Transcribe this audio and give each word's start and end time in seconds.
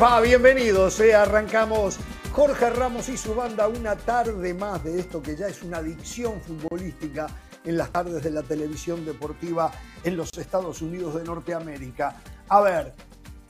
¿Cómo 0.00 0.12
les 0.12 0.18
va? 0.18 0.20
Bienvenidos. 0.22 1.00
Arrancamos 1.00 1.98
Jorge 2.32 2.70
Ramos 2.70 3.10
y 3.10 3.18
su 3.18 3.34
banda 3.34 3.68
una 3.68 3.96
tarde 3.96 4.54
más 4.54 4.82
de 4.82 4.98
esto 4.98 5.20
que 5.20 5.36
ya 5.36 5.48
es 5.48 5.62
una 5.62 5.78
adicción 5.78 6.40
futbolística 6.40 7.26
en 7.64 7.76
las 7.76 7.90
tardes 7.92 8.22
de 8.22 8.30
la 8.30 8.42
televisión 8.42 9.04
deportiva 9.04 9.70
en 10.02 10.16
los 10.16 10.30
Estados 10.38 10.80
Unidos 10.80 11.16
de 11.16 11.24
Norteamérica. 11.24 12.16
A 12.48 12.60
ver, 12.62 12.94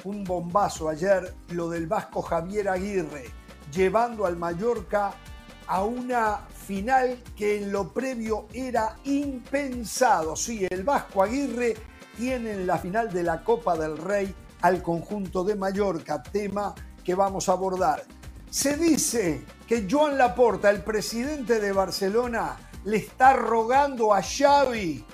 un 0.02 0.24
bombazo 0.24 0.88
ayer, 0.88 1.32
lo 1.50 1.70
del 1.70 1.86
vasco 1.86 2.20
Javier 2.20 2.68
Aguirre, 2.68 3.26
llevando 3.72 4.26
al 4.26 4.36
Mallorca 4.36 5.12
a 5.68 5.84
una 5.84 6.48
final 6.66 7.22
que 7.36 7.58
en 7.58 7.70
lo 7.70 7.92
previo 7.92 8.48
era 8.52 8.96
impensado. 9.04 10.34
Sí, 10.34 10.66
el 10.68 10.82
vasco 10.82 11.22
Aguirre 11.22 11.76
tiene 12.16 12.52
en 12.52 12.66
la 12.66 12.78
final 12.78 13.12
de 13.12 13.22
la 13.22 13.44
Copa 13.44 13.76
del 13.76 13.96
Rey 13.96 14.34
al 14.62 14.82
conjunto 14.82 15.44
de 15.44 15.54
Mallorca, 15.54 16.22
tema 16.22 16.74
que 17.04 17.14
vamos 17.14 17.48
a 17.48 17.52
abordar. 17.52 18.02
Se 18.50 18.76
dice 18.76 19.44
que 19.66 19.86
Joan 19.88 20.18
Laporta, 20.18 20.70
el 20.70 20.82
presidente 20.82 21.60
de 21.60 21.72
Barcelona, 21.72 22.56
le 22.84 22.96
está 22.96 23.32
rogando 23.32 24.12
a 24.12 24.22
Xavi 24.22 25.04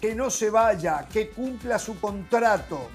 que 0.00 0.14
no 0.16 0.30
se 0.30 0.50
vaya, 0.50 1.06
que 1.10 1.30
cumpla 1.30 1.78
su 1.78 2.00
contrato. 2.00 2.88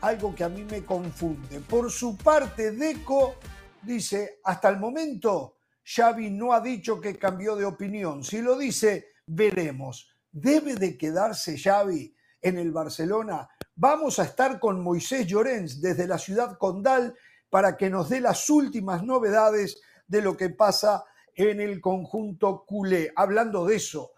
Algo 0.00 0.34
que 0.34 0.44
a 0.44 0.48
mí 0.48 0.64
me 0.64 0.84
confunde. 0.84 1.60
Por 1.60 1.90
su 1.90 2.16
parte, 2.16 2.72
Deco 2.72 3.36
dice, 3.82 4.40
hasta 4.44 4.70
el 4.70 4.78
momento, 4.78 5.58
Xavi 5.84 6.30
no 6.30 6.52
ha 6.52 6.60
dicho 6.60 7.00
que 7.00 7.18
cambió 7.18 7.54
de 7.54 7.66
opinión. 7.66 8.24
Si 8.24 8.40
lo 8.40 8.56
dice, 8.56 9.08
veremos. 9.26 10.08
¿Debe 10.32 10.74
de 10.74 10.96
quedarse 10.96 11.58
Xavi 11.58 12.13
en 12.44 12.58
el 12.58 12.70
Barcelona? 12.70 13.48
Vamos 13.74 14.20
a 14.20 14.24
estar 14.24 14.60
con 14.60 14.80
Moisés 14.80 15.26
Llorens 15.26 15.80
desde 15.80 16.06
la 16.06 16.18
ciudad 16.18 16.56
condal 16.58 17.16
para 17.50 17.76
que 17.76 17.90
nos 17.90 18.08
dé 18.08 18.20
las 18.20 18.48
últimas 18.50 19.02
novedades 19.02 19.80
de 20.06 20.22
lo 20.22 20.36
que 20.36 20.50
pasa 20.50 21.04
en 21.34 21.60
el 21.60 21.80
conjunto 21.80 22.64
culé. 22.66 23.12
Hablando 23.16 23.66
de 23.66 23.76
eso, 23.76 24.12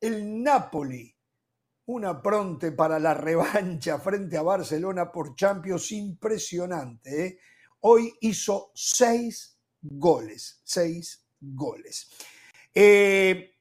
el 0.00 0.42
Napoli, 0.42 1.14
una 1.86 2.22
pronte 2.22 2.72
para 2.72 2.98
la 2.98 3.12
revancha 3.12 3.98
frente 3.98 4.36
a 4.36 4.42
Barcelona 4.42 5.10
por 5.10 5.34
Champions 5.34 5.92
impresionante. 5.92 7.26
¿eh? 7.26 7.38
Hoy 7.80 8.14
hizo 8.20 8.70
seis 8.74 9.58
goles, 9.82 10.60
seis 10.64 11.26
goles. 11.40 12.08
Eh, 12.74 13.54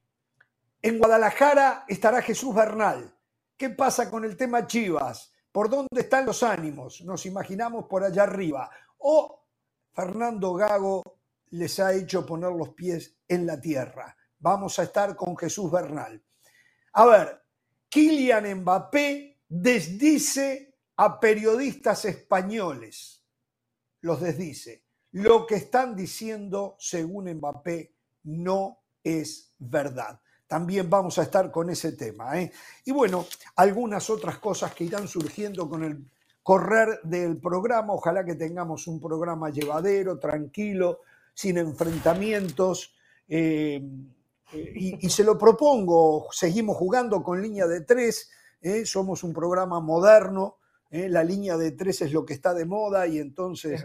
en 0.81 0.99
Guadalajara 0.99 1.85
estará 1.87 2.21
Jesús 2.21 2.53
Bernal. 2.53 3.13
¿Qué 3.57 3.69
pasa 3.69 4.09
con 4.09 4.25
el 4.25 4.35
tema 4.35 4.65
Chivas? 4.65 5.31
¿Por 5.51 5.69
dónde 5.69 6.01
están 6.01 6.25
los 6.25 6.41
ánimos? 6.41 7.01
Nos 7.01 7.25
imaginamos 7.25 7.85
por 7.85 8.03
allá 8.03 8.23
arriba. 8.23 8.69
O 8.97 9.45
Fernando 9.93 10.53
Gago 10.53 11.03
les 11.51 11.79
ha 11.79 11.93
hecho 11.93 12.25
poner 12.25 12.51
los 12.51 12.69
pies 12.69 13.15
en 13.27 13.45
la 13.45 13.61
tierra. 13.61 14.15
Vamos 14.39 14.79
a 14.79 14.83
estar 14.83 15.15
con 15.15 15.37
Jesús 15.37 15.71
Bernal. 15.71 16.21
A 16.93 17.05
ver, 17.05 17.43
Kylian 17.89 18.61
Mbappé 18.61 19.41
desdice 19.47 20.75
a 20.97 21.19
periodistas 21.19 22.05
españoles. 22.05 23.23
Los 24.01 24.19
desdice. 24.19 24.83
Lo 25.11 25.45
que 25.45 25.55
están 25.55 25.95
diciendo, 25.95 26.75
según 26.79 27.31
Mbappé, 27.31 27.95
no 28.23 28.83
es 29.03 29.53
verdad 29.59 30.22
también 30.53 30.87
vamos 30.87 31.17
a 31.17 31.23
estar 31.23 31.49
con 31.49 31.71
ese 31.71 31.93
tema. 31.93 32.39
¿eh? 32.39 32.51
Y 32.85 32.91
bueno, 32.91 33.25
algunas 33.55 34.07
otras 34.11 34.37
cosas 34.37 34.71
que 34.75 34.83
irán 34.83 35.07
surgiendo 35.07 35.67
con 35.67 35.83
el 35.83 36.05
correr 36.43 36.99
del 37.01 37.37
programa. 37.37 37.91
Ojalá 37.91 38.23
que 38.23 38.35
tengamos 38.35 38.85
un 38.85 39.01
programa 39.01 39.49
llevadero, 39.49 40.19
tranquilo, 40.19 40.99
sin 41.33 41.57
enfrentamientos. 41.57 42.93
Eh, 43.27 43.81
y, 44.75 45.09
se 45.09 45.23
lo 45.23 45.39
propongo, 45.39 46.27
seguimos 46.31 46.77
jugando 46.77 47.23
con 47.23 47.41
línea 47.41 47.65
de 47.65 47.81
tres, 47.81 48.29
¿eh? 48.61 48.85
somos 48.85 49.23
un 49.23 49.33
programa 49.33 49.79
moderno, 49.79 50.57
la 50.91 51.23
línea 51.23 51.57
de 51.57 51.71
tres 51.71 52.03
es 52.03 52.13
lo 52.13 52.23
que 52.23 52.35
está 52.35 52.53
de 52.53 52.65
moda 52.65 53.07
y 53.07 53.17
entonces 53.17 53.83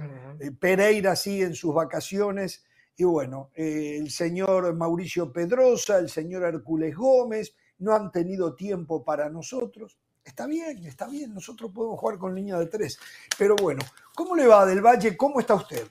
Pereira 0.60 1.16
sigue 1.16 1.44
en 1.44 1.54
sus 1.54 1.72
vacaciones 1.72 2.66
y 2.98 3.04
bueno, 3.04 3.50
eh, 3.54 3.96
el 3.96 4.10
señor 4.10 4.74
Mauricio 4.74 5.32
Pedrosa, 5.32 5.98
el 5.98 6.10
señor 6.10 6.42
Hércules 6.42 6.96
Gómez, 6.96 7.54
no 7.78 7.94
han 7.94 8.10
tenido 8.10 8.56
tiempo 8.56 9.04
para 9.04 9.30
nosotros. 9.30 9.96
Está 10.24 10.48
bien, 10.48 10.84
está 10.84 11.06
bien, 11.06 11.32
nosotros 11.32 11.70
podemos 11.72 12.00
jugar 12.00 12.18
con 12.18 12.34
línea 12.34 12.58
de 12.58 12.66
tres. 12.66 12.98
Pero 13.38 13.54
bueno, 13.54 13.82
¿cómo 14.16 14.34
le 14.34 14.48
va 14.48 14.66
del 14.66 14.84
Valle? 14.84 15.16
¿Cómo 15.16 15.38
está 15.38 15.54
usted? 15.54 15.86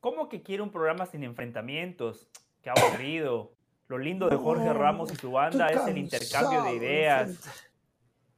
¿Cómo 0.00 0.28
que 0.28 0.42
quiere 0.42 0.64
un 0.64 0.72
programa 0.72 1.06
sin 1.06 1.22
enfrentamientos? 1.22 2.28
Qué 2.60 2.70
aburrido. 2.70 3.52
Lo 3.86 3.96
lindo 3.96 4.28
de 4.28 4.36
Jorge 4.36 4.72
Ramos 4.72 5.12
y 5.12 5.16
su 5.16 5.30
banda 5.30 5.68
es 5.68 5.86
el 5.86 5.96
intercambio 5.96 6.64
de 6.64 6.74
ideas. 6.74 7.38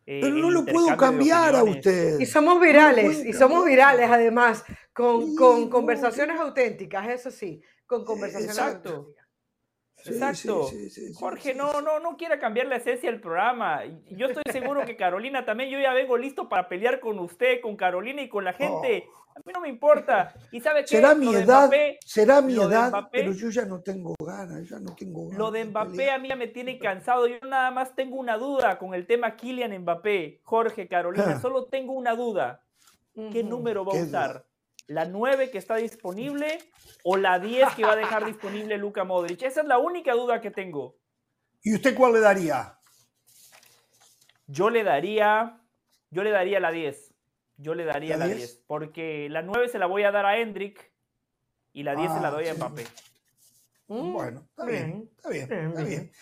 Eh, 0.05 0.21
Pero 0.21 0.34
no 0.37 0.50
lo 0.50 0.67
puedo 0.67 0.94
cambiar 0.97 1.56
a 1.56 1.65
usted. 1.65 2.21
Y 2.21 2.27
somos 2.27 2.61
virales, 2.61 3.25
y 3.25 3.33
somos 3.33 3.65
virales 3.65 4.11
además, 4.11 4.62
con, 4.97 5.37
con 5.37 5.69
conversaciones 5.69 6.41
auténticas, 6.41 7.07
eso 7.09 7.31
sí, 7.31 7.61
con 7.87 8.03
conversaciones 8.05 8.57
Exacto. 8.57 8.89
auténticas. 8.89 9.27
Exacto. 10.07 10.71
Jorge, 11.15 11.55
no, 11.55 11.83
no, 11.83 12.01
no 12.01 12.17
quiere 12.17 12.39
cambiar 12.39 12.67
la 12.67 12.77
esencia 12.77 13.11
del 13.11 13.21
programa. 13.21 13.83
Yo 14.11 14.29
estoy 14.29 14.45
seguro 14.51 14.87
que 14.87 14.97
Carolina 14.97 15.45
también, 15.45 15.69
yo 15.69 15.79
ya 15.81 15.93
vengo 15.93 16.17
listo 16.17 16.49
para 16.49 16.69
pelear 16.69 17.01
con 17.01 17.19
usted, 17.19 17.61
con 17.61 17.77
Carolina 17.77 18.23
y 18.23 18.29
con 18.29 18.45
la 18.45 18.55
gente. 18.55 19.06
Oh. 19.06 19.27
A 19.37 19.39
mí 19.45 19.53
no 19.53 19.61
me 19.61 19.69
importa. 19.69 20.33
¿Y 20.51 20.61
sabe 20.61 20.81
qué? 20.83 20.89
Será 20.89 21.15
mi 21.15 21.35
edad, 21.35 21.71
será 22.03 22.41
mi 22.41 22.55
edad, 22.55 22.91
pero 23.12 23.33
yo 23.33 23.51
ya 23.51 23.67
no 23.67 23.83
tengo 23.83 24.15
ganas, 24.19 24.67
ya 24.67 24.79
no 24.79 24.95
tengo 24.95 25.25
ganas. 25.25 25.39
Lo 25.39 25.51
de 25.51 25.65
Mbappé 25.67 26.11
a 26.11 26.19
mí 26.19 26.29
ya 26.29 26.37
me 26.37 26.47
tiene 26.47 26.79
cansado. 26.79 27.27
Yo 27.27 27.37
nada 27.47 27.71
más 27.71 27.95
tengo 27.95 28.17
una 28.17 28.39
duda 28.39 28.79
con 28.79 28.95
el 28.95 29.06
tema 29.06 29.37
Kylian 29.37 29.79
Mbappé. 29.79 30.41
Jorge, 30.43 30.89
Carolina, 30.89 31.35
ah. 31.37 31.41
solo 31.41 31.67
tengo 31.67 31.93
una 31.93 32.15
duda. 32.15 32.62
¿Qué 33.33 33.43
número 33.43 33.85
va 33.85 33.99
a 33.99 34.03
usar? 34.03 34.46
¿La 34.89 35.05
9 35.05 35.51
que 35.51 35.59
está 35.59 35.77
disponible 35.77 36.59
o 37.03 37.17
la 37.17 37.39
10 37.39 37.75
que 37.75 37.83
va 37.83 37.93
a 37.93 37.97
dejar 37.97 38.25
disponible 38.25 38.79
Luka 38.79 39.05
Modric? 39.05 39.43
Esa 39.43 39.63
es 39.63 39.67
la 39.67 39.79
única 39.79 40.13
duda 40.13 40.41
que 40.41 40.51
tengo. 40.51 40.97
¿Y 41.63 41.75
usted 41.75 41.95
cuál 41.95 42.13
le 42.13 42.21
daría? 42.21 42.79
Yo 44.47 44.71
le 44.71 44.85
daría, 44.85 45.61
yo 46.11 46.23
le 46.23 46.31
daría 46.31 46.61
la 46.61 46.71
10. 46.71 47.15
Yo 47.59 47.75
le 47.75 47.85
daría 47.85 48.17
la 48.17 48.29
10? 48.29 48.65
porque 48.67 49.29
la 49.31 49.43
9 49.43 49.69
se 49.69 49.79
la 49.79 49.87
voy 49.87 50.05
a 50.05 50.13
dar 50.13 50.27
a 50.27 50.39
Hendrik 50.39 50.93
y 51.73 51.83
la 51.83 51.97
10 51.97 52.13
se 52.13 52.21
la 52.21 52.29
ah, 52.29 52.31
doy 52.31 52.49
a 52.49 52.55
Mbappé. 52.55 52.85
Bueno, 53.89 54.47
está 54.51 54.65
bien, 54.65 55.11
está 55.17 55.29
bien, 55.31 55.43
está 55.53 55.83
bien. 55.83 56.13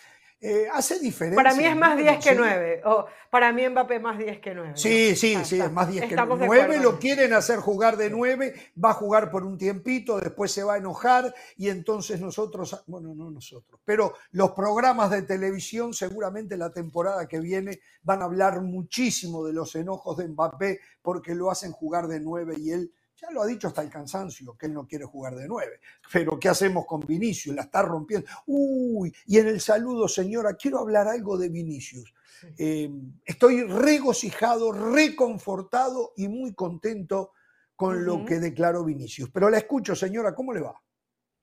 Eh, 0.47 0.67
hace 0.71 0.99
diferencia. 0.99 1.43
Para 1.43 1.55
mí 1.55 1.65
es 1.65 1.75
más 1.75 1.97
10 1.97 2.23
que 2.23 2.35
9. 2.35 2.81
O 2.85 3.07
para 3.31 3.51
mí 3.51 3.67
Mbappé 3.67 3.99
más 3.99 4.15
10 4.15 4.39
que 4.39 4.53
9. 4.53 4.73
Sí, 4.75 5.15
sí, 5.15 5.35
sí, 5.43 5.59
es 5.59 5.71
más 5.71 5.89
10 5.89 6.05
que 6.07 6.15
9. 6.15 6.45
9 6.45 6.79
lo 6.81 6.99
quieren 6.99 7.33
hacer 7.33 7.57
jugar 7.57 7.97
de 7.97 8.11
9, 8.11 8.53
va 8.83 8.91
a 8.91 8.93
jugar 8.93 9.31
por 9.31 9.43
un 9.43 9.57
tiempito, 9.57 10.19
después 10.19 10.51
se 10.51 10.63
va 10.63 10.75
a 10.75 10.77
enojar 10.77 11.33
y 11.57 11.69
entonces 11.69 12.21
nosotros, 12.21 12.83
bueno, 12.85 13.15
no 13.15 13.31
nosotros, 13.31 13.81
pero 13.83 14.13
los 14.33 14.51
programas 14.51 15.09
de 15.09 15.23
televisión 15.23 15.95
seguramente 15.95 16.57
la 16.57 16.71
temporada 16.71 17.27
que 17.27 17.39
viene 17.39 17.79
van 18.03 18.21
a 18.21 18.25
hablar 18.25 18.61
muchísimo 18.61 19.43
de 19.47 19.53
los 19.53 19.73
enojos 19.75 20.17
de 20.17 20.27
Mbappé 20.27 20.79
porque 21.01 21.33
lo 21.33 21.49
hacen 21.49 21.71
jugar 21.71 22.07
de 22.07 22.19
9 22.19 22.53
y 22.59 22.71
él 22.71 22.91
ya 23.25 23.31
lo 23.31 23.41
ha 23.41 23.45
dicho 23.45 23.67
hasta 23.67 23.81
el 23.81 23.89
cansancio, 23.89 24.55
que 24.57 24.67
él 24.67 24.73
no 24.73 24.87
quiere 24.87 25.05
jugar 25.05 25.35
de 25.35 25.47
nueve. 25.47 25.79
Pero 26.11 26.39
¿qué 26.39 26.49
hacemos 26.49 26.85
con 26.85 27.01
Vinicius? 27.01 27.55
La 27.55 27.63
está 27.63 27.81
rompiendo. 27.81 28.27
Uy, 28.45 29.13
y 29.25 29.37
en 29.37 29.47
el 29.47 29.61
saludo, 29.61 30.07
señora, 30.07 30.55
quiero 30.55 30.79
hablar 30.79 31.07
algo 31.07 31.37
de 31.37 31.49
Vinicius. 31.49 32.13
Eh, 32.57 32.89
estoy 33.23 33.63
regocijado, 33.63 34.71
reconfortado 34.71 36.13
y 36.15 36.27
muy 36.27 36.53
contento 36.53 37.31
con 37.75 38.05
lo 38.05 38.23
que 38.25 38.39
declaró 38.39 38.83
Vinicius. 38.83 39.29
Pero 39.31 39.49
la 39.49 39.57
escucho, 39.57 39.95
señora, 39.95 40.33
¿cómo 40.33 40.53
le 40.53 40.61
va? 40.61 40.81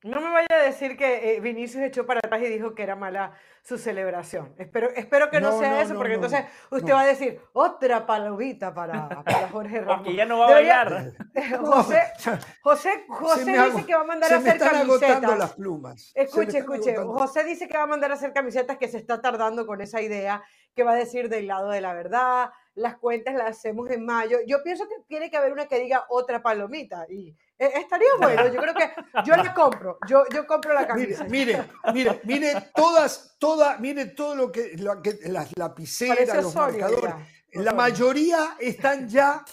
No 0.04 0.20
me 0.20 0.30
vaya 0.30 0.48
a 0.50 0.62
decir 0.62 0.96
que 0.96 1.36
eh, 1.36 1.40
Vinicius 1.40 1.84
echó 1.84 2.04
para 2.06 2.18
atrás 2.18 2.42
y 2.42 2.46
dijo 2.46 2.74
que 2.74 2.82
era 2.82 2.96
mala 2.96 3.34
su 3.62 3.78
celebración. 3.78 4.52
Espero, 4.58 4.90
espero 4.96 5.30
que 5.30 5.40
no, 5.40 5.56
sea 5.58 5.80
eso, 5.82 5.94
porque 5.94 6.14
entonces 6.14 6.44
usted 6.70 6.92
va 6.92 7.02
a 7.02 7.06
decir 7.06 7.40
otra 7.52 8.04
palomita 8.04 8.74
para, 8.74 9.08
para 9.08 9.48
Jorge 9.48 9.80
Ramos. 9.80 9.98
Porque 9.98 10.16
ya 10.16 10.26
no 10.26 10.38
va 10.38 10.48
a 10.48 10.50
bailar. 10.50 11.12
José, 11.60 12.02
José, 12.62 13.04
José 13.08 13.64
dice 13.64 13.86
que 13.86 13.94
va 13.94 14.00
a 14.00 14.04
mandar 14.04 14.32
a 14.32 14.36
hacer 14.38 14.58
camisetas. 14.58 15.38
las 15.38 15.52
plumas. 15.54 16.12
Escuche, 16.14 16.58
escuche. 16.58 16.96
José 16.96 17.44
dice 17.44 17.68
que 17.68 17.76
va 17.76 17.84
a 17.84 17.86
mandar 17.88 18.10
a 18.10 18.14
hacer 18.14 18.32
camisetas 18.32 18.78
que 18.78 18.88
se 18.88 18.98
está 18.98 19.20
tardando 19.20 19.66
con 19.66 19.80
esa 19.80 20.00
idea, 20.00 20.42
que 20.74 20.82
va 20.82 20.92
a 20.92 20.96
decir 20.96 21.28
del 21.28 21.46
lado 21.46 21.70
de 21.70 21.80
la 21.80 21.94
verdad, 21.94 22.50
las 22.74 22.96
cuentas 22.96 23.34
las 23.34 23.58
hacemos 23.58 23.90
en 23.90 24.04
mayo. 24.04 24.38
Yo 24.46 24.62
pienso 24.62 24.88
que 24.88 24.96
tiene 25.06 25.30
que 25.30 25.36
haber 25.36 25.52
una 25.52 25.66
que 25.66 25.78
diga 25.78 26.06
otra 26.08 26.42
palomita 26.42 27.06
y 27.08 27.36
eh, 27.58 27.70
estaría 27.76 28.08
bueno. 28.18 28.48
Yo 28.48 28.60
creo 28.60 28.74
que 28.74 28.90
yo 29.24 29.36
la 29.36 29.54
compro. 29.54 29.98
Yo, 30.08 30.24
yo 30.32 30.46
compro 30.46 30.74
la 30.74 30.86
camisa. 30.86 31.24
Mire, 31.24 31.64
mire, 31.92 32.20
mire, 32.24 32.70
todas, 32.74 33.36
todas, 33.38 33.78
mire 33.80 34.06
todo 34.06 34.34
lo 34.34 34.52
que, 34.52 34.72
las 34.76 35.56
lapiceras, 35.56 36.42
los 36.42 36.54
marcadores. 36.54 37.14
la 37.52 37.72
mayoría 37.72 38.56
están 38.58 39.08
ya 39.08 39.44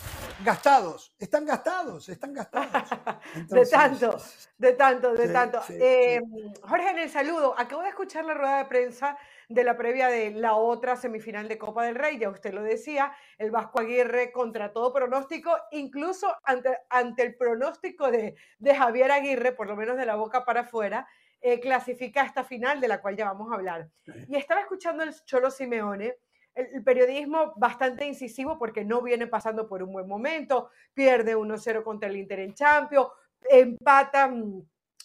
gastados, 0.43 1.13
están 1.19 1.45
gastados, 1.45 2.07
están 2.07 2.33
gastados. 2.33 2.89
de 3.49 3.65
tanto, 3.65 4.17
de 4.57 4.71
tanto, 4.73 5.13
de 5.13 5.27
tanto. 5.27 5.61
Eh, 5.69 6.21
Jorge, 6.61 6.89
en 6.89 6.99
el 6.99 7.09
saludo, 7.09 7.53
acabo 7.57 7.83
de 7.83 7.89
escuchar 7.89 8.23
la 8.25 8.33
rueda 8.33 8.57
de 8.59 8.65
prensa 8.65 9.17
de 9.49 9.63
la 9.63 9.75
previa 9.75 10.07
de 10.07 10.31
la 10.31 10.53
otra 10.53 10.95
semifinal 10.95 11.47
de 11.47 11.57
Copa 11.57 11.83
del 11.83 11.95
Rey, 11.95 12.19
ya 12.19 12.29
usted 12.29 12.53
lo 12.53 12.61
decía, 12.61 13.11
el 13.39 13.49
Vasco 13.49 13.79
Aguirre 13.79 14.31
contra 14.31 14.71
todo 14.71 14.93
pronóstico, 14.93 15.51
incluso 15.71 16.33
ante, 16.43 16.77
ante 16.89 17.23
el 17.23 17.35
pronóstico 17.35 18.11
de, 18.11 18.35
de 18.59 18.75
Javier 18.75 19.11
Aguirre, 19.11 19.51
por 19.51 19.67
lo 19.67 19.75
menos 19.75 19.97
de 19.97 20.05
la 20.05 20.15
boca 20.15 20.45
para 20.45 20.61
afuera, 20.61 21.07
eh, 21.41 21.59
clasifica 21.59 22.23
esta 22.23 22.43
final 22.43 22.79
de 22.79 22.89
la 22.89 23.01
cual 23.01 23.15
ya 23.15 23.25
vamos 23.25 23.51
a 23.51 23.55
hablar. 23.55 23.89
Y 24.27 24.35
estaba 24.35 24.61
escuchando 24.61 25.03
el 25.03 25.13
Cholo 25.25 25.49
Simeone, 25.49 26.17
el, 26.53 26.83
periodismo 26.83 27.53
bastante 27.55 28.05
incisivo 28.05 28.59
porque 28.59 28.83
no 28.83 29.01
viene 29.01 29.25
pasando 29.25 29.67
por 29.67 29.81
un 29.81 29.93
buen 29.93 30.07
momento, 30.07 30.69
pierde 30.93 31.35
1-0 31.35 31.83
contra 31.83 32.09
el 32.09 32.17
Inter 32.17 32.41
en 32.41 32.53
Champions, 32.53 33.07
empata 33.49 34.27
mm, 34.27 34.61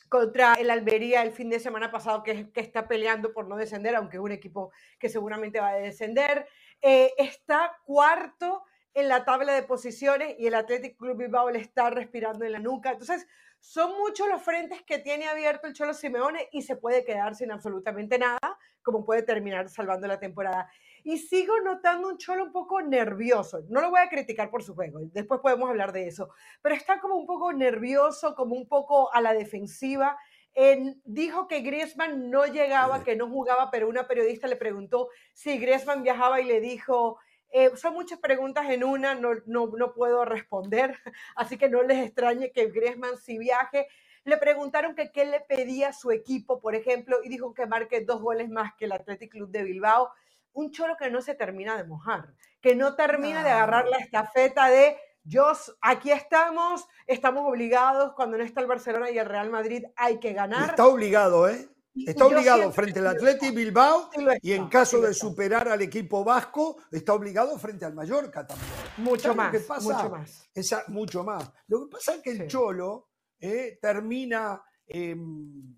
contra 0.09 0.55
el 0.55 0.71
Almería 0.71 1.23
el 1.23 1.33
fin 1.33 1.51
de 1.51 1.61
semana 1.61 1.91
pasado 1.91 2.23
que, 2.23 2.51
que, 2.51 2.61
está 2.61 2.87
peleando 2.87 3.33
por 3.33 3.49
no 3.49 3.57
descender, 3.57 3.97
aunque 3.97 4.17
es 4.17 4.23
un 4.23 4.33
equipo 4.33 4.73
que 4.99 5.09
seguramente 5.09 5.61
va 5.61 5.71
a 5.71 5.75
descender. 5.75 6.47
Eh, 6.83 7.13
está 7.19 7.79
cuarto 7.85 8.65
en 8.95 9.09
la 9.09 9.25
tabla 9.25 9.53
de 9.55 9.65
posiciones 9.65 10.37
y 10.39 10.47
el 10.47 10.55
Athletic 10.55 10.97
Club 10.97 11.17
Bilbao 11.17 11.51
le 11.51 11.59
está 11.59 11.91
respirando 11.91 12.45
en 12.45 12.53
la 12.53 12.61
nuca. 12.61 12.93
Entonces, 12.93 13.27
son 13.59 13.97
muchos 13.99 14.29
los 14.29 14.43
frentes 14.43 14.83
que 14.83 14.99
tiene 14.99 15.27
abierto 15.27 15.67
el 15.67 15.73
Cholo 15.73 15.95
Simeone 15.95 16.49
y 16.53 16.63
se 16.63 16.77
puede 16.77 17.05
quedar 17.05 17.35
sin 17.35 17.51
absolutamente 17.51 18.19
nada, 18.19 18.59
como 18.83 19.05
puede 19.05 19.23
terminar 19.23 19.69
salvando 19.71 20.07
la 20.07 20.21
temporada. 20.21 20.71
Y 21.05 21.19
sigo 21.19 21.61
notando 21.61 22.09
un 22.09 22.17
Cholo 22.17 22.45
un 22.45 22.53
poco 22.53 22.81
nervioso. 22.81 23.61
No 23.69 23.83
lo 23.83 23.91
voy 23.91 24.01
a 24.01 24.09
criticar 24.09 24.51
por 24.51 24.63
su 24.63 24.75
juego, 24.75 25.01
después 25.13 25.41
podemos 25.41 25.69
hablar 25.69 25.93
de 25.93 26.09
eso, 26.09 26.31
pero 26.63 26.75
está 26.75 26.99
como 26.99 27.15
un 27.17 27.27
poco 27.27 27.53
nervioso, 27.53 28.35
como 28.35 28.57
un 28.57 28.67
poco 28.67 29.13
a 29.13 29.21
la 29.21 29.35
defensiva. 29.35 30.17
En, 30.55 31.01
dijo 31.05 31.47
que 31.47 31.61
Griezmann 31.61 32.31
no 32.31 32.47
llegaba, 32.47 33.05
que 33.05 33.17
no 33.17 33.29
jugaba, 33.29 33.71
pero 33.71 33.89
una 33.89 34.09
periodista 34.09 34.47
le 34.49 34.57
preguntó 34.57 35.09
si 35.35 35.59
Griezmann 35.59 36.03
viajaba 36.03 36.41
y 36.41 36.45
le 36.45 36.61
dijo, 36.61 37.19
eh, 37.51 37.71
son 37.77 37.95
muchas 37.95 38.19
preguntas 38.19 38.69
en 38.71 38.83
una, 38.83 39.15
no, 39.15 39.31
no, 39.47 39.67
no, 39.69 39.93
puedo 39.95 40.25
responder, 40.25 40.99
así 41.37 41.59
que 41.59 41.69
no 41.69 41.83
les 41.83 42.05
extrañe 42.07 42.51
que 42.51 42.67
Griezmann 42.67 43.17
sí 43.17 43.39
viaje. 43.39 43.89
Le 44.25 44.39
preguntaron 44.39 44.95
que 44.95 45.13
qué 45.13 45.25
le 45.27 45.41
pedía 45.41 45.91
a 45.91 45.93
su 45.93 46.11
equipo, 46.11 46.61
por 46.61 46.75
ejemplo, 46.75 47.19
y 47.23 47.29
dijo 47.29 47.53
que 47.53 47.67
marque 47.67 48.01
dos 48.01 48.23
goles 48.23 48.49
más 48.49 48.73
que 48.79 48.87
el 48.87 48.93
Athletic 48.93 49.33
Club 49.33 49.51
de 49.51 49.63
Bilbao. 49.65 50.11
Un 50.55 50.71
cholo 50.73 50.97
que 50.99 51.11
no 51.11 51.21
se 51.21 51.35
termina 51.35 51.77
de 51.77 51.85
mojar, 51.85 52.35
que 52.61 52.75
no 52.75 52.97
termina 52.97 53.45
de 53.45 53.51
agarrar 53.51 53.87
la 53.87 53.99
estafeta 53.99 54.69
de 54.69 54.97
yo, 55.27 55.51
aquí 55.81 56.11
estamos, 56.11 56.87
estamos 57.07 57.45
obligados, 57.47 58.13
cuando 58.15 58.37
no 58.37 58.45
está 58.45 58.61
el 58.61 58.67
Barcelona 58.67 59.11
y 59.11 59.19
el 59.19 59.25
Real 59.25 59.51
Madrid 59.51 59.85
hay 59.97 60.19
que 60.21 60.35
ganar. 60.35 60.71
Está 60.71 60.87
obligado, 60.87 61.49
¿eh? 61.49 61.69
Está 61.95 62.27
obligado 62.27 62.73
frente 62.73 62.99
al 62.99 63.07
Atleti 63.07 63.51
Bilbao 63.51 64.11
y 64.43 64.53
en 64.53 64.69
caso 64.69 65.01
de 65.01 65.15
superar 65.15 65.69
al 65.69 65.81
equipo 65.81 66.25
vasco, 66.25 66.77
está 66.91 67.15
obligado 67.15 67.57
frente 67.59 67.85
al 67.85 67.95
Mallorca 67.95 68.47
también. 68.47 68.69
Mucho 68.99 69.35
más, 69.35 69.55
mucho 69.81 70.11
más. 70.11 70.51
mucho 70.89 71.25
más. 71.25 71.53
Lo 71.69 71.85
que 71.85 71.93
pasa 71.93 72.17
es 72.17 72.21
que 72.23 72.31
el 72.33 72.49
Cholo 72.49 73.11
eh, 73.39 73.79
termina 73.81 74.61
em, 74.87 75.77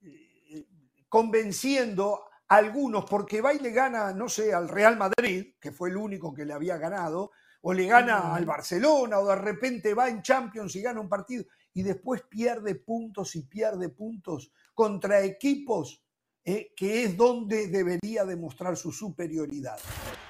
eh, 0.00 0.66
convenciendo 1.08 2.27
algunos, 2.48 3.04
porque 3.04 3.40
va 3.40 3.52
y 3.52 3.58
le 3.58 3.70
gana, 3.70 4.12
no 4.12 4.28
sé, 4.28 4.54
al 4.54 4.68
Real 4.68 4.96
Madrid, 4.96 5.54
que 5.60 5.72
fue 5.72 5.90
el 5.90 5.96
único 5.96 6.32
que 6.32 6.44
le 6.44 6.54
había 6.54 6.76
ganado, 6.78 7.32
o 7.60 7.72
le 7.72 7.86
gana 7.86 8.34
al 8.34 8.46
Barcelona, 8.46 9.18
o 9.18 9.26
de 9.26 9.36
repente 9.36 9.94
va 9.94 10.08
en 10.08 10.22
Champions 10.22 10.74
y 10.76 10.82
gana 10.82 11.00
un 11.00 11.08
partido, 11.08 11.44
y 11.74 11.82
después 11.82 12.22
pierde 12.22 12.76
puntos 12.76 13.36
y 13.36 13.42
pierde 13.42 13.90
puntos 13.90 14.52
contra 14.74 15.20
equipos 15.22 16.02
eh, 16.44 16.72
que 16.74 17.04
es 17.04 17.16
donde 17.16 17.68
debería 17.68 18.24
demostrar 18.24 18.74
su 18.76 18.90
superioridad. 18.90 19.78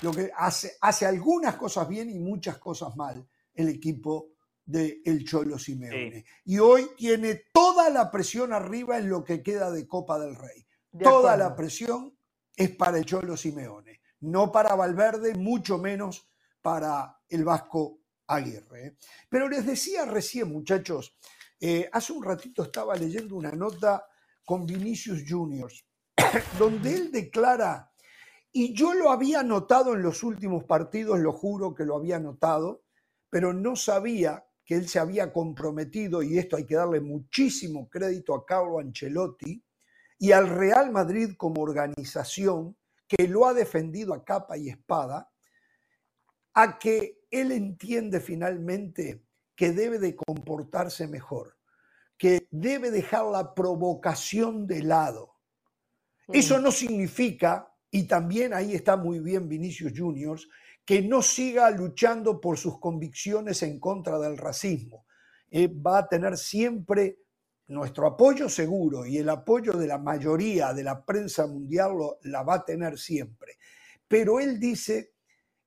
Lo 0.02 0.10
que 0.10 0.32
hace, 0.36 0.72
hace 0.80 1.06
algunas 1.06 1.54
cosas 1.54 1.88
bien 1.88 2.10
y 2.10 2.18
muchas 2.18 2.58
cosas 2.58 2.96
mal 2.96 3.24
el 3.54 3.68
equipo 3.68 4.30
de 4.64 5.00
El 5.04 5.24
Cholo 5.24 5.58
Simeone. 5.58 6.24
Y 6.44 6.58
hoy 6.58 6.88
tiene 6.96 7.44
toda 7.52 7.88
la 7.88 8.10
presión 8.10 8.52
arriba 8.52 8.98
en 8.98 9.08
lo 9.08 9.22
que 9.22 9.42
queda 9.42 9.70
de 9.70 9.86
Copa 9.86 10.18
del 10.18 10.34
Rey. 10.34 10.66
Toda 10.96 11.36
la 11.36 11.54
presión 11.54 12.16
es 12.56 12.70
para 12.70 12.98
el 12.98 13.04
Cholo 13.04 13.36
Simeone, 13.36 14.00
no 14.20 14.50
para 14.50 14.74
Valverde, 14.74 15.34
mucho 15.34 15.78
menos 15.78 16.28
para 16.60 17.20
el 17.28 17.44
Vasco 17.44 18.00
Aguirre. 18.26 18.86
¿eh? 18.86 18.96
Pero 19.28 19.48
les 19.48 19.64
decía 19.64 20.04
recién, 20.04 20.50
muchachos, 20.50 21.16
eh, 21.60 21.88
hace 21.92 22.12
un 22.12 22.24
ratito 22.24 22.62
estaba 22.62 22.96
leyendo 22.96 23.36
una 23.36 23.52
nota 23.52 24.04
con 24.44 24.66
Vinicius 24.66 25.24
Juniors, 25.28 25.84
donde 26.58 26.94
él 26.94 27.12
declara, 27.12 27.92
y 28.50 28.74
yo 28.74 28.94
lo 28.94 29.10
había 29.10 29.42
notado 29.42 29.94
en 29.94 30.02
los 30.02 30.22
últimos 30.22 30.64
partidos, 30.64 31.20
lo 31.20 31.32
juro 31.32 31.74
que 31.74 31.84
lo 31.84 31.96
había 31.96 32.18
notado, 32.18 32.82
pero 33.30 33.52
no 33.52 33.76
sabía 33.76 34.44
que 34.64 34.74
él 34.74 34.88
se 34.88 34.98
había 34.98 35.32
comprometido, 35.32 36.22
y 36.22 36.38
esto 36.38 36.56
hay 36.56 36.66
que 36.66 36.74
darle 36.74 37.00
muchísimo 37.00 37.88
crédito 37.88 38.34
a 38.34 38.44
Carlo 38.44 38.78
Ancelotti 38.78 39.62
y 40.18 40.32
al 40.32 40.48
Real 40.48 40.90
Madrid 40.90 41.34
como 41.36 41.62
organización, 41.62 42.76
que 43.06 43.28
lo 43.28 43.46
ha 43.46 43.54
defendido 43.54 44.12
a 44.12 44.24
capa 44.24 44.56
y 44.56 44.68
espada, 44.68 45.30
a 46.54 46.78
que 46.78 47.20
él 47.30 47.52
entiende 47.52 48.20
finalmente 48.20 49.24
que 49.54 49.72
debe 49.72 49.98
de 49.98 50.16
comportarse 50.16 51.06
mejor 51.06 51.58
que 52.18 52.48
debe 52.50 52.90
dejar 52.90 53.26
la 53.26 53.54
provocación 53.54 54.66
de 54.66 54.82
lado. 54.82 55.36
Eso 56.26 56.58
mm. 56.58 56.62
no 56.62 56.72
significa, 56.72 57.72
y 57.90 58.06
también 58.06 58.52
ahí 58.52 58.74
está 58.74 58.96
muy 58.96 59.20
bien 59.20 59.48
Vinicius 59.48 59.92
Juniors, 59.96 60.48
que 60.84 61.00
no 61.00 61.22
siga 61.22 61.70
luchando 61.70 62.40
por 62.40 62.58
sus 62.58 62.80
convicciones 62.80 63.62
en 63.62 63.78
contra 63.78 64.18
del 64.18 64.36
racismo. 64.36 65.06
Eh, 65.50 65.68
va 65.68 65.98
a 65.98 66.08
tener 66.08 66.36
siempre 66.36 67.20
nuestro 67.68 68.06
apoyo 68.06 68.48
seguro 68.48 69.06
y 69.06 69.18
el 69.18 69.28
apoyo 69.28 69.72
de 69.72 69.86
la 69.86 69.98
mayoría 69.98 70.72
de 70.72 70.82
la 70.82 71.04
prensa 71.04 71.46
mundial 71.46 71.92
lo, 71.96 72.18
la 72.22 72.42
va 72.42 72.54
a 72.54 72.64
tener 72.64 72.98
siempre. 72.98 73.58
Pero 74.06 74.40
él 74.40 74.58
dice 74.58 75.12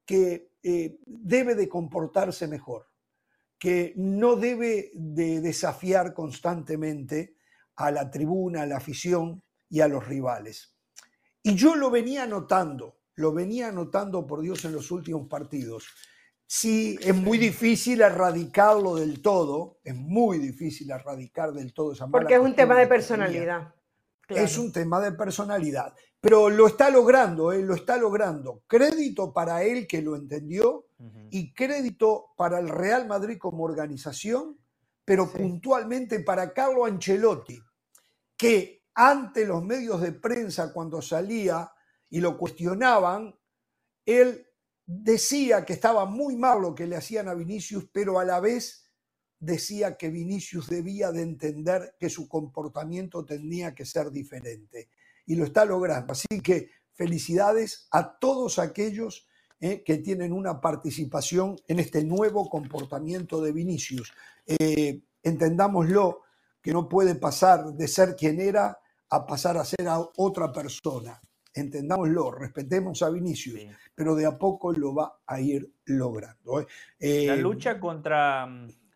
que 0.06 0.52
eh, 0.64 0.98
debe 1.06 1.56
de 1.56 1.70
comportarse 1.70 2.48
mejor 2.48 2.92
que 3.62 3.94
no 3.96 4.38
debe 4.38 4.90
de 4.96 5.40
desafiar 5.40 6.16
constantemente 6.16 7.36
a 7.76 7.92
la 7.92 8.10
tribuna, 8.10 8.64
a 8.64 8.66
la 8.66 8.78
afición 8.78 9.44
y 9.70 9.82
a 9.82 9.88
los 9.88 10.08
rivales. 10.08 10.76
Y 11.44 11.54
yo 11.54 11.76
lo 11.76 11.92
venía 11.92 12.26
notando, 12.26 13.02
lo 13.14 13.32
venía 13.32 13.72
notando 13.72 14.26
por 14.26 14.42
Dios 14.42 14.66
en 14.66 14.74
los 14.74 14.90
últimos 14.90 15.28
partidos. 15.28 15.86
Sí, 16.54 17.00
es 17.02 17.16
muy 17.16 17.38
difícil 17.38 18.02
erradicarlo 18.02 18.96
del 18.96 19.22
todo, 19.22 19.80
es 19.86 19.96
muy 19.96 20.38
difícil 20.38 20.92
erradicar 20.92 21.54
del 21.54 21.72
todo 21.74 21.94
esa 21.94 22.08
Porque 22.08 22.34
es 22.34 22.42
un 22.42 22.54
tema 22.54 22.78
de 22.78 22.88
personalidad. 22.88 23.74
Es 24.28 24.58
un 24.58 24.70
tema 24.70 25.00
de 25.00 25.14
personalidad, 25.14 25.96
pero 26.20 26.50
lo 26.50 26.68
está 26.68 26.90
logrando, 26.90 27.54
¿eh? 27.54 27.62
lo 27.62 27.74
está 27.74 27.96
logrando. 27.96 28.64
Crédito 28.68 29.32
para 29.32 29.64
él 29.64 29.88
que 29.88 30.02
lo 30.02 30.18
entendió 30.18 30.88
y 31.30 31.54
crédito 31.54 32.34
para 32.36 32.60
el 32.60 32.68
Real 32.68 33.08
Madrid 33.08 33.38
como 33.38 33.64
organización, 33.64 34.58
pero 35.06 35.32
puntualmente 35.32 36.20
para 36.20 36.52
Carlo 36.52 36.84
Ancelotti, 36.84 37.64
que 38.36 38.84
ante 38.94 39.46
los 39.46 39.64
medios 39.64 40.02
de 40.02 40.12
prensa 40.12 40.74
cuando 40.74 41.02
salía 41.02 41.72
y 42.10 42.20
lo 42.20 42.38
cuestionaban, 42.38 43.34
él 44.06 44.51
decía 44.94 45.64
que 45.64 45.74
estaba 45.74 46.06
muy 46.06 46.36
mal 46.36 46.62
lo 46.62 46.76
que 46.76 46.86
le 46.86 46.98
hacían 46.98 47.30
a 47.30 47.34
Vinicius, 47.34 47.88
pero 47.92 48.20
a 48.20 48.26
la 48.26 48.40
vez 48.40 48.90
decía 49.40 49.96
que 49.98 50.10
Vinicius 50.10 50.68
debía 50.68 51.12
de 51.12 51.22
entender 51.22 51.96
que 51.98 52.10
su 52.10 52.28
comportamiento 52.28 53.26
tenía 53.26 53.74
que 53.74 53.86
ser 53.86 54.12
diferente. 54.12 54.90
Y 55.26 55.36
lo 55.36 55.46
está 55.46 55.64
logrando. 55.64 56.12
Así 56.12 56.42
que 56.44 56.70
felicidades 56.92 57.88
a 57.92 58.20
todos 58.20 58.60
aquellos 58.60 59.28
eh, 59.62 59.82
que 59.84 59.98
tienen 59.98 60.34
una 60.34 60.60
participación 60.60 61.56
en 61.68 61.80
este 61.80 62.04
nuevo 62.04 62.50
comportamiento 62.50 63.42
de 63.42 63.54
Vinicius. 63.54 64.12
Eh, 64.46 65.04
entendámoslo, 65.24 66.22
que 66.62 66.74
no 66.74 66.90
puede 66.90 67.16
pasar 67.16 67.74
de 67.74 67.88
ser 67.88 68.16
quien 68.16 68.40
era 68.40 68.78
a 69.10 69.26
pasar 69.26 69.58
a 69.58 69.66
ser 69.66 69.88
otra 70.18 70.52
persona. 70.52 71.20
Entendámoslo, 71.54 72.32
respetemos 72.32 73.02
a 73.02 73.10
Vinicius, 73.10 73.60
pero 73.94 74.16
de 74.16 74.26
a 74.26 74.38
poco 74.38 74.72
lo 74.72 74.96
va 74.96 75.20
a 75.26 75.40
ir 75.40 75.70
logrando. 75.86 76.62
¿eh? 77.00 77.26
La 77.28 77.36
lucha 77.36 77.80
contra 77.80 78.48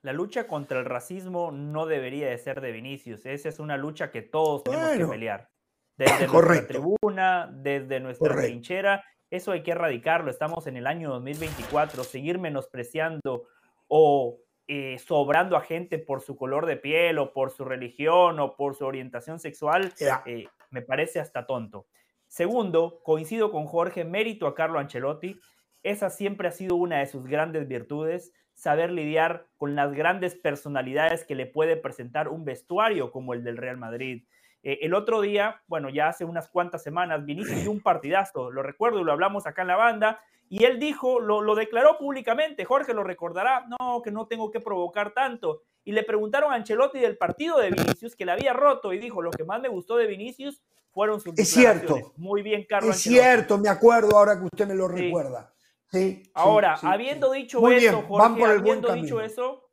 la 0.05 0.13
lucha 0.13 0.45
contra 0.45 0.79
el 0.79 0.85
racismo 0.85 1.51
no 1.51 1.88
debería 1.88 2.29
de 2.29 2.38
ser 2.38 2.62
de 2.62 2.71
Vinicius. 2.71 3.25
Esa 3.25 3.50
es 3.50 3.59
una 3.59 3.75
lucha 3.75 4.12
que 4.12 4.21
todos 4.21 4.63
tenemos 4.63 4.91
que 4.91 5.05
pelear. 5.07 5.50
Desde 5.97 6.27
nuestra 6.27 6.67
tribuna, 6.67 7.51
desde 7.51 8.00
nuestra 8.00 8.35
trinchera. 8.35 9.03
Eso 9.31 9.51
hay 9.51 9.63
que 9.63 9.71
erradicarlo. 9.71 10.29
Estamos 10.29 10.67
en 10.67 10.77
el 10.77 10.85
año 10.85 11.09
2024. 11.09 12.03
Seguir 12.03 12.38
menospreciando 12.38 13.47
o 13.88 14.38
eh, 14.67 15.00
sobrando 15.00 15.57
a 15.57 15.62
gente 15.62 15.97
por 15.97 16.21
su 16.21 16.35
color 16.35 16.67
de 16.67 16.77
piel 16.77 17.17
o 17.17 17.33
por 17.33 17.50
su 17.50 17.65
religión 17.65 18.39
o 18.39 18.55
por 18.55 18.75
su 18.75 18.85
orientación 18.85 19.39
sexual, 19.39 19.91
eh, 20.27 20.45
me 20.69 20.83
parece 20.83 21.19
hasta 21.19 21.47
tonto. 21.47 21.88
Segundo, 22.36 23.00
coincido 23.01 23.50
con 23.50 23.65
Jorge, 23.65 24.04
mérito 24.04 24.46
a 24.46 24.56
Carlo 24.56 24.77
Ancelotti. 24.77 25.39
Esa 25.84 26.10
siempre 26.10 26.50
ha 26.50 26.51
sido 26.51 26.75
una 26.75 27.00
de 27.00 27.06
sus 27.06 27.27
grandes 27.27 27.65
virtudes, 27.65 28.34
saber 28.54 28.92
lidiar 28.92 29.48
con 29.56 29.74
las 29.74 29.94
grandes 29.94 30.36
personalidades 30.36 31.24
que 31.24 31.34
le 31.34 31.46
puede 31.46 31.77
presentar 31.77 32.27
un 32.27 32.44
vestuario 32.44 33.10
como 33.10 33.34
el 33.34 33.46
del 33.46 33.56
Real 33.56 33.77
Madrid. 33.77 34.25
Eh, 34.63 34.80
el 34.82 34.96
otro 34.96 35.22
día, 35.22 35.62
bueno, 35.68 35.88
ya 35.88 36.10
hace 36.10 36.25
unas 36.25 36.50
cuantas 36.50 36.84
semanas, 36.84 37.24
Vinicius 37.24 37.62
dio 37.62 37.72
un 37.72 37.80
partidazo, 37.80 38.51
lo 38.51 38.63
recuerdo 38.63 39.00
y 39.00 39.06
lo 39.06 39.13
hablamos 39.13 39.48
acá 39.48 39.62
en 39.62 39.70
la 39.70 39.77
banda, 39.77 40.20
y 40.50 40.65
él 40.65 40.77
dijo, 40.77 41.22
lo, 41.22 41.39
lo, 41.39 41.56
declaró 41.56 41.98
públicamente, 41.98 42.65
Jorge 42.65 42.94
lo 42.94 43.06
recordará, 43.06 43.65
no, 43.80 44.01
que 44.01 44.12
no 44.12 44.27
tengo 44.27 44.51
que 44.51 44.60
provocar 44.60 45.12
tanto. 45.12 45.62
Y 45.86 45.94
le 45.94 46.04
preguntaron 46.04 46.51
a 46.51 46.56
Ancelotti 46.56 47.00
del 47.00 47.18
partido 47.18 47.60
de 47.60 47.72
Vinicius, 47.72 48.13
que 48.13 48.25
le 48.25 48.34
había 48.34 48.51
roto, 48.51 48.92
y 48.92 48.98
dijo, 48.98 49.22
lo 49.22 49.32
que 49.32 49.46
más 49.46 49.62
me 49.62 49.70
gustó 49.70 49.96
de 49.96 50.08
Vinicius 50.08 50.62
fueron 50.95 51.19
sus 51.19 51.37
Es 51.37 51.49
cierto. 51.49 52.13
Muy 52.15 52.41
bien, 52.41 52.65
Carlos. 52.67 52.95
Es 52.95 53.01
cierto, 53.01 53.57
me 53.57 53.67
acuerdo 53.67 54.17
ahora 54.17 54.39
que 54.39 54.45
usted 54.45 54.65
me 54.65 54.73
lo 54.73 54.87
recuerda. 54.87 55.53
Sí, 55.91 56.23
ahora, 56.33 56.79
habiendo 56.81 57.31
dicho 57.31 57.69
eso, 57.69 58.01
Jorge, 58.07 58.43
habiendo 58.43 58.91
dicho 58.93 59.19
eso, 59.19 59.69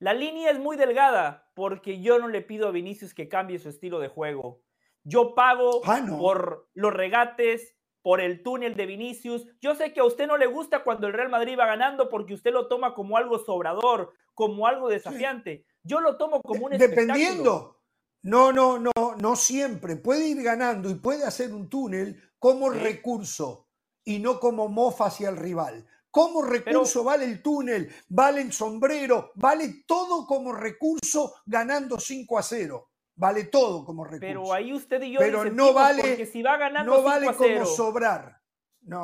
la 0.00 0.12
línea 0.12 0.50
es 0.50 0.58
muy 0.58 0.76
delgada, 0.76 1.50
porque 1.54 2.00
yo 2.00 2.18
no 2.18 2.28
le 2.28 2.42
pido 2.42 2.66
a 2.66 2.72
Vinicius 2.72 3.14
que 3.14 3.28
cambie 3.28 3.60
su 3.60 3.68
estilo 3.68 4.00
de 4.00 4.08
juego. 4.08 4.60
Yo 5.04 5.34
pago 5.34 5.80
ah, 5.84 6.04
por 6.18 6.68
los 6.74 6.92
regates, 6.92 7.76
por 8.02 8.20
el 8.20 8.42
túnel 8.42 8.74
de 8.74 8.86
Vinicius. 8.86 9.46
Yo 9.60 9.76
sé 9.76 9.92
que 9.92 10.00
a 10.00 10.04
usted 10.04 10.26
no 10.26 10.36
le 10.36 10.46
gusta 10.46 10.82
cuando 10.82 11.06
el 11.06 11.12
Real 11.12 11.30
Madrid 11.30 11.56
va 11.58 11.66
ganando 11.66 12.08
porque 12.10 12.34
usted 12.34 12.52
lo 12.52 12.66
toma 12.66 12.94
como 12.94 13.16
algo 13.16 13.38
sobrador, 13.38 14.12
como 14.34 14.66
algo 14.66 14.88
desafiante. 14.88 15.64
Yo 15.84 16.00
lo 16.00 16.16
tomo 16.16 16.42
como 16.42 16.66
un 16.66 16.72
Dependiendo. 16.72 17.78
No, 18.22 18.52
no, 18.52 18.78
no, 18.78 19.07
no 19.20 19.36
siempre. 19.36 19.96
Puede 19.96 20.28
ir 20.28 20.42
ganando 20.42 20.90
y 20.90 20.94
puede 20.94 21.24
hacer 21.24 21.52
un 21.52 21.68
túnel 21.68 22.20
como 22.38 22.70
recurso 22.70 23.68
y 24.04 24.18
no 24.18 24.40
como 24.40 24.68
mofa 24.68 25.06
hacia 25.06 25.28
el 25.28 25.36
rival. 25.36 25.86
Como 26.10 26.42
recurso 26.42 27.04
vale 27.04 27.26
el 27.26 27.42
túnel, 27.42 27.92
vale 28.08 28.40
el 28.40 28.52
sombrero, 28.52 29.32
vale 29.34 29.84
todo 29.86 30.26
como 30.26 30.52
recurso 30.52 31.34
ganando 31.44 32.00
5 32.00 32.38
a 32.38 32.42
0. 32.42 32.88
Vale 33.14 33.44
todo 33.44 33.84
como 33.84 34.04
recurso. 34.04 34.20
Pero 34.20 34.52
ahí 34.52 34.72
usted 34.72 35.02
y 35.02 35.12
yo 35.12 35.18
Pero 35.18 35.44
no 35.46 35.72
vale, 35.72 36.02
porque 36.02 36.26
si 36.26 36.42
va 36.42 36.56
ganando 36.56 36.96
no 36.96 37.02
vale 37.02 37.26
5 37.26 37.30
a 37.30 37.46
0, 37.46 37.54
como 37.64 37.76
sobrar. 37.76 38.40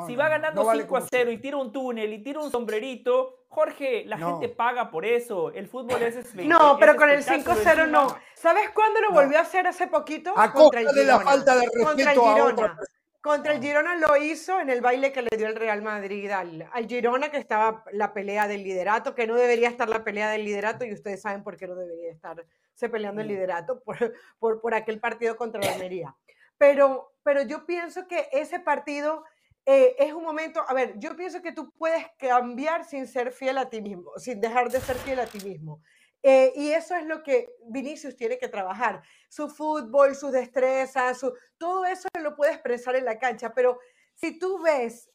si 0.07 0.15
va 0.15 0.29
ganando 0.29 0.71
5 0.71 0.97
a 0.97 1.01
0 1.01 1.31
y 1.31 1.37
tira 1.39 1.57
un 1.57 1.71
túnel 1.71 2.13
y 2.13 2.23
tira 2.23 2.39
un 2.39 2.49
sombrerito, 2.49 3.44
Jorge, 3.55 4.03
la 4.05 4.17
gente 4.17 4.49
paga 4.49 4.91
por 4.91 5.05
eso. 5.05 5.49
El 5.51 5.69
fútbol 5.69 6.01
es 6.03 6.35
No, 6.35 6.75
pero 6.77 6.97
con 6.97 7.09
el 7.09 7.23
5-0 7.23 7.87
no. 7.87 8.07
¿Sabes 8.33 8.69
cuándo 8.71 8.99
lo 8.99 9.11
volvió 9.11 9.37
a 9.37 9.41
hacer 9.43 9.65
hace 9.65 9.87
poquito? 9.87 10.37
A 10.37 10.51
contra 10.51 10.81
el 10.81 10.89
Girona. 10.89 11.17
la 11.17 11.19
falta 11.21 11.55
de 11.55 11.61
respeto 11.61 11.85
contra 11.85 12.11
el 12.11 12.19
Girona. 12.19 12.77
Contra 13.21 13.53
el 13.53 13.61
Girona 13.61 13.95
lo 13.95 14.17
hizo 14.17 14.59
en 14.59 14.69
el 14.69 14.81
baile 14.81 15.13
que 15.13 15.21
le 15.21 15.35
dio 15.37 15.47
el 15.47 15.55
Real 15.55 15.81
Madrid 15.81 16.29
al, 16.31 16.69
al, 16.71 16.85
Girona, 16.85 17.31
que 17.31 17.37
estaba 17.37 17.85
la 17.93 18.13
pelea 18.13 18.47
del 18.49 18.61
liderato, 18.61 19.15
que 19.15 19.25
no 19.25 19.35
debería 19.35 19.69
estar 19.69 19.87
la 19.87 20.03
pelea 20.03 20.29
del 20.29 20.43
liderato, 20.43 20.83
y 20.83 20.91
ustedes 20.91 21.21
saben 21.21 21.41
por 21.41 21.55
qué 21.55 21.65
no 21.65 21.75
debería 21.75 22.11
estar 22.11 22.45
se 22.73 22.89
peleando 22.89 23.21
el 23.21 23.27
mm. 23.27 23.31
liderato 23.31 23.79
por, 23.85 24.13
por, 24.37 24.59
por, 24.59 24.75
aquel 24.75 24.99
partido 24.99 25.37
contra 25.37 25.61
la 25.61 25.71
Almería. 25.71 26.13
Pero, 26.57 27.13
pero 27.23 27.41
yo 27.41 27.65
pienso 27.65 28.05
que 28.07 28.27
ese 28.33 28.59
partido 28.59 29.23
eh, 29.65 29.95
es 29.97 30.13
un 30.13 30.23
momento, 30.23 30.63
a 30.67 30.73
ver, 30.73 30.93
yo 30.97 31.15
pienso 31.15 31.41
que 31.41 31.51
tú 31.51 31.71
puedes 31.77 32.05
cambiar 32.17 32.85
sin 32.85 33.07
ser 33.07 33.31
fiel 33.31 33.57
a 33.57 33.69
ti 33.69 33.81
mismo, 33.81 34.11
sin 34.17 34.39
dejar 34.39 34.69
de 34.69 34.79
ser 34.79 34.95
fiel 34.97 35.19
a 35.19 35.25
ti 35.25 35.39
mismo. 35.43 35.81
Eh, 36.21 36.53
y 36.55 36.71
eso 36.71 36.95
es 36.95 37.05
lo 37.05 37.21
que 37.21 37.49
Vinicius 37.67 38.15
tiene 38.15 38.37
que 38.37 38.47
trabajar. 38.47 39.03
Su 39.29 39.47
fútbol, 39.47 40.15
sus 40.15 40.31
destrezas, 40.31 41.19
su, 41.19 41.33
todo 41.57 41.85
eso 41.85 42.07
lo 42.19 42.35
puede 42.35 42.53
expresar 42.53 42.95
en 42.95 43.05
la 43.05 43.19
cancha. 43.19 43.53
Pero 43.53 43.79
si 44.15 44.39
tú 44.39 44.59
ves, 44.61 45.09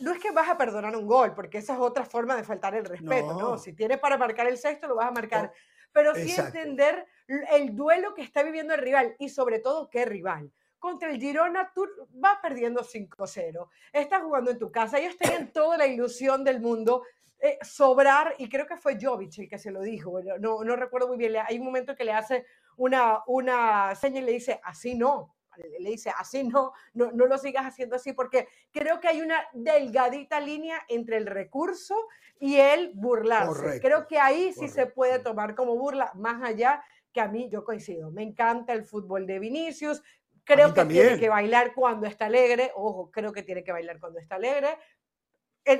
no 0.00 0.12
es 0.12 0.18
que 0.18 0.32
vas 0.32 0.48
a 0.48 0.58
perdonar 0.58 0.96
un 0.96 1.06
gol, 1.06 1.34
porque 1.34 1.58
esa 1.58 1.74
es 1.74 1.78
otra 1.78 2.04
forma 2.04 2.34
de 2.34 2.42
faltar 2.42 2.74
el 2.74 2.84
respeto, 2.84 3.34
¿no? 3.34 3.58
Si 3.58 3.74
tienes 3.74 3.98
para 3.98 4.18
marcar 4.18 4.48
el 4.48 4.58
sexto, 4.58 4.88
lo 4.88 4.96
vas 4.96 5.08
a 5.08 5.12
marcar 5.12 5.52
pero 5.96 6.14
sí 6.14 6.34
entender 6.36 7.06
el 7.52 7.74
duelo 7.74 8.12
que 8.12 8.20
está 8.20 8.42
viviendo 8.42 8.74
el 8.74 8.80
rival 8.80 9.16
y 9.18 9.30
sobre 9.30 9.60
todo 9.60 9.88
qué 9.88 10.04
rival. 10.04 10.52
Contra 10.86 11.10
el 11.10 11.18
Girona 11.18 11.72
tú 11.74 11.84
vas 12.10 12.38
perdiendo 12.40 12.80
5-0, 12.80 13.68
estás 13.92 14.22
jugando 14.22 14.52
en 14.52 14.58
tu 14.60 14.70
casa, 14.70 15.00
ellos 15.00 15.16
tenían 15.16 15.52
toda 15.52 15.76
la 15.76 15.84
ilusión 15.84 16.44
del 16.44 16.60
mundo, 16.60 17.02
eh, 17.40 17.58
sobrar, 17.60 18.36
y 18.38 18.48
creo 18.48 18.68
que 18.68 18.76
fue 18.76 18.96
Jovic 18.96 19.36
el 19.40 19.48
que 19.48 19.58
se 19.58 19.72
lo 19.72 19.80
dijo, 19.80 20.20
no, 20.38 20.62
no 20.62 20.76
recuerdo 20.76 21.08
muy 21.08 21.16
bien, 21.16 21.34
hay 21.44 21.58
un 21.58 21.64
momento 21.64 21.96
que 21.96 22.04
le 22.04 22.12
hace 22.12 22.46
una, 22.76 23.20
una 23.26 23.96
seña 23.96 24.20
y 24.20 24.26
le 24.26 24.30
dice, 24.30 24.60
así 24.62 24.94
no, 24.94 25.34
le 25.56 25.90
dice, 25.90 26.12
así 26.16 26.44
no, 26.44 26.72
no, 26.94 27.10
no 27.10 27.26
lo 27.26 27.36
sigas 27.36 27.66
haciendo 27.66 27.96
así, 27.96 28.12
porque 28.12 28.46
creo 28.70 29.00
que 29.00 29.08
hay 29.08 29.22
una 29.22 29.40
delgadita 29.54 30.38
línea 30.38 30.80
entre 30.88 31.16
el 31.16 31.26
recurso 31.26 31.96
y 32.38 32.58
el 32.58 32.92
burlarse. 32.94 33.80
Creo 33.80 34.06
que 34.06 34.20
ahí 34.20 34.52
sí 34.52 34.68
se 34.68 34.86
puede 34.86 35.18
tomar 35.18 35.56
como 35.56 35.74
burla, 35.76 36.12
más 36.14 36.44
allá 36.44 36.80
que 37.12 37.20
a 37.20 37.28
mí 37.28 37.48
yo 37.48 37.64
coincido. 37.64 38.10
Me 38.10 38.22
encanta 38.22 38.74
el 38.74 38.84
fútbol 38.84 39.26
de 39.26 39.38
Vinicius, 39.38 40.02
creo 40.46 40.72
que 40.72 40.84
tiene 40.86 41.18
que 41.18 41.28
bailar 41.28 41.74
cuando 41.74 42.06
está 42.06 42.26
alegre, 42.26 42.72
ojo, 42.74 43.10
creo 43.10 43.32
que 43.32 43.42
tiene 43.42 43.62
que 43.62 43.72
bailar 43.72 44.00
cuando 44.00 44.18
está 44.18 44.36
alegre. 44.36 44.78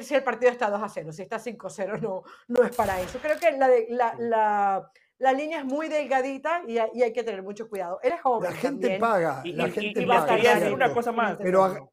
Si 0.02 0.14
el 0.14 0.24
partido 0.24 0.52
está 0.52 0.68
2 0.68 0.82
a 0.82 0.88
0, 0.88 1.12
si 1.12 1.22
está 1.22 1.38
5 1.38 1.66
a 1.66 1.70
0, 1.70 1.98
no, 2.02 2.22
no 2.48 2.64
es 2.64 2.76
para 2.76 3.00
eso. 3.00 3.18
Creo 3.20 3.38
que 3.38 3.52
la, 3.52 3.70
la, 3.88 4.14
la 4.18 4.92
la 5.18 5.32
línea 5.32 5.60
es 5.60 5.64
muy 5.64 5.88
delgadita 5.88 6.62
y, 6.66 6.78
hay 6.78 7.12
que 7.12 7.24
tener 7.24 7.42
mucho 7.42 7.68
cuidado. 7.68 7.98
Eres 8.02 8.20
joven. 8.20 8.50
La 8.50 8.56
gente 8.56 8.98
paga. 8.98 9.40
Y, 9.44 9.52
la 9.52 9.70
gente 9.70 10.02
y, 10.02 10.06
paga. 10.06 10.72
una 10.72 10.92
cosa 10.92 11.12
más. 11.12 11.38
Pero 11.38 11.90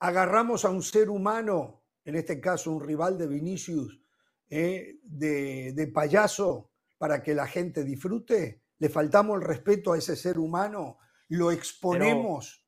agarramos 0.00 0.64
a 0.64 0.70
un 0.70 0.82
ser 0.82 1.08
humano, 1.08 1.82
en 2.04 2.16
este 2.16 2.40
caso 2.40 2.72
un 2.72 2.84
rival 2.84 3.16
de 3.16 3.26
Vinicius, 3.26 4.00
eh, 4.50 4.98
de, 5.02 5.90
payaso, 5.92 6.70
para 6.98 7.22
que 7.22 7.34
la 7.34 7.46
gente 7.46 7.84
disfrute. 7.84 8.62
Le 8.78 8.88
faltamos 8.88 9.36
el 9.36 9.46
respeto 9.46 9.92
a 9.92 9.98
ese 9.98 10.14
ser 10.14 10.38
humano, 10.38 10.98
lo 11.28 11.50
exponemos. 11.50 12.64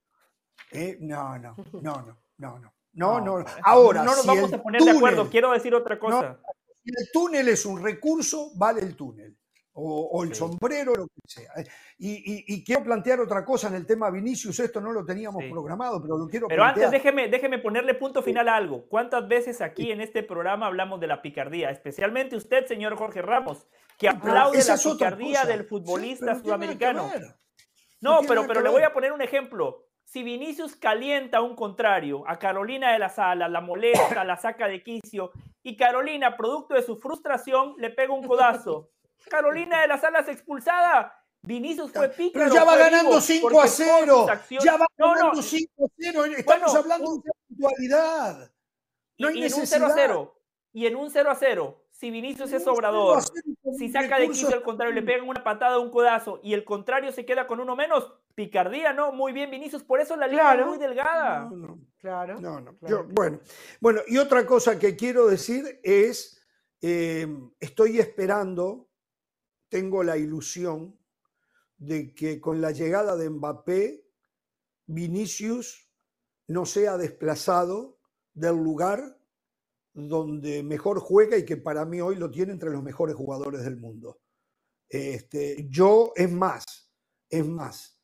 Eh, 0.71 0.99
no, 1.00 1.38
no, 1.38 1.57
no, 1.81 2.02
no, 2.02 2.23
no, 2.38 2.59
no. 2.59 2.75
No, 2.93 3.21
no, 3.21 3.45
Ahora, 3.62 4.02
no 4.02 4.17
nos 4.17 4.26
vamos 4.26 4.52
a 4.52 4.61
poner 4.61 4.83
de 4.83 4.90
acuerdo. 4.90 5.31
Quiero 5.31 5.52
decir 5.52 5.73
otra 5.75 5.99
cosa. 5.99 6.40
si 6.83 6.90
el 6.90 7.09
túnel 7.12 7.49
es 7.49 7.64
un 7.64 7.81
recurso, 7.83 8.50
vale 8.57 8.81
el 8.81 8.97
túnel 8.97 9.37
o, 9.73 10.25
el 10.25 10.35
sombrero, 10.35 10.95
lo 10.95 11.07
que 11.07 11.21
sea. 11.26 11.52
Y, 11.99 12.64
quiero 12.64 12.83
plantear 12.85 13.21
otra 13.21 13.45
cosa 13.45 13.69
en 13.69 13.75
el 13.75 13.87
tema 13.87 14.11
Vinicius, 14.11 14.59
esto 14.61 14.81
no 14.81 14.93
lo 14.93 15.05
teníamos 15.05 15.45
programado, 15.50 16.00
pero 16.02 16.19
lo 16.19 16.26
quiero 16.26 16.49
Pero 16.49 16.64
antes 16.64 16.90
déjeme, 16.90 17.29
déjeme 17.29 17.59
ponerle 17.59 17.95
punto 17.95 18.23
final 18.23 18.49
a 18.49 18.57
algo. 18.57 18.87
¿Cuántas 18.88 19.26
veces 19.29 19.61
aquí 19.61 19.93
en 19.93 20.00
este 20.00 20.23
programa 20.23 20.67
hablamos 20.67 21.00
de 21.00 21.07
la 21.07 21.23
picardía? 21.23 21.71
Especialmente 21.71 22.37
usted, 22.37 22.67
señor 22.67 22.97
Jorge 22.97 23.23
Ramos, 23.23 23.67
que 23.99 24.09
aplaude 24.09 24.62
la 24.64 24.76
picardía 24.76 25.45
del 25.45 25.64
futbolista 25.64 26.35
sudamericano. 26.35 27.11
No, 28.00 28.21
pero, 28.26 28.47
pero 28.47 28.61
le 28.61 28.71
voy 28.71 28.83
a 28.83 28.92
poner 28.92 29.12
un 29.12 29.23
ejemplo. 29.23 29.87
Si 30.04 30.23
Vinicius 30.23 30.75
calienta 30.75 31.38
a 31.38 31.42
un 31.42 31.54
contrario, 31.54 32.25
a 32.26 32.38
Carolina 32.38 32.92
de 32.92 32.99
la 32.99 33.09
Sala, 33.09 33.49
la 33.49 33.61
molesta, 33.61 34.25
la 34.25 34.37
saca 34.37 34.66
de 34.66 34.83
quicio, 34.83 35.30
y 35.62 35.76
Carolina, 35.76 36.37
producto 36.37 36.75
de 36.75 36.83
su 36.83 36.97
frustración, 36.97 37.75
le 37.78 37.90
pega 37.90 38.12
un 38.12 38.26
codazo. 38.26 38.90
Carolina 39.30 39.83
de 39.83 39.88
las 39.88 40.02
Alas 40.02 40.28
expulsada. 40.28 41.16
Vinicius 41.42 41.92
fue 41.92 42.09
pícaro. 42.09 42.45
Pero 42.45 42.54
ya 42.54 42.64
va 42.64 42.76
ganando 42.76 43.21
5 43.21 43.61
a 43.61 43.66
0. 43.66 44.26
Ya 44.62 44.76
va 44.76 44.87
ganando 44.97 45.42
5 45.42 45.85
a 45.85 45.88
0. 45.97 46.25
Estamos 46.37 46.75
hablando 46.75 47.16
de 47.16 47.30
puntualidad. 47.49 48.52
No 49.19 49.28
hay 49.28 49.42
y, 49.42 49.47
en 49.47 49.54
un 49.54 49.66
0 49.66 49.87
a 49.87 49.90
0. 49.95 50.42
Y 50.73 50.87
en 50.87 50.97
un 50.97 51.11
0 51.11 51.30
a 51.30 51.35
0, 51.35 51.85
si 52.00 52.11
Vinicius 52.11 52.50
es 52.54 52.66
obrador, 52.66 53.23
si 53.76 53.90
saca 53.90 54.19
de 54.19 54.28
quicio 54.28 54.49
al 54.49 54.62
contrario, 54.62 54.95
le 54.95 55.02
pegan 55.02 55.28
una 55.28 55.45
patada, 55.45 55.78
un 55.78 55.90
codazo 55.90 56.40
y 56.42 56.54
el 56.54 56.64
contrario 56.64 57.12
se 57.12 57.26
queda 57.26 57.47
con 57.47 57.61
uno 57.61 57.76
menos, 57.76 58.11
picardía, 58.35 58.95
¿no? 58.95 59.12
Muy 59.12 59.35
bien, 59.35 59.50
Vinicius, 59.50 59.85
por 59.85 60.00
eso 60.00 60.16
la 60.16 60.26
línea 60.26 60.54
es 60.54 60.66
muy 60.66 60.78
delgada. 60.78 61.50
No, 61.50 61.57
no, 61.57 61.78
claro. 61.99 62.40
No, 62.40 62.59
no. 62.59 62.75
Yo, 62.88 63.04
bueno, 63.04 63.40
bueno, 63.80 64.00
y 64.07 64.16
otra 64.16 64.47
cosa 64.47 64.78
que 64.78 64.97
quiero 64.97 65.26
decir 65.26 65.78
es, 65.83 66.42
eh, 66.80 67.28
estoy 67.61 67.99
esperando 67.99 68.88
tengo 69.69 70.02
la 70.02 70.16
ilusión 70.16 70.99
de 71.76 72.14
que 72.14 72.40
con 72.40 72.62
la 72.62 72.71
llegada 72.71 73.14
de 73.16 73.28
Mbappé, 73.28 74.07
Vinicius 74.87 75.87
no 76.47 76.64
sea 76.64 76.97
desplazado 76.97 78.00
del 78.33 78.57
lugar 78.57 79.20
donde 80.09 80.62
mejor 80.62 81.00
juega 81.00 81.37
y 81.37 81.45
que 81.45 81.57
para 81.57 81.85
mí 81.85 82.00
hoy 82.00 82.16
lo 82.16 82.30
tiene 82.30 82.52
entre 82.52 82.71
los 82.71 82.83
mejores 82.83 83.16
jugadores 83.16 83.64
del 83.64 83.76
mundo. 83.76 84.21
Este, 84.88 85.66
yo, 85.69 86.12
es 86.16 86.30
más, 86.30 86.64
es 87.28 87.47
más, 87.47 88.00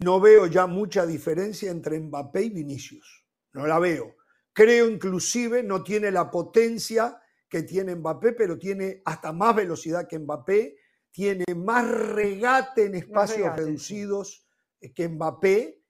no 0.00 0.20
veo 0.20 0.46
ya 0.46 0.66
mucha 0.66 1.06
diferencia 1.06 1.70
entre 1.70 1.98
Mbappé 1.98 2.42
y 2.42 2.50
Vinicius, 2.50 3.24
no 3.52 3.66
la 3.66 3.78
veo. 3.78 4.16
Creo 4.52 4.88
inclusive 4.88 5.62
no 5.62 5.82
tiene 5.82 6.10
la 6.10 6.30
potencia 6.30 7.20
que 7.48 7.62
tiene 7.62 7.94
Mbappé, 7.96 8.32
pero 8.32 8.58
tiene 8.58 9.02
hasta 9.04 9.32
más 9.32 9.56
velocidad 9.56 10.06
que 10.08 10.18
Mbappé, 10.18 10.76
tiene 11.10 11.44
más 11.56 11.88
regate 11.88 12.86
en 12.86 12.96
espacios 12.96 13.54
reducidos 13.56 14.46
que 14.94 15.08
Mbappé 15.08 15.80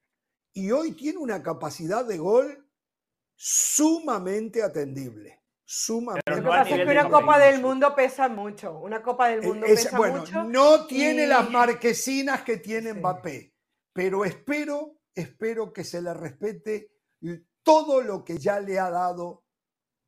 y 0.52 0.70
hoy 0.70 0.92
tiene 0.92 1.18
una 1.18 1.42
capacidad 1.42 2.04
de 2.04 2.18
gol 2.18 2.63
sumamente 3.46 4.62
atendible. 4.62 5.42
Sumamente. 5.66 6.30
Lo 6.30 6.36
que 6.36 6.42
pasa 6.48 6.70
es 6.70 6.84
que 6.86 6.90
una 6.90 7.10
Copa 7.10 7.38
del 7.38 7.60
Mundo 7.60 7.94
pesa 7.94 8.28
mucho. 8.28 8.78
Una 8.78 9.02
Copa 9.02 9.28
del 9.28 9.42
Mundo 9.42 9.66
pesa 9.66 9.98
bueno, 9.98 10.20
mucho. 10.20 10.44
No 10.44 10.86
tiene 10.86 11.26
las 11.26 11.50
marquesinas 11.50 12.42
que 12.42 12.56
tiene 12.56 12.94
Mbappé, 12.94 13.54
pero 13.92 14.24
espero, 14.24 14.98
espero 15.14 15.74
que 15.74 15.84
se 15.84 16.00
le 16.00 16.14
respete 16.14 16.90
todo 17.62 18.00
lo 18.00 18.24
que 18.24 18.38
ya 18.38 18.60
le 18.60 18.78
ha 18.78 18.90
dado 18.90 19.44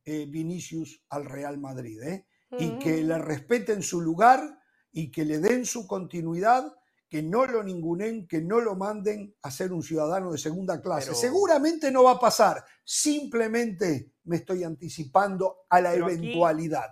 eh, 0.06 0.24
Vinicius 0.26 1.04
al 1.10 1.26
Real 1.26 1.58
Madrid, 1.58 2.02
¿eh? 2.02 2.26
y 2.58 2.78
que 2.78 3.02
le 3.02 3.18
respeten 3.18 3.82
su 3.82 4.00
lugar 4.00 4.60
y 4.92 5.10
que 5.10 5.26
le 5.26 5.40
den 5.40 5.66
su 5.66 5.86
continuidad, 5.86 6.74
que 7.08 7.22
no 7.22 7.46
lo 7.46 7.62
ningunen, 7.62 8.26
que 8.26 8.40
no 8.40 8.60
lo 8.60 8.74
manden 8.74 9.34
a 9.42 9.50
ser 9.50 9.72
un 9.72 9.82
ciudadano 9.82 10.32
de 10.32 10.38
segunda 10.38 10.80
clase. 10.80 11.14
Seguramente 11.14 11.90
no 11.90 12.04
va 12.04 12.12
a 12.12 12.20
pasar, 12.20 12.64
simplemente 12.84 14.12
me 14.24 14.36
estoy 14.36 14.64
anticipando 14.64 15.66
a 15.68 15.80
la 15.80 15.94
eventualidad. 15.94 16.90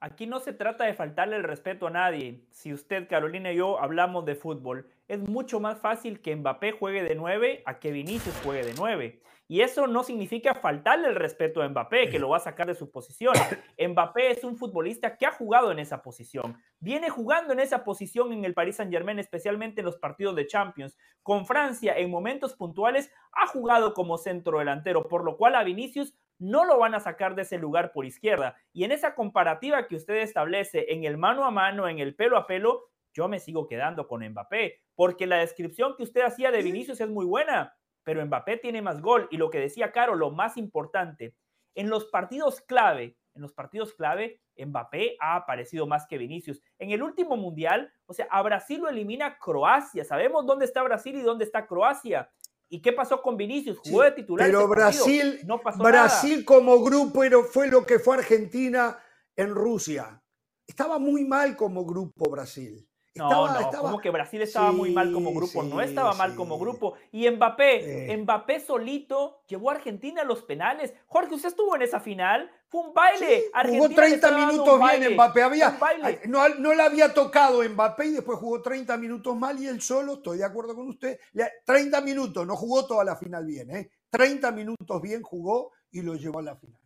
Aquí, 0.00 0.26
no 0.26 0.38
se 0.38 0.52
trata 0.52 0.84
de 0.84 0.92
faltarle 0.92 1.36
el 1.36 1.44
respeto 1.44 1.86
a 1.86 1.90
nadie. 1.90 2.44
Si 2.50 2.74
usted, 2.74 3.08
Carolina 3.08 3.52
y 3.52 3.56
yo 3.56 3.80
hablamos 3.80 4.26
de 4.26 4.34
fútbol, 4.34 4.90
es 5.08 5.18
mucho 5.18 5.60
más 5.60 5.78
fácil 5.78 6.20
que 6.20 6.36
Mbappé 6.36 6.72
juegue 6.72 7.02
de 7.02 7.14
9 7.14 7.62
a 7.64 7.78
que 7.78 7.90
Vinicius 7.90 8.34
juegue 8.44 8.64
de 8.64 8.74
9. 8.74 9.22
Y 9.54 9.60
eso 9.60 9.86
no 9.86 10.02
significa 10.02 10.52
faltarle 10.56 11.06
el 11.06 11.14
respeto 11.14 11.62
a 11.62 11.68
Mbappé, 11.68 12.08
que 12.10 12.18
lo 12.18 12.30
va 12.30 12.38
a 12.38 12.40
sacar 12.40 12.66
de 12.66 12.74
su 12.74 12.90
posición. 12.90 13.34
Mbappé 13.78 14.32
es 14.32 14.42
un 14.42 14.56
futbolista 14.56 15.16
que 15.16 15.26
ha 15.26 15.30
jugado 15.30 15.70
en 15.70 15.78
esa 15.78 16.02
posición. 16.02 16.58
Viene 16.80 17.08
jugando 17.08 17.52
en 17.52 17.60
esa 17.60 17.84
posición 17.84 18.32
en 18.32 18.44
el 18.44 18.52
Paris 18.52 18.74
Saint-Germain, 18.74 19.20
especialmente 19.20 19.80
en 19.80 19.84
los 19.84 19.98
partidos 19.98 20.34
de 20.34 20.48
Champions. 20.48 20.98
Con 21.22 21.46
Francia, 21.46 21.96
en 21.96 22.10
momentos 22.10 22.54
puntuales, 22.56 23.12
ha 23.30 23.46
jugado 23.46 23.94
como 23.94 24.18
centro 24.18 24.58
delantero, 24.58 25.06
por 25.06 25.22
lo 25.22 25.36
cual 25.36 25.54
a 25.54 25.62
Vinicius 25.62 26.16
no 26.40 26.64
lo 26.64 26.76
van 26.80 26.96
a 26.96 26.98
sacar 26.98 27.36
de 27.36 27.42
ese 27.42 27.56
lugar 27.56 27.92
por 27.92 28.06
izquierda. 28.06 28.56
Y 28.72 28.82
en 28.82 28.90
esa 28.90 29.14
comparativa 29.14 29.86
que 29.86 29.94
usted 29.94 30.16
establece 30.16 30.92
en 30.92 31.04
el 31.04 31.16
mano 31.16 31.44
a 31.44 31.52
mano, 31.52 31.86
en 31.86 32.00
el 32.00 32.16
pelo 32.16 32.38
a 32.38 32.48
pelo, 32.48 32.90
yo 33.12 33.28
me 33.28 33.38
sigo 33.38 33.68
quedando 33.68 34.08
con 34.08 34.28
Mbappé, 34.28 34.80
porque 34.96 35.28
la 35.28 35.36
descripción 35.36 35.94
que 35.96 36.02
usted 36.02 36.22
hacía 36.22 36.50
de 36.50 36.60
Vinicius 36.60 37.00
es 37.00 37.08
muy 37.08 37.24
buena 37.24 37.76
pero 38.04 38.24
Mbappé 38.24 38.58
tiene 38.58 38.82
más 38.82 39.00
gol. 39.00 39.28
Y 39.30 39.36
lo 39.36 39.50
que 39.50 39.58
decía 39.58 39.92
Caro, 39.92 40.14
lo 40.14 40.30
más 40.30 40.56
importante, 40.56 41.34
en 41.74 41.90
los 41.90 42.06
partidos 42.06 42.60
clave, 42.60 43.16
en 43.34 43.42
los 43.42 43.52
partidos 43.52 43.94
clave, 43.94 44.40
Mbappé 44.56 45.16
ha 45.20 45.36
aparecido 45.36 45.86
más 45.86 46.06
que 46.06 46.18
Vinicius. 46.18 46.60
En 46.78 46.90
el 46.90 47.02
último 47.02 47.36
mundial, 47.36 47.92
o 48.06 48.14
sea, 48.14 48.26
a 48.30 48.42
Brasil 48.42 48.80
lo 48.80 48.88
elimina 48.88 49.38
Croacia. 49.38 50.04
Sabemos 50.04 50.46
dónde 50.46 50.64
está 50.64 50.82
Brasil 50.82 51.16
y 51.16 51.22
dónde 51.22 51.44
está 51.44 51.66
Croacia. 51.66 52.30
¿Y 52.68 52.80
qué 52.80 52.92
pasó 52.92 53.20
con 53.20 53.36
Vinicius? 53.36 53.78
Jugó 53.78 54.02
de 54.02 54.12
titular. 54.12 54.46
Pero 54.46 54.68
Brasil, 54.68 55.40
no 55.44 55.60
pasó 55.60 55.82
Brasil 55.82 56.44
como 56.44 56.82
grupo 56.82 57.22
fue 57.44 57.68
lo 57.68 57.84
que 57.84 57.98
fue 57.98 58.16
Argentina 58.16 58.98
en 59.36 59.54
Rusia. 59.54 60.22
Estaba 60.66 60.98
muy 60.98 61.24
mal 61.24 61.56
como 61.56 61.84
grupo 61.84 62.30
Brasil. 62.30 62.88
No, 63.16 63.46
no, 63.60 63.70
como 63.70 64.00
que 64.00 64.10
Brasil 64.10 64.42
estaba 64.42 64.72
muy 64.72 64.90
mal 64.90 65.12
como 65.12 65.32
grupo, 65.32 65.62
no 65.62 65.80
estaba 65.80 66.14
mal 66.14 66.34
como 66.34 66.58
grupo. 66.58 66.94
Y 67.12 67.30
Mbappé, 67.30 68.16
Mbappé 68.16 68.58
solito 68.58 69.38
llevó 69.46 69.70
a 69.70 69.74
Argentina 69.74 70.22
a 70.22 70.24
los 70.24 70.42
penales. 70.42 70.92
Jorge, 71.06 71.34
usted 71.34 71.50
estuvo 71.50 71.76
en 71.76 71.82
esa 71.82 72.00
final, 72.00 72.50
fue 72.66 72.80
un 72.80 72.92
baile. 72.92 73.44
jugó 73.68 73.88
30 73.88 74.32
minutos 74.32 74.80
bien 74.80 75.14
Mbappé, 75.14 75.42
había, 75.42 75.78
no, 76.26 76.48
no 76.48 76.74
le 76.74 76.82
había 76.82 77.14
tocado 77.14 77.62
Mbappé 77.62 78.06
y 78.06 78.12
después 78.12 78.36
jugó 78.38 78.60
30 78.60 78.96
minutos 78.96 79.36
mal 79.36 79.60
y 79.60 79.68
él 79.68 79.80
solo, 79.80 80.14
estoy 80.14 80.38
de 80.38 80.44
acuerdo 80.44 80.74
con 80.74 80.88
usted, 80.88 81.20
30 81.64 82.00
minutos, 82.00 82.44
no 82.44 82.56
jugó 82.56 82.84
toda 82.84 83.04
la 83.04 83.14
final 83.14 83.46
bien, 83.46 83.70
¿eh? 83.70 83.90
30 84.10 84.50
minutos 84.50 85.00
bien 85.00 85.22
jugó 85.22 85.70
y 85.92 86.02
lo 86.02 86.16
llevó 86.16 86.40
a 86.40 86.42
la 86.42 86.56
final. 86.56 86.83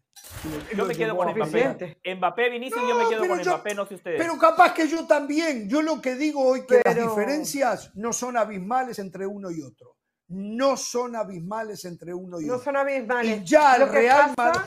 Yo 0.77 0.87
me 0.87 0.95
quedo 0.95 1.17
con 1.17 1.35
Mbappé. 1.35 1.99
Mbappé, 2.17 2.51
Vinicius, 2.51 2.81
yo 2.89 2.95
me 2.95 3.09
quedo 3.09 3.29
con 3.29 3.41
Mbappé, 3.41 3.75
no 3.75 3.87
sé 3.87 3.95
ustedes. 3.95 4.21
Pero 4.21 4.39
capaz 4.39 4.75
que 4.75 4.89
yo 4.89 5.07
también. 5.07 5.69
Yo 5.69 5.83
lo 5.83 6.01
que 6.01 6.15
digo 6.15 6.43
hoy 6.45 6.67
que 6.67 6.81
las 6.85 6.97
diferencias 6.97 7.95
no 7.95 8.13
son 8.13 8.37
abismales 8.37 8.99
entre 8.99 9.27
uno 9.27 9.51
y 9.51 9.63
otro. 9.63 9.97
No 10.29 10.77
son 10.77 11.17
abismales 11.17 11.85
entre 11.85 12.13
uno 12.13 12.41
y 12.41 12.45
otro. 12.45 12.57
No 12.57 12.63
son 12.63 12.77
abismales. 12.77 13.41
Y 13.41 13.45
ya 13.45 13.77
el 13.77 13.89
Real 13.89 14.35
Madrid. 14.37 14.61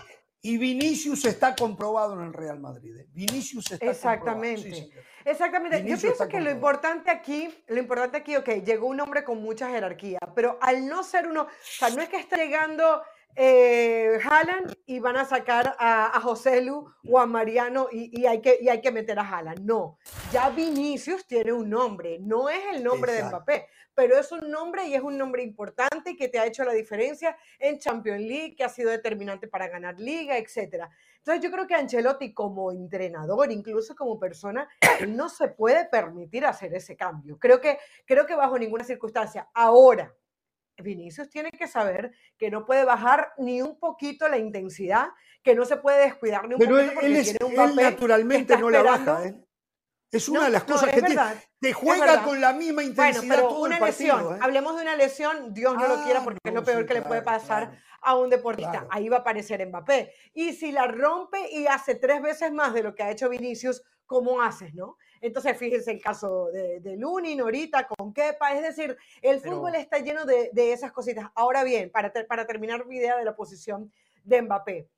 Y 0.44 0.58
Vinicius 0.58 1.26
está 1.26 1.56
comprobado 1.56 2.20
en 2.20 2.28
el 2.28 2.34
Real 2.34 2.60
Madrid. 2.60 2.98
¿eh? 2.98 3.08
Vinicius 3.12 3.72
está 3.72 3.86
Exactamente. 3.86 4.90
Exactamente. 5.24 5.88
yo 5.88 5.98
pienso 6.00 6.28
que 6.28 6.42
lo 6.42 6.50
importante 6.50 7.12
aquí, 7.12 7.48
lo 7.68 7.78
importante 7.78 8.18
aquí, 8.18 8.36
ok, 8.36 8.50
llegó 8.66 8.88
un 8.88 9.00
hombre 9.00 9.24
con 9.24 9.40
mucha 9.40 9.70
jerarquía, 9.70 10.18
pero 10.36 10.58
al 10.60 10.88
no 10.88 11.04
ser 11.04 11.28
uno, 11.28 11.44
o 11.44 11.48
sea, 11.62 11.92
no 11.92 12.02
es 12.02 12.10
que 12.10 12.18
está 12.18 12.38
llegando 12.38 13.04
eh, 13.36 14.20
Haaland 14.24 14.74
y 14.86 15.00
van 15.00 15.18
a 15.18 15.26
sacar 15.26 15.76
a, 15.80 16.16
a 16.16 16.22
José 16.22 16.62
Lu 16.62 16.86
o 17.08 17.20
a 17.20 17.26
Mariano 17.26 17.88
y, 17.92 18.26
hay 18.26 18.42
que, 18.42 18.58
y 18.62 18.70
hay 18.70 18.82
que 18.82 18.92
meter 18.92 19.20
a 19.20 19.28
Haaland. 19.28 19.62
No, 19.62 19.98
ya 20.32 20.50
Vinicius 20.50 21.26
tiene 21.26 21.54
un 21.54 21.70
nombre, 21.70 22.20
no 22.20 22.50
es 22.50 22.62
el 22.74 22.84
nombre 22.84 23.14
de 23.14 23.24
Mbappé, 23.24 23.68
pero 23.94 24.18
es 24.18 24.32
un 24.32 24.50
nombre 24.50 24.88
y 24.88 24.96
es 24.96 25.02
un 25.02 25.18
nombre 25.18 25.44
importante 25.44 26.16
que 26.16 26.28
te 26.28 26.40
ha 26.40 26.46
hecho 26.46 26.64
la 26.64 26.74
diferencia 26.74 27.38
en 27.60 27.80
Champions 27.80 28.22
League, 28.22 28.56
que 28.56 28.64
ha 28.64 28.70
sido 28.70 28.90
determinante 28.90 29.48
para 29.48 29.68
ganar 29.68 30.00
liga, 30.00 30.38
etc. 30.38 30.86
Entonces 31.18 31.44
yo 31.44 31.52
creo 31.52 31.68
que 31.68 31.76
Ancelotti 31.76 32.34
como 32.34 32.72
entrenador, 32.72 33.52
incluso 33.52 33.96
como 33.96 34.20
persona, 34.20 34.68
no 35.08 35.30
se 35.30 35.50
puede 35.50 35.86
permitir 35.86 36.46
hacer 36.46 36.74
ese 36.74 36.96
cambio. 36.96 37.38
Creo 37.38 37.62
que, 37.62 37.78
creo 38.06 38.26
que 38.26 38.36
bajo 38.36 38.58
ninguna 38.58 38.84
circunstancia. 38.84 39.50
Ahora, 39.54 40.14
Vinicius 40.82 41.30
tiene 41.30 41.52
que 41.52 41.68
saber 41.68 42.12
que 42.38 42.50
no 42.50 42.66
puede 42.66 42.86
bajar 42.86 43.34
ni 43.38 43.62
un 43.62 43.80
poquito 43.80 44.28
la 44.28 44.38
intensidad, 44.38 45.10
que 45.44 45.56
no 45.56 45.66
se 45.66 45.78
puede 45.78 46.04
descuidar 46.04 46.48
ni 46.48 46.56
un 46.56 46.60
Pero 46.60 46.76
poquito 46.76 46.94
porque 46.94 47.08
él, 47.08 47.38
un 47.44 47.56
papel 47.56 47.76
naturalmente 47.76 48.58
no 48.58 48.70
la 48.70 48.84
baja, 48.84 49.26
¿eh? 49.26 49.36
Es 50.12 50.28
una 50.28 50.46
de 50.46 50.50
las 50.50 50.66
cosas 50.66 50.90
que 50.90 51.02
tiene. 51.02 51.22
Te 51.60 51.72
juega 51.72 52.24
con 52.24 52.42
la 52.42 52.52
misma 52.52 52.84
intensidad 52.84 53.22
bueno, 53.22 53.36
pero 53.36 53.48
todo 53.48 53.64
una 53.64 53.80
lesión, 53.80 54.36
¿eh? 54.36 54.40
hablemos 54.42 54.76
de 54.76 54.82
una 54.82 54.96
lesión, 54.96 55.54
Dios 55.54 55.74
no 55.76 55.88
lo 55.88 56.04
quiera 56.04 56.20
ah, 56.20 56.24
porque 56.24 56.40
es 56.44 56.54
lo 56.54 56.64
peor 56.64 56.86
que 56.86 56.96
le 56.96 57.02
puede 57.02 57.22
pasar 57.22 57.80
a 58.02 58.16
un 58.16 58.30
deportista. 58.30 58.88
Ahí 58.90 59.08
va 59.08 59.18
a 59.18 59.20
aparecer 59.22 59.66
Mbappé. 59.66 60.14
Y 60.34 60.54
si 60.54 60.72
la 60.72 60.88
rompe 60.88 61.50
y 61.52 61.68
hace 61.68 61.96
tres 61.96 62.22
veces 62.22 62.52
más 62.52 62.74
de 62.74 62.84
lo 62.84 62.94
que 62.94 63.04
ha 63.04 63.12
hecho 63.12 63.30
Vinicius, 63.30 63.84
¿cómo 64.06 64.42
haces, 64.42 64.74
no? 64.74 64.98
Entonces, 65.22 65.56
fíjense 65.56 65.92
el 65.92 66.02
caso 66.02 66.48
de, 66.52 66.80
de 66.80 66.98
Lunin 66.98 67.40
ahorita 67.42 67.88
con 67.88 68.12
Kepa, 68.12 68.54
es 68.54 68.64
decir, 68.64 68.98
el 69.22 69.40
fútbol 69.40 69.76
está 69.76 70.00
lleno 70.00 70.26
de, 70.26 70.50
de, 70.52 70.74
esas 70.74 70.92
cositas. 70.92 71.30
Ahora 71.36 71.64
bien, 71.64 71.92
para, 71.92 72.12
para 72.28 72.48
terminar 72.48 72.86
mi 72.88 72.98
idea 72.98 73.18
de 73.18 73.24
la 73.24 73.36
posición 73.36 73.92
de 74.24 74.42
Mbappé, 74.42 74.90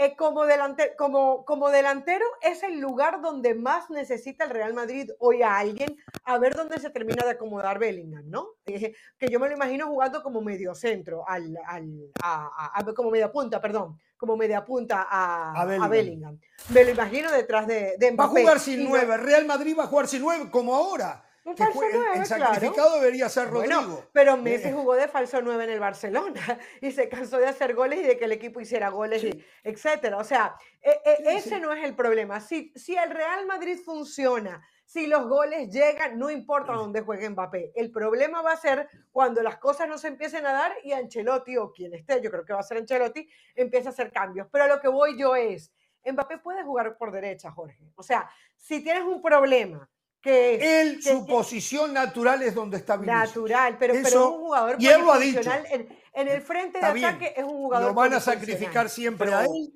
eh, 0.00 0.16
como, 0.16 0.46
delante, 0.46 0.94
como, 0.96 1.44
como 1.44 1.68
delantero 1.68 2.24
es 2.40 2.62
el 2.62 2.80
lugar 2.80 3.20
donde 3.20 3.54
más 3.54 3.90
necesita 3.90 4.44
el 4.44 4.50
Real 4.50 4.72
Madrid 4.72 5.10
hoy 5.18 5.42
a 5.42 5.58
alguien 5.58 5.94
a 6.24 6.38
ver 6.38 6.54
dónde 6.54 6.80
se 6.80 6.88
termina 6.88 7.22
de 7.22 7.32
acomodar 7.32 7.78
Bellingham, 7.78 8.24
¿no? 8.30 8.48
Eh, 8.64 8.94
que 9.18 9.28
yo 9.28 9.38
me 9.38 9.48
lo 9.48 9.54
imagino 9.54 9.88
jugando 9.88 10.22
como 10.22 10.40
medio 10.40 10.74
centro, 10.74 11.28
al, 11.28 11.54
al 11.66 12.10
a, 12.22 12.78
a, 12.78 12.94
como 12.94 13.10
media 13.10 13.30
punta, 13.30 13.60
perdón 13.60 14.00
como 14.16 14.38
media 14.38 14.64
punta 14.64 15.06
a, 15.08 15.52
a, 15.52 15.88
Bellingham. 15.88 16.38
Me 16.70 16.84
lo 16.84 16.90
imagino 16.90 17.30
detrás 17.30 17.66
de, 17.66 17.94
de 17.98 18.12
Mbappé. 18.12 18.16
Va 18.16 18.24
a 18.24 18.42
jugar 18.42 18.60
sin 18.60 18.84
nueve. 18.84 19.16
Real 19.16 19.46
Madrid 19.46 19.74
va 19.78 19.84
a 19.84 19.86
jugar 19.86 20.08
sin 20.08 20.20
nueve 20.20 20.50
como 20.50 20.74
ahora. 20.74 21.24
Un 21.50 21.56
falso 21.56 21.82
el, 22.14 22.26
sacrificado 22.26 23.00
debería 23.00 23.28
ser 23.28 23.50
Rodrigo. 23.50 24.04
pero 24.12 24.36
Messi 24.36 24.68
eh. 24.68 24.72
jugó 24.72 24.94
de 24.94 25.08
falso 25.08 25.42
9 25.42 25.64
en 25.64 25.70
el 25.70 25.80
Barcelona 25.80 26.40
y 26.80 26.92
se 26.92 27.08
cansó 27.08 27.38
de 27.38 27.48
hacer 27.48 27.74
goles 27.74 27.98
y 27.98 28.02
de 28.02 28.16
que 28.16 28.26
el 28.26 28.32
equipo 28.32 28.60
hiciera 28.60 28.88
goles, 28.88 29.24
y 29.24 29.44
etcétera. 29.64 30.18
O 30.18 30.24
sea, 30.24 30.54
e, 30.80 30.90
e, 31.04 31.36
ese 31.36 31.58
no 31.58 31.72
es 31.72 31.82
el 31.84 31.96
problema. 31.96 32.40
Si, 32.40 32.72
si 32.76 32.94
el 32.94 33.10
Real 33.10 33.46
Madrid 33.46 33.78
funciona, 33.84 34.62
si 34.84 35.08
los 35.08 35.28
goles 35.28 35.70
llegan, 35.70 36.18
no 36.18 36.30
importa 36.30 36.72
dónde 36.72 37.00
juegue 37.00 37.28
Mbappé. 37.28 37.72
El 37.74 37.90
problema 37.90 38.42
va 38.42 38.52
a 38.52 38.56
ser 38.56 38.88
cuando 39.10 39.42
las 39.42 39.58
cosas 39.58 39.88
no 39.88 39.98
se 39.98 40.08
empiecen 40.08 40.46
a 40.46 40.52
dar 40.52 40.72
y 40.84 40.92
Ancelotti 40.92 41.56
o 41.56 41.72
quien 41.72 41.94
esté, 41.94 42.20
yo 42.20 42.30
creo 42.30 42.44
que 42.44 42.52
va 42.52 42.60
a 42.60 42.64
ser 42.64 42.78
Ancelotti, 42.78 43.28
empieza 43.56 43.88
a 43.88 43.92
hacer 43.92 44.12
cambios. 44.12 44.46
Pero 44.52 44.64
a 44.64 44.68
lo 44.68 44.80
que 44.80 44.88
voy 44.88 45.18
yo 45.18 45.34
es, 45.34 45.72
Mbappé 46.04 46.38
puede 46.38 46.62
jugar 46.62 46.96
por 46.96 47.10
derecha, 47.12 47.50
Jorge. 47.50 47.90
O 47.96 48.02
sea, 48.02 48.30
si 48.56 48.82
tienes 48.82 49.02
un 49.02 49.20
problema 49.20 49.88
que 50.20 50.80
él, 50.80 51.02
su 51.02 51.26
posición 51.26 51.94
natural 51.94 52.42
es 52.42 52.54
donde 52.54 52.76
está 52.76 52.96
Vinicius. 52.96 53.28
Natural, 53.28 53.76
pero, 53.78 53.94
pero 53.94 54.06
es 54.06 54.14
un 54.14 54.32
jugador 54.32 54.76
y 54.78 54.86
él 54.86 55.00
lo 55.00 55.12
ha 55.12 55.18
dicho. 55.18 55.50
En, 55.70 55.88
en, 56.12 56.28
el 56.28 56.42
frente 56.42 56.78
de 56.78 56.86
ataque 56.86 57.34
es 57.36 57.44
un 57.44 57.50
jugador. 57.50 57.88
Lo 57.88 57.94
van 57.94 58.12
a 58.12 58.20
sacrificar 58.20 58.88
siempre 58.88 59.32
a 59.32 59.44
él. 59.44 59.72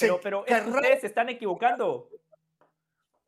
pero, 0.00 0.20
pero 0.22 0.40
ustedes 0.40 1.00
se 1.00 1.06
están 1.06 1.28
equivocando. 1.28 2.08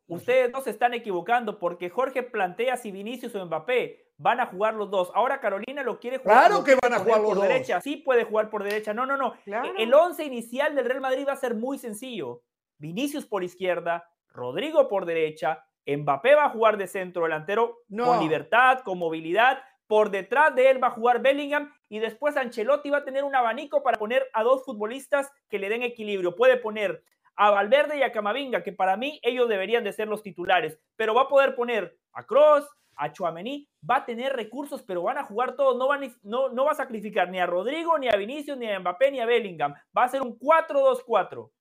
Ustedes 0.07 0.51
no 0.51 0.61
se 0.61 0.69
están 0.69 0.93
equivocando 0.93 1.57
porque 1.57 1.89
Jorge 1.89 2.21
plantea 2.21 2.77
si 2.77 2.91
Vinicius 2.91 3.33
o 3.35 3.45
Mbappé. 3.45 4.11
van 4.17 4.39
a 4.39 4.45
jugar 4.45 4.75
los 4.75 4.91
dos. 4.91 5.11
Ahora 5.15 5.39
Carolina 5.39 5.83
lo 5.83 5.99
quiere 5.99 6.19
jugar. 6.19 6.47
Claro 6.47 6.63
que 6.63 6.75
van 6.75 6.93
a 6.93 6.99
jugar 6.99 7.21
por 7.23 7.41
derecha. 7.41 7.81
Sí 7.81 7.97
puede 7.97 8.23
jugar 8.23 8.49
por 8.49 8.63
derecha. 8.63 8.93
No, 8.93 9.05
no, 9.05 9.17
no. 9.17 9.33
El 9.77 9.93
once 9.93 10.23
inicial 10.23 10.75
del 10.75 10.85
Real 10.85 11.01
Madrid 11.01 11.25
va 11.27 11.33
a 11.33 11.37
ser 11.37 11.55
muy 11.55 11.77
sencillo. 11.77 12.43
Vinicius 12.77 13.25
por 13.25 13.43
izquierda, 13.43 14.07
Rodrigo 14.29 14.87
por 14.87 15.05
derecha, 15.05 15.65
Mbappé 15.85 16.35
va 16.35 16.45
a 16.45 16.49
jugar 16.49 16.77
de 16.77 16.87
centro 16.87 17.23
delantero 17.23 17.79
con 17.89 18.19
libertad, 18.19 18.79
con 18.79 18.97
movilidad. 18.97 19.63
Por 19.87 20.09
detrás 20.09 20.55
de 20.55 20.71
él 20.71 20.83
va 20.83 20.87
a 20.87 20.91
jugar 20.91 21.21
Bellingham 21.21 21.71
y 21.89 21.99
después 21.99 22.35
Ancelotti 22.37 22.89
va 22.89 22.99
a 22.99 23.05
tener 23.05 23.23
un 23.23 23.35
abanico 23.35 23.83
para 23.83 23.99
poner 23.99 24.27
a 24.33 24.43
dos 24.43 24.65
futbolistas 24.65 25.31
que 25.47 25.59
le 25.59 25.69
den 25.69 25.83
equilibrio. 25.83 26.35
Puede 26.35 26.57
poner 26.57 27.03
a 27.35 27.51
Valverde 27.51 27.99
y 27.99 28.03
a 28.03 28.11
Camavinga, 28.11 28.63
que 28.63 28.71
para 28.71 28.97
mí 28.97 29.19
ellos 29.21 29.47
deberían 29.47 29.83
de 29.83 29.93
ser 29.93 30.07
los 30.07 30.23
titulares, 30.23 30.79
pero 30.95 31.13
va 31.13 31.23
a 31.23 31.27
poder 31.27 31.55
poner 31.55 31.97
a 32.13 32.25
Cross, 32.25 32.67
a 32.95 33.11
Chuamení, 33.11 33.67
va 33.87 33.97
a 33.97 34.05
tener 34.05 34.33
recursos, 34.33 34.81
pero 34.83 35.03
van 35.03 35.17
a 35.17 35.25
jugar 35.25 35.55
todos, 35.55 35.77
no, 35.77 35.87
van, 35.87 36.13
no, 36.23 36.49
no 36.49 36.65
va 36.65 36.71
a 36.71 36.75
sacrificar 36.75 37.29
ni 37.29 37.39
a 37.39 37.45
Rodrigo, 37.45 37.97
ni 37.97 38.07
a 38.07 38.15
Vinicius, 38.15 38.57
ni 38.57 38.71
a 38.71 38.79
Mbappé, 38.79 39.11
ni 39.11 39.19
a 39.19 39.25
Bellingham. 39.25 39.73
Va 39.95 40.05
a 40.05 40.09
ser 40.09 40.21
un 40.21 40.39
4-2-4. 40.39 41.51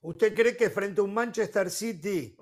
¿Usted 0.00 0.34
cree 0.34 0.56
que 0.56 0.70
frente 0.70 1.00
a 1.00 1.04
un 1.04 1.14
Manchester 1.14 1.70
City, 1.70 2.34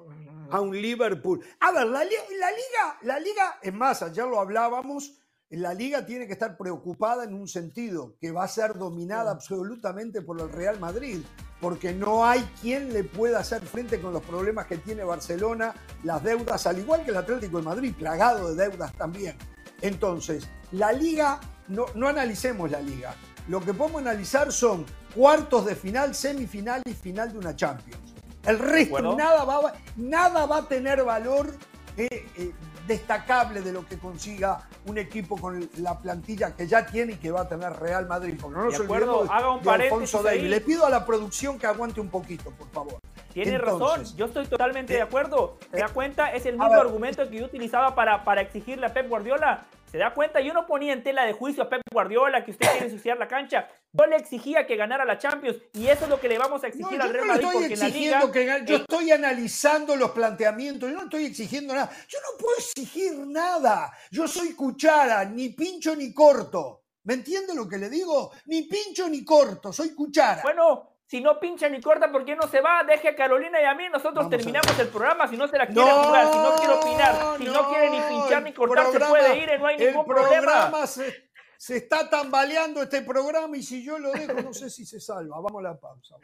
a 0.50 0.60
un 0.60 0.80
Liverpool? 0.80 1.44
A 1.60 1.72
ver, 1.72 1.86
la, 1.86 2.00
la 2.00 2.04
liga, 2.04 2.98
la 3.02 3.20
liga, 3.20 3.58
es 3.62 3.72
más, 3.72 4.02
ayer 4.02 4.26
lo 4.26 4.40
hablábamos, 4.40 5.20
la 5.50 5.74
liga 5.74 6.06
tiene 6.06 6.26
que 6.26 6.34
estar 6.34 6.56
preocupada 6.56 7.24
en 7.24 7.34
un 7.34 7.48
sentido, 7.48 8.16
que 8.20 8.30
va 8.30 8.44
a 8.44 8.48
ser 8.48 8.74
dominada 8.74 9.32
absolutamente 9.32 10.22
por 10.22 10.40
el 10.40 10.50
Real 10.50 10.78
Madrid, 10.78 11.20
porque 11.60 11.92
no 11.92 12.24
hay 12.24 12.40
quien 12.60 12.92
le 12.92 13.04
pueda 13.04 13.40
hacer 13.40 13.62
frente 13.62 14.00
con 14.00 14.12
los 14.12 14.22
problemas 14.22 14.66
que 14.66 14.78
tiene 14.78 15.02
Barcelona, 15.02 15.74
las 16.04 16.22
deudas, 16.22 16.66
al 16.66 16.78
igual 16.78 17.04
que 17.04 17.10
el 17.10 17.16
Atlético 17.16 17.58
de 17.58 17.64
Madrid, 17.64 17.94
plagado 17.98 18.54
de 18.54 18.68
deudas 18.68 18.92
también. 18.94 19.36
Entonces, 19.80 20.48
la 20.72 20.92
liga, 20.92 21.40
no, 21.68 21.86
no 21.94 22.06
analicemos 22.06 22.70
la 22.70 22.80
liga, 22.80 23.14
lo 23.48 23.60
que 23.60 23.74
podemos 23.74 24.02
analizar 24.02 24.52
son 24.52 24.86
cuartos 25.14 25.66
de 25.66 25.74
final, 25.74 26.14
semifinal 26.14 26.82
y 26.86 26.92
final 26.92 27.32
de 27.32 27.38
una 27.38 27.56
Champions. 27.56 28.09
El 28.46 28.58
resto, 28.58 29.16
nada 29.16 29.44
va, 29.44 29.72
nada 29.96 30.46
va 30.46 30.58
a 30.58 30.68
tener 30.68 31.04
valor. 31.04 31.54
Eh, 31.96 32.26
eh, 32.36 32.52
destacable 32.90 33.60
de 33.60 33.72
lo 33.72 33.86
que 33.86 33.98
consiga 33.98 34.66
un 34.86 34.98
equipo 34.98 35.36
con 35.36 35.68
la 35.78 35.98
plantilla 35.98 36.56
que 36.56 36.66
ya 36.66 36.86
tiene 36.86 37.12
y 37.12 37.16
que 37.16 37.30
va 37.30 37.42
a 37.42 37.48
tener 37.48 37.72
Real 37.74 38.06
Madrid. 38.06 38.34
Porque 38.40 38.58
no 38.58 38.64
nos 38.64 38.80
olvidemos 38.80 39.30
haga 39.30 39.50
un 39.52 39.62
de 39.62 39.70
Alfonso 39.70 40.22
Davis. 40.22 40.50
Le 40.50 40.60
pido 40.60 40.86
a 40.86 40.90
la 40.90 41.06
producción 41.06 41.58
que 41.58 41.66
aguante 41.66 42.00
un 42.00 42.08
poquito, 42.08 42.50
por 42.50 42.68
favor. 42.70 42.98
Tiene 43.32 43.58
razón, 43.58 44.04
yo 44.16 44.26
estoy 44.26 44.46
totalmente 44.46 44.92
de 44.92 44.98
eh, 44.98 45.02
acuerdo. 45.02 45.56
¿Se 45.70 45.78
da 45.78 45.88
cuenta? 45.88 46.32
Es 46.32 46.46
el 46.46 46.58
mismo 46.58 46.74
argumento 46.74 47.28
que 47.30 47.38
yo 47.38 47.44
utilizaba 47.44 47.94
para, 47.94 48.24
para 48.24 48.40
exigirle 48.40 48.86
a 48.86 48.92
Pep 48.92 49.08
Guardiola 49.08 49.66
¿Se 49.90 49.98
da 49.98 50.14
cuenta? 50.14 50.40
Yo 50.40 50.52
no 50.52 50.66
ponía 50.66 50.92
en 50.92 51.02
tela 51.02 51.24
de 51.24 51.32
juicio 51.32 51.64
a 51.64 51.68
Pep 51.68 51.82
Guardiola 51.92 52.44
que 52.44 52.52
usted 52.52 52.70
quiere 52.70 52.86
ensuciar 52.86 53.18
la 53.18 53.26
cancha. 53.26 53.68
Yo 53.92 54.06
le 54.06 54.16
exigía 54.16 54.64
que 54.64 54.76
ganara 54.76 55.04
la 55.04 55.18
Champions 55.18 55.58
y 55.72 55.88
eso 55.88 56.04
es 56.04 56.10
lo 56.10 56.20
que 56.20 56.28
le 56.28 56.38
vamos 56.38 56.62
a 56.62 56.68
exigir 56.68 57.00
al 57.00 57.12
Real 57.12 57.26
Madrid 57.26 57.48
porque 57.52 57.74
en 57.74 57.80
la 57.80 57.88
liga 57.88 58.32
que, 58.32 58.64
yo 58.66 58.76
estoy 58.76 59.10
analizando 59.10 59.96
los 59.96 60.12
planteamientos, 60.12 60.88
yo 60.88 60.96
no 60.96 61.04
estoy 61.04 61.24
exigiendo 61.24 61.74
nada. 61.74 61.90
Yo 62.08 62.18
no 62.20 62.38
puedo 62.38 62.56
exigir 62.58 63.18
nada. 63.26 63.92
Yo 64.12 64.28
soy 64.28 64.54
cuchara, 64.54 65.24
ni 65.24 65.48
pincho 65.48 65.96
ni 65.96 66.14
corto. 66.14 66.84
¿Me 67.02 67.14
entiende 67.14 67.52
lo 67.54 67.68
que 67.68 67.78
le 67.78 67.90
digo? 67.90 68.30
Ni 68.44 68.62
pincho 68.62 69.08
ni 69.08 69.24
corto, 69.24 69.72
soy 69.72 69.92
cuchara. 69.94 70.42
Bueno, 70.42 70.99
si 71.10 71.20
no 71.20 71.40
pincha 71.40 71.68
ni 71.68 71.80
corta, 71.80 72.12
¿por 72.12 72.24
qué 72.24 72.36
no 72.36 72.46
se 72.46 72.60
va? 72.60 72.84
Deje 72.84 73.08
a 73.08 73.16
Carolina 73.16 73.60
y 73.60 73.64
a 73.64 73.74
mí, 73.74 73.88
nosotros 73.92 74.30
terminamos 74.30 74.78
el 74.78 74.86
programa. 74.86 75.26
Si 75.26 75.36
no 75.36 75.48
se 75.48 75.58
la 75.58 75.66
quiere 75.66 75.90
jugar, 75.90 76.30
si 76.30 76.38
no 76.38 76.54
quiere 76.54 76.72
opinar, 76.74 77.36
si 77.36 77.44
no, 77.46 77.68
quiere 77.68 77.90
ni 77.90 78.00
pinchar 78.00 78.42
ni 78.44 78.52
cortar, 78.52 78.92
se 78.92 79.00
puede 79.00 79.38
ir, 79.38 79.58
no 79.58 79.66
hay 79.66 79.76
ningún 79.76 80.06
problema. 80.06 80.86
Se, 80.86 81.30
se 81.58 81.78
está 81.78 82.08
tambaleando 82.08 82.80
este 82.80 83.02
programa 83.02 83.56
y 83.56 83.64
si 83.64 83.82
yo 83.82 83.98
lo 83.98 84.12
dejo, 84.12 84.34
no 84.34 84.54
sé 84.54 84.70
si 84.70 84.86
se 84.86 85.00
salva. 85.00 85.40
Vamos 85.40 85.58
a 85.58 85.62
la 85.62 85.80
pausa. 85.80 86.14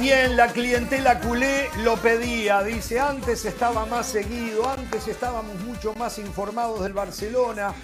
Bien, 0.00 0.34
la 0.34 0.50
clientela 0.50 1.20
culé 1.20 1.68
lo 1.84 1.94
pedía, 1.98 2.62
dice, 2.62 2.98
antes 2.98 3.44
estaba 3.44 3.84
más 3.84 4.06
seguido, 4.06 4.66
antes 4.66 5.06
estábamos 5.06 5.60
mucho 5.60 5.92
más 5.94 6.18
informados 6.18 6.80
del 6.80 6.94
Barcelona, 6.94 7.74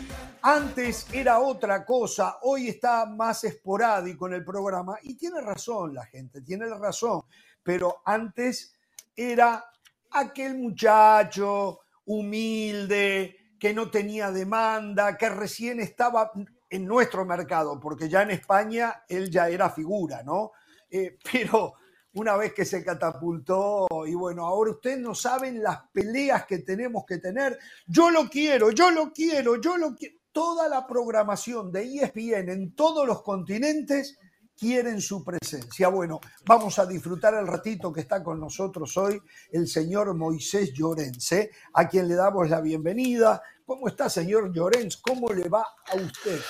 antes 0.40 1.07
era 1.12 1.40
otra 1.40 1.85
cosa, 1.85 2.38
hoy 2.40 2.68
está 2.68 3.05
más 3.05 3.44
esporádico 3.44 4.26
en 4.29 4.33
el 4.33 4.44
programa 4.46 4.96
y 5.02 5.14
tiene 5.14 5.42
razón 5.42 5.92
la 5.92 6.07
gente, 6.07 6.40
tiene 6.40 6.66
la 6.66 6.79
razón, 6.79 7.20
pero 7.62 8.00
antes 8.07 8.74
era 9.14 9.66
aquel 10.12 10.57
muchacho 10.57 11.81
humilde, 12.07 13.37
que 13.61 13.74
no 13.74 13.90
tenía 13.90 14.31
demanda, 14.31 15.18
que 15.18 15.29
recién 15.29 15.81
estaba 15.81 16.33
en 16.70 16.87
nuestro 16.87 17.26
mercado, 17.26 17.79
porque 17.79 18.09
ya 18.09 18.22
en 18.22 18.31
España 18.31 19.05
él 19.07 19.31
ya 19.31 19.50
era 19.50 19.68
figura, 19.68 20.22
¿no? 20.22 20.52
Eh, 20.88 21.18
pero 21.31 21.74
una 22.16 22.37
vez 22.37 22.55
que 22.55 22.64
se 22.64 22.83
catapultó 22.83 23.87
y 24.07 24.14
bueno, 24.14 24.46
ahora 24.46 24.72
ustedes 24.72 24.98
no 24.98 25.14
saben 25.14 25.62
las 25.62 25.81
peleas 25.92 26.46
que 26.46 26.59
tenemos 26.59 27.05
que 27.07 27.18
tener. 27.18 27.59
Yo 27.87 28.11
lo 28.11 28.29
quiero, 28.29 28.70
yo 28.70 28.90
lo 28.90 29.12
quiero, 29.12 29.61
yo 29.61 29.76
lo 29.76 29.94
quiero. 29.94 30.16
Toda 30.33 30.68
la 30.68 30.87
programación 30.87 31.70
de 31.72 31.83
ESPN 31.85 32.50
en 32.50 32.74
todos 32.74 33.07
los 33.07 33.22
continentes 33.22 34.18
quieren 34.59 35.00
su 35.00 35.22
presencia. 35.22 35.88
Bueno, 35.88 36.20
vamos 36.46 36.79
a 36.79 36.87
disfrutar 36.87 37.35
el 37.35 37.46
ratito 37.46 37.92
que 37.92 38.00
está 38.00 38.22
con 38.22 38.40
nosotros 38.40 38.96
hoy 38.96 39.20
el 39.50 39.68
señor 39.68 40.14
Moisés 40.14 40.72
Llorens, 40.72 41.35
a 41.74 41.88
quien 41.88 42.09
le 42.09 42.14
damos 42.14 42.48
la 42.48 42.61
bienvenida. 42.61 43.42
¿Cómo 43.66 43.88
está, 43.88 44.09
señor 44.09 44.52
Llorens? 44.52 44.96
¿Cómo 44.96 45.29
le 45.33 45.48
va 45.48 45.66
a 45.87 45.96
usted? 45.96 46.40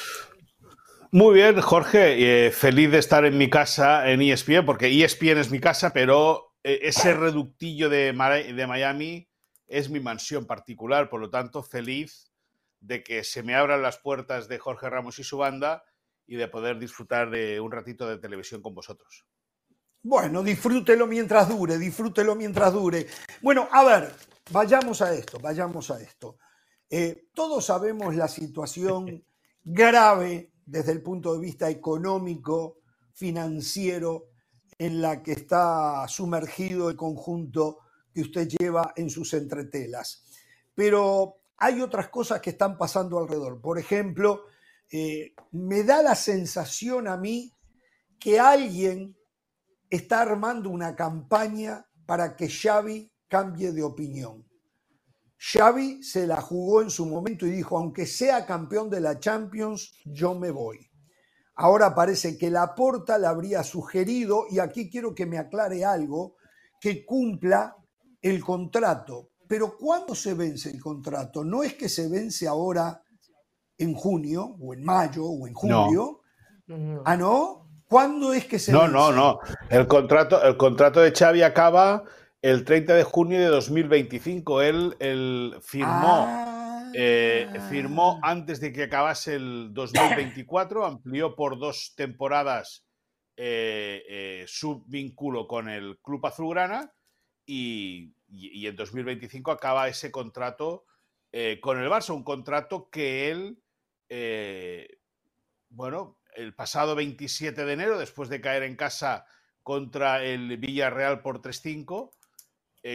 Muy 1.13 1.35
bien, 1.35 1.61
Jorge. 1.61 2.47
Eh, 2.47 2.51
feliz 2.51 2.91
de 2.91 2.99
estar 2.99 3.25
en 3.25 3.39
mi 3.39 3.49
casa 3.49 4.11
en 4.11 4.21
ESPN, 4.21 4.65
porque 4.67 4.89
ESPN 4.89 5.39
es 5.39 5.51
mi 5.51 5.61
casa, 5.61 5.93
pero 5.93 6.55
eh, 6.65 6.81
ese 6.83 7.15
reductillo 7.15 7.89
de, 7.89 8.13
de 8.13 8.67
Miami 8.67 9.29
es 9.69 9.89
mi 9.89 10.01
mansión 10.01 10.47
particular. 10.47 11.09
Por 11.09 11.21
lo 11.21 11.31
tanto, 11.31 11.63
feliz 11.63 12.33
de 12.81 13.03
que 13.03 13.23
se 13.23 13.43
me 13.43 13.55
abran 13.55 13.83
las 13.83 13.99
puertas 13.99 14.49
de 14.49 14.59
Jorge 14.59 14.91
Ramos 14.91 15.19
y 15.19 15.25
su 15.25 15.39
banda 15.39 15.85
y 16.27 16.37
de 16.37 16.49
poder 16.49 16.79
disfrutar 16.79 17.31
de 17.31 17.61
un 17.61 17.71
ratito 17.71 18.09
de 18.09 18.19
televisión 18.19 18.61
con 18.61 18.75
vosotros. 18.75 19.25
Bueno, 20.03 20.43
disfrútelo 20.43 21.07
mientras 21.07 21.49
dure, 21.49 21.79
disfrútelo 21.79 22.35
mientras 22.35 22.73
dure. 22.73 23.07
Bueno, 23.43 23.69
a 23.71 23.85
ver, 23.85 24.13
vayamos 24.51 25.03
a 25.03 25.15
esto, 25.15 25.39
vayamos 25.39 25.91
a 25.91 26.01
esto. 26.01 26.39
Eh, 26.91 27.29
todos 27.33 27.65
sabemos 27.65 28.15
la 28.15 28.29
situación 28.29 29.25
grave 29.65 30.53
desde 30.67 30.93
el 30.93 31.03
punto 31.03 31.33
de 31.33 31.41
vista 31.41 31.71
económico, 31.71 32.81
financiero, 33.15 34.27
en 34.79 35.01
la 35.01 35.23
que 35.23 35.33
está 35.33 36.07
sumergido 36.09 36.91
el 36.91 36.97
conjunto 36.97 37.79
que 38.13 38.21
usted 38.21 38.49
lleva 38.49 38.93
en 38.97 39.09
sus 39.09 39.33
entretelas. 39.33 40.25
Pero 40.75 41.37
hay 41.57 41.81
otras 41.81 42.09
cosas 42.09 42.41
que 42.41 42.51
están 42.51 42.77
pasando 42.77 43.19
alrededor. 43.19 43.61
Por 43.61 43.79
ejemplo, 43.79 44.45
eh, 44.91 45.35
me 45.53 45.83
da 45.83 46.03
la 46.03 46.15
sensación 46.15 47.09
a 47.09 47.17
mí 47.17 47.53
que 48.19 48.39
alguien 48.39 49.17
está 49.89 50.23
armando 50.23 50.69
una 50.69 50.95
campaña 50.95 51.87
para 52.05 52.37
que 52.37 52.49
Xavi 52.49 53.11
cambie 53.29 53.73
de 53.73 53.83
opinión. 53.83 54.47
Xavi 55.39 56.03
se 56.03 56.27
la 56.27 56.41
jugó 56.41 56.83
en 56.83 56.91
su 56.91 57.07
momento 57.07 57.47
y 57.47 57.51
dijo, 57.51 57.77
aunque 57.77 58.07
sea 58.07 58.47
campeón 58.47 58.89
de 58.89 59.01
la 59.01 59.19
Champions, 59.19 59.93
yo 60.05 60.35
me 60.35 60.51
voy. 60.51 60.91
Ahora 61.57 61.95
parece 61.95 62.37
que 62.37 62.51
Laporta 62.51 63.19
le 63.19 63.27
habría 63.27 63.63
sugerido, 63.63 64.45
y 64.51 64.59
aquí 64.59 64.91
quiero 64.91 65.15
que 65.15 65.27
me 65.27 65.39
aclare 65.39 65.85
algo, 65.85 66.37
que 66.81 67.05
cumpla 67.05 67.77
el 68.21 68.43
contrato. 68.45 69.31
Pero 69.49 69.77
¿cuándo 69.77 70.15
se 70.15 70.35
vence 70.35 70.71
el 70.71 70.81
contrato? 70.81 71.45
No 71.45 71.63
es 71.63 71.75
que 71.75 71.89
se 71.89 72.09
vence 72.09 72.47
ahora 72.47 73.03
en 73.79 73.95
junio, 73.95 74.57
o 74.61 74.75
en 74.75 74.85
mayo, 74.85 75.25
o 75.25 75.47
en 75.47 75.55
julio. 75.55 76.21
¿Ah, 77.05 77.17
no? 77.17 77.69
¿Cuándo 77.89 78.33
es 78.33 78.47
que 78.47 78.59
se 78.59 78.73
no, 78.73 78.81
vence? 78.81 78.93
No, 78.93 79.13
no, 79.13 79.17
no. 79.17 79.39
El 79.71 79.87
contrato, 79.87 80.43
el 80.43 80.57
contrato 80.57 81.01
de 81.01 81.13
Xavi 81.13 81.43
acaba 81.43 82.05
el 82.43 82.65
30 82.65 82.95
de 82.95 83.03
junio 83.05 83.39
de 83.41 83.47
2025. 83.47 84.63
Él, 84.63 85.57
firmó, 85.63 86.29
eh, 86.95 87.49
ah. 87.49 87.61
firmó 87.69 88.19
antes 88.23 88.61
de 88.61 88.73
que 88.73 88.85
acabase 88.85 89.35
el 89.35 89.73
2024, 89.73 90.85
amplió 90.85 91.35
por 91.35 91.59
dos 91.59 91.95
temporadas 91.97 92.87
eh, 93.37 94.03
eh, 94.09 94.45
su 94.47 94.85
vínculo 94.87 95.47
con 95.47 95.69
el 95.69 95.99
Club 96.03 96.25
Azulgrana 96.27 96.93
y, 97.45 98.15
y, 98.29 98.67
en 98.67 98.77
2025 98.77 99.51
acaba 99.51 99.89
ese 99.89 100.11
contrato 100.11 100.85
con 101.61 101.79
el 101.79 101.91
Barça, 101.91 102.15
un 102.15 102.25
contrato 102.25 102.89
que 102.89 103.31
él 103.31 103.59
bueno, 105.69 106.19
el 106.35 106.55
pasado 106.55 106.95
27 106.95 107.65
de 107.65 107.73
enero, 107.73 107.99
después 107.99 108.29
de 108.29 108.41
caer 108.41 108.63
en 108.63 108.77
casa 108.77 109.27
contra 109.63 110.25
el 110.25 110.57
Villarreal 110.57 111.21
por 111.21 111.43
3-5, 111.43 112.11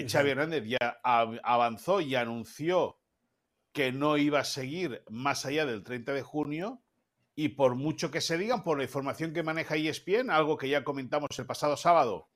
Xavi 0.07 0.29
Hernández 0.29 0.63
ya 0.65 0.99
avanzó 1.03 2.01
y 2.01 2.15
anunció 2.15 2.99
que 3.73 3.91
no 3.91 4.17
iba 4.17 4.39
a 4.39 4.45
seguir 4.45 5.03
más 5.09 5.45
allá 5.45 5.65
del 5.65 5.83
30 5.83 6.13
de 6.13 6.21
junio 6.21 6.81
y 7.35 7.49
por 7.49 7.75
mucho 7.75 8.11
que 8.11 8.21
se 8.21 8.37
digan, 8.37 8.63
por 8.63 8.77
la 8.77 8.83
información 8.83 9.33
que 9.33 9.43
maneja 9.43 9.75
ESPN, 9.75 10.29
algo 10.29 10.57
que 10.57 10.69
ya 10.69 10.83
comentamos 10.83 11.29
el 11.37 11.45
pasado 11.45 11.77
sábado 11.77 12.29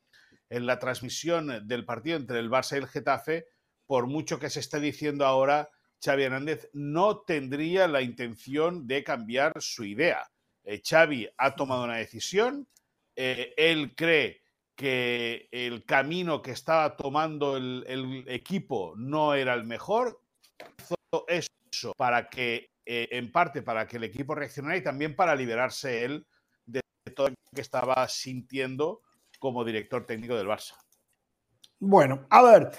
en 0.50 0.66
la 0.66 0.80
transmisión 0.80 1.68
del 1.68 1.86
partido 1.86 2.18
entre 2.18 2.40
el 2.40 2.50
Barça 2.50 2.76
y 2.76 2.80
el 2.80 2.88
Getafe, 2.88 3.48
por 3.86 4.08
mucho 4.08 4.40
que 4.40 4.50
se 4.50 4.60
esté 4.60 4.80
diciendo 4.80 5.26
ahora, 5.26 5.70
Xavi 6.04 6.24
Hernández 6.24 6.70
no 6.74 7.22
tendría 7.22 7.88
la 7.88 8.02
intención 8.02 8.88
de 8.88 9.04
cambiar 9.04 9.54
su 9.60 9.84
idea. 9.84 10.30
Eh, 10.64 10.82
Xavi 10.84 11.28
ha 11.38 11.56
tomado 11.56 11.84
una 11.84 11.98
decisión, 11.98 12.68
eh, 13.16 13.54
él 13.58 13.96
cree 13.96 14.42
que 14.76 15.48
el 15.52 15.86
camino 15.86 16.42
que 16.42 16.52
estaba 16.52 16.96
tomando 16.96 17.58
el, 17.58 18.26
equipo 18.28 18.94
no 18.98 19.34
era 19.34 19.54
el 19.54 19.64
mejor, 19.64 20.22
eso 21.28 21.94
para 21.96 22.30
que, 22.30 22.72
eh, 22.86 23.08
en 23.12 23.32
parte, 23.32 23.62
para 23.62 23.88
que 23.88 23.98
el 23.98 24.04
equipo 24.04 24.36
reaccionara 24.36 24.78
y 24.78 24.84
también 24.84 25.16
para 25.16 25.36
liberarse 25.36 26.04
él 26.04 26.28
de 26.66 26.82
todo 27.16 27.30
lo 27.30 27.36
que 27.54 27.62
estaba 27.62 28.08
sintiendo 28.08 29.02
como 29.40 29.64
director 29.64 30.06
técnico 30.06 30.36
del 30.36 30.48
Barça. 30.48 30.74
Bueno, 31.80 32.26
a 32.30 32.42
ver, 32.42 32.72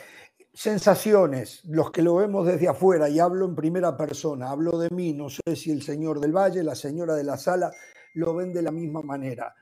sensaciones, 0.52 1.62
los 1.64 1.90
que 1.90 2.02
lo 2.02 2.16
vemos 2.16 2.46
desde 2.46 2.68
afuera 2.68 3.08
y 3.08 3.20
hablo 3.20 3.44
en 3.44 3.54
primera 3.54 3.96
persona, 3.96 4.50
hablo 4.50 4.78
de 4.78 4.88
mí, 4.90 5.12
no 5.12 5.28
sé 5.28 5.54
si 5.54 5.70
el 5.70 5.82
señor 5.82 6.18
del 6.18 6.32
Valle, 6.32 6.64
la 6.64 6.74
señora 6.74 7.14
de 7.14 7.24
la 7.24 7.36
sala 7.36 7.70
lo 8.14 8.34
ven 8.34 8.52
de 8.52 8.62
la 8.62 8.72
misma 8.72 9.02
manera, 9.02 9.54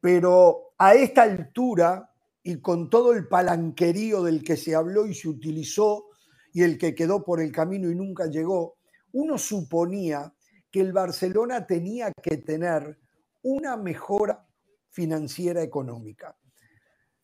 pero 0.00 0.74
a 0.78 0.94
esta 0.94 1.22
altura 1.22 2.10
y 2.42 2.60
con 2.60 2.90
todo 2.90 3.12
el 3.12 3.26
palanquerío 3.26 4.22
del 4.22 4.44
que 4.44 4.56
se 4.56 4.74
habló 4.74 5.06
y 5.06 5.14
se 5.14 5.28
utilizó 5.28 6.06
y 6.52 6.62
el 6.62 6.78
que 6.78 6.94
quedó 6.94 7.24
por 7.24 7.40
el 7.40 7.52
camino 7.52 7.90
y 7.90 7.94
nunca 7.94 8.26
llegó, 8.26 8.76
uno 9.12 9.36
suponía 9.36 10.32
que 10.70 10.80
el 10.80 10.92
Barcelona 10.92 11.66
tenía 11.66 12.12
que 12.22 12.38
tener 12.38 12.98
una 13.42 13.76
mejora 13.76 14.46
financiera 14.90 15.62
económica. 15.62 16.36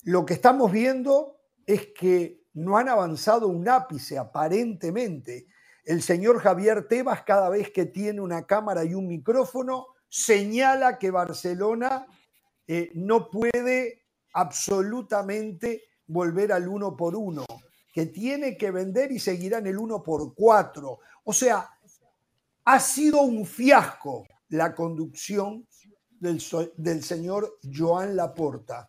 Lo 0.05 0.27
que 0.27 0.35
estamos 0.35 0.73
viendo 0.73 1.39
es 1.67 1.89
que 1.99 2.43
no 2.55 2.77
han 2.77 2.89
avanzado 2.89 3.49
un 3.49 3.69
ápice 3.69 4.19
aparentemente. 4.19 5.47
El 5.85 6.03
señor 6.03 6.39
Javier 6.41 6.87
Tebas 6.89 7.23
cada 7.23 7.49
vez 7.49 7.71
que 7.71 7.87
tiene 7.87 8.21
una 8.21 8.47
cámara 8.47 8.85
y 8.85 8.95
un 8.95 9.07
micrófono 9.07 9.87
señala 10.09 10.99
que 10.99 11.11
Barcelona 11.11 12.07
eh, 12.75 12.91
no 12.95 13.29
puede 13.29 14.07
absolutamente 14.33 15.83
volver 16.07 16.53
al 16.53 16.67
uno 16.69 16.97
por 16.97 17.15
uno 17.15 17.45
que 17.93 18.07
tiene 18.07 18.57
que 18.57 18.71
vender 18.71 19.13
y 19.13 19.19
seguirá 19.19 19.59
en 19.59 19.67
el 19.67 19.77
1 19.77 20.03
por 20.03 20.35
4. 20.35 20.99
O 21.25 21.33
sea, 21.35 21.69
ha 22.65 22.81
sido 22.81 23.21
un 23.21 23.45
fiasco 23.45 24.27
la 24.49 24.75
conducción 24.75 25.69
del, 26.19 26.43
del 26.79 27.05
señor 27.05 27.59
Joan 27.63 28.17
Laporta. 28.17 28.89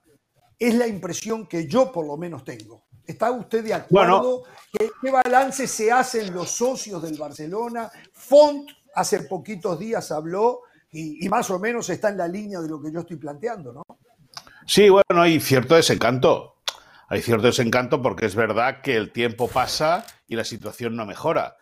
Es 0.57 0.75
la 0.75 0.87
impresión 0.87 1.45
que 1.45 1.67
yo 1.67 1.91
por 1.91 2.07
lo 2.07 2.15
menos 2.15 2.45
tengo. 2.45 2.85
¿Está 3.05 3.31
usted 3.31 3.65
de 3.65 3.73
acuerdo? 3.73 4.43
¿Qué, 4.71 4.91
¿Qué, 5.01 5.11
balance 5.11 5.67
se 5.67 5.91
hacen 5.91 6.33
los 6.33 6.51
socios 6.51 7.03
del 7.03 7.17
Barcelona? 7.17 7.91
Font 8.13 8.69
hace 8.95 9.23
poquitos 9.23 9.77
días 9.77 10.09
habló 10.09 10.61
y, 10.93 11.27
más 11.27 11.49
o 11.49 11.59
menos 11.59 11.89
está 11.89 12.09
en 12.09 12.17
la 12.17 12.27
línea 12.27 12.61
de 12.61 12.69
lo 12.69 12.81
que 12.81 12.91
yo 12.91 13.01
estoy 13.01 13.17
planteando, 13.17 13.73
¿no? 13.73 13.83
Sí, 14.65 14.87
bueno, 14.89 15.21
hay 15.21 15.39
cierto 15.39 15.75
desencanto 15.75 16.53
hay 17.13 17.21
cierto 17.21 17.45
desencanto 17.45 18.01
porque 18.01 18.25
es 18.25 18.33
verdad 18.33 18.81
que 18.81 18.95
el 18.95 19.11
tiempo 19.11 19.47
pasa 19.47 20.03
y 20.27 20.35
la 20.35 20.43
situación 20.43 20.95
no 20.95 21.05
mejora. 21.05 21.57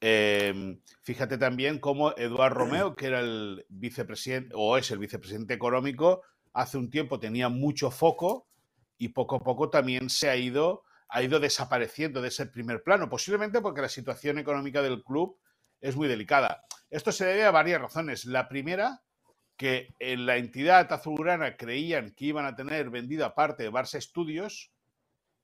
Eh, 0.00 0.78
fíjate 1.02 1.36
también 1.36 1.78
cómo 1.78 2.16
Eduard 2.16 2.54
Romeo, 2.54 2.96
que 2.96 3.08
era 3.08 3.20
el 3.20 3.66
vicepresidente 3.68 4.54
o 4.56 4.78
es 4.78 4.90
el 4.90 4.98
vicepresidente 4.98 5.52
económico, 5.52 6.22
hace 6.54 6.78
un 6.78 6.88
tiempo 6.88 7.20
tenía 7.20 7.50
mucho 7.50 7.90
foco 7.90 8.48
y 8.96 9.08
poco 9.08 9.36
a 9.36 9.44
poco 9.44 9.68
también 9.68 10.08
se 10.08 10.30
ha 10.30 10.36
ido, 10.36 10.84
ha 11.10 11.22
ido 11.22 11.38
desapareciendo 11.38 12.22
de 12.22 12.28
ese 12.28 12.46
primer 12.46 12.82
plano, 12.82 13.10
posiblemente 13.10 13.60
porque 13.60 13.82
la 13.82 13.90
situación 13.90 14.38
económica 14.38 14.80
del 14.80 15.02
club 15.02 15.38
es 15.82 15.96
muy 15.96 16.08
delicada. 16.08 16.64
Esto 16.94 17.10
se 17.10 17.24
debe 17.24 17.44
a 17.44 17.50
varias 17.50 17.80
razones. 17.80 18.24
La 18.24 18.48
primera, 18.48 19.02
que 19.56 19.96
en 19.98 20.26
la 20.26 20.36
entidad 20.36 20.92
azulgrana 20.92 21.56
creían 21.56 22.12
que 22.12 22.26
iban 22.26 22.46
a 22.46 22.54
tener 22.54 22.88
vendida 22.88 23.34
parte 23.34 23.64
de 23.64 23.72
Barça 23.72 23.98
Estudios 23.98 24.70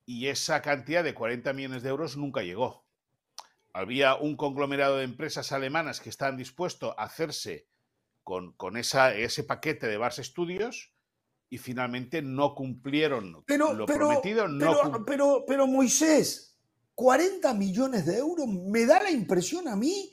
y 0.07 0.29
esa 0.29 0.63
cantidad 0.63 1.03
de 1.03 1.13
40 1.13 1.53
millones 1.53 1.83
de 1.83 1.89
euros 1.89 2.17
nunca 2.17 2.43
llegó. 2.43 2.85
Había 3.73 4.15
un 4.15 4.37
conglomerado 4.37 4.99
de 4.99 5.03
empresas 5.03 5.51
alemanas 5.51 5.99
que 5.99 6.09
estaban 6.09 6.37
dispuestos 6.37 6.95
a 6.97 7.03
hacerse 7.03 7.67
con, 8.23 8.53
con 8.53 8.77
esa, 8.77 9.13
ese 9.17 9.43
paquete 9.43 9.89
de 9.89 9.99
Barça 9.99 10.23
Studios 10.23 10.95
y 11.49 11.59
finalmente 11.59 12.23
no 12.23 12.55
cumplieron 12.55 13.43
pero, 13.45 13.73
lo 13.73 13.87
pero, 13.87 13.99
prometido. 13.99 14.47
No 14.47 14.77
pero, 14.85 15.05
pero, 15.05 15.45
pero 15.49 15.67
Moisés, 15.67 16.57
40 16.95 17.53
millones 17.55 18.07
de 18.07 18.19
euros 18.19 18.47
me 18.47 18.87
da 18.87 19.03
la 19.03 19.11
impresión 19.11 19.67
a 19.67 19.75
mí 19.75 20.13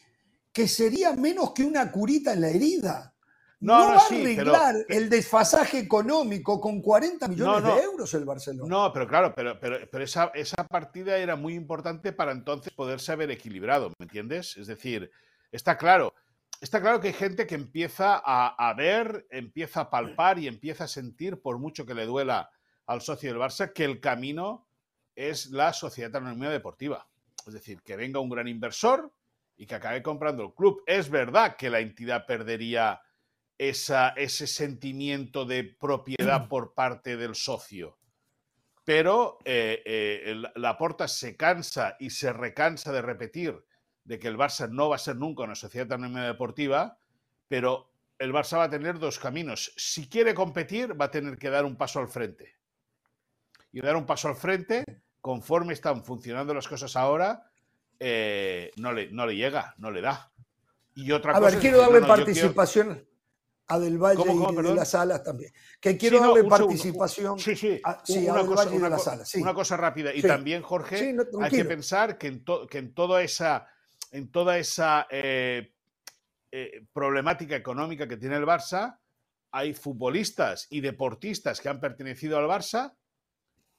que 0.58 0.68
sería 0.68 1.14
menos 1.14 1.52
que 1.54 1.64
una 1.64 1.92
curita 1.92 2.34
en 2.34 2.42
la 2.42 2.50
herida. 2.50 3.14
No, 3.60 3.78
no, 3.78 3.90
no 3.90 3.96
va 3.96 4.02
a 4.02 4.06
arreglar 4.08 4.76
pero, 4.88 5.00
el 5.00 5.08
desfasaje 5.08 5.78
económico 5.78 6.60
con 6.60 6.82
40 6.82 7.28
millones 7.28 7.62
no, 7.62 7.76
de 7.76 7.84
euros 7.84 8.12
el 8.16 8.26
Barcelona. 8.26 8.68
No, 8.68 8.92
pero 8.92 9.08
claro, 9.08 9.36
pero, 9.36 9.60
pero, 9.60 9.88
pero 9.92 10.04
esa, 10.04 10.32
esa, 10.34 10.68
partida 10.68 11.16
era 11.18 11.36
muy 11.36 11.54
importante 11.54 12.12
para 12.12 12.32
entonces 12.32 12.74
poderse 12.74 13.12
haber 13.12 13.30
equilibrado, 13.30 13.90
¿me 14.00 14.06
entiendes? 14.06 14.58
Es 14.58 14.66
decir, 14.66 15.12
está 15.52 15.78
claro, 15.78 16.16
está 16.60 16.82
claro 16.82 17.00
que 17.00 17.10
hay 17.10 17.14
gente 17.14 17.46
que 17.46 17.54
empieza 17.54 18.20
a, 18.26 18.56
a, 18.58 18.74
ver, 18.74 19.28
empieza 19.30 19.82
a 19.82 19.90
palpar 19.92 20.40
y 20.40 20.48
empieza 20.48 20.86
a 20.86 20.88
sentir, 20.88 21.40
por 21.40 21.60
mucho 21.60 21.86
que 21.86 21.94
le 21.94 22.08
duela 22.08 22.50
al 22.88 23.02
socio 23.02 23.30
del 23.30 23.40
Barça, 23.40 23.74
que 23.74 23.86
el 23.86 24.00
camino 24.00 24.68
es 25.16 25.52
la 25.52 25.72
sociedad 25.72 26.16
anónima 26.16 26.50
deportiva. 26.50 27.08
Es 27.46 27.54
decir, 27.54 27.84
que 27.84 27.96
venga 27.96 28.20
un 28.20 28.30
gran 28.32 28.48
inversor 28.48 29.12
y 29.58 29.66
que 29.66 29.76
acabe 29.76 30.02
comprando 30.04 30.44
el 30.44 30.54
club. 30.54 30.84
Es 30.86 31.10
verdad 31.10 31.56
que 31.58 31.70
la 31.70 31.80
entidad 31.80 32.26
perdería 32.26 33.02
esa, 33.58 34.10
ese 34.10 34.48
sentimiento 34.48 35.46
de 35.46 35.64
propiedad 35.64 36.48
por 36.50 36.74
parte 36.74 37.18
del 37.18 37.36
socio. 37.36 37.98
Pero 38.86 39.40
eh, 39.44 39.82
eh, 39.86 40.42
la 40.56 40.78
porta 40.78 41.08
se 41.08 41.36
cansa 41.36 41.98
y 42.00 42.12
se 42.12 42.32
recansa 42.32 42.94
de 42.94 43.02
repetir 43.02 43.66
de 44.06 44.20
que 44.20 44.30
el 44.30 44.38
Barça 44.38 44.70
no 44.70 44.88
va 44.90 44.96
a 44.96 45.00
ser 45.00 45.18
nunca 45.18 45.44
una 45.44 45.56
sociedad 45.56 45.92
anónima 45.92 46.26
deportiva, 46.26 46.98
pero 47.50 47.92
el 48.18 48.32
Barça 48.32 48.58
va 48.58 48.64
a 48.66 48.70
tener 48.70 48.98
dos 49.00 49.20
caminos. 49.20 49.74
Si 49.76 50.08
quiere 50.08 50.34
competir, 50.34 51.00
va 51.00 51.06
a 51.06 51.12
tener 51.12 51.38
que 51.38 51.50
dar 51.50 51.66
un 51.66 51.76
paso 51.76 52.00
al 52.00 52.08
frente. 52.08 52.56
Y 53.74 53.82
dar 53.82 53.98
un 53.98 54.06
paso 54.06 54.30
al 54.30 54.36
frente, 54.36 54.86
conforme 55.20 55.74
están 55.74 56.06
funcionando 56.06 56.54
las 56.54 56.70
cosas 56.70 56.96
ahora, 56.96 57.52
eh, 58.00 58.72
no, 58.78 58.94
le, 58.94 59.12
no 59.12 59.26
le 59.26 59.36
llega, 59.36 59.76
no 59.78 59.92
le 59.92 60.02
da. 60.02 60.32
Y 60.96 61.12
otra 61.12 61.32
a 61.32 61.40
cosa 61.40 61.52
ver, 61.52 61.60
quiero 61.60 61.80
darle 61.80 62.02
no, 62.02 62.08
participación. 62.08 62.88
Quiero 62.94 63.18
a 63.68 63.80
Del 63.80 63.98
Valle 63.98 64.18
¿Cómo, 64.18 64.46
cómo, 64.46 64.62
y 64.62 64.64
de 64.64 64.76
las 64.76 64.92
Salas 64.92 65.24
también. 65.24 65.52
Que 65.80 65.98
quiero 65.98 66.18
sí, 66.18 66.24
no, 66.24 66.34
darle 66.34 66.50
participación. 66.50 67.38
Sí, 67.40 67.56
sí, 67.56 67.82
a, 67.84 68.02
sí, 68.04 68.26
una, 68.28 68.40
a 68.40 68.46
cosa, 68.46 68.64
Valle 68.64 68.78
y 68.78 68.80
de 68.80 68.90
las 68.90 69.04
Salas. 69.04 69.30
Sí. 69.30 69.42
una 69.42 69.54
cosa 69.54 69.76
rápida. 69.76 70.14
Y 70.14 70.22
también, 70.22 70.62
Jorge, 70.62 71.16
hay 71.42 71.52
que 71.52 71.66
pensar 71.66 72.18
que 72.18 72.28
en, 72.28 72.46
que 72.70 72.78
en 72.78 72.94
toda 72.94 73.22
esa, 73.22 73.68
en 74.12 74.32
toda 74.32 74.58
esa 74.58 75.08
eh, 75.10 75.74
eh, 76.52 76.86
problemática 76.94 77.56
económica 77.56 78.08
que 78.08 78.18
tiene 78.18 78.38
el 78.38 78.46
Barça, 78.46 79.00
hay 79.52 79.74
futbolistas 79.74 80.68
y 80.70 80.80
deportistas 80.80 81.60
que 81.60 81.68
han 81.68 81.82
pertenecido 81.82 82.38
al 82.38 82.48
Barça, 82.48 82.96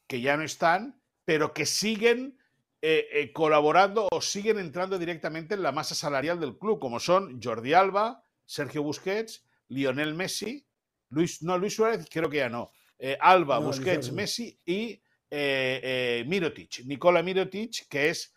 que 0.07 0.20
ya 0.20 0.37
no 0.37 0.42
están, 0.42 1.00
pero 1.24 1.54
que 1.54 1.64
siguen 1.64 2.38
eh, 2.81 3.31
colaborando 3.35 4.09
o 4.11 4.21
siguen 4.21 4.59
entrando 4.59 4.99
directamente 4.99 5.55
en 5.55 5.62
la 5.62 5.73
masa 5.73 5.95
salarial 5.95 6.38
del 6.38 6.59
club, 6.59 6.79
como 6.79 7.01
son 7.01 7.41
Jordi 7.43 7.75
Alba, 7.75 8.25
Sergio 8.45 8.83
Busquets 8.83 9.45
Lionel 9.69 10.14
Messi, 10.14 10.67
Luis, 11.11 11.43
no, 11.43 11.59
Luis 11.59 11.75
Suárez 11.75 12.07
creo 12.11 12.29
que 12.29 12.38
ya 12.38 12.49
no, 12.49 12.73
eh, 12.99 13.17
Alba, 13.21 13.61
no, 13.61 13.67
Busquets, 13.67 14.12
Messi 14.12 14.59
y 14.64 15.01
eh, 15.31 15.81
eh, 15.83 16.25
Mirotic, 16.27 16.85
Nicola 16.85 17.23
Mirotic, 17.23 17.87
que 17.88 18.11
es 18.11 18.35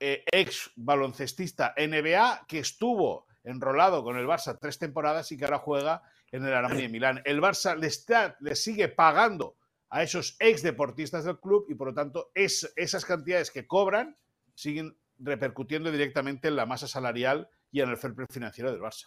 eh, 0.00 0.24
ex 0.30 0.70
baloncestista 0.76 1.74
NBA, 1.76 2.46
que 2.46 2.58
estuvo 2.58 3.26
enrolado 3.42 4.02
con 4.02 4.16
el 4.16 4.26
Barça 4.26 4.58
tres 4.60 4.78
temporadas 4.78 5.30
y 5.32 5.36
que 5.36 5.44
ahora 5.44 5.58
juega 5.58 6.02
en 6.30 6.44
el 6.44 6.54
Armani 6.54 6.82
de 6.82 6.88
Milán. 6.88 7.22
El 7.24 7.40
Barça 7.40 7.76
le, 7.76 7.86
está, 7.86 8.36
le 8.40 8.56
sigue 8.56 8.88
pagando 8.88 9.56
a 9.94 10.02
esos 10.02 10.36
ex 10.40 10.60
deportistas 10.64 11.24
del 11.24 11.38
club 11.38 11.66
y 11.68 11.76
por 11.76 11.86
lo 11.86 11.94
tanto 11.94 12.32
es, 12.34 12.72
esas 12.74 13.04
cantidades 13.04 13.52
que 13.52 13.64
cobran 13.68 14.16
siguen 14.52 14.98
repercutiendo 15.20 15.92
directamente 15.92 16.48
en 16.48 16.56
la 16.56 16.66
masa 16.66 16.88
salarial 16.88 17.48
y 17.70 17.80
en 17.80 17.90
el 17.90 17.96
fair 17.96 18.12
play 18.12 18.26
financiero 18.28 18.72
del 18.72 18.80
Barça. 18.80 19.06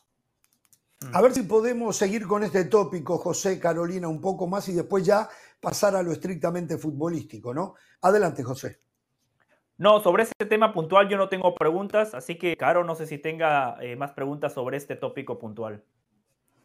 A 1.12 1.22
ver 1.22 1.34
si 1.34 1.44
podemos 1.44 1.98
seguir 1.98 2.26
con 2.26 2.42
este 2.42 2.64
tópico, 2.64 3.18
José, 3.18 3.60
Carolina, 3.60 4.08
un 4.08 4.22
poco 4.22 4.48
más 4.48 4.70
y 4.70 4.74
después 4.76 5.06
ya 5.06 5.28
pasar 5.60 5.94
a 5.94 6.02
lo 6.02 6.14
estrictamente 6.14 6.78
futbolístico, 6.78 7.54
¿no? 7.54 7.76
Adelante, 8.02 8.42
José. 8.44 8.80
No, 9.78 10.00
sobre 10.00 10.24
este 10.24 10.46
tema 10.46 10.72
puntual 10.72 11.10
yo 11.10 11.18
no 11.18 11.28
tengo 11.28 11.54
preguntas, 11.54 12.14
así 12.14 12.38
que, 12.38 12.56
Caro, 12.56 12.86
no 12.86 12.96
sé 12.96 13.08
si 13.08 13.18
tenga 13.18 13.76
eh, 13.82 13.98
más 13.98 14.14
preguntas 14.14 14.54
sobre 14.54 14.78
este 14.78 14.96
tópico 14.96 15.38
puntual. 15.38 15.84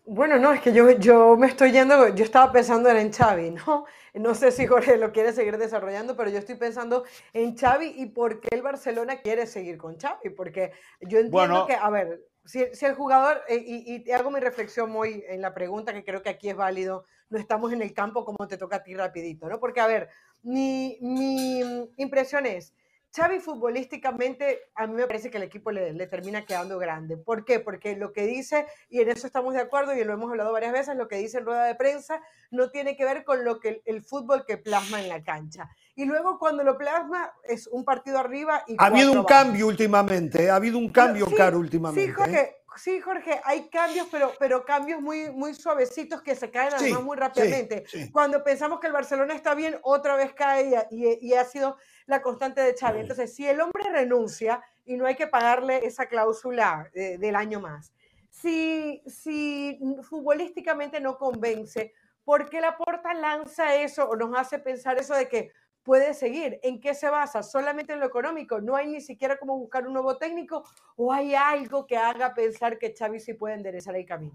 Bueno, 0.05 0.39
no, 0.39 0.53
es 0.53 0.61
que 0.61 0.73
yo, 0.73 0.91
yo 0.91 1.37
me 1.37 1.47
estoy 1.47 1.71
yendo, 1.71 2.09
yo 2.09 2.25
estaba 2.25 2.51
pensando 2.51 2.91
en 2.91 3.13
Xavi, 3.13 3.51
¿no? 3.51 3.87
No 4.15 4.35
sé 4.35 4.51
si 4.51 4.67
Jorge 4.67 4.97
lo 4.97 5.13
quiere 5.13 5.33
seguir 5.33 5.57
desarrollando, 5.59 6.17
pero 6.17 6.29
yo 6.29 6.39
estoy 6.39 6.57
pensando 6.57 7.05
en 7.33 7.57
Xavi 7.57 7.95
y 7.97 8.07
por 8.07 8.41
qué 8.41 8.49
el 8.51 8.63
Barcelona 8.63 9.21
quiere 9.21 9.47
seguir 9.47 9.79
con 9.79 9.99
Xavi, 9.99 10.31
porque 10.31 10.73
yo 11.01 11.21
entiendo 11.21 11.67
que, 11.67 11.75
a 11.75 11.89
ver, 11.89 12.21
si, 12.45 12.63
el 12.63 12.95
jugador, 12.95 13.43
eh, 13.49 13.63
y, 13.65 14.05
y, 14.05 14.11
hago 14.11 14.33
mi 14.33 14.41
reflexión 14.41 14.91
muy 14.91 15.25
en 15.29 15.41
la 15.41 15.55
pregunta, 15.55 15.93
que 15.93 16.05
creo 16.05 16.21
que 16.21 16.31
aquí 16.31 16.51
es 16.51 16.57
válido, 16.57 17.05
no 17.31 17.39
estamos 17.39 17.73
en 17.73 17.81
el 17.81 17.95
campo 17.95 18.25
como 18.25 18.49
te 18.49 18.59
toca 18.59 18.77
a 18.77 18.83
ti 18.83 18.95
rapidito, 18.95 19.49
¿no? 19.49 19.61
Porque, 19.61 19.81
a 19.81 19.87
ver, 19.87 20.09
mi, 20.43 20.99
mi 21.01 21.61
impresión 21.97 22.45
es, 22.45 22.75
Xavi 23.15 23.41
futbolísticamente 23.41 24.71
a 24.75 24.87
mí 24.87 24.95
me 24.95 25.07
parece 25.07 25.31
que 25.31 25.37
el 25.37 25.43
equipo 25.43 25.71
le, 25.71 25.93
le, 25.93 26.07
termina 26.07 26.47
quedando 26.47 26.79
grande. 26.79 27.19
¿Por 27.19 27.45
qué? 27.45 27.61
Porque 27.61 27.95
lo 27.95 28.13
que 28.13 28.27
dice, 28.27 28.67
y 28.89 29.01
en 29.01 29.11
eso 29.11 29.27
estamos 29.27 29.53
de 29.53 29.61
acuerdo 29.61 29.95
y 29.95 30.03
lo 30.03 30.15
hemos 30.15 30.31
hablado 30.31 30.51
varias 30.53 30.73
veces, 30.73 30.97
lo 30.97 31.09
que 31.09 31.17
dice 31.17 31.39
en 31.39 31.45
rueda 31.45 31.65
de 31.67 31.75
prensa 31.75 32.23
no 32.51 32.71
tiene 32.71 32.97
que 32.97 33.05
ver 33.05 33.25
con 33.25 33.45
lo 33.45 33.61
que 33.61 33.83
el, 33.85 34.03
fútbol 34.03 34.45
que 34.47 34.57
plasma 34.57 35.03
en 35.03 35.11
la 35.11 35.23
cancha. 35.23 35.69
Y 35.95 36.07
luego 36.07 36.39
cuando 36.39 36.65
lo 36.65 36.79
plasma 36.79 37.31
es 37.45 37.67
un 37.67 37.85
partido 37.85 38.19
arriba 38.19 38.65
y... 38.67 38.77
Ha 38.79 38.87
habido 38.87 39.13
un 39.13 39.25
cambio 39.25 39.67
últimamente, 39.67 40.51
ha 40.51 40.57
habido 40.57 40.79
un 40.79 40.89
cambio, 40.89 41.27
Caro, 41.37 41.59
últimamente. 41.59 42.07
Sí, 42.07 42.13
Jorge, 42.13 42.41
¿eh? 42.41 42.57
Sí, 42.77 43.01
Jorge, 43.01 43.41
hay 43.45 43.69
cambios, 43.69 44.09
pero, 44.11 44.33
pero 44.39 44.65
cambios 44.65 45.01
muy, 45.01 45.31
muy 45.31 45.55
suavecitos 45.55 46.23
que 46.23 46.35
se 46.35 46.51
caen 46.51 46.75
además 46.75 47.03
muy 47.03 47.17
rápidamente. 47.17 47.85
Cuando 48.13 48.43
pensamos 48.43 48.81
que 48.81 48.87
el 48.87 48.93
Barcelona 48.93 49.35
está 49.35 49.55
bien, 49.55 49.79
otra 49.83 50.17
vez 50.17 50.33
cae 50.33 50.87
y, 50.91 51.19
y, 51.21 51.35
ha 51.35 51.45
sido 51.45 51.77
la 52.07 52.23
constante 52.23 52.61
de 52.61 52.75
Xavi. 52.75 53.01
Entonces, 53.01 53.35
si 53.35 53.47
el 53.47 53.61
hombre 53.61 53.85
renuncia 53.91 54.63
y 54.85 54.97
no 54.97 55.07
hay 55.07 55.15
que 55.15 55.27
pagarle 55.27 55.87
esa 55.87 56.07
cláusula 56.07 56.91
del 56.93 57.37
año 57.37 57.61
más, 57.61 57.93
si, 58.31 59.03
si 59.07 59.79
futbolísticamente 60.03 61.01
no 61.01 61.19
convence, 61.19 61.93
¿por 62.25 62.49
qué 62.49 62.61
la 62.61 62.77
porta 62.77 63.15
lanza 63.15 63.77
eso 63.77 64.09
o 64.09 64.17
nos 64.17 64.37
hace 64.37 64.59
pensar 64.59 64.99
eso 64.99 65.15
de 65.15 65.29
que 65.29 65.53
puede 65.83 66.15
seguir. 66.15 66.59
¿En 66.63 66.81
qué 66.81 66.95
se 66.95 67.11
basa? 67.11 67.43
¿Solamente 67.43 67.93
en 67.93 68.01
lo 68.01 68.07
económico? 68.07 68.61
¿No 68.61 68.77
hay 68.77 68.89
ni 68.89 69.01
siquiera 69.01 69.37
como 69.37 69.59
buscar 69.59 69.87
un 69.87 69.93
nuevo 69.93 70.17
técnico? 70.17 70.65
¿O 70.97 71.13
hay 71.13 71.35
algo 71.35 71.87
que 71.87 71.97
haga 71.97 72.35
pensar 72.35 72.79
que 72.79 72.95
Xavi 72.97 73.21
sí 73.21 73.35
puede 73.35 73.55
enderezar 73.55 73.97
el 73.97 74.07
camino? 74.07 74.35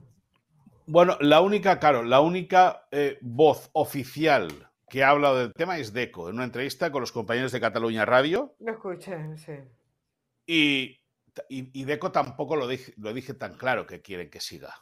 Bueno, 0.86 1.18
la 1.20 1.42
única, 1.42 1.80
claro, 1.80 2.04
la 2.04 2.22
única 2.22 2.88
eh, 2.92 3.18
voz 3.22 3.70
oficial 3.74 4.70
que 4.90 5.04
ha 5.04 5.10
hablado 5.10 5.40
del 5.40 5.54
tema 5.54 5.78
es 5.78 5.92
Deco, 5.92 6.30
en 6.30 6.36
una 6.36 6.46
entrevista 6.46 6.92
con 6.92 7.02
los 7.02 7.12
compañeros 7.12 7.52
de 7.52 7.60
Cataluña 7.60 8.06
Radio. 8.06 8.56
Lo 8.60 8.72
escuché, 8.72 9.18
sí. 9.38 9.54
Y, 10.46 11.02
y, 11.50 11.84
Deco 11.84 12.12
tampoco 12.14 12.56
lo 12.56 12.68
dije, 12.68 12.94
lo 12.96 13.14
dije 13.14 13.34
tan 13.34 13.56
claro 13.56 13.86
que 13.86 14.02
quieren 14.02 14.30
que 14.30 14.40
siga. 14.40 14.74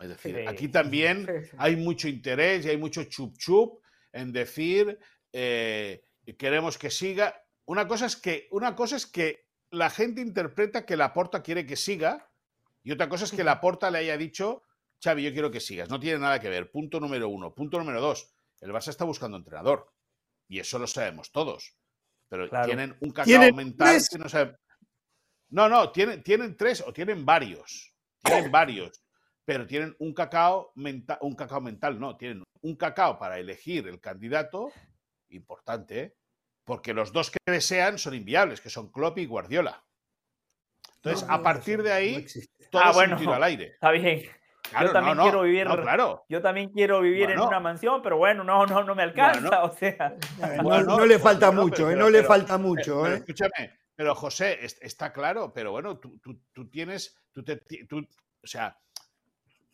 Es 0.00 0.08
decir, 0.08 0.48
aquí 0.48 0.68
también 0.68 1.26
hay 1.56 1.76
mucho 1.76 2.08
interés 2.08 2.64
y 2.64 2.68
hay 2.68 2.76
mucho 2.76 3.04
chup 3.04 3.36
chup 3.36 3.80
en 4.12 4.32
decir 4.32 4.98
eh, 5.36 6.04
queremos 6.38 6.78
que 6.78 6.90
siga. 6.90 7.44
Una 7.66 7.88
cosa, 7.88 8.06
es 8.06 8.16
que, 8.16 8.46
una 8.52 8.76
cosa 8.76 8.96
es 8.96 9.06
que 9.06 9.48
la 9.70 9.90
gente 9.90 10.20
interpreta 10.20 10.86
que 10.86 10.96
Laporta 10.96 11.42
quiere 11.42 11.66
que 11.66 11.76
siga 11.76 12.30
y 12.84 12.92
otra 12.92 13.08
cosa 13.08 13.24
es 13.24 13.32
que 13.32 13.42
Laporta 13.42 13.90
le 13.90 13.98
haya 13.98 14.16
dicho, 14.16 14.62
Xavi, 15.02 15.24
yo 15.24 15.32
quiero 15.32 15.50
que 15.50 15.60
sigas. 15.60 15.88
No 15.90 15.98
tiene 15.98 16.18
nada 16.18 16.38
que 16.38 16.48
ver. 16.48 16.70
Punto 16.70 17.00
número 17.00 17.28
uno. 17.28 17.54
Punto 17.54 17.78
número 17.78 18.00
dos. 18.00 18.32
El 18.60 18.72
Barça 18.72 18.90
está 18.90 19.04
buscando 19.04 19.36
entrenador. 19.36 19.92
Y 20.48 20.60
eso 20.60 20.78
lo 20.78 20.86
sabemos 20.86 21.32
todos. 21.32 21.74
Pero 22.28 22.48
tienen 22.64 22.96
un 23.00 23.10
cacao 23.10 23.52
mental 23.54 24.00
que 24.08 24.18
no 24.18 24.28
saben. 24.28 24.56
No, 25.48 25.68
no, 25.68 25.90
tienen, 25.90 26.22
tienen 26.22 26.56
tres 26.56 26.82
o 26.86 26.92
tienen 26.92 27.24
varios. 27.24 27.94
Tienen 28.22 28.50
varios. 28.52 29.02
Pero 29.44 29.66
tienen 29.66 29.96
un 29.98 30.14
cacao 30.14 30.72
mental, 30.74 31.18
un 31.20 31.34
cacao 31.34 31.60
mental, 31.60 31.98
no, 31.98 32.16
tienen 32.16 32.42
un 32.62 32.76
cacao 32.76 33.18
para 33.18 33.38
elegir 33.38 33.86
el 33.88 34.00
candidato 34.00 34.72
importante, 35.30 36.00
¿eh? 36.00 36.16
porque 36.64 36.94
los 36.94 37.12
dos 37.12 37.30
que 37.30 37.38
desean 37.46 37.98
son 37.98 38.14
inviables, 38.14 38.60
que 38.60 38.70
son 38.70 38.90
Klopp 38.90 39.18
y 39.18 39.26
Guardiola. 39.26 39.84
Entonces, 40.96 41.28
a 41.28 41.42
partir 41.42 41.82
de 41.82 41.92
ahí, 41.92 42.26
todo 42.70 42.82
ah, 42.82 42.92
bueno, 42.92 43.16
al 43.32 43.42
aire. 43.42 43.72
Está 43.74 43.90
bien. 43.90 44.22
yo 44.80 44.92
también 44.92 45.18
quiero 45.18 45.42
vivir, 45.42 45.66
claro. 45.66 46.24
yo 46.30 46.40
también 46.40 46.70
quiero 46.70 47.00
vivir 47.02 47.30
en 47.30 47.40
una 47.40 47.60
mansión, 47.60 48.00
pero 48.02 48.16
bueno, 48.16 48.42
no, 48.42 48.64
no, 48.64 48.82
no 48.82 48.94
me 48.94 49.02
alcanza, 49.02 49.64
o 49.64 49.72
sea. 49.72 50.16
no, 50.62 51.04
le 51.04 51.18
falta 51.18 51.50
mucho, 51.50 51.94
no 51.94 52.08
le 52.08 52.22
falta 52.22 52.56
mucho. 52.56 53.06
¿eh? 53.06 53.16
escúchame, 53.16 53.78
pero 53.94 54.14
José, 54.14 54.58
está 54.62 55.12
claro, 55.12 55.52
pero 55.52 55.72
bueno, 55.72 55.98
tú, 55.98 56.70
tienes, 56.70 57.22
tú, 57.32 57.44
o 58.42 58.46
sea, 58.46 58.78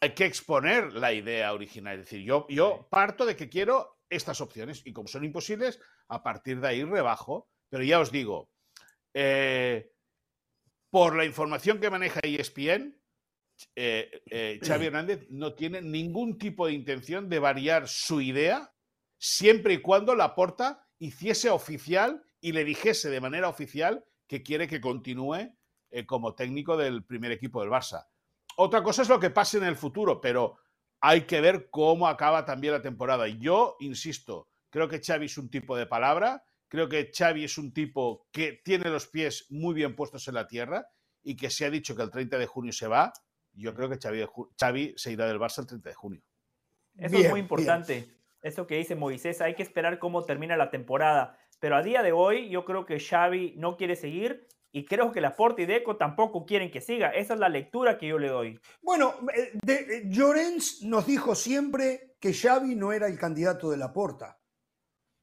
hay 0.01 0.11
que 0.11 0.25
exponer 0.25 0.93
la 0.95 1.13
idea 1.13 1.53
original. 1.53 2.01
Es 2.01 2.07
decir, 2.07 2.23
yo, 2.23 2.47
yo 2.49 2.89
parto 2.91 3.25
de 3.25 3.37
que 3.37 3.49
quiero 3.49 4.00
estas 4.11 4.41
opciones 4.41 4.83
y 4.85 4.93
como 4.93 5.09
son 5.09 5.25
imposibles, 5.25 5.81
a 6.09 6.23
partir 6.23 6.61
de 6.61 6.69
ahí 6.69 6.85
rebajo. 6.85 7.49
Pero 7.71 7.85
ya 7.85 8.01
os 8.01 8.11
digo, 8.11 8.51
eh, 9.15 9.93
por 10.91 11.17
la 11.17 11.25
información 11.25 11.81
que 11.81 11.89
maneja 11.89 12.21
ESPN, 12.23 13.01
eh, 13.77 14.23
eh, 14.27 14.61
Xavi 14.63 14.87
Hernández 14.87 15.27
no 15.31 15.55
tiene 15.55 15.81
ningún 15.81 16.37
tipo 16.37 16.67
de 16.67 16.73
intención 16.73 17.29
de 17.29 17.39
variar 17.39 17.89
su 17.89 18.21
idea 18.21 18.75
siempre 19.19 19.75
y 19.75 19.79
cuando 19.79 20.15
la 20.15 20.35
porta 20.35 20.87
hiciese 20.99 21.51
oficial 21.51 22.25
y 22.41 22.53
le 22.53 22.65
dijese 22.65 23.11
de 23.11 23.21
manera 23.21 23.49
oficial 23.49 24.05
que 24.27 24.43
quiere 24.43 24.67
que 24.67 24.81
continúe 24.81 25.55
como 26.07 26.35
técnico 26.35 26.77
del 26.77 27.05
primer 27.05 27.33
equipo 27.33 27.61
del 27.61 27.71
Barça. 27.71 28.07
Otra 28.57 28.83
cosa 28.83 29.03
es 29.03 29.09
lo 29.09 29.19
que 29.19 29.31
pase 29.31 29.59
en 29.59 29.65
el 29.65 29.77
futuro, 29.77 30.21
pero 30.21 30.59
hay 31.01 31.23
que 31.23 31.41
ver 31.41 31.71
cómo 31.71 32.07
acaba 32.07 32.45
también 32.45 32.75
la 32.75 32.83
temporada. 32.83 33.27
Y 33.29 33.39
yo, 33.39 33.77
insisto, 33.81 34.49
creo 34.69 34.89
que 34.89 35.01
Xavi 35.01 35.27
es 35.27 35.39
un 35.39 35.51
tipo 35.51 35.77
de 35.77 35.87
palabra, 35.87 36.45
creo 36.69 36.89
que 36.89 37.11
Xavi 37.13 37.45
es 37.45 37.59
un 37.59 37.73
tipo 37.73 38.27
que 38.31 38.61
tiene 38.65 38.91
los 38.91 39.07
pies 39.07 39.47
muy 39.51 39.75
bien 39.75 39.97
puestos 39.97 40.29
en 40.29 40.35
la 40.35 40.47
tierra 40.47 40.87
y 41.23 41.37
que 41.37 41.51
se 41.51 41.65
ha 41.65 41.71
dicho 41.71 41.97
que 41.97 42.03
el 42.03 42.11
30 42.11 42.39
de 42.39 42.47
junio 42.47 42.73
se 42.73 42.87
va. 42.87 43.13
Yo 43.53 43.75
creo 43.75 43.89
que 43.89 43.99
Xavi, 43.99 44.95
se 44.97 45.13
irá 45.13 45.27
del 45.27 45.41
Barça 45.41 45.59
el 45.61 45.67
30 45.67 45.89
de 45.89 45.95
junio. 45.95 46.23
Eso 46.97 47.17
es 47.17 47.31
muy 47.31 47.41
importante. 47.41 48.15
Eso 48.43 48.67
que 48.67 48.77
dice 48.77 48.95
Moisés, 48.95 49.41
hay 49.41 49.55
que 49.55 49.63
esperar 49.63 49.99
cómo 49.99 50.25
termina 50.25 50.57
la 50.57 50.71
temporada. 50.71 51.37
Pero 51.59 51.77
a 51.77 51.83
día 51.83 52.03
de 52.03 52.13
hoy 52.13 52.49
yo 52.49 52.65
creo 52.65 52.87
que 52.87 52.99
Xavi 52.99 53.55
no 53.57 53.77
quiere 53.77 53.97
seguir 53.97 54.49
y 54.73 54.85
creo 54.85 55.11
que 55.11 55.21
Laporte 55.21 55.63
y 55.63 55.67
Deco 55.67 55.97
tampoco 55.97 56.45
quieren 56.45 56.71
que 56.71 56.81
siga. 56.81 57.09
Esa 57.11 57.35
es 57.35 57.41
la 57.41 57.49
lectura 57.49 57.99
que 57.99 58.09
yo 58.09 58.19
le 58.19 58.29
doy. 58.29 58.61
Bueno, 58.83 59.15
eh, 59.35 59.51
de, 59.63 60.05
Llorens 60.07 60.83
nos 60.83 61.07
dijo 61.07 61.35
siempre 61.35 62.15
que 62.21 62.33
Xavi 62.33 62.77
no 62.77 62.93
era 62.93 63.09
el 63.09 63.19
candidato 63.19 63.71
de 63.71 63.77
Laporta. 63.77 64.39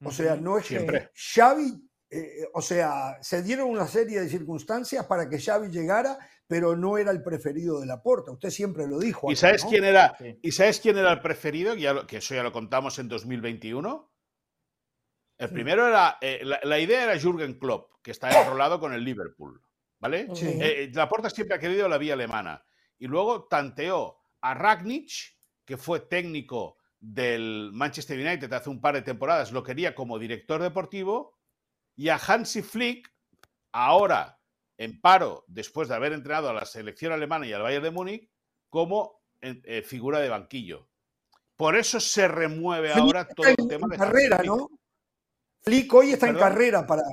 O 0.03 0.12
sea, 0.12 0.36
no 0.36 0.57
es 0.57 0.65
siempre. 0.65 1.12
Xavi, 1.15 1.89
eh, 2.10 2.47
o 2.53 2.62
sea, 2.62 3.17
se 3.21 3.41
dieron 3.41 3.69
una 3.69 3.88
serie 3.88 4.19
de 4.19 4.29
circunstancias 4.29 5.05
para 5.05 5.27
que 5.27 5.39
Xavi 5.39 5.69
llegara, 5.69 6.19
pero 6.45 6.75
no 6.75 6.97
era 6.97 7.12
el 7.12 7.23
preferido 7.23 7.79
de 7.79 7.87
Laporta. 7.87 8.31
Usted 8.31 8.50
siempre 8.50 8.85
lo 8.85 9.00
dijo. 9.00 9.31
¿Y 9.31 9.35
sabes 9.35 9.65
quién 9.65 9.85
era? 9.85 10.15
¿Y 10.41 10.52
sabes 10.52 10.79
quién 10.79 10.98
era 10.98 11.12
el 11.13 11.21
preferido? 11.21 11.73
Ya 11.73 12.06
que 12.06 12.17
eso 12.17 12.35
ya 12.35 12.43
lo 12.43 12.52
contamos 12.52 13.00
en 13.00 13.08
2021. 13.08 14.12
El 15.38 15.50
primero 15.50 15.88
era, 15.88 16.17
eh, 16.19 16.42
la, 16.44 16.79
idea 16.79 17.04
era 17.04 17.19
Jürgen 17.19 17.60
Klopp, 17.60 18.02
que 18.02 18.12
está 18.12 18.29
enrolado 18.42 18.79
con 18.79 18.94
el 18.94 19.04
Liverpool, 19.04 19.62
¿vale? 20.00 20.27
Sí. 20.33 20.48
Eh, 20.48 20.83
eh, 20.83 20.92
Laporta 20.94 21.29
siempre 21.29 21.56
ha 21.56 21.60
querido 21.60 21.88
la 21.88 22.00
vía 22.00 22.13
alemana. 22.13 22.65
Y 22.98 23.06
luego 23.06 23.46
tanteó 23.46 24.17
a 24.42 24.56
Ragnich, 24.56 25.38
que 25.63 25.77
fue 25.77 26.00
técnico 26.00 26.77
del 27.00 27.69
Manchester 27.71 28.17
United 28.17 28.52
hace 28.52 28.71
un 28.71 28.81
par 28.81 28.96
de 28.96 29.04
temporadas, 29.04 29.52
lo 29.52 29.62
quería 29.62 29.94
como 29.94 30.17
director 30.17 30.62
deportivo, 30.62 31.38
y 31.96 32.10
a 32.10 32.15
Hansi 32.15 32.63
Flick, 32.63 33.13
ahora 33.71 34.40
en 34.77 35.00
paro, 35.00 35.46
después 35.48 35.88
de 35.88 35.96
haber 35.96 36.13
entrenado 36.13 36.50
a 36.50 36.54
la 36.54 36.65
selección 36.65 37.12
alemana 37.12 37.46
y 37.46 37.54
al 37.54 37.62
Bayern 37.62 37.83
de 37.83 37.92
Múnich, 37.92 38.29
como 38.69 39.21
figura 39.83 40.19
de 40.19 40.29
banquillo. 40.29 40.88
Por 41.56 41.75
eso 41.75 42.00
se 42.00 42.27
remueve 42.27 42.92
ahora 42.92 43.27
todo 43.27 43.48
el 43.48 43.67
tema 43.67 43.88
de 43.88 43.98
carrera, 43.98 44.42
¿no? 44.44 44.69
Flick 45.63 45.93
hoy 45.93 46.12
está 46.12 46.29
en 46.29 46.37
carrera 46.37 46.85
para. 46.85 47.03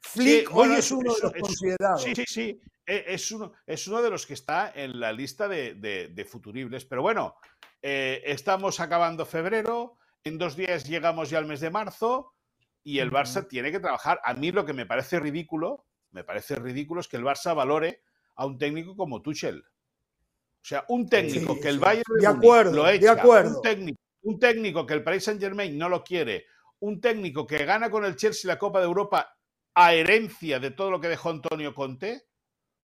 Flick 0.00 0.54
hoy 0.54 0.74
es 0.74 0.90
uno 0.90 1.14
de 1.14 1.20
los 1.22 1.32
considerados. 1.32 2.02
Sí, 2.02 2.14
sí, 2.14 2.24
sí. 2.26 2.60
E, 2.86 3.04
es 3.08 3.30
uno, 3.30 3.52
es 3.66 3.86
uno 3.86 4.00
de 4.00 4.10
los 4.10 4.26
que 4.26 4.34
está 4.34 4.72
en 4.74 4.98
la 4.98 5.12
lista 5.12 5.48
de, 5.48 6.28
futuribles. 6.28 6.84
Pero 6.84 7.02
bueno, 7.02 7.36
eh, 7.82 8.22
estamos 8.24 8.80
acabando 8.80 9.26
febrero. 9.26 9.98
En 10.24 10.38
dos 10.38 10.56
días 10.56 10.84
llegamos 10.88 11.30
ya 11.30 11.38
al 11.38 11.46
mes 11.46 11.60
de 11.60 11.70
marzo 11.70 12.34
y 12.82 12.98
el 12.98 13.10
Barça 13.10 13.46
tiene 13.46 13.70
que 13.70 13.80
trabajar. 13.80 14.20
A 14.24 14.34
mí 14.34 14.50
lo 14.50 14.64
que 14.64 14.72
me 14.72 14.86
parece 14.86 15.20
ridículo, 15.20 15.86
me 16.10 16.24
parece 16.24 16.56
ridículo 16.56 17.00
es 17.00 17.08
que 17.08 17.18
el 17.18 17.24
Barça 17.24 17.54
valore 17.54 18.02
a 18.36 18.46
un 18.46 18.58
técnico 18.58 18.96
como 18.96 19.20
Tuchel. 19.20 19.60
O 19.60 20.64
sea, 20.68 20.84
un 20.88 21.08
técnico 21.08 21.58
que 21.60 21.68
el 21.68 21.78
Bayern 21.78 22.04
de, 22.20 22.26
acuerdo, 22.26 22.72
lo 22.72 22.88
echa, 22.88 23.14
de 23.14 23.20
acuerdo. 23.20 23.56
Un, 23.56 23.62
técnico, 23.62 24.00
un 24.22 24.38
técnico 24.38 24.86
que 24.86 24.94
el 24.94 25.04
Paris 25.04 25.24
Saint 25.24 25.40
Germain 25.40 25.76
no 25.76 25.88
lo 25.88 26.02
quiere, 26.02 26.46
un 26.80 27.00
técnico 27.00 27.46
que 27.46 27.64
gana 27.64 27.90
con 27.90 28.04
el 28.04 28.16
Chelsea 28.16 28.48
la 28.48 28.58
Copa 28.58 28.80
de 28.80 28.86
Europa 28.86 29.34
a 29.74 29.94
herencia 29.94 30.58
de 30.58 30.70
todo 30.70 30.90
lo 30.90 31.00
que 31.00 31.08
dejó 31.08 31.30
Antonio 31.30 31.74
Conte, 31.74 32.28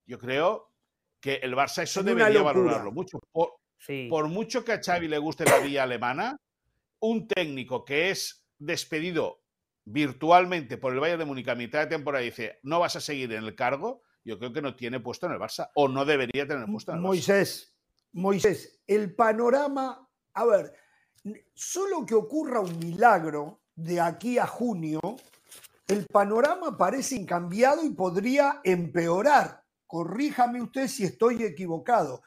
yo 0.07 0.19
creo 0.19 0.73
que 1.21 1.37
el 1.37 1.55
Barça 1.55 1.83
eso 1.83 2.03
debería 2.03 2.43
valorarlo 2.43 2.93
mucho. 2.93 3.19
Por, 3.33 4.29
mucho 4.29 4.65
que 4.65 4.73
a 4.73 4.81
Xavi 4.83 5.09
le 5.09 5.19
guste 5.19 5.45
la 5.45 5.59
vía 5.59 5.83
alemana, 5.83 6.37
un 7.01 7.27
técnico 7.27 7.85
que 7.85 8.11
es 8.11 8.47
despedido 8.59 9.43
virtualmente 9.85 10.79
por 10.79 10.93
el 10.93 11.01
Bayern 11.01 11.19
de 11.19 11.25
Múnich 11.25 11.49
a 11.49 11.55
mitad 11.55 11.81
de 11.81 11.89
temporada 11.89 12.23
y 12.23 12.27
dice 12.27 12.61
no 12.63 12.81
vas 12.81 12.97
a 12.97 13.01
seguir 13.01 13.33
en 13.33 13.45
el 13.45 13.55
cargo, 13.55 14.03
yo 14.25 14.39
creo 14.39 14.53
que 14.53 14.63
no 14.63 14.75
tiene 14.75 15.01
puesto 15.01 15.27
en 15.27 15.33
el 15.33 15.39
Barça 15.39 15.71
o 15.75 15.89
no 15.89 16.05
debería 16.05 16.47
tener 16.47 16.67
puesto 16.67 16.93
en 16.93 16.99
el 16.99 17.03
Moisés, 17.03 17.77
Moisés, 18.13 18.83
el 18.87 19.15
panorama, 19.15 20.09
a 20.35 20.45
ver, 20.47 20.73
solo 21.53 22.07
que 22.07 22.15
ocurra 22.15 22.61
un 22.61 22.79
milagro 22.79 23.64
de 23.75 24.01
aquí 24.01 24.39
a 24.39 24.47
junio, 24.47 25.01
el 25.87 26.07
panorama 26.07 26.77
parece 26.77 27.17
incambiado 27.17 27.85
y 27.85 27.91
podría 27.91 28.61
empeorar. 28.65 29.63
Corríjame 29.87 30.63
usted 30.63 30.89
si 30.89 31.05
estoy 31.05 31.43
equivocado. 31.45 32.23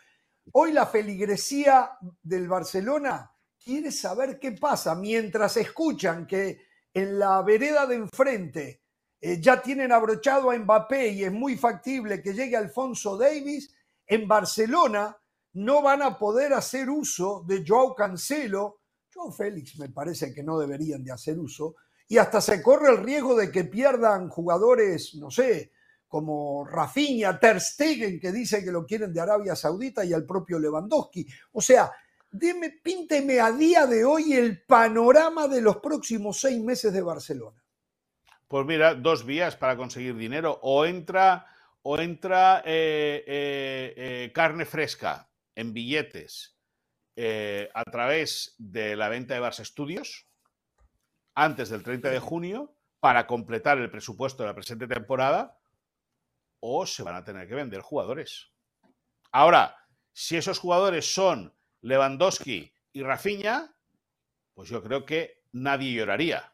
Hoy 0.54 0.72
la 0.72 0.86
feligresía 0.86 1.92
del 2.22 2.48
Barcelona 2.48 3.32
quiere 3.64 3.92
saber 3.92 4.40
qué 4.40 4.54
pasa 4.54 4.96
mientras 4.96 5.58
escuchan 5.58 6.26
que 6.26 6.62
en 6.94 7.20
la 7.20 7.42
vereda 7.42 7.86
de 7.86 7.96
enfrente 7.96 8.82
eh, 9.20 9.42
ya 9.42 9.62
tienen 9.62 9.92
abrochado 9.92 10.52
a 10.52 10.58
Mbappé 10.58 11.10
y 11.10 11.24
es 11.24 11.32
muy 11.32 11.58
factible 11.58 12.22
que 12.22 12.34
llegue 12.34 12.56
Alfonso 12.56 13.18
Davis. 13.18 13.76
En 14.06 14.28
Barcelona 14.28 15.18
no 15.54 15.82
van 15.82 16.02
a 16.02 16.18
poder 16.18 16.54
hacer 16.54 16.90
uso 16.90 17.44
de 17.46 17.66
Joao 17.68 17.96
Cancelo. 17.96 18.82
Joao 19.18 19.32
Félix 19.32 19.80
me 19.80 19.90
parece 19.90 20.34
que 20.34 20.44
no 20.44 20.60
deberían 20.60 21.04
de 21.04 21.12
hacer 21.12 21.40
uso 21.40 21.76
y 22.08 22.18
hasta 22.18 22.40
se 22.40 22.62
corre 22.62 22.92
el 22.92 23.04
riesgo 23.04 23.36
de 23.36 23.52
que 23.52 23.66
pierdan 23.66 24.30
jugadores, 24.30 25.16
no 25.16 25.30
sé, 25.30 25.72
como 26.08 26.64
Rafinha, 26.66 27.38
Ter 27.38 27.60
Stegen, 27.60 28.20
que 28.20 28.32
dice 28.32 28.64
que 28.64 28.72
lo 28.72 28.86
quieren 28.86 29.12
de 29.12 29.20
Arabia 29.20 29.58
Saudita, 29.58 30.06
y 30.06 30.14
al 30.14 30.26
propio 30.26 30.58
Lewandowski. 30.58 31.28
O 31.52 31.60
sea, 31.60 31.92
pínteme 32.82 33.42
a 33.42 33.52
día 33.52 33.86
de 33.86 34.06
hoy 34.06 34.34
el 34.34 34.64
panorama 34.64 35.50
de 35.50 35.60
los 35.60 35.78
próximos 35.78 36.40
seis 36.40 36.64
meses 36.64 36.94
de 36.94 37.02
Barcelona. 37.02 37.62
Pues 38.48 38.66
mira, 38.66 38.96
dos 38.96 39.26
vías 39.26 39.58
para 39.58 39.76
conseguir 39.76 40.16
dinero. 40.16 40.60
O 40.62 40.86
entra, 40.86 41.46
o 41.82 42.00
entra 42.00 42.60
eh, 42.60 43.26
eh, 43.28 43.94
eh, 43.98 44.32
carne 44.34 44.64
fresca 44.64 45.30
en 45.56 45.74
billetes 45.74 46.57
a 47.18 47.84
través 47.86 48.56
de 48.60 48.96
la 48.96 49.10
venta 49.10 49.34
de 49.34 49.42
Barça 49.42 49.62
Estudios, 49.62 50.28
antes 51.34 51.70
del 51.70 51.84
30 51.84 52.10
de 52.10 52.20
junio 52.20 52.74
para 53.00 53.28
completar 53.28 53.78
el 53.78 53.90
presupuesto 53.90 54.44
de 54.44 54.50
la 54.50 54.56
presente 54.56 54.88
temporada 54.88 55.58
o 56.60 56.86
se 56.86 57.04
van 57.04 57.16
a 57.16 57.24
tener 57.24 57.48
que 57.48 57.56
vender 57.56 57.82
jugadores. 57.82 58.52
Ahora, 59.32 59.76
si 60.14 60.38
esos 60.38 60.58
jugadores 60.58 61.14
son 61.14 61.54
Lewandowski 61.82 62.74
y 62.94 63.04
Rafinha, 63.04 63.72
pues 64.56 64.70
yo 64.70 64.82
creo 64.82 65.06
que 65.06 65.44
nadie 65.52 65.94
lloraría. 65.94 66.52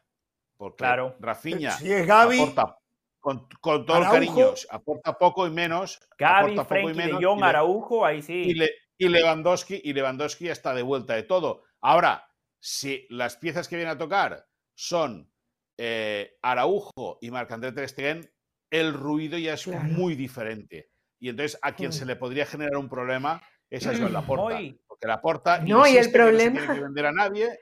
Porque 0.56 0.76
claro. 0.76 1.16
Rafinha 1.18 1.72
si 1.72 1.90
es 1.90 2.06
Gaby, 2.06 2.40
aporta, 2.40 2.78
con, 3.20 3.48
todo 3.86 3.98
el 3.98 4.04
cariño, 4.04 4.52
aporta 4.68 5.18
poco 5.18 5.46
y 5.46 5.50
menos. 5.50 5.98
Gaby, 6.18 6.58
Frenkie 6.68 6.90
y 6.90 6.94
menos, 6.94 7.20
de 7.20 7.26
Jong, 7.26 7.42
Araujo, 7.42 8.04
ahí 8.04 8.20
sí. 8.20 8.50
Y, 8.50 8.68
Lewandowski, 8.98 9.80
y 9.84 9.92
Lewandowski 9.92 10.48
está 10.48 10.74
de 10.74 10.82
vuelta 10.82 11.14
de 11.14 11.24
todo. 11.24 11.62
Ahora, 11.80 12.28
si 12.60 13.06
las 13.10 13.36
piezas 13.36 13.68
que 13.68 13.76
vienen 13.76 13.94
a 13.94 13.98
tocar 13.98 14.46
son 14.74 15.30
eh, 15.76 16.36
Araujo 16.42 17.18
y 17.20 17.30
Marc-André 17.30 17.72
Ter 17.72 17.88
Stegen, 17.88 18.32
el 18.70 18.94
ruido 18.94 19.38
ya 19.38 19.54
es 19.54 19.66
muy 19.66 20.14
diferente. 20.14 20.90
Y 21.20 21.28
entonces 21.28 21.58
a 21.62 21.74
quien 21.74 21.92
se 21.92 22.06
le 22.06 22.16
podría 22.16 22.46
generar 22.46 22.76
un 22.76 22.88
problema 22.88 23.42
es 23.70 23.86
a 23.86 23.96
Joan 23.96 24.12
Laporta. 24.12 24.58
Porque 24.86 25.06
Laporta 25.06 25.58
no, 25.58 25.86
y 25.86 25.96
el 25.96 26.10
problema... 26.10 26.54
no 26.54 26.60
se 26.60 26.66
tiene 26.66 26.74
que 26.74 26.84
vender 26.84 27.06
a 27.06 27.12
nadie 27.12 27.58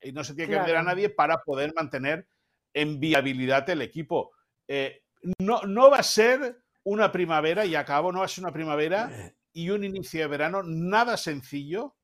y 0.00 0.12
no 0.12 0.24
se 0.24 0.34
tiene 0.34 0.50
que 0.50 0.58
vender 0.58 0.76
a 0.76 0.82
nadie 0.82 1.10
para 1.10 1.38
poder 1.42 1.72
mantener 1.74 2.28
en 2.74 3.00
viabilidad 3.00 3.68
el 3.70 3.82
equipo. 3.82 4.32
Eh, 4.66 5.02
no, 5.38 5.62
no 5.62 5.90
va 5.90 5.98
a 5.98 6.02
ser 6.02 6.62
una 6.84 7.12
primavera, 7.12 7.66
y 7.66 7.74
acabo, 7.74 8.12
no 8.12 8.20
va 8.20 8.24
a 8.24 8.28
ser 8.28 8.44
una 8.44 8.52
primavera 8.52 9.10
eh. 9.12 9.34
Y 9.58 9.70
un 9.70 9.82
inicio 9.82 10.20
de 10.20 10.28
verano 10.28 10.62
nada 10.62 11.16
sencillo 11.16 11.96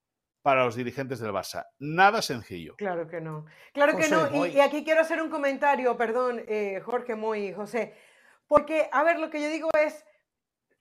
para 0.43 0.65
los 0.65 0.75
dirigentes 0.75 1.21
del 1.21 1.31
Barça. 1.31 1.67
Nada 1.79 2.21
sencillo. 2.21 2.75
Claro 2.77 3.07
que 3.07 3.21
no. 3.21 3.47
Claro 3.73 3.97
que 3.97 4.09
no. 4.09 4.45
Y, 4.45 4.59
aquí 4.59 4.83
quiero 4.83 5.03
hacer 5.03 5.23
un 5.23 5.31
comentario, 5.31 5.97
perdón, 5.97 6.43
eh, 6.49 6.81
Jorge 6.85 7.15
Moy, 7.15 7.53
José, 7.53 7.95
porque, 8.49 8.89
a 8.91 9.05
ver, 9.05 9.21
lo 9.21 9.31
que 9.31 9.41
yo 9.41 9.49
digo 9.49 9.69
es, 9.81 10.05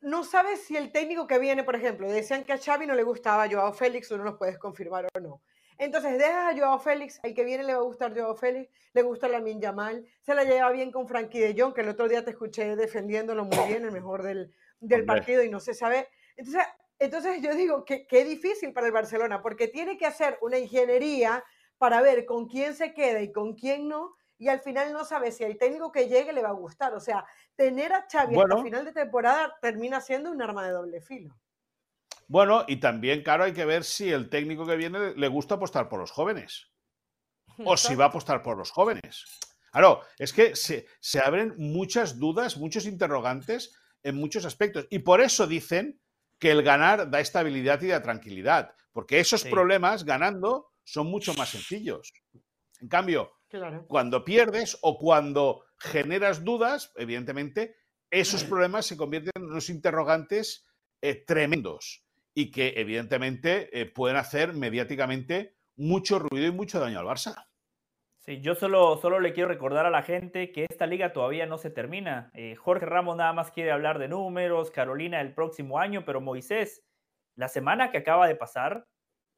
no 0.02 0.24
sabes 0.24 0.64
si 0.64 0.76
el 0.76 0.92
técnico 0.92 1.28
que 1.28 1.38
viene, 1.38 1.64
por 1.64 1.76
ejemplo, 1.76 2.10
decían 2.10 2.44
que 2.44 2.54
a 2.54 2.58
Xavi 2.58 2.88
no 2.88 2.96
le 2.96 3.04
gustaba 3.04 3.48
Joao 3.48 3.72
Félix, 3.72 4.10
tú 4.10 4.18
no 4.18 4.24
nos 4.24 4.40
puedes 4.40 4.58
confirmar 4.58 5.06
o 5.14 5.20
no. 5.20 5.44
Entonces, 5.78 6.18
dejas 6.18 6.56
a 6.56 6.58
Joao 6.58 6.80
Félix, 6.80 7.20
al 7.24 7.36
que 7.36 7.44
viene 7.46 7.64
le 7.64 7.74
va 7.74 7.82
a 7.82 7.84
gustar 7.84 8.18
Joao 8.18 8.36
Félix, 8.36 8.72
le 8.94 9.04
gusta 9.04 9.28
la 9.28 9.44
Yamal, 9.46 10.08
se 10.22 10.34
la 10.34 10.44
lleva 10.44 10.72
bien 10.72 10.92
con 10.92 11.08
Frankie 11.08 11.40
de 11.40 11.56
Jong, 11.56 11.76
que 11.76 11.82
el 11.82 11.90
otro 11.90 12.08
día 12.10 12.26
te 12.26 12.32
escuché 12.32 12.76
defendiéndolo 12.76 13.46
muy 13.46 13.68
bien, 13.68 13.86
el 13.86 13.92
mejor 13.92 14.24
del, 14.24 14.52
del 14.80 15.06
partido 15.06 15.44
y 15.44 15.50
no 15.50 15.60
se 15.60 15.76
sabe. 15.76 16.10
Entonces, 16.36 16.64
entonces 17.00 17.42
yo 17.42 17.56
digo 17.56 17.86
que 17.86 18.08
qué 18.08 18.24
difícil 18.24 18.74
para 18.74 18.88
el 18.88 18.94
Barcelona, 18.94 19.42
porque 19.42 19.68
tiene 19.68 19.98
que 19.98 20.06
hacer 20.06 20.38
una 20.42 20.58
ingeniería 20.58 21.44
para 21.78 22.02
ver 22.02 22.26
con 22.26 22.48
quién 22.48 22.76
se 22.76 22.94
queda 22.94 23.22
y 23.22 23.32
con 23.32 23.56
quién 23.56 23.90
no, 23.90 24.16
y 24.38 24.48
al 24.48 24.62
final 24.62 24.94
no 24.94 25.06
sabe 25.06 25.32
si 25.32 25.44
el 25.44 25.58
técnico 25.58 25.92
que 25.92 26.08
llegue 26.08 26.34
le 26.34 26.42
va 26.42 26.50
a 26.50 26.54
gustar. 26.54 26.94
O 26.94 27.00
sea, 27.00 27.26
tener 27.56 27.94
a 27.94 28.08
Xavi 28.10 28.38
hasta 28.38 28.64
final 28.64 28.86
de 28.86 28.94
temporada 28.94 29.56
termina 29.62 30.02
siendo 30.02 30.32
un 30.32 30.42
arma 30.42 30.66
de 30.66 30.72
doble 30.72 31.02
filo. 31.02 31.36
Bueno, 32.28 32.66
y 32.68 32.78
también, 32.78 33.22
claro, 33.22 33.44
hay 33.44 33.54
que 33.54 33.66
ver 33.66 33.84
si 33.84 34.12
el 34.12 34.30
técnico 34.30 34.66
que 34.66 34.76
viene 34.76 35.14
le 35.16 35.28
gusta 35.28 35.56
apostar 35.56 35.90
por 35.90 36.00
los 36.00 36.12
jóvenes. 36.12 36.70
O 37.66 37.78
si 37.78 37.94
va 37.94 38.06
a 38.06 38.08
apostar 38.08 38.42
por 38.42 38.58
los 38.58 38.72
jóvenes. 38.72 39.26
Claro, 39.72 40.02
es 40.18 40.34
que 40.34 40.56
se, 40.56 40.88
se 41.00 41.20
abren 41.20 41.54
muchas 41.58 42.18
dudas, 42.18 42.58
muchos 42.58 42.88
interrogantes 42.88 43.76
en 44.02 44.16
muchos 44.16 44.46
aspectos. 44.46 44.88
Y 44.90 45.00
por 45.00 45.22
eso 45.22 45.46
dicen 45.46 46.02
que 46.40 46.52
el 46.52 46.64
ganar 46.64 47.10
da 47.10 47.20
estabilidad 47.20 47.82
y 47.82 47.88
da 47.88 48.02
tranquilidad, 48.02 48.76
porque 48.92 49.20
esos 49.20 49.44
problemas 49.44 50.04
ganando 50.04 50.70
son 50.84 51.08
mucho 51.08 51.34
más 51.36 51.50
sencillos. 51.50 52.12
En 52.82 52.88
cambio, 52.88 53.32
cuando 53.88 54.26
pierdes 54.26 54.78
o 54.82 54.98
cuando 54.98 55.64
generas 55.78 56.44
dudas, 56.44 56.92
evidentemente, 56.96 57.76
esos 58.10 58.44
problemas 58.44 58.86
se 58.86 58.98
convierten 58.98 59.32
en 59.36 59.44
unos 59.44 59.70
interrogantes 59.70 60.68
eh, 61.02 61.24
tremendos 61.26 62.06
y 62.34 62.52
que 62.52 62.74
evidentemente 62.78 63.70
eh, 63.80 63.86
pueden 63.86 64.18
hacer 64.18 64.54
mediáticamente 64.54 65.56
mucho 65.76 66.20
ruido 66.20 66.48
y 66.48 66.52
mucho 66.52 66.80
daño 66.80 67.00
al 67.00 67.06
Barça. 67.06 67.46
Sí, 68.26 68.40
yo 68.40 68.56
solo, 68.56 68.96
solo 69.02 69.20
le 69.20 69.34
quiero 69.34 69.50
recordar 69.50 69.86
a 69.86 69.90
la 69.90 70.02
gente 70.02 70.54
que 70.54 70.66
esta 70.70 70.88
liga 70.88 71.12
todavía 71.12 71.46
no 71.46 71.58
se 71.58 71.70
termina. 71.70 72.32
Eh, 72.34 72.56
Jorge 72.56 72.86
Ramos 72.86 73.18
nada 73.18 73.34
más 73.34 73.52
quiere 73.52 73.74
hablar 73.74 74.00
de 74.00 74.08
números, 74.08 74.72
Carolina 74.72 75.20
el 75.20 75.34
próximo 75.34 75.78
año, 75.78 76.06
pero 76.06 76.22
Moisés, 76.22 76.86
la 77.36 77.50
semana 77.50 77.92
que 77.92 77.98
acaba 77.98 78.26
de 78.30 78.38
pasar, 78.38 78.88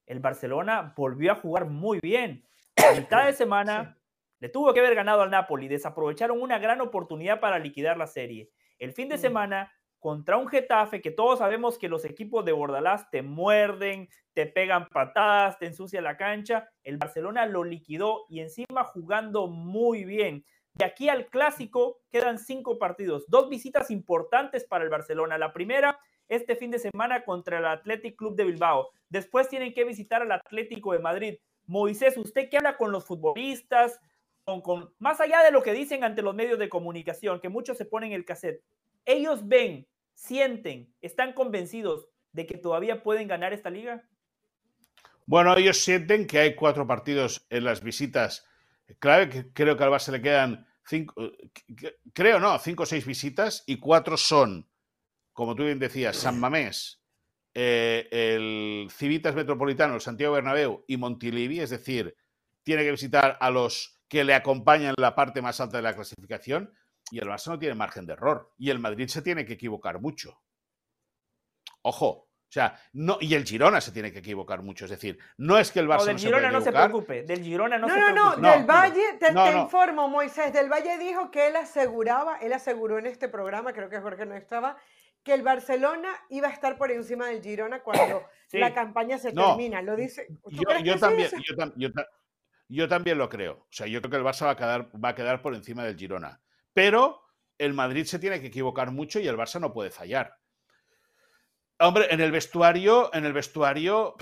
el 0.05 0.19
Barcelona 0.19 0.93
volvió 0.95 1.31
a 1.31 1.36
jugar 1.36 1.65
muy 1.65 1.99
bien. 1.99 2.45
A 2.75 2.93
mitad 2.93 3.25
de 3.25 3.33
semana 3.33 3.97
le 4.39 4.49
tuvo 4.49 4.71
que 4.71 4.81
haber 4.81 4.93
ganado 4.93 5.23
al 5.23 5.31
Napoli, 5.31 5.67
desaprovecharon 5.67 6.39
una 6.39 6.59
gran 6.59 6.79
oportunidad 6.79 7.39
para 7.39 7.57
liquidar 7.57 7.97
la 7.97 8.05
serie. 8.05 8.51
El 8.77 8.93
fin 8.93 9.09
de 9.09 9.15
mm. 9.15 9.19
semana 9.19 9.73
contra 10.06 10.38
un 10.38 10.47
Getafe 10.47 11.01
que 11.01 11.10
todos 11.10 11.39
sabemos 11.39 11.80
que 11.80 11.89
los 11.89 12.06
equipos 12.06 12.45
de 12.45 12.51
Bordalás 12.51 13.10
te 13.10 13.24
muerden, 13.24 14.08
te 14.36 14.45
pegan 14.45 14.88
patadas, 14.89 15.58
te 15.58 15.66
ensucia 15.66 15.99
la 15.99 16.16
cancha. 16.16 16.70
El 16.84 16.97
Barcelona 16.97 17.47
lo 17.47 17.64
liquidó 17.64 18.28
y 18.30 18.41
encima 18.41 18.84
jugando 18.84 19.47
muy 19.47 20.03
bien. 20.06 20.45
De 20.76 20.86
aquí 20.86 21.10
al 21.10 21.26
clásico 21.26 22.01
quedan 22.12 22.38
cinco 22.38 22.78
partidos, 22.78 23.26
dos 23.30 23.49
visitas 23.49 23.89
importantes 23.89 24.64
para 24.64 24.84
el 24.84 24.91
Barcelona. 24.91 25.39
La 25.39 25.51
primera, 25.53 25.97
este 26.28 26.56
fin 26.56 26.70
de 26.70 26.78
semana 26.78 27.26
contra 27.26 27.58
el 27.58 27.66
Athletic 27.66 28.16
Club 28.16 28.36
de 28.36 28.43
Bilbao. 28.43 28.89
Después 29.10 29.49
tienen 29.49 29.74
que 29.74 29.86
visitar 29.86 30.22
al 30.22 30.32
Atlético 30.32 30.93
de 30.93 30.99
Madrid. 30.99 31.39
Moisés, 31.66 32.16
usted 32.16 32.47
que 32.47 32.58
habla 32.58 32.78
con 32.78 32.91
los 32.91 33.06
futbolistas, 33.06 33.99
con, 34.43 34.93
más 34.99 35.20
allá 35.20 35.41
de 35.41 35.49
lo 35.49 35.64
que 35.64 35.74
dicen 35.74 36.03
ante 36.03 36.22
los 36.22 36.36
medios 36.36 36.60
de 36.60 36.70
comunicación, 36.70 37.39
que 37.39 37.49
muchos 37.49 37.76
se 37.76 37.86
ponen 37.86 38.12
el 38.12 38.24
cassette, 38.24 38.62
ellos 39.03 39.47
ven 39.47 39.88
sienten, 40.16 40.93
están 41.01 41.34
convencidos 41.34 42.07
de 42.32 42.47
que 42.47 42.57
todavía 42.57 43.03
pueden 43.03 43.28
ganar 43.28 43.53
esta 43.53 43.70
liga? 43.70 44.03
Bueno, 45.26 45.55
ellos 45.55 45.78
sienten 45.78 46.28
que 46.28 46.39
hay 46.39 46.55
cuatro 46.55 46.88
partidos 46.88 47.45
en 47.49 47.63
las 47.63 47.84
visitas. 47.84 48.45
Claro 48.99 49.30
que 49.30 49.51
creo 49.53 49.78
que 49.78 49.84
al 49.84 49.91
Barça 49.91 50.11
le 50.11 50.22
quedan 50.22 50.68
cinco, 50.86 51.16
creo 52.13 52.39
no, 52.39 52.57
cinco 52.59 52.84
o 52.84 52.86
seis 52.86 53.05
visitas 53.05 53.63
y 53.66 53.78
cuatro 53.78 54.18
son, 54.18 54.70
como 55.34 55.55
tú 55.55 55.63
bien 55.63 55.80
decías, 55.80 56.18
San 56.18 56.39
Mamés, 56.39 57.01
eh, 57.53 58.07
el 58.11 58.89
Civitas 58.91 59.34
Metropolitano, 59.34 59.95
el 59.95 60.01
Santiago 60.01 60.36
Bernabéu 60.36 60.84
y 60.88 60.97
Montilivi, 60.97 61.59
es 61.59 61.72
decir, 61.72 62.16
tiene 62.63 62.84
que 62.84 62.91
visitar 62.91 63.38
a 63.39 63.49
los 63.49 63.99
que 64.07 64.24
le 64.24 64.34
acompañan 64.34 64.93
en 64.95 65.01
la 65.01 65.16
parte 65.16 65.41
más 65.41 65.59
alta 65.59 65.78
de 65.78 65.84
la 65.84 65.95
clasificación 65.95 66.74
y 67.12 67.20
el 67.20 67.28
Barça 67.28 67.47
no 67.49 67.60
tiene 67.60 67.76
margen 67.76 68.06
de 68.06 68.14
error 68.14 68.51
y 68.58 68.70
el 68.70 68.80
Madrid 68.80 69.08
se 69.08 69.22
tiene 69.22 69.45
que 69.45 69.53
equivocar 69.53 69.99
mucho. 69.99 70.41
Ojo, 71.84 72.08
o 72.08 72.51
sea, 72.56 72.80
no, 72.93 73.18
y 73.20 73.36
el 73.36 73.43
Girona 73.45 73.82
se 73.82 73.91
tiene 73.91 74.12
que 74.12 74.20
equivocar 74.20 74.62
mucho. 74.64 74.86
Es 74.86 74.91
decir, 74.91 75.20
no 75.38 75.58
es 75.58 75.72
que 75.72 75.80
el 75.80 75.88
Barça 75.88 75.99
no, 75.99 76.06
del 76.06 76.16
no 76.16 76.20
Girona 76.22 76.47
se 76.47 76.53
no 76.53 76.62
se 76.62 76.72
preocupe. 76.72 77.24
Del 77.24 77.43
Girona 77.43 77.78
no, 77.78 77.88
no 77.88 77.93
se 77.93 77.99
no, 77.99 78.06
preocupe. 78.14 78.41
No, 78.41 78.51
del 78.51 78.66
Valle, 78.66 79.14
te, 79.20 79.32
no, 79.34 79.43
te 79.45 79.51
no. 79.51 79.62
informo, 79.64 80.08
Moisés. 80.10 80.53
Del 80.53 80.70
Valle 80.70 80.97
dijo 80.97 81.32
que 81.32 81.47
él 81.47 81.56
aseguraba, 81.56 82.38
él 82.38 82.53
aseguró 82.53 82.97
en 82.97 83.08
este 83.08 83.30
programa, 83.30 83.74
creo 83.74 83.89
que 83.89 83.99
Jorge 83.99 84.26
no 84.26 84.36
estaba, 84.36 84.78
que 85.24 85.34
el 85.34 85.41
Barcelona 85.43 86.10
iba 86.30 86.47
a 86.47 86.51
estar 86.51 86.78
por 86.78 86.91
encima 86.91 87.28
del 87.28 87.41
Girona 87.43 87.82
cuando 87.84 88.24
Sí. 88.47 88.58
la 88.60 88.74
campaña 88.74 89.18
se 89.18 89.34
No. 89.34 89.47
termina. 89.49 89.82
Lo 89.82 89.95
dice. 89.95 90.28
¿Tú 90.43 90.51
Yo, 90.84 90.97
también, 90.99 91.26
eso? 91.28 91.38
yo, 91.47 91.56
tam- 91.56 91.74
yo 91.76 91.91
ta- 91.91 92.08
yo 92.70 92.88
también 92.88 93.18
lo 93.18 93.28
creo. 93.28 93.53
O 93.53 93.68
sea, 93.72 93.86
yo 93.88 94.01
creo 94.01 94.12
que 94.12 94.18
el 94.18 94.24
Barça 94.24 94.45
va 94.45 94.51
a 94.51 94.56
quedar, 94.56 94.89
va 95.03 95.10
a 95.10 95.16
quedar 95.16 95.41
por 95.41 95.53
encima 95.56 95.84
del 95.84 95.97
Girona. 95.97 96.39
Pero 96.76 97.23
el 97.57 97.73
Madrid 97.73 98.05
se 98.05 98.19
tiene 98.19 98.39
que 98.39 98.47
equivocar 98.47 98.91
mucho 98.91 99.19
y 99.19 99.28
el 99.28 99.36
Barça 99.38 99.59
no 99.59 99.73
puede 99.73 99.89
fallar. 99.89 100.38
Hombre, 101.80 102.07
en 102.09 102.21
el 102.21 102.32
vestuario, 102.32 103.13
en 103.13 103.26
el 103.26 103.34
vestuario 103.34 104.15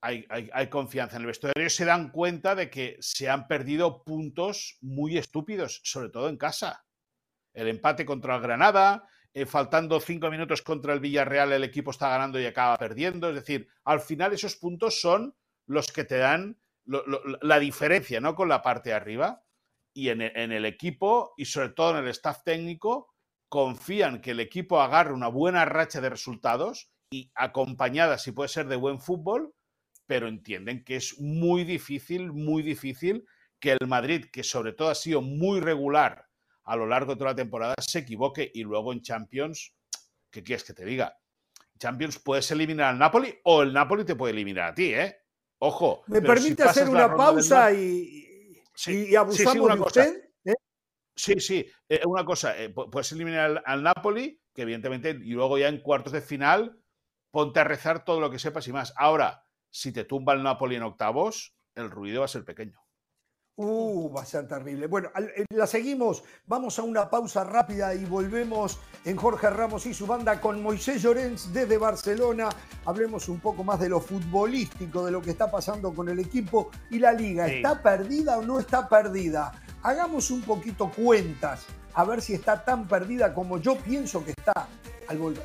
hay, 0.00 0.26
hay- 0.30 0.50
hay 0.52 0.68
confianza. 0.68 1.16
En 1.16 1.22
el 1.22 1.28
vestuario 1.28 1.70
se 1.70 1.84
dan 1.84 2.10
cuenta 2.10 2.54
de 2.54 2.70
que 2.70 2.96
se 3.00 3.28
han 3.30 3.48
perdido 3.48 4.04
puntos 4.04 4.78
muy 4.82 5.18
estúpidos, 5.18 5.80
sobre 5.84 6.10
todo 6.10 6.28
en 6.30 6.38
casa. 6.38 6.84
El 7.54 7.68
empate 7.68 8.06
contra 8.06 8.36
el 8.36 8.42
Granada, 8.42 9.08
eh, 9.34 9.46
faltando 9.46 10.00
cinco 10.00 10.30
minutos 10.30 10.62
contra 10.62 10.94
el 10.94 11.00
Villarreal, 11.00 11.52
el 11.52 11.64
equipo 11.64 11.92
está 11.92 12.10
ganando 12.10 12.40
y 12.40 12.46
acaba 12.46 12.76
perdiendo. 12.78 13.30
Es 13.30 13.36
decir, 13.36 13.68
al 13.84 14.00
final 14.00 14.32
esos 14.34 14.56
puntos 14.56 15.00
son 15.00 15.36
los 15.66 15.92
que 15.92 16.04
te 16.04 16.18
dan 16.18 16.58
la 17.42 17.58
diferencia 17.60 18.20
¿no? 18.20 18.34
con 18.34 18.48
la 18.48 18.62
parte 18.62 18.90
de 18.90 18.96
arriba. 18.96 19.43
Y 19.94 20.08
en 20.08 20.20
el, 20.20 20.36
en 20.36 20.52
el 20.52 20.66
equipo 20.66 21.34
y 21.36 21.44
sobre 21.44 21.70
todo 21.70 21.98
en 21.98 22.04
el 22.04 22.10
staff 22.10 22.42
técnico 22.44 23.14
confían 23.48 24.20
que 24.20 24.32
el 24.32 24.40
equipo 24.40 24.80
agarre 24.80 25.12
una 25.12 25.28
buena 25.28 25.64
racha 25.64 26.00
de 26.00 26.10
resultados 26.10 26.90
y 27.10 27.30
acompañada, 27.36 28.18
si 28.18 28.32
puede 28.32 28.48
ser, 28.48 28.66
de 28.66 28.76
buen 28.76 29.00
fútbol, 29.00 29.54
pero 30.06 30.26
entienden 30.28 30.84
que 30.84 30.96
es 30.96 31.20
muy 31.20 31.64
difícil, 31.64 32.32
muy 32.32 32.62
difícil 32.62 33.24
que 33.60 33.72
el 33.72 33.86
Madrid, 33.86 34.26
que 34.32 34.42
sobre 34.42 34.72
todo 34.72 34.90
ha 34.90 34.94
sido 34.94 35.22
muy 35.22 35.60
regular 35.60 36.26
a 36.64 36.76
lo 36.76 36.86
largo 36.86 37.12
de 37.12 37.18
toda 37.18 37.30
la 37.30 37.36
temporada, 37.36 37.74
se 37.78 38.00
equivoque 38.00 38.50
y 38.52 38.62
luego 38.62 38.92
en 38.92 39.02
Champions, 39.02 39.74
¿qué 40.30 40.42
quieres 40.42 40.64
que 40.64 40.74
te 40.74 40.84
diga? 40.84 41.16
Champions 41.78 42.18
puedes 42.18 42.50
eliminar 42.50 42.88
al 42.88 42.98
Napoli 42.98 43.38
o 43.44 43.62
el 43.62 43.72
Napoli 43.72 44.04
te 44.04 44.16
puede 44.16 44.32
eliminar 44.32 44.70
a 44.70 44.74
ti, 44.74 44.94
¿eh? 44.94 45.16
Ojo. 45.58 46.02
¿Me 46.08 46.20
si 46.20 46.26
permite 46.26 46.62
hacer 46.62 46.88
una 46.88 47.08
del 47.08 47.16
pausa 47.16 47.72
y, 47.72 48.33
Sí, 48.74 48.92
y- 48.92 49.06
sí, 49.08 49.16
abusamos 49.16 49.52
sí, 49.54 49.58
una 49.58 49.74
de 49.76 49.82
cosa. 49.82 50.00
usted? 50.02 50.24
¿eh? 50.44 50.54
Sí, 51.16 51.34
sí. 51.40 51.66
eh, 51.88 52.02
una 52.06 52.24
cosa, 52.24 52.58
eh, 52.58 52.74
pu- 52.74 52.90
puedes 52.90 53.12
eliminar 53.12 53.40
al, 53.50 53.62
al 53.66 53.82
Napoli, 53.82 54.40
que 54.54 54.62
evidentemente, 54.62 55.10
y 55.10 55.32
luego 55.32 55.58
ya 55.58 55.68
en 55.68 55.80
cuartos 55.82 56.12
de 56.12 56.20
final, 56.22 56.80
ponte 57.30 57.60
a 57.60 57.64
rezar 57.64 58.04
todo 58.04 58.20
lo 58.20 58.30
que 58.30 58.38
sepas 58.38 58.68
y 58.68 58.72
más. 58.72 58.92
Ahora, 58.96 59.46
si 59.70 59.92
te 59.92 60.04
tumba 60.04 60.34
el 60.34 60.42
Napoli 60.42 60.76
en 60.76 60.82
octavos, 60.84 61.56
el 61.74 61.90
ruido 61.90 62.20
va 62.20 62.26
a 62.26 62.28
ser 62.28 62.44
pequeño. 62.44 62.83
Uh, 63.56 64.12
va 64.12 64.22
a 64.22 64.26
ser 64.26 64.48
terrible. 64.48 64.88
Bueno, 64.88 65.10
eh, 65.16 65.44
la 65.50 65.66
seguimos. 65.68 66.24
Vamos 66.46 66.78
a 66.80 66.82
una 66.82 67.08
pausa 67.08 67.44
rápida 67.44 67.94
y 67.94 68.04
volvemos 68.04 68.80
en 69.04 69.16
Jorge 69.16 69.48
Ramos 69.48 69.86
y 69.86 69.94
su 69.94 70.06
banda 70.06 70.40
con 70.40 70.60
Moisés 70.60 71.02
Llorens 71.02 71.52
desde 71.52 71.78
Barcelona. 71.78 72.48
Hablemos 72.84 73.28
un 73.28 73.38
poco 73.38 73.62
más 73.62 73.78
de 73.78 73.88
lo 73.88 74.00
futbolístico, 74.00 75.04
de 75.04 75.12
lo 75.12 75.22
que 75.22 75.30
está 75.30 75.52
pasando 75.52 75.94
con 75.94 76.08
el 76.08 76.18
equipo 76.18 76.70
y 76.90 76.98
la 76.98 77.12
liga. 77.12 77.46
Sí. 77.46 77.54
¿Está 77.56 77.80
perdida 77.80 78.38
o 78.38 78.42
no 78.42 78.58
está 78.58 78.88
perdida? 78.88 79.52
Hagamos 79.84 80.32
un 80.32 80.42
poquito 80.42 80.90
cuentas, 80.90 81.66
a 81.92 82.04
ver 82.04 82.22
si 82.22 82.34
está 82.34 82.64
tan 82.64 82.88
perdida 82.88 83.34
como 83.34 83.58
yo 83.58 83.76
pienso 83.76 84.24
que 84.24 84.32
está 84.32 84.66
al 85.06 85.18
volver. 85.18 85.44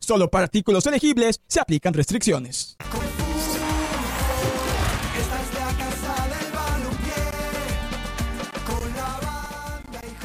Solo 0.00 0.30
para 0.30 0.44
artículos 0.44 0.86
elegibles 0.86 1.40
se 1.48 1.60
aplican 1.60 1.94
restricciones. 1.94 2.76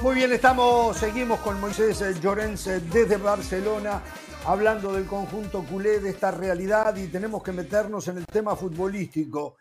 Muy 0.01 0.15
bien, 0.15 0.31
estamos, 0.31 0.95
seguimos 0.97 1.39
con 1.41 1.59
Moisés 1.59 1.99
Llorens 2.21 2.67
eh, 2.67 2.79
desde 2.79 3.17
Barcelona, 3.17 4.01
hablando 4.45 4.93
del 4.93 5.05
conjunto 5.05 5.63
culé, 5.65 5.99
de 5.99 6.11
esta 6.11 6.31
realidad, 6.31 6.95
y 6.95 7.07
tenemos 7.07 7.43
que 7.43 7.51
meternos 7.51 8.07
en 8.07 8.19
el 8.19 8.25
tema 8.25 8.55
futbolístico. 8.55 9.57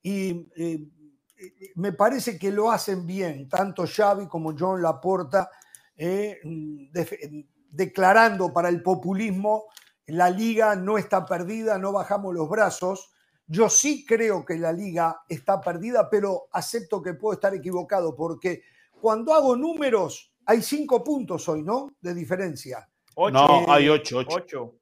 Y 0.00 0.30
eh, 0.56 0.88
eh, 1.36 1.72
me 1.74 1.92
parece 1.92 2.38
que 2.38 2.52
lo 2.52 2.70
hacen 2.70 3.04
bien, 3.04 3.48
tanto 3.48 3.84
Xavi 3.84 4.28
como 4.28 4.54
John 4.56 4.80
Laporta, 4.80 5.50
eh, 5.96 6.38
de- 6.44 7.48
declarando 7.70 8.52
para 8.52 8.68
el 8.68 8.82
populismo, 8.82 9.66
la 10.06 10.28
liga 10.28 10.74
no 10.74 10.98
está 10.98 11.24
perdida, 11.24 11.78
no 11.78 11.92
bajamos 11.92 12.34
los 12.34 12.48
brazos. 12.48 13.10
Yo 13.46 13.68
sí 13.68 14.04
creo 14.04 14.44
que 14.44 14.58
la 14.58 14.72
liga 14.72 15.22
está 15.28 15.60
perdida, 15.60 16.08
pero 16.10 16.48
acepto 16.52 17.02
que 17.02 17.14
puedo 17.14 17.34
estar 17.34 17.54
equivocado, 17.54 18.14
porque 18.14 18.62
cuando 19.00 19.34
hago 19.34 19.56
números, 19.56 20.32
hay 20.46 20.62
cinco 20.62 21.02
puntos 21.02 21.48
hoy, 21.48 21.62
¿no? 21.62 21.90
De 22.00 22.14
diferencia. 22.14 22.88
Ocho. 23.14 23.32
No, 23.32 23.72
hay 23.72 23.88
ocho, 23.88 24.18
ocho. 24.18 24.36
Ocho. 24.36 24.74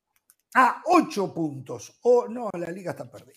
Ah, 0.55 0.82
ocho 0.86 1.32
puntos. 1.32 1.99
Oh, 2.03 2.26
no, 2.28 2.51
la 2.53 2.70
liga 2.70 2.93
está 2.93 3.11
perdida. 3.11 3.34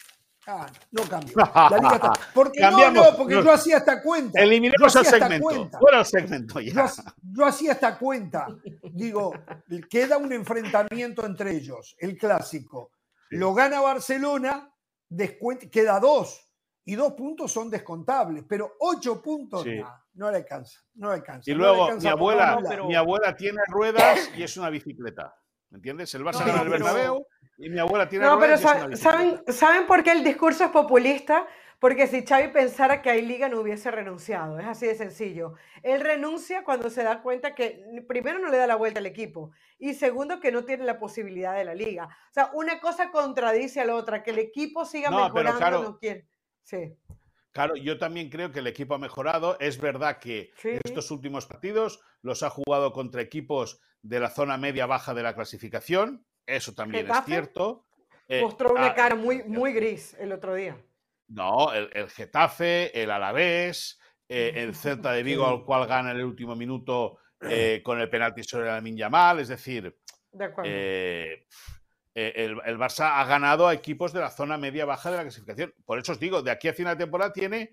Ah, 0.48 0.66
no, 0.92 1.04
cambio. 1.04 1.36
La 1.38 1.70
liga 1.78 1.96
está... 1.96 2.14
Porque 2.34 2.60
Cambiamos. 2.60 2.94
no, 3.06 3.12
no, 3.12 3.18
porque 3.18 3.36
yo 3.44 3.52
hacía 3.54 3.78
esta 3.78 4.02
cuenta. 4.02 4.42
Eliminemos 4.42 4.96
el 4.96 5.06
segmento. 5.06 5.70
Fuera 5.80 6.00
el 6.00 6.06
segmento 6.06 6.60
Yo, 6.60 6.74
ya. 6.74 6.92
yo 7.22 7.46
hacía 7.46 7.74
esta 7.74 7.98
cuenta. 7.98 8.48
Digo, 8.92 9.34
queda 9.90 10.18
un 10.18 10.34
enfrentamiento 10.34 11.26
entre 11.26 11.52
ellos, 11.56 11.96
el 12.00 12.18
clásico. 12.18 12.92
Sí. 13.30 13.38
Lo 13.38 13.54
gana 13.54 13.82
Barcelona, 13.82 14.74
descuent- 15.10 15.70
queda 15.70 16.00
dos. 16.00 16.48
Y 16.84 16.96
dos 16.96 17.14
puntos 17.14 17.52
son 17.52 17.70
descontables, 17.70 18.44
pero 18.50 18.74
ocho 18.80 19.22
puntos 19.22 19.62
Sí. 19.64 19.76
nah, 19.80 19.96
no 20.16 20.32
le 20.32 20.38
alcanza. 20.38 20.80
No 20.96 21.10
le 21.10 21.16
alcanza. 21.18 21.50
Y 21.52 21.54
no 21.54 21.60
luego, 21.60 21.84
alcanza 21.84 22.08
mi 22.08 22.12
abuela, 22.12 22.56
no, 22.60 22.68
pero- 22.68 22.88
mi 22.88 22.96
abuela 22.96 23.36
tiene 23.36 23.60
ruedas 23.68 24.32
y 24.36 24.42
es 24.42 24.58
una 24.58 24.72
bicicleta. 24.72 25.36
¿Me 25.70 25.78
entiendes? 25.78 26.14
El 26.16 26.24
Barça 26.26 26.40
No, 26.46 26.48
el 26.54 26.60
pero- 26.60 26.72
Bernabéu 26.72 27.28
y 27.62 27.70
mi 27.70 27.80
abuela 27.80 28.10
tiene 28.10 28.26
No, 28.26 28.40
pero. 28.40 28.58
¿saben, 28.58 29.42
¿saben 29.48 29.86
por 29.88 30.04
qué 30.04 30.12
el 30.12 30.24
discurso 30.24 30.66
es 30.66 30.72
populista? 30.72 31.48
Porque 31.80 32.06
si 32.06 32.24
Xavi 32.24 32.50
pensara 32.50 33.02
que 33.02 33.10
hay 33.10 33.24
liga 33.24 33.50
no 33.50 33.60
hubiese 33.60 33.90
renunciado, 33.90 34.60
es 34.60 34.68
así 34.68 34.86
de 34.86 34.94
sencillo. 34.94 35.56
Él 35.82 36.00
renuncia 36.02 36.64
cuando 36.64 36.92
se 36.92 37.02
da 37.02 37.24
cuenta 37.24 37.56
que 37.56 37.84
primero 38.08 38.38
no 38.38 38.50
le 38.50 38.58
da 38.58 38.68
la 38.68 38.76
vuelta 38.76 39.00
al 39.00 39.08
equipo 39.08 39.52
y 39.80 39.96
segundo 39.96 40.40
que 40.40 40.52
no 40.52 40.64
tiene 40.64 40.86
la 40.86 41.00
posibilidad 41.00 41.56
de 41.56 41.66
la 41.66 41.74
liga. 41.74 42.06
O 42.30 42.34
sea, 42.34 42.52
una 42.54 42.80
cosa 42.80 43.10
contradice 43.10 43.82
a 43.82 43.86
la 43.86 43.96
otra, 43.96 44.22
que 44.22 44.30
el 44.30 44.38
equipo 44.38 44.86
siga 44.86 45.10
No, 45.10 45.34
pero 45.34 45.46
mejorando 45.46 45.58
claro. 45.58 45.82
no 45.82 45.98
quiere. 45.98 46.28
Sí. 46.62 46.96
Claro, 47.52 47.76
yo 47.76 47.98
también 47.98 48.30
creo 48.30 48.52
que 48.52 48.60
el 48.60 48.68
equipo 48.68 48.94
ha 48.94 49.00
mejorado. 49.00 49.58
Es 49.60 49.82
verdad 49.82 50.20
que 50.20 50.52
Sí. 50.58 50.78
estos 50.84 51.10
últimos 51.10 51.48
partidos 51.48 52.00
los 52.22 52.44
ha 52.44 52.52
jugado 52.52 52.94
contra 52.94 53.24
equipos 53.24 53.82
de 54.04 54.20
la 54.20 54.30
zona 54.30 54.56
media-baja 54.58 55.16
de 55.16 55.24
la 55.24 55.34
clasificación. 55.34 56.28
Eso 56.46 56.74
también 56.74 57.10
es 57.10 57.26
cierto. 57.26 57.86
mostró 58.42 58.72
una 58.74 58.88
ah, 58.88 58.96
cara 58.96 59.16
muy, 59.16 59.44
muy 59.44 59.74
gris 59.74 60.16
el 60.20 60.32
otro 60.32 60.56
día. 60.56 60.78
No, 61.28 61.74
el, 61.74 62.10
Getafe, 62.10 63.02
el 63.02 63.10
Alavés, 63.10 64.00
el 64.28 64.76
Celta 64.76 65.14
de 65.14 65.24
Vigo, 65.24 65.48
al 65.48 65.64
cual 65.64 65.88
gana 65.88 66.12
en 66.12 66.18
el 66.18 66.26
último 66.26 66.56
minuto 66.56 67.18
con 67.84 68.00
el 68.00 68.10
penalti 68.10 68.44
sobre 68.44 68.68
la 68.68 68.82
Yamal, 68.84 69.40
es 69.40 69.48
decir, 69.48 69.98
el, 70.34 71.48
el, 72.14 72.78
Barça 72.78 73.20
ha 73.20 73.26
ganado 73.26 73.68
a 73.68 73.74
equipos 73.74 74.14
de 74.14 74.20
la 74.20 74.30
zona 74.30 74.58
media-baja 74.58 75.10
de 75.10 75.18
la 75.18 75.24
clasificación. 75.24 75.74
Por 75.86 75.98
eso 75.98 76.12
os 76.12 76.20
digo, 76.20 76.42
de 76.42 76.52
aquí 76.52 76.68
a 76.68 76.74
final 76.74 76.98
de 76.98 77.06
temporada 77.06 77.34
tiene 77.34 77.72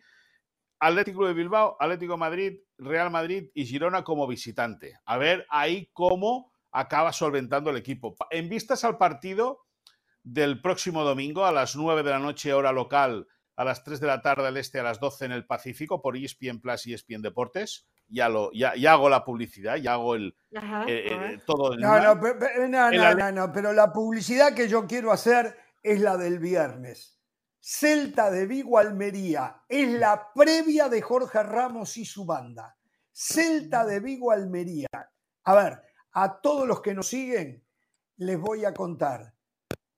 Atlético 0.81 1.27
de 1.27 1.35
Bilbao, 1.35 1.77
Atlético 1.79 2.13
de 2.13 2.19
Madrid, 2.19 2.61
Real 2.79 3.11
Madrid 3.11 3.51
y 3.55 3.67
Girona 3.67 4.05
como 4.05 4.27
visitante. 4.27 4.99
A 5.05 5.19
ver 5.19 5.47
ahí 5.51 5.91
cómo 5.93 6.53
acaba 6.73 7.13
solventando 7.13 7.71
el 7.71 7.77
equipo. 7.77 8.17
En 8.31 8.49
vistas 8.49 8.85
al 8.85 8.99
partido 8.99 9.67
del 10.23 10.61
próximo 10.61 11.05
domingo 11.05 11.45
a 11.47 11.53
las 11.53 11.77
9 11.77 12.03
de 12.03 12.11
la 12.11 12.19
noche 12.19 12.53
hora 12.53 12.73
local, 12.73 13.27
a 13.57 13.65
las 13.65 13.83
3 13.83 14.01
de 14.01 14.07
la 14.07 14.23
tarde 14.23 14.45
del 14.45 14.57
este, 14.57 14.79
a 14.79 14.83
las 14.83 15.01
12 15.01 15.27
en 15.27 15.33
el 15.33 15.47
Pacífico 15.47 16.01
por 16.01 16.17
ESPN 16.17 16.61
Plus 16.61 16.87
y 16.87 16.95
ESPN 16.95 17.23
Deportes. 17.23 17.89
Ya, 18.11 18.29
lo, 18.29 18.51
ya, 18.53 18.73
hago 18.93 19.09
la 19.11 19.25
publicidad, 19.25 19.77
ya 19.77 19.95
hago 19.95 20.15
el, 20.15 20.35
eh, 20.53 20.61
eh, 20.87 21.41
todo 21.45 21.75
el... 21.75 21.81
No, 21.81 21.99
no, 22.01 23.15
no, 23.15 23.33
no, 23.33 23.53
pero 23.53 23.73
la 23.75 23.93
publicidad 23.93 24.55
que 24.55 24.69
yo 24.69 24.87
quiero 24.87 25.13
hacer 25.13 25.59
es 25.83 26.01
la 26.01 26.17
del 26.17 26.39
viernes. 26.39 27.19
Celta 27.61 28.31
de 28.31 28.47
Vigo 28.47 28.79
Almería. 28.79 29.63
Es 29.69 29.93
la 29.93 30.33
previa 30.35 30.89
de 30.89 31.03
Jorge 31.03 31.43
Ramos 31.43 31.97
y 31.99 32.05
su 32.05 32.25
banda. 32.25 32.77
Celta 33.13 33.85
de 33.85 34.01
Vigo 34.01 34.31
Almería. 34.31 34.89
A 35.45 35.55
ver, 35.55 35.83
a 36.13 36.41
todos 36.41 36.67
los 36.67 36.81
que 36.81 36.95
nos 36.95 37.09
siguen, 37.09 37.65
les 38.17 38.39
voy 38.39 38.65
a 38.65 38.75
contar. 38.75 39.35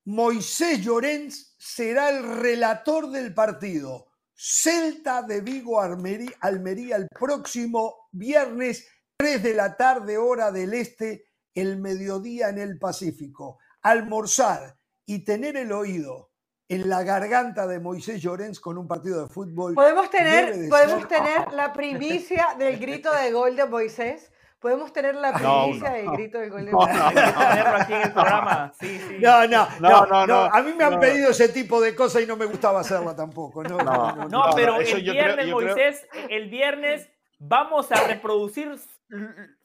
Moisés 0.05 0.81
Llorens 0.81 1.55
será 1.59 2.11
el 2.11 2.41
relator 2.41 3.11
del 3.11 3.35
partido. 3.35 4.07
Celta 4.35 5.23
de 5.23 5.43
Vigo 5.43 5.81
Almería, 5.81 6.97
el 6.97 7.09
próximo 7.09 8.09
viernes, 8.11 8.89
3 9.19 9.43
de 9.43 9.55
la 9.55 9.77
tarde, 9.77 10.17
hora 10.17 10.51
del 10.51 10.73
este, 10.73 11.27
el 11.55 11.79
mediodía 11.79 12.49
en 12.49 12.59
el 12.59 12.79
Pacífico. 12.79 13.59
Almorzar 13.83 14.79
y 15.05 15.25
tener 15.25 15.57
el 15.57 15.73
oído 15.73 16.31
en 16.71 16.89
la 16.89 17.03
garganta 17.03 17.67
de 17.67 17.81
Moisés 17.81 18.23
Llorens 18.23 18.61
con 18.61 18.79
un 18.79 18.89
partido 18.89 19.23
de 19.23 19.29
fútbol. 19.29 19.75
Podemos 19.75 20.09
tener, 20.09 20.69
podemos 20.69 21.07
tener 21.09 21.53
la 21.53 21.73
primicia 21.73 22.55
del 22.59 22.79
grito 22.79 23.13
de 23.13 23.33
gol 23.33 23.57
de 23.57 23.67
Moisés. 23.67 24.33
Podemos 24.61 24.93
tener 24.93 25.15
la 25.15 25.33
primicia 25.33 25.91
del 25.91 26.11
grito 26.11 26.39
de 26.39 26.51
gol 26.51 26.67
de. 26.67 26.71
No, 26.71 26.87
no, 26.87 27.07
aquí 27.07 27.95
en 27.95 28.03
el 28.03 28.13
programa. 28.13 28.73
Sí, 28.79 28.99
sí. 29.09 29.17
No, 29.19 29.47
no, 29.47 29.67
no, 30.07 30.27
no, 30.27 30.35
A 30.45 30.63
mí 30.63 30.75
me 30.75 30.85
han 30.85 31.01
pedido 31.01 31.31
ese 31.31 31.49
tipo 31.49 31.81
de 31.81 31.95
cosas 31.95 32.23
y 32.23 32.27
no 32.27 32.37
me 32.37 32.45
gustaba 32.45 32.81
hacerla 32.81 33.17
tampoco. 33.17 33.63
No, 33.63 33.79
no, 33.79 34.29
no, 34.29 34.51
pero 34.55 34.77
el 34.77 35.03
viernes, 35.03 35.49
Moisés, 35.49 36.07
el 36.29 36.51
viernes 36.51 37.09
vamos 37.39 37.91
a 37.91 38.07
reproducir 38.07 38.79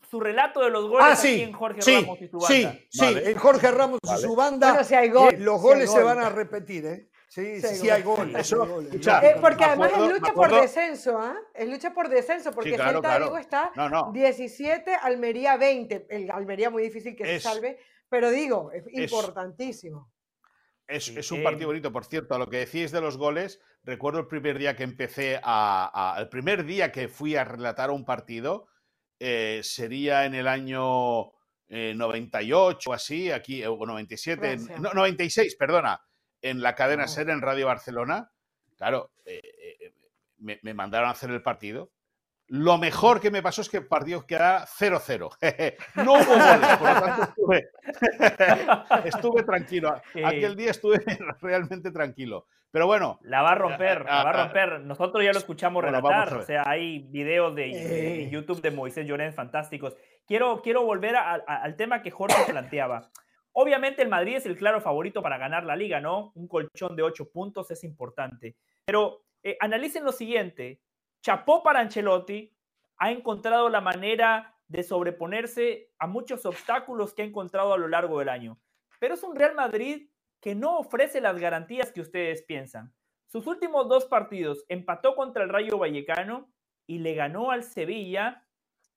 su 0.10 0.20
relato 0.22 0.62
de 0.62 0.70
los 0.70 0.88
goles 0.88 1.08
ah, 1.10 1.14
aquí 1.20 1.42
en 1.42 1.52
Jorge 1.52 1.82
Ramos 1.82 2.22
y 2.22 2.28
su 2.28 2.40
banda. 2.40 2.48
Sí, 2.48 2.88
sí, 2.90 3.06
en 3.06 3.38
Jorge 3.38 3.72
Ramos 3.72 4.00
y 4.02 4.22
su 4.22 4.36
banda. 4.36 4.84
si 4.86 4.96
hay 4.96 5.10
gol, 5.10 5.36
los 5.40 5.62
goles 5.62 5.92
se 5.92 6.02
van 6.02 6.20
a 6.20 6.30
repetir, 6.30 6.86
¿eh? 6.86 7.10
Sí, 7.36 7.60
sí, 7.60 7.76
sí, 7.76 7.90
hay 7.90 8.02
goles. 8.02 8.50
Eh, 8.54 9.36
porque 9.42 9.66
además 9.66 9.92
es 9.92 10.10
lucha 10.10 10.32
por 10.34 10.50
descenso, 10.50 11.20
¿ah? 11.20 11.36
Es 11.54 11.68
lucha 11.68 11.94
por 11.94 12.08
descenso, 12.08 12.54
porque 12.54 12.78
Celta 12.78 13.20
Vigo 13.20 13.38
está 13.38 13.74
17, 14.14 14.96
Almería 14.96 15.58
20. 15.58 16.08
El 16.10 16.32
Almería 16.32 16.70
muy 16.70 16.84
difícil 16.84 17.14
que 17.14 17.26
se 17.26 17.42
salve, 17.42 17.78
pero 18.08 18.32
digo, 18.32 18.72
es, 18.72 18.86
importantísimo. 18.88 20.14
Es, 20.88 21.30
un 21.30 21.44
partido 21.44 21.68
bonito, 21.68 21.92
por 21.92 22.06
cierto, 22.06 22.36
a 22.36 22.40
lo 22.40 22.50
que 22.50 22.60
decís 22.60 22.94
de 22.94 23.02
los 23.02 23.18
goles, 23.18 23.60
recuerdo 23.84 24.22
el 24.22 24.28
primer 24.28 24.58
día 24.58 24.78
que 24.78 24.84
empecé 24.84 25.38
a, 25.44 26.16
el 26.18 26.30
primer 26.30 26.64
día 26.64 26.94
que 26.94 27.10
fui 27.10 27.36
a 27.36 27.44
relatar 27.44 27.92
un 27.92 28.06
partido, 28.06 28.68
eh, 29.20 29.60
sería 29.62 30.24
en 30.24 30.36
el 30.36 30.48
año 30.48 31.34
98 31.68 32.78
eh, 32.78 32.90
o 32.90 32.94
así, 32.94 33.30
aquí, 33.30 33.66
o 33.66 33.86
97, 33.86 34.58
no, 34.80 34.94
96, 34.94 35.58
perdona, 35.58 36.00
en 36.42 36.62
la 36.62 36.76
cadena 36.76 37.08
SER 37.08 37.30
en 37.30 37.42
Radio 37.42 37.68
Barcelona. 37.68 38.32
Claro, 38.78 39.12
eh, 39.26 39.94
me, 40.38 40.74
mandaron 40.74 41.10
a 41.10 41.12
hacer 41.12 41.32
el 41.32 41.42
partido. 41.42 41.92
Lo 42.48 42.78
mejor 42.78 43.20
que 43.20 43.32
me 43.32 43.42
pasó 43.42 43.62
es 43.62 43.70
que 43.70 43.78
el 43.78 43.88
partido 43.88 44.26
quedaba 44.28 44.66
0-0. 44.80 45.30
no 45.96 46.14
hubo 46.14 46.26
goles, 46.26 46.78
por 46.78 46.94
lo 46.94 47.02
tanto 47.02 47.24
estuve, 47.24 47.70
estuve 49.06 49.44
tranquilo. 49.44 50.02
Aquel 50.24 50.56
día 50.56 50.72
estuve 50.72 51.04
realmente 51.42 51.92
tranquilo. 51.92 52.48
Pero 52.72 52.88
bueno. 52.88 53.20
La 53.22 53.42
va 53.42 53.54
a 53.54 53.56
romper, 53.56 54.04
la 54.04 54.24
va 54.26 54.30
a 54.32 54.46
romper. 54.46 54.82
Nosotros 54.82 55.24
ya 55.24 55.32
lo 55.32 55.40
escuchamos 55.40 55.82
relatar. 55.82 56.34
O 56.36 56.42
sea, 56.44 56.64
hay 56.66 57.00
videos 57.00 57.56
de, 57.56 58.30
YouTube 58.30 58.62
de 58.62 58.70
Moisés 58.70 59.08
Llorens 59.08 59.34
fantásticos. 59.34 59.96
Quiero, 60.28 60.62
quiero 60.62 60.84
volver 60.84 61.16
al 61.16 61.76
tema 61.78 62.02
que 62.02 62.12
Jorge 62.12 62.52
planteaba. 62.52 63.10
Obviamente 63.58 64.02
el 64.02 64.10
Madrid 64.10 64.36
es 64.36 64.46
el 64.46 64.58
claro 64.58 64.82
favorito 64.82 65.22
para 65.22 65.38
ganar 65.38 65.64
la 65.64 65.78
liga, 65.78 66.02
¿no? 66.02 66.34
Un 66.36 66.46
colchón 66.46 66.94
de 66.98 67.04
ocho 67.04 67.30
puntos 67.32 67.72
es 67.72 67.86
importante. 67.86 68.58
Pero 68.84 69.24
eh, 69.44 69.56
analicen 69.62 70.04
lo 70.04 70.12
siguiente. 70.12 70.82
Chapó 71.22 71.64
para 71.64 71.80
Ancelotti 71.80 72.54
ha 72.98 73.12
encontrado 73.12 73.70
la 73.70 73.80
manera 73.80 74.58
de 74.68 74.84
sobreponerse 74.84 75.90
a 76.00 76.06
muchos 76.06 76.46
obstáculos 76.46 77.14
que 77.14 77.22
ha 77.22 77.26
encontrado 77.26 77.74
a 77.74 77.78
lo 77.78 77.88
largo 77.88 78.20
del 78.20 78.28
año. 78.28 78.60
Pero 79.00 79.14
es 79.14 79.24
un 79.24 79.38
Real 79.38 79.56
Madrid 79.56 80.10
que 80.42 80.54
no 80.54 80.78
ofrece 80.78 81.22
las 81.22 81.40
garantías 81.40 81.94
que 81.94 82.02
ustedes 82.02 82.42
piensan. 82.42 82.94
Sus 83.26 83.48
últimos 83.48 83.88
dos 83.88 84.04
partidos 84.04 84.66
empató 84.68 85.16
contra 85.16 85.46
el 85.46 85.50
Rayo 85.50 85.78
Vallecano 85.78 86.52
y 86.88 87.00
le 87.00 87.16
ganó 87.16 87.52
al 87.52 87.64
Sevilla 87.64 88.46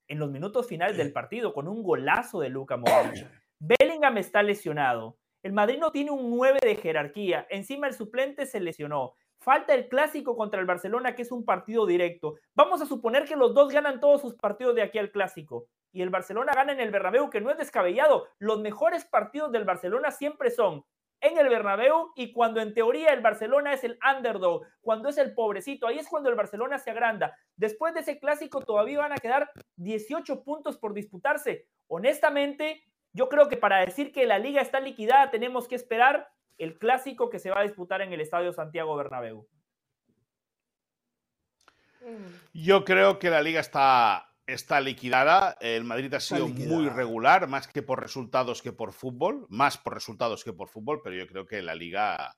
en 0.09 0.19
los 0.19 0.33
minutos 0.33 0.67
finales 0.67 0.97
del 0.97 1.13
partido 1.13 1.55
con 1.55 1.69
un 1.69 1.85
golazo 1.85 2.41
de 2.41 2.49
Luca 2.49 2.77
Modric. 2.77 3.38
Bellingham 3.61 4.19
está 4.19 4.43
lesionado. 4.43 5.19
El 5.43 5.53
Madrid 5.53 5.79
no 5.79 5.91
tiene 5.91 6.11
un 6.11 6.31
9 6.31 6.59
de 6.63 6.77
jerarquía. 6.77 7.47
Encima 7.51 7.87
el 7.87 7.95
suplente 7.95 8.47
se 8.47 8.61
lesionó. 8.61 9.15
Falta 9.41 9.75
el 9.75 9.89
clásico 9.89 10.37
contra 10.37 10.61
el 10.61 10.67
Barcelona, 10.67 11.15
que 11.15 11.23
es 11.23 11.33
un 11.33 11.45
partido 11.45 11.87
directo. 11.87 12.37
Vamos 12.55 12.83
a 12.83 12.87
suponer 12.87 13.25
que 13.25 13.37
los 13.37 13.55
dos 13.55 13.73
ganan 13.73 14.01
todos 14.01 14.21
sus 14.21 14.35
partidos 14.35 14.75
de 14.75 14.83
aquí 14.83 14.99
al 14.99 15.11
clásico. 15.11 15.67
Y 15.93 16.03
el 16.03 16.11
Barcelona 16.11 16.53
gana 16.55 16.73
en 16.73 16.81
el 16.81 16.91
Bernabéu, 16.91 17.31
que 17.31 17.41
no 17.41 17.51
es 17.51 17.57
descabellado. 17.57 18.29
Los 18.39 18.61
mejores 18.61 19.05
partidos 19.05 19.53
del 19.53 19.65
Barcelona 19.65 20.11
siempre 20.11 20.51
son 20.51 20.85
en 21.21 21.39
el 21.39 21.49
Bernabéu 21.49 22.13
y 22.15 22.33
cuando 22.33 22.61
en 22.61 22.75
teoría 22.75 23.13
el 23.13 23.21
Barcelona 23.21 23.73
es 23.73 23.83
el 23.85 23.99
underdog, 24.17 24.63
cuando 24.81 25.09
es 25.09 25.19
el 25.19 25.35
pobrecito, 25.35 25.87
ahí 25.87 25.99
es 25.99 26.09
cuando 26.09 26.29
el 26.29 26.37
Barcelona 26.37 26.79
se 26.79 26.91
agranda. 26.91 27.37
Después 27.57 27.95
de 27.95 28.01
ese 28.01 28.19
clásico 28.19 28.61
todavía 28.61 29.01
van 29.01 29.13
a 29.13 29.17
quedar 29.17 29.51
18 29.77 30.45
puntos 30.45 30.79
por 30.79 30.95
disputarse. 30.95 31.67
Honestamente, 31.89 32.85
yo 33.13 33.29
creo 33.29 33.49
que 33.49 33.57
para 33.57 33.85
decir 33.85 34.13
que 34.13 34.27
la 34.27 34.39
liga 34.39 34.61
está 34.61 34.81
liquidada 34.81 35.31
tenemos 35.31 35.69
que 35.69 35.75
esperar 35.75 36.29
el 36.59 36.79
clásico 36.79 37.31
que 37.31 37.39
se 37.39 37.51
va 37.51 37.61
a 37.61 37.65
disputar 37.65 38.03
en 38.03 38.13
el 38.13 38.21
Estadio 38.21 38.53
Santiago 38.53 38.97
Bernabéu. 38.97 39.49
Yo 42.53 42.85
creo 42.85 43.19
que 43.19 43.31
la 43.31 43.43
liga 43.43 43.61
está 43.61 44.29
está 44.49 44.81
liquidada. 44.81 45.57
El 45.61 45.85
Madrid 45.85 46.13
ha 46.15 46.21
sido 46.21 46.49
muy 46.49 46.89
regular, 46.89 47.47
más 47.49 47.69
que 47.69 47.83
por 47.83 48.01
resultados 48.01 48.63
que 48.63 48.73
por 48.73 48.93
fútbol, 48.93 49.47
más 49.51 49.77
por 49.77 49.95
resultados 49.95 50.43
que 50.43 50.53
por 50.53 50.69
fútbol, 50.69 51.01
pero 51.05 51.15
yo 51.15 51.27
creo 51.27 51.47
que 51.47 51.63
la 51.63 51.75
liga, 51.75 52.35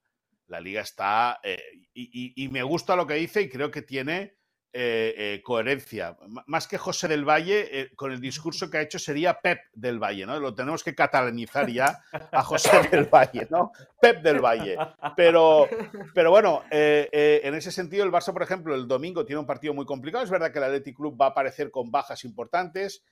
la 0.48 0.60
liga 0.60 0.82
está. 0.82 1.38
Eh, 1.42 1.62
y, 1.94 2.48
me 2.48 2.62
gusta 2.64 2.96
lo 2.96 3.06
que 3.06 3.14
dice 3.14 3.42
y 3.42 3.48
creo 3.48 3.70
que 3.70 3.82
tiene 3.82 4.36
eh, 4.72 5.14
eh, 5.16 5.42
coherencia. 5.42 6.16
más 6.46 6.68
que 6.68 6.78
José 6.78 7.08
del 7.08 7.28
Valle, 7.28 7.80
eh, 7.80 7.90
con 7.96 8.12
el 8.12 8.20
discurso 8.20 8.70
que 8.70 8.78
ha 8.78 8.82
hecho 8.82 9.00
sería 9.00 9.40
Pep 9.40 9.58
del 9.72 9.98
Valle, 9.98 10.26
¿no? 10.26 10.38
Lo 10.38 10.54
tenemos 10.54 10.84
que 10.84 10.94
catalanizar 10.94 11.68
ya 11.68 11.98
a 12.30 12.42
José 12.44 12.70
del 12.92 13.06
Valle, 13.06 13.48
¿no? 13.50 13.72
Pep 14.00 14.22
del 14.22 14.38
Valle. 14.38 14.76
Pero, 15.16 15.68
pero 16.14 16.30
bueno, 16.30 16.62
en 16.70 17.54
ese 17.56 17.72
sentido, 17.72 18.04
el 18.04 18.12
Barça, 18.12 18.32
por 18.32 18.44
ejemplo, 18.44 18.76
el 18.76 18.86
domingo 18.86 19.24
tiene 19.24 19.40
un 19.40 19.46
partido 19.46 19.74
muy 19.74 19.86
complicado. 19.86 20.22
Es 20.22 20.30
verdad 20.30 20.52
que 20.52 20.58
el 20.58 20.64
Athletic 20.64 20.94
Club 20.94 21.20
va 21.20 21.26
a 21.26 21.30
aparecer 21.30 21.72
con 21.72 21.90
bajas 21.90 22.24
importantes. 22.24 23.02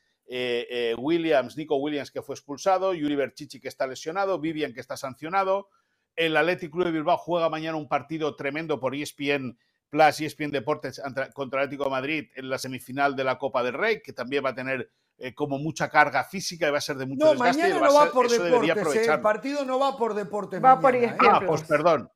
Williams, 0.96 1.56
Nico 1.56 1.74
Williams, 1.74 2.12
que 2.12 2.22
fue 2.22 2.36
expulsado, 2.36 2.94
Yuri 2.94 3.16
Berchichi, 3.16 3.58
que 3.58 3.66
está 3.66 3.84
lesionado, 3.88 4.38
Vivian, 4.38 4.72
que 4.72 4.80
está 4.80 4.96
sancionado. 4.96 5.70
El 6.14 6.36
Athletic 6.36 6.70
Club 6.70 6.84
de 6.84 6.92
Bilbao 6.92 7.16
juega 7.16 7.48
mañana 7.48 7.76
un 7.76 7.88
partido 7.88 8.36
tremendo 8.36 8.78
por 8.78 8.94
ESPN 8.94 9.58
Plus 9.90 10.20
y 10.20 10.26
ESPN 10.26 10.50
Deportes 10.50 11.00
contra 11.34 11.62
Atlético 11.62 11.84
de 11.84 11.90
Madrid 11.90 12.28
en 12.34 12.48
la 12.48 12.58
semifinal 12.58 13.16
de 13.16 13.24
la 13.24 13.38
Copa 13.38 13.62
del 13.62 13.74
Rey, 13.74 14.02
que 14.02 14.12
también 14.12 14.44
va 14.44 14.50
a 14.50 14.54
tener 14.54 14.90
eh, 15.16 15.34
como 15.34 15.58
mucha 15.58 15.88
carga 15.88 16.24
física 16.24 16.68
y 16.68 16.70
va 16.70 16.78
a 16.78 16.82
ser 16.82 16.96
de 16.96 17.06
mucho 17.06 17.24
no, 17.24 17.32
desgaste. 17.32 17.62
Mañana 17.62 17.86
no 17.86 17.94
va, 17.94 18.10
por 18.10 18.28
deportes, 18.30 18.96
eh, 18.96 19.12
el 19.12 19.20
partido 19.20 19.64
no 19.64 19.78
va 19.78 19.96
por 19.96 20.14
deportes. 20.14 20.62
Va 20.62 20.80
por 20.80 20.94
ESPN 20.94 21.26
Ah, 21.28 21.40
pues 21.46 21.62
perdón. 21.62 22.10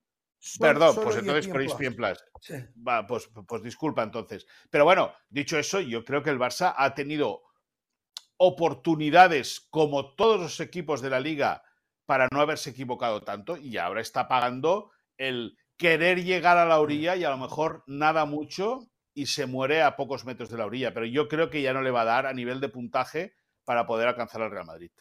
Perdón, 0.59 0.97
pues 1.03 1.16
entonces 1.16 1.49
por 1.49 1.62
ESPN 1.62 1.95
Plus. 1.95 2.25
Va, 2.87 3.07
pues, 3.07 3.31
pues 3.47 3.62
disculpa 3.62 4.03
entonces. 4.03 4.47
Pero 4.70 4.85
bueno, 4.85 5.12
dicho 5.29 5.59
eso, 5.59 5.81
yo 5.81 6.05
creo 6.05 6.23
que 6.23 6.31
el 6.31 6.39
Barça 6.39 6.75
ha 6.77 6.95
tenido 6.95 7.43
oportunidades, 8.37 9.61
como 9.70 10.14
todos 10.14 10.41
los 10.41 10.61
equipos 10.61 11.01
de 11.01 11.11
la 11.11 11.20
liga, 11.20 11.62
para 12.07 12.29
no 12.33 12.41
haberse 12.41 12.70
equivocado 12.70 13.23
tanto 13.23 13.57
y 13.57 13.79
ahora 13.79 14.01
está 14.01 14.29
pagando 14.29 14.91
el 15.16 15.57
querer 15.83 16.22
llegar 16.22 16.59
a 16.59 16.64
la 16.64 16.78
orilla 16.78 17.16
y 17.16 17.24
a 17.24 17.30
lo 17.30 17.39
mejor 17.39 17.83
nada 17.89 18.24
mucho 18.24 18.87
y 19.14 19.26
se 19.26 19.47
muere 19.47 19.83
a 19.83 19.97
pocos 19.97 20.24
metros 20.24 20.49
de 20.49 20.57
la 20.57 20.64
orilla. 20.64 20.95
Pero 20.95 21.07
yo 21.07 21.26
creo 21.26 21.51
que 21.51 21.61
ya 21.61 21.72
no 21.72 21.83
le 21.83 21.91
va 21.91 22.03
a 22.03 22.05
dar 22.05 22.26
a 22.26 22.33
nivel 22.33 22.61
de 22.61 22.68
puntaje 22.68 23.35
para 23.64 23.85
poder 23.85 24.07
alcanzar 24.07 24.43
al 24.43 24.53
Real 24.53 24.64
Madrid. 24.64 24.93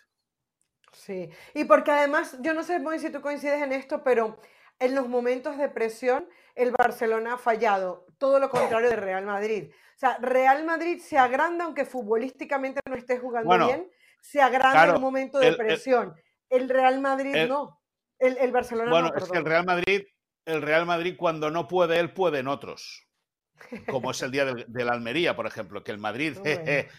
Sí, 0.92 1.30
y 1.54 1.66
porque 1.66 1.92
además, 1.92 2.36
yo 2.42 2.56
no 2.56 2.64
sé 2.64 2.80
muy 2.80 2.98
si 2.98 3.12
tú 3.12 3.22
coincides 3.22 3.62
en 3.62 3.74
esto, 3.74 4.04
pero 4.04 4.40
en 4.80 4.96
los 4.96 5.08
momentos 5.08 5.56
de 5.60 5.70
presión, 5.70 6.28
el 6.56 6.72
Barcelona 6.72 7.36
ha 7.36 7.38
fallado, 7.38 8.08
todo 8.18 8.40
lo 8.40 8.50
contrario 8.50 8.90
de 8.90 8.96
Real 8.96 9.24
Madrid. 9.24 9.70
O 9.72 10.00
sea, 10.00 10.18
Real 10.20 10.66
Madrid 10.66 11.00
se 11.00 11.20
agranda 11.20 11.66
aunque 11.66 11.86
futbolísticamente 11.86 12.82
no 12.90 12.96
esté 12.96 13.20
jugando 13.20 13.68
bien, 13.68 13.88
se 14.20 14.42
agranda 14.42 14.86
en 14.86 14.96
un 14.96 15.02
momento 15.02 15.38
de 15.38 15.54
presión. 15.54 16.16
El, 16.50 16.68
Real 16.70 17.00
Madrid 17.00 17.36
no. 17.48 17.80
El, 18.18 18.52
Barcelona 18.52 18.90
no. 18.90 18.92
Bueno, 18.92 19.16
es 19.16 19.30
que 19.30 19.38
el 19.38 19.46
Real 19.46 19.66
Madrid, 19.66 20.02
el 20.46 20.62
Real 20.62 20.86
Madrid 20.86 21.16
cuando 21.18 21.52
no 21.52 21.68
puede 21.68 22.00
él, 22.00 22.14
pueden 22.14 22.48
otros 22.48 23.11
como 23.90 24.12
es 24.12 24.22
el 24.22 24.32
día 24.32 24.46
de, 24.46 24.86
la 24.86 24.94
Almería, 24.94 25.36
por 25.36 25.48
ejemplo, 25.48 25.84
que 25.84 25.92
el 25.92 25.98
Madrid 25.98 26.38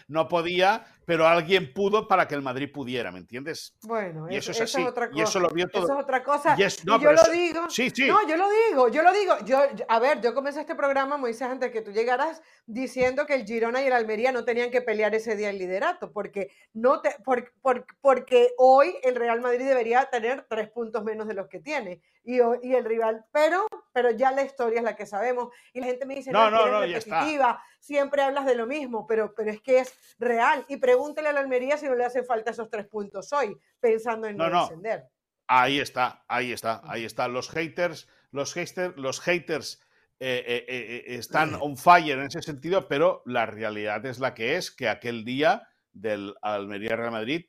no 0.07 0.27
podía, 0.27 0.85
pero 1.05 1.27
alguien 1.27 1.73
pudo 1.73 2.07
para 2.07 2.27
que 2.27 2.35
el 2.35 2.41
Madrid 2.41 2.71
pudiera, 2.71 3.11
¿me 3.11 3.19
entiendes? 3.19 3.75
Bueno, 3.83 4.27
y 4.29 4.37
eso, 4.37 4.51
es 4.51 4.61
así. 4.61 4.81
otra 4.81 5.09
cosa. 5.09 5.19
Y 5.19 5.23
eso 5.23 5.39
lo 5.39 5.49
vio 5.49 5.67
todo. 5.67 5.83
Eso 5.83 5.93
es 5.93 6.03
otra 6.03 6.23
cosa. 6.23 6.55
Y, 6.57 6.61
yo 6.85 7.11
lo 7.11 7.31
digo. 7.31 7.69
Sí, 7.69 7.89
sí. 7.89 8.07
No, 8.07 8.27
yo 8.27 8.37
lo 8.37 8.47
digo, 8.69 8.87
yo 8.89 9.03
lo 9.03 9.11
digo. 9.13 9.35
Yo, 9.45 9.61
a 9.87 9.99
ver, 9.99 10.21
yo 10.21 10.33
comencé 10.33 10.61
este 10.61 10.75
programa, 10.75 11.17
Moisés, 11.17 11.43
antes 11.43 11.71
que 11.71 11.81
tú 11.81 11.91
llegaras, 11.91 12.41
diciendo 12.65 13.25
que 13.25 13.35
el 13.35 13.45
Girona 13.45 13.81
y 13.81 13.87
el 13.87 13.93
Almería 13.93 14.31
no 14.31 14.45
tenían 14.45 14.71
que 14.71 14.81
pelear 14.81 15.13
ese 15.15 15.35
día 15.35 15.49
el 15.49 15.57
liderato, 15.57 16.11
porque, 16.11 16.51
no 16.73 17.01
te, 17.01 17.15
porque 18.01 18.53
hoy 18.57 18.95
el 19.03 19.15
Real 19.15 19.41
Madrid 19.41 19.65
debería 19.65 20.05
tener 20.05 20.45
tres 20.49 20.69
puntos 20.69 21.03
menos 21.03 21.27
de 21.27 21.33
los 21.33 21.47
que 21.47 21.59
tiene. 21.59 22.01
Y, 22.25 22.37
y 22.37 22.73
el 22.73 22.85
rival, 22.85 23.25
pero, 23.33 23.67
pero 23.91 24.11
ya 24.11 24.31
la 24.31 24.43
historia 24.43 24.77
es 24.79 24.83
la 24.83 24.95
que 24.95 25.05
sabemos. 25.05 25.49
Y 25.73 25.81
la 25.81 25.87
gente 25.87 26.05
me 26.05 26.15
dice, 26.15 26.31
no, 26.31 26.49
no, 26.49 26.52
no, 26.53 26.81
repetitiva, 26.81 27.61
siempre 27.79 28.21
hablas 28.21 28.45
de 28.45 28.55
lo 28.55 28.67
mismo, 28.67 29.05
pero, 29.07 29.33
pero 29.35 29.51
es 29.51 29.61
que 29.61 29.79
es 29.79 29.93
real. 30.19 30.65
Y 30.67 30.77
pregúntele 30.77 31.29
a 31.29 31.33
la 31.33 31.39
Almería 31.39 31.77
si 31.77 31.87
no 31.87 31.95
le 31.95 32.05
hacen 32.05 32.25
falta 32.25 32.51
esos 32.51 32.69
tres 32.69 32.87
puntos 32.87 33.31
hoy, 33.33 33.57
pensando 33.79 34.27
en 34.27 34.37
no, 34.37 34.49
no, 34.49 34.61
descender. 34.61 35.09
Ahí 35.47 35.79
está, 35.79 36.23
ahí 36.27 36.51
está, 36.51 36.81
ahí 36.85 37.05
está. 37.05 37.27
Los 37.27 37.49
haters, 37.49 38.07
los 38.31 38.53
haters, 38.53 38.95
los 38.97 39.19
haters 39.19 39.81
eh, 40.19 40.43
eh, 40.47 40.65
eh, 40.67 41.03
están 41.07 41.55
on 41.61 41.77
fire 41.77 42.17
en 42.17 42.25
ese 42.25 42.41
sentido, 42.41 42.87
pero 42.87 43.21
la 43.25 43.45
realidad 43.45 44.05
es 44.05 44.19
la 44.19 44.33
que 44.33 44.55
es, 44.55 44.71
que 44.71 44.89
aquel 44.89 45.25
día 45.25 45.67
del 45.91 46.35
Almería 46.41 46.95
Real 46.95 47.11
Madrid 47.11 47.45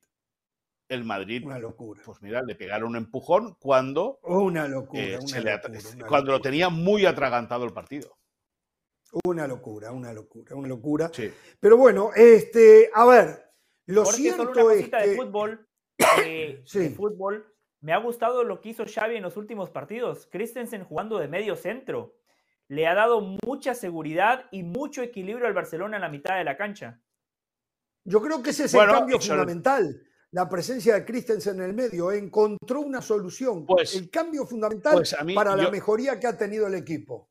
el 0.89 1.05
Madrid, 1.05 1.45
una 1.45 1.59
locura. 1.59 2.03
pues 2.05 2.21
mira, 2.23 2.43
le 2.43 2.55
pegaron 2.55 2.91
un 2.91 2.97
empujón 2.97 3.57
cuando, 3.59 4.19
una 4.23 4.69
locura, 4.69 5.19
cuando 6.07 6.33
lo 6.33 6.41
tenía 6.41 6.69
muy 6.69 7.07
atragantado 7.07 7.65
el 7.65 7.73
partido. 7.73 8.19
Una 9.25 9.47
locura, 9.47 9.93
una 9.93 10.13
locura, 10.13 10.57
una 10.57 10.69
locura. 10.69 11.11
Pero 11.61 11.77
bueno, 11.77 12.11
este, 12.15 12.91
a 12.93 13.07
ver, 13.07 13.53
lo 13.87 14.05
cierto 14.05 14.71
es 14.71 14.89
que... 14.89 14.97
de 14.97 15.17
fútbol, 15.17 15.69
eh, 16.25 16.65
de 16.73 16.91
fútbol, 16.91 17.55
me 17.81 17.93
ha 17.93 17.99
gustado 17.99 18.45
lo 18.45 18.61
que 18.61 18.71
hizo 18.71 18.85
Xavi 18.87 19.17
en 19.17 19.23
los 19.23 19.37
últimos 19.37 19.71
partidos. 19.71 20.27
Christensen 20.33 20.85
jugando 20.85 21.19
de 21.19 21.29
medio 21.29 21.55
centro. 21.55 22.17
Le 22.67 22.87
ha 22.87 22.95
dado 22.95 23.21
mucha 23.21 23.75
seguridad 23.75 24.47
y 24.51 24.63
mucho 24.63 25.03
equilibrio 25.03 25.47
al 25.47 25.53
Barcelona 25.53 25.97
en 25.99 26.03
la 26.03 26.09
mitad 26.09 26.39
de 26.39 26.45
la 26.45 26.57
cancha. 26.57 27.03
Yo 28.05 28.21
creo 28.23 28.43
que 28.43 28.51
ese 28.51 28.65
es 28.65 28.75
el 28.75 28.87
cambio 28.87 29.21
fundamental. 29.21 30.03
La 30.31 30.49
presencia 30.49 30.95
de 30.95 31.05
Christensen 31.05 31.57
en 31.57 31.63
el 31.63 31.75
medio 31.75 32.11
encontró 32.11 32.81
una 32.81 33.01
solución. 33.01 33.67
Pues, 33.67 33.95
el 33.95 34.11
cambio 34.11 34.47
fundamental 34.47 34.95
pues 34.95 35.15
para 35.35 35.55
la 35.55 35.71
mejoría 35.71 36.19
que 36.19 36.27
ha 36.27 36.37
tenido 36.37 36.67
el 36.67 36.75
equipo. 36.75 37.31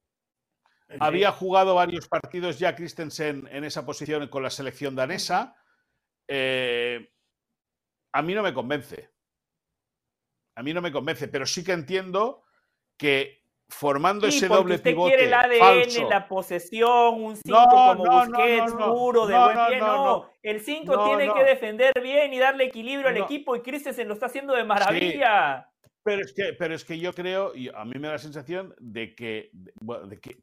Había 1.00 1.32
jugado 1.32 1.76
varios 1.76 2.08
partidos 2.08 2.60
ya 2.60 2.76
Christensen 2.76 3.48
en 3.52 3.64
esa 3.64 3.86
posición 3.86 4.28
con 4.28 4.44
la 4.44 4.50
selección 4.50 4.96
danesa. 4.96 5.56
Eh, 6.28 7.10
a 8.14 8.22
mí 8.22 8.34
no 8.34 8.44
me 8.44 8.54
convence. 8.54 9.12
A 10.56 10.64
mí 10.64 10.74
no 10.74 10.82
me 10.82 10.92
convence, 10.92 11.28
pero 11.28 11.46
sí 11.46 11.64
que 11.64 11.72
entiendo 11.72 12.44
que 12.98 13.44
formando 13.70 14.28
ese 14.28 14.48
doble 14.48 14.76
usted 14.76 14.92
pivote 14.92 15.16
quiere 15.16 15.28
el 15.28 15.34
ADN, 15.34 16.10
la 16.10 16.28
posesión, 16.28 17.24
un 17.24 17.36
5 17.36 17.58
como 17.70 17.96
Busquets, 17.96 18.74
puro, 18.74 19.26
de 19.26 19.38
buen 19.38 19.58
pie. 19.68 19.80
No, 19.80 20.30
el 20.42 20.62
5 20.62 21.06
tiene 21.06 21.34
que 21.34 21.44
defender 21.44 21.94
bien 22.02 22.34
y 22.34 22.40
darle 22.40 22.66
equilibrio 22.66 23.10
al 23.10 23.18
equipo 23.18 23.56
y 23.56 23.62
Christensen 23.62 24.08
lo 24.08 24.14
está 24.14 24.28
haciendo 24.28 24.54
de 24.54 24.64
maravilla. 24.64 25.73
Pero 26.04 26.22
es, 26.22 26.34
que, 26.34 26.54
pero 26.54 26.76
es 26.76 26.84
que 26.84 27.00
yo 27.00 27.14
creo, 27.14 27.56
y 27.56 27.70
a 27.70 27.86
mí 27.86 27.94
me 27.96 28.08
da 28.08 28.14
la 28.14 28.20
sensación 28.20 28.76
de 28.78 29.16
que, 29.16 29.52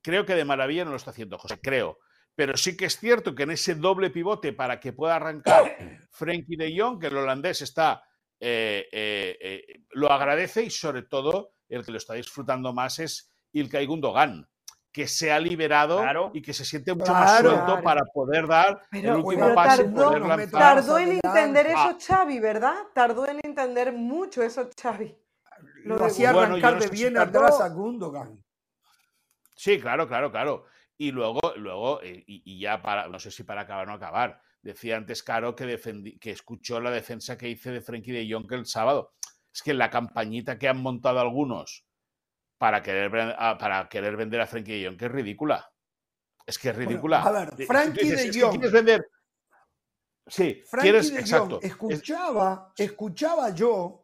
creo 0.02 0.24
que 0.24 0.34
de 0.34 0.44
maravilla 0.44 0.84
no 0.84 0.90
lo 0.90 0.96
está 0.96 1.10
haciendo 1.10 1.38
José, 1.38 1.60
creo. 1.60 1.98
Pero 2.34 2.56
sí 2.56 2.76
que 2.76 2.86
es 2.86 2.98
cierto 2.98 3.34
que 3.34 3.42
en 3.42 3.50
ese 3.50 3.74
doble 3.74 4.08
pivote 4.08 4.54
para 4.54 4.80
que 4.80 4.94
pueda 4.94 5.16
arrancar 5.16 5.76
Frenkie 6.10 6.56
de 6.56 6.74
Jong, 6.78 6.98
que 6.98 7.08
el 7.08 7.16
holandés 7.16 7.60
está, 7.60 8.02
eh, 8.40 8.88
eh, 8.90 9.36
eh, 9.40 9.82
lo 9.90 10.10
agradece 10.10 10.62
y 10.62 10.70
sobre 10.70 11.02
todo 11.02 11.52
el 11.68 11.84
que 11.84 11.92
lo 11.92 11.98
está 11.98 12.14
disfrutando 12.14 12.72
más 12.72 12.98
es 12.98 13.30
Ilkay 13.52 13.84
Gundogan, 13.84 14.48
que 14.90 15.06
se 15.06 15.30
ha 15.30 15.38
liberado 15.38 16.30
y 16.32 16.40
que 16.40 16.54
se 16.54 16.64
siente 16.64 16.94
mucho 16.94 17.12
más 17.12 17.40
suelto 17.40 17.82
para 17.82 18.02
poder 18.06 18.46
dar 18.46 18.82
el 18.92 19.10
último 19.10 19.54
paso 19.54 19.84
tardó, 19.84 20.50
Tardó 20.50 20.98
en 20.98 21.20
entender 21.22 21.66
eso 21.66 21.78
ah. 21.78 21.98
Xavi, 22.00 22.40
¿verdad? 22.40 22.74
Tardó 22.94 23.28
en 23.28 23.40
entender 23.44 23.92
mucho 23.92 24.42
eso 24.42 24.68
Xavi. 24.80 25.14
Lo, 25.84 26.04
hacía 26.04 26.30
arrancar 26.30 26.78
de 26.78 26.88
bien 26.88 27.18
atrás 27.18 27.60
a 27.60 27.68
Gundogan. 27.68 28.42
Sí, 29.54 29.78
claro, 29.80 30.08
claro, 30.08 30.30
claro. 30.30 30.64
Y 30.96 31.12
luego, 31.12 31.40
luego 31.56 32.02
eh, 32.02 32.24
y, 32.26 32.58
ya 32.60 32.82
para, 32.82 33.08
no 33.08 33.18
sé 33.18 33.30
si 33.30 33.42
para 33.42 33.62
acabar 33.62 33.86
o 33.86 33.90
no 33.90 33.96
acabar, 33.96 34.40
decía 34.62 34.96
antes 34.96 35.22
Caro 35.22 35.54
que, 35.54 36.18
que 36.20 36.30
escuchó 36.30 36.80
la 36.80 36.90
defensa 36.90 37.36
que 37.36 37.48
hice 37.48 37.70
de 37.70 37.80
Frenkie 37.80 38.12
de 38.12 38.30
Jong 38.30 38.50
el 38.52 38.66
sábado. 38.66 39.14
Es 39.52 39.62
que 39.62 39.74
la 39.74 39.90
campañita 39.90 40.58
que 40.58 40.68
han 40.68 40.80
montado 40.80 41.20
algunos 41.20 41.84
para 42.58 42.82
querer, 42.82 43.34
ah, 43.38 43.56
para 43.58 43.88
querer 43.88 44.16
vender 44.16 44.40
a 44.40 44.46
Frenkie 44.46 44.80
de 44.80 44.86
Jong, 44.86 44.98
que 44.98 45.06
es 45.06 45.12
ridícula. 45.12 45.72
Es 46.46 46.58
que 46.58 46.70
es 46.70 46.76
ridícula. 46.76 47.22
a 47.22 47.30
ver, 47.30 47.66
Frenkie 47.66 48.10
de 48.10 48.40
Jong. 48.40 48.52
¿Quieres 48.52 48.72
vender? 48.72 49.06
Sí, 50.26 50.62
quieres, 50.80 51.10
exacto. 51.10 51.60
Escuchaba, 51.60 52.72
escuchaba 52.76 53.50
yo 53.50 53.99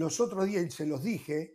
los 0.00 0.18
otros 0.18 0.46
días, 0.46 0.72
se 0.72 0.86
los 0.86 1.02
dije, 1.02 1.54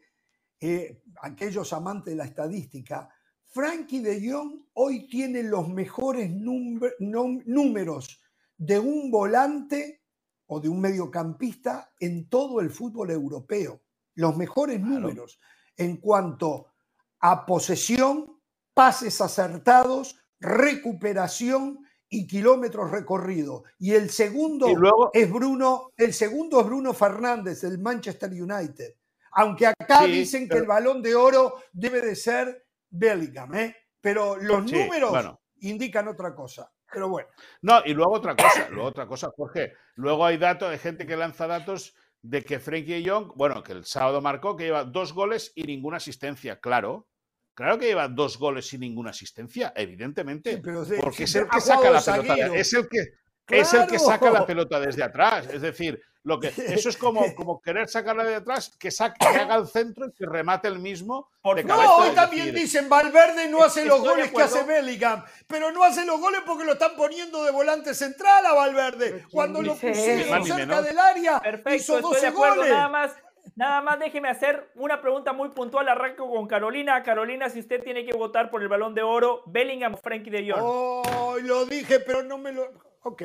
eh, 0.59 1.01
aquellos 1.21 1.73
amantes 1.73 2.13
de 2.13 2.17
la 2.17 2.25
estadística, 2.25 3.09
Frankie 3.43 4.01
de 4.01 4.29
Jong 4.29 4.67
hoy 4.73 5.07
tiene 5.07 5.41
los 5.43 5.67
mejores 5.67 6.29
números 6.29 8.21
de 8.57 8.79
un 8.79 9.09
volante 9.09 10.03
o 10.45 10.59
de 10.59 10.69
un 10.69 10.79
mediocampista 10.79 11.91
en 11.99 12.29
todo 12.29 12.59
el 12.59 12.69
fútbol 12.69 13.09
europeo. 13.09 13.81
Los 14.13 14.37
mejores 14.37 14.79
números 14.79 15.39
en 15.75 15.97
cuanto 15.97 16.73
a 17.21 17.45
posesión, 17.45 18.39
pases 18.73 19.21
acertados, 19.21 20.17
recuperación 20.39 21.79
y 22.09 22.27
kilómetros 22.27 22.91
recorridos. 22.91 23.63
Y 23.79 23.93
el 23.93 24.09
segundo 24.09 24.67
es 25.13 25.31
Bruno, 25.31 25.91
el 25.97 26.13
segundo 26.13 26.59
es 26.59 26.65
Bruno 26.65 26.93
Fernández, 26.93 27.61
del 27.61 27.79
Manchester 27.79 28.29
United. 28.31 28.95
Aunque 29.31 29.67
acá 29.67 30.05
dicen 30.05 30.47
que 30.47 30.57
el 30.57 30.65
balón 30.65 31.01
de 31.01 31.15
oro 31.15 31.55
debe 31.73 32.01
de 32.01 32.15
ser 32.15 32.65
Bellingham, 32.89 33.53
¿eh? 33.55 33.75
pero 33.99 34.37
los 34.37 34.71
números 34.71 35.37
indican 35.61 36.07
otra 36.07 36.33
cosa. 36.33 36.71
Pero 36.91 37.09
bueno. 37.09 37.27
No, 37.61 37.81
y 37.83 37.93
luego 37.93 38.13
otra 38.13 38.35
cosa, 38.35 38.69
luego 38.69 38.87
otra 38.87 39.07
cosa, 39.07 39.31
Jorge. 39.35 39.73
Luego 39.95 40.25
hay 40.25 40.37
datos, 40.37 40.69
de 40.69 40.77
gente 40.77 41.05
que 41.05 41.17
lanza 41.17 41.47
datos 41.47 41.95
de 42.21 42.43
que 42.43 42.59
Frankie 42.59 43.03
Young, 43.03 43.31
bueno, 43.35 43.63
que 43.63 43.73
el 43.73 43.85
sábado 43.85 44.21
marcó, 44.21 44.55
que 44.55 44.65
lleva 44.65 44.83
dos 44.83 45.13
goles 45.13 45.51
y 45.55 45.63
ninguna 45.63 45.97
asistencia, 45.97 46.59
claro. 46.59 47.07
Claro 47.55 47.79
que 47.79 47.85
lleva 47.85 48.09
dos 48.09 48.37
goles 48.37 48.71
y 48.73 48.77
ninguna 48.77 49.11
asistencia, 49.11 49.71
evidentemente. 49.75 50.61
porque 51.01 51.23
es 51.23 51.35
el 51.35 51.47
que 51.47 51.61
saca 51.61 51.89
la 51.89 52.01
pelota. 52.01 52.47
Es 52.53 52.73
el 52.73 52.89
que, 52.89 53.13
es 53.47 53.73
el 53.73 53.87
que 53.87 53.97
saca 53.97 54.29
la 54.29 54.45
pelota 54.45 54.77
desde 54.79 55.01
atrás. 55.01 55.47
Es 55.47 55.61
decir, 55.61 56.01
lo 56.23 56.37
que, 56.37 56.47
eso 56.57 56.89
es 56.89 56.97
como, 56.97 57.33
como 57.33 57.61
querer 57.61 57.87
sacarla 57.87 58.25
de 58.25 58.35
atrás, 58.35 58.75
que, 58.77 58.91
saque, 58.91 59.19
que 59.19 59.27
haga 59.27 59.55
el 59.55 59.67
centro 59.67 60.07
y 60.07 60.11
que 60.11 60.25
remate 60.25 60.67
el 60.67 60.79
mismo. 60.79 61.29
De 61.55 61.63
no, 61.63 61.95
hoy 61.95 62.09
también 62.13 62.53
dicen 62.53 62.89
Valverde 62.89 63.47
no 63.47 63.63
hace 63.63 63.85
los 63.85 64.01
goles 64.01 64.31
que 64.31 64.41
hace 64.41 64.63
Bellingham, 64.63 65.23
pero 65.47 65.71
no 65.71 65.81
hace 65.85 66.05
los 66.05 66.19
goles 66.19 66.41
porque 66.45 66.65
lo 66.65 66.73
están 66.73 66.97
poniendo 66.97 67.41
de 67.45 67.51
volante 67.51 67.93
central 67.93 68.45
a 68.47 68.53
Valverde. 68.53 69.23
Cuando 69.31 69.61
lo 69.61 69.75
pusieron 69.75 70.45
cerca 70.45 70.81
del 70.81 70.99
área, 70.99 71.41
hizo 71.73 72.01
12 72.01 72.31
goles. 72.31 72.69
Nada 72.69 72.89
más 72.89 73.11
Nada 73.55 73.81
más 73.81 73.99
déjeme 73.99 74.29
hacer 74.29 74.71
una 74.75 75.01
pregunta 75.01 75.33
muy 75.33 75.49
puntual. 75.49 75.87
Arranco 75.87 76.29
con 76.29 76.47
Carolina. 76.47 77.03
Carolina, 77.03 77.49
si 77.49 77.59
usted 77.59 77.83
tiene 77.83 78.05
que 78.05 78.13
votar 78.13 78.49
por 78.49 78.61
el 78.61 78.67
balón 78.67 78.93
de 78.93 79.03
oro, 79.03 79.43
Bellingham 79.45 79.93
o 79.93 79.97
Frankie 79.97 80.29
de 80.29 80.51
Jong. 80.51 80.61
Oh, 80.61 81.37
lo 81.41 81.65
dije, 81.65 81.99
pero 81.99 82.23
no 82.23 82.37
me 82.37 82.51
lo. 82.51 82.63
Ok, 83.03 83.23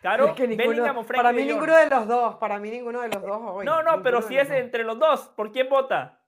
Claro, 0.00 0.34
que 0.36 0.46
ninguno, 0.46 1.04
para 1.04 1.32
mí 1.32 1.44
ninguno 1.44 1.76
de 1.76 1.90
los 1.90 2.06
dos, 2.06 2.36
para 2.36 2.60
mí 2.60 2.70
ninguno 2.70 3.02
de 3.02 3.08
los 3.08 3.22
dos 3.22 3.40
hoy. 3.44 3.64
No, 3.66 3.82
no, 3.82 4.02
pero 4.02 4.22
si 4.22 4.36
es 4.36 4.48
entre 4.50 4.84
los 4.84 4.98
dos, 4.98 5.28
¿por 5.34 5.50
quién 5.50 5.68
vota? 5.68 6.20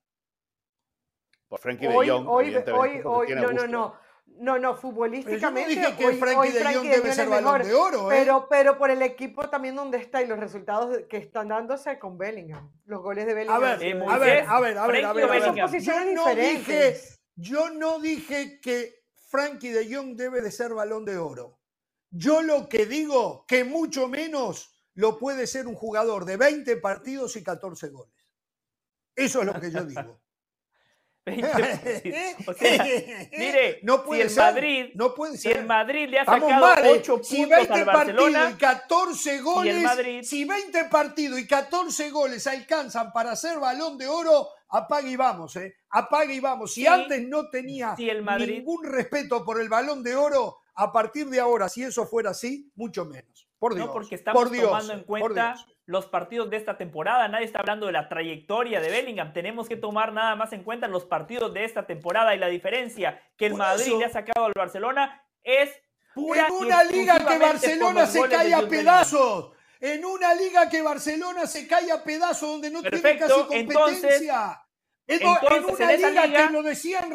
Por 1.48 1.60
Frankie 1.60 1.86
de 1.86 1.94
Jong. 1.94 2.26
Hoy, 2.28 2.56
hoy, 2.56 3.00
hoy, 3.04 3.34
no, 3.34 3.52
no, 3.52 3.66
no. 3.68 4.07
No, 4.40 4.58
no, 4.58 4.76
futbolísticamente. 4.76 5.74
Yo 5.74 5.80
no 5.80 5.90
dije 5.90 5.96
que 5.96 6.12
Frankie, 6.16 6.52
de 6.52 6.74
Jong 6.74 6.88
debe 6.88 7.12
ser 7.12 7.28
balón 7.28 7.62
de 7.62 7.74
oro, 7.74 8.12
¿eh? 8.12 8.16
Pero, 8.18 8.46
pero 8.48 8.78
por 8.78 8.90
el 8.90 9.02
equipo 9.02 9.48
también 9.48 9.74
donde 9.74 9.98
está 9.98 10.22
y 10.22 10.26
los 10.26 10.38
resultados 10.38 11.00
que 11.08 11.16
están 11.16 11.48
dándose 11.48 11.98
con 11.98 12.16
Bellingham. 12.16 12.70
Los 12.86 13.02
goles 13.02 13.26
de 13.26 13.34
Bellingham. 13.34 13.62
A 13.62 13.76
ver, 13.76 13.82
eh, 13.82 13.92
a 13.92 14.18
ver, 14.18 14.46
a 14.46 14.60
ver, 14.60 14.78
a 14.78 14.86
ver, 14.86 15.04
a 15.04 15.12
ver. 15.12 15.42
Son 15.42 15.56
posiciones 15.56 16.06
yo 16.06 16.14
no 16.14 16.28
diferentes. 16.28 17.02
Dije, 17.02 17.18
yo 17.34 17.70
no 17.70 17.98
dije 17.98 18.60
que 18.60 19.04
Frankie 19.14 19.70
de 19.70 19.94
Jong 19.94 20.16
debe 20.16 20.40
de 20.40 20.50
ser 20.50 20.72
balón 20.74 21.04
de 21.04 21.18
oro. 21.18 21.58
Yo 22.10 22.42
lo 22.42 22.68
que 22.68 22.86
digo, 22.86 23.44
que 23.46 23.64
mucho 23.64 24.08
menos 24.08 24.74
lo 24.94 25.18
puede 25.18 25.46
ser 25.46 25.66
un 25.66 25.74
jugador 25.74 26.24
de 26.24 26.36
20 26.36 26.76
partidos 26.78 27.36
y 27.36 27.44
14 27.44 27.88
goles. 27.90 28.14
Eso 29.14 29.40
es 29.40 29.46
lo 29.46 29.60
que 29.60 29.70
yo 29.70 29.84
digo. 29.84 30.20
o 32.46 32.54
sea, 32.54 32.84
mire, 33.36 33.80
no 33.82 34.04
puede 34.04 34.28
si 34.28 34.38
el 34.38 34.44
Madrid, 34.44 34.86
no 34.94 35.14
puede 35.14 35.38
si 35.38 35.48
el 35.48 35.66
Madrid 35.66 36.08
le 36.08 36.20
ha 36.20 36.24
sacado 36.24 36.66
8 36.90 37.12
puntos 37.14 37.28
si 37.28 37.44
20 37.44 37.72
al 37.72 37.84
Barcelona 37.84 38.50
y 38.50 38.54
14 38.58 39.40
goles, 39.40 40.28
si 40.28 40.44
20 40.44 40.84
partidos 40.84 41.38
y 41.38 41.46
14 41.46 42.10
goles 42.10 42.46
alcanzan 42.46 43.12
para 43.12 43.34
ser 43.36 43.58
balón 43.58 43.98
de 43.98 44.06
oro, 44.06 44.48
apague 44.70 45.10
y 45.10 45.16
vamos, 45.16 45.56
eh. 45.56 45.76
Apague 45.90 46.34
y 46.34 46.40
vamos. 46.40 46.74
Si 46.74 46.86
antes 46.86 47.26
no 47.26 47.48
tenía 47.48 47.94
ningún 47.96 48.84
respeto 48.84 49.44
por 49.44 49.60
el 49.60 49.68
balón 49.68 50.02
de 50.02 50.14
oro, 50.14 50.58
a 50.74 50.92
partir 50.92 51.28
de 51.28 51.40
ahora, 51.40 51.68
si 51.68 51.82
eso 51.82 52.06
fuera 52.06 52.30
así, 52.30 52.70
mucho 52.76 53.04
menos. 53.04 53.47
Por 53.58 53.74
Dios. 53.74 53.86
No, 53.86 53.92
porque 53.92 54.14
estamos 54.14 54.50
tomando 54.50 54.92
en 54.92 55.02
cuenta 55.02 55.56
los 55.86 56.06
partidos 56.06 56.48
de 56.50 56.56
esta 56.56 56.76
temporada. 56.76 57.26
Nadie 57.28 57.46
está 57.46 57.60
hablando 57.60 57.86
de 57.86 57.92
la 57.92 58.08
trayectoria 58.08 58.80
de 58.80 58.90
Bellingham. 58.90 59.32
Tenemos 59.32 59.68
que 59.68 59.76
tomar 59.76 60.12
nada 60.12 60.36
más 60.36 60.52
en 60.52 60.62
cuenta 60.62 60.86
los 60.86 61.04
partidos 61.06 61.52
de 61.54 61.64
esta 61.64 61.86
temporada 61.86 62.34
y 62.34 62.38
la 62.38 62.48
diferencia 62.48 63.20
que 63.36 63.46
el 63.46 63.54
Madrid 63.54 63.94
le 63.98 64.04
ha 64.04 64.10
sacado 64.10 64.46
al 64.46 64.52
Barcelona 64.54 65.24
es 65.42 65.70
pura 66.14 66.46
En 66.46 66.52
una 66.52 66.84
liga 66.84 67.18
que 67.18 67.38
Barcelona 67.38 68.06
se 68.06 68.28
cae 68.28 68.54
a 68.54 68.68
pedazos. 68.68 69.52
En 69.80 70.04
una 70.04 70.34
liga 70.34 70.68
que 70.68 70.82
Barcelona 70.82 71.46
se 71.46 71.66
cae 71.66 71.90
a 71.90 72.02
pedazos 72.02 72.50
donde 72.50 72.70
no 72.70 72.82
tiene 72.82 73.16
casi 73.16 73.32
competencia. 73.32 74.62
en, 75.06 75.26
una 75.26 75.92
liga, 75.92 76.46
que 76.46 76.52
lo 76.52 76.62
decían 76.62 77.10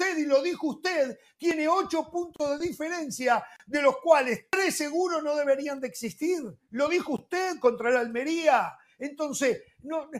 usted 0.00 0.18
y 0.18 0.26
lo 0.26 0.42
dijo 0.42 0.68
usted, 0.68 1.18
tiene 1.36 1.68
ocho 1.68 2.10
puntos 2.10 2.58
de 2.58 2.66
diferencia, 2.66 3.44
de 3.66 3.82
los 3.82 3.98
cuales 3.98 4.46
tres 4.50 4.76
seguros 4.76 5.22
no 5.22 5.36
deberían 5.36 5.80
de 5.80 5.88
existir. 5.88 6.42
Lo 6.70 6.88
dijo 6.88 7.14
usted 7.14 7.58
contra 7.58 7.90
la 7.90 8.00
Almería. 8.00 8.76
Entonces, 8.98 9.62
no, 9.82 10.10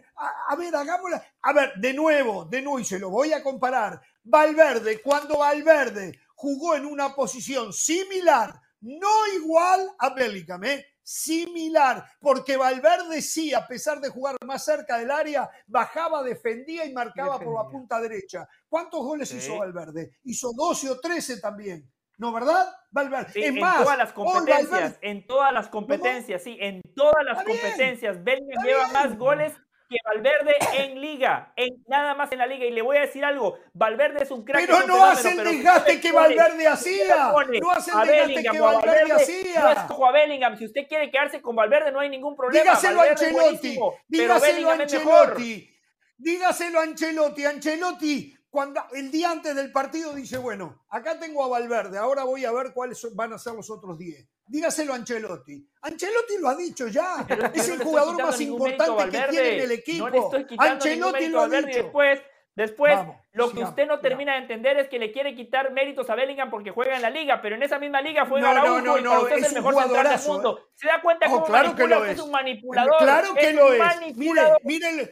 a, 0.49 0.57
ver, 0.57 0.75
hagámosla. 0.75 1.23
A 1.43 1.53
ver, 1.53 1.73
de 1.77 1.93
nuevo, 1.93 2.45
de 2.45 2.63
nuevo, 2.63 2.81
y 2.81 2.85
se 2.85 2.99
lo 2.99 3.11
voy 3.11 3.33
a 3.33 3.43
comparar. 3.43 4.01
Valverde, 4.23 5.01
cuando 5.03 5.39
Valverde 5.39 6.19
jugó 6.35 6.75
en 6.75 6.87
una 6.87 7.15
posición 7.15 7.73
similar, 7.73 8.61
no 8.81 9.27
igual 9.35 9.91
a 9.99 10.11
Bellingham, 10.11 10.65
¿eh? 10.65 10.87
Similar, 11.11 12.05
porque 12.21 12.57
Valverde 12.57 13.21
sí, 13.21 13.53
a 13.53 13.67
pesar 13.67 14.01
de 14.01 14.11
jugar 14.11 14.37
más 14.47 14.65
cerca 14.65 14.97
del 14.97 15.11
área, 15.11 15.51
bajaba, 15.67 16.23
defendía 16.23 16.85
y 16.85 16.93
marcaba 16.93 17.41
por 17.41 17.53
la 17.53 17.69
punta 17.69 18.01
derecha. 18.01 18.49
¿Cuántos 18.69 19.01
goles 19.01 19.33
hizo 19.35 19.59
Valverde? 19.59 20.13
Hizo 20.23 20.53
12 20.55 20.91
o 20.91 21.01
13 21.01 21.41
también. 21.41 21.91
¿No, 22.19 22.33
verdad? 22.33 22.65
Valverde. 22.93 23.45
en 23.45 23.59
todas 23.59 23.99
las 23.99 24.13
competencias, 24.13 24.99
en 25.01 25.27
todas 25.27 25.53
las 25.53 25.69
competencias, 25.69 26.43
sí, 26.45 26.57
en 26.61 26.81
todas 26.95 27.25
las 27.25 27.43
competencias. 27.43 28.23
Bellingham 28.23 28.65
lleva 28.65 28.89
más 28.93 29.19
goles 29.19 29.53
que 29.91 29.97
Valverde 30.05 30.55
en 30.75 31.01
liga, 31.01 31.53
en 31.57 31.83
nada 31.89 32.15
más 32.15 32.31
en 32.31 32.39
la 32.39 32.47
liga. 32.47 32.65
Y 32.65 32.71
le 32.71 32.81
voy 32.81 32.97
a 32.97 33.01
decir 33.01 33.25
algo, 33.25 33.59
Valverde 33.75 34.23
es 34.23 34.31
un 34.31 34.45
crack. 34.45 34.65
Pero 34.65 34.87
no 34.87 35.05
hace 35.05 35.33
el 35.33 35.43
desgaste 35.43 36.01
que 36.01 36.13
Valverde 36.13 36.69
hacía. 36.69 37.33
No 37.61 37.71
hace 37.73 37.91
el 37.91 38.29
desgaste 38.29 38.43
que 38.43 38.61
Valverde, 38.61 39.13
hacía. 39.13 39.61
No 39.61 39.71
es 39.71 39.79
como 39.81 40.07
a 40.07 40.13
Bellingham. 40.13 40.57
Si 40.57 40.65
usted 40.65 40.87
quiere 40.89 41.11
quedarse 41.11 41.43
con 41.43 41.57
Valverde, 41.57 41.91
no 41.91 41.99
hay 41.99 42.09
ningún 42.09 42.37
problema. 42.37 42.63
Dígaselo 42.63 43.01
a 43.01 43.05
Ancelotti. 43.05 43.79
Dígaselo 44.07 44.71
a 44.71 44.75
Ancelotti. 44.75 45.77
Dígaselo 46.17 46.79
a 46.79 46.83
Ancelotti. 46.85 47.45
Ancelotti 47.45 48.37
cuando 48.49 48.81
el 48.93 49.11
día 49.11 49.31
antes 49.31 49.55
del 49.55 49.71
partido 49.73 50.13
dice, 50.13 50.37
bueno, 50.37 50.85
acá 50.89 51.19
tengo 51.19 51.45
a 51.45 51.49
Valverde, 51.49 51.99
ahora 51.99 52.25
voy 52.25 52.45
a 52.45 52.53
ver 52.53 52.73
cuáles 52.75 53.01
van 53.15 53.33
a 53.33 53.39
ser 53.39 53.55
los 53.55 53.71
otros 53.71 53.97
10. 53.97 54.27
Dígaselo 54.51 54.93
a 54.93 54.97
Ancelotti. 54.97 55.65
Ancelotti 55.83 56.39
lo 56.41 56.49
ha 56.49 56.57
dicho 56.57 56.89
ya. 56.89 57.25
es 57.55 57.69
el 57.69 57.85
jugador 57.85 58.21
más 58.21 58.41
importante 58.41 59.11
que 59.11 59.29
tiene 59.31 59.55
en 59.55 59.61
el 59.61 59.71
equipo. 59.71 60.33
Ancelotti 60.59 61.29
lo 61.29 61.43
ha 61.43 61.49
dicho. 61.49 61.69
después, 61.69 62.21
después 62.57 62.99
lo 63.33 63.53
que 63.53 63.63
usted 63.63 63.87
no 63.87 64.01
termina 64.01 64.33
de 64.33 64.39
entender 64.41 64.77
es 64.79 64.89
que 64.89 64.99
le 64.99 65.13
quiere 65.13 65.37
quitar 65.37 65.71
méritos 65.73 66.11
a 66.11 66.17
Bellingham 66.17 66.51
porque 66.51 66.73
juega 66.73 66.97
en 66.97 67.03
la 67.03 67.11
liga, 67.11 67.41
pero 67.41 67.55
en 67.55 67.63
esa 67.63 67.79
misma 67.79 68.03
liga 68.03 68.27
juega 68.27 68.53
no, 68.53 68.81
no, 68.81 68.99
y 68.99 69.03
para 69.05 69.21
usted 69.21 69.37
es 69.37 69.49
el 69.51 69.55
mejor 69.55 69.75
central 69.85 70.09
del 70.19 70.27
mundo. 70.27 70.59
¿eh? 70.59 70.71
¿Se 70.75 70.89
da 70.89 71.01
cuenta 71.01 71.27
oh, 71.29 71.31
cómo 71.31 71.45
claro 71.45 71.77
que 71.77 71.87
lo 71.87 72.05
es. 72.05 72.19
es 72.19 72.21
un 72.21 72.31
manipulador? 72.33 72.99
Claro 72.99 73.35
que 73.35 73.53
lo 73.53 73.73
es. 73.73 74.17
Mire, 74.17 74.43
mire, 74.65 75.11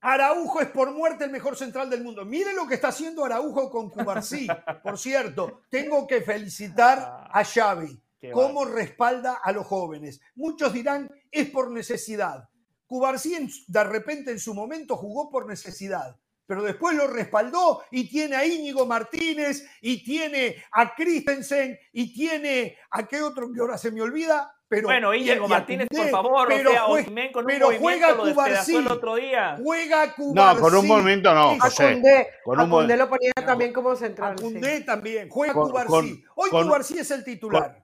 Araujo 0.00 0.62
es 0.62 0.68
por 0.68 0.92
muerte 0.92 1.24
el 1.24 1.30
mejor 1.30 1.56
central 1.56 1.90
del 1.90 2.02
mundo. 2.02 2.24
Mire 2.24 2.54
lo 2.54 2.66
que 2.66 2.74
está 2.74 2.88
haciendo 2.88 3.22
Araujo 3.22 3.70
con 3.70 3.90
Cubarsí. 3.90 4.46
Por 4.82 4.98
cierto, 4.98 5.62
tengo 5.70 6.06
que 6.06 6.20
felicitar 6.20 7.26
a 7.30 7.42
Xavi. 7.42 8.03
Cómo 8.32 8.64
respalda 8.64 9.40
a 9.42 9.52
los 9.52 9.66
jóvenes. 9.66 10.20
Muchos 10.34 10.72
dirán, 10.72 11.10
es 11.30 11.50
por 11.50 11.70
necesidad. 11.70 12.48
Cubarsí 12.86 13.36
de 13.66 13.84
repente 13.84 14.30
en 14.30 14.38
su 14.38 14.54
momento 14.54 14.96
jugó 14.96 15.30
por 15.30 15.46
necesidad, 15.46 16.16
pero 16.46 16.62
después 16.62 16.96
lo 16.96 17.06
respaldó 17.06 17.82
y 17.90 18.08
tiene 18.08 18.36
a 18.36 18.46
Íñigo 18.46 18.86
Martínez 18.86 19.66
y 19.80 20.04
tiene 20.04 20.62
a 20.72 20.94
Christensen 20.94 21.78
y 21.92 22.12
tiene 22.12 22.76
a 22.90 23.06
qué 23.06 23.22
otro 23.22 23.50
que 23.52 23.60
ahora 23.60 23.78
se 23.78 23.90
me 23.90 24.02
olvida, 24.02 24.54
bueno, 24.82 25.14
Íñigo 25.14 25.46
Martínez, 25.46 25.88
por 25.88 26.08
favor, 26.08 26.48
pero, 26.48 26.70
o 26.70 26.72
sea, 26.72 26.86
Osimhen 26.86 27.32
con 27.32 27.44
un 27.44 27.46
pero 27.46 27.70
juega 27.78 28.14
despedazó 28.14 28.78
el 28.78 28.88
otro 28.88 29.16
día. 29.16 29.56
Juega 29.62 30.14
Cubarsí. 30.14 30.56
No, 30.56 30.60
con 30.60 30.74
un 30.74 30.86
movimiento 30.86 31.34
no, 31.34 31.58
José. 31.60 32.02
con 32.44 32.60
un 32.60 32.98
lo 32.98 33.08
ponía 33.08 33.32
también 33.34 33.72
como 33.72 33.94
central. 33.94 34.36
Cundé 34.36 34.80
también, 34.80 35.28
juega 35.28 35.54
Cubarsí. 35.54 36.24
Hoy 36.34 36.50
Cubarsí 36.50 36.98
es 36.98 37.10
el 37.10 37.24
titular 37.24 37.83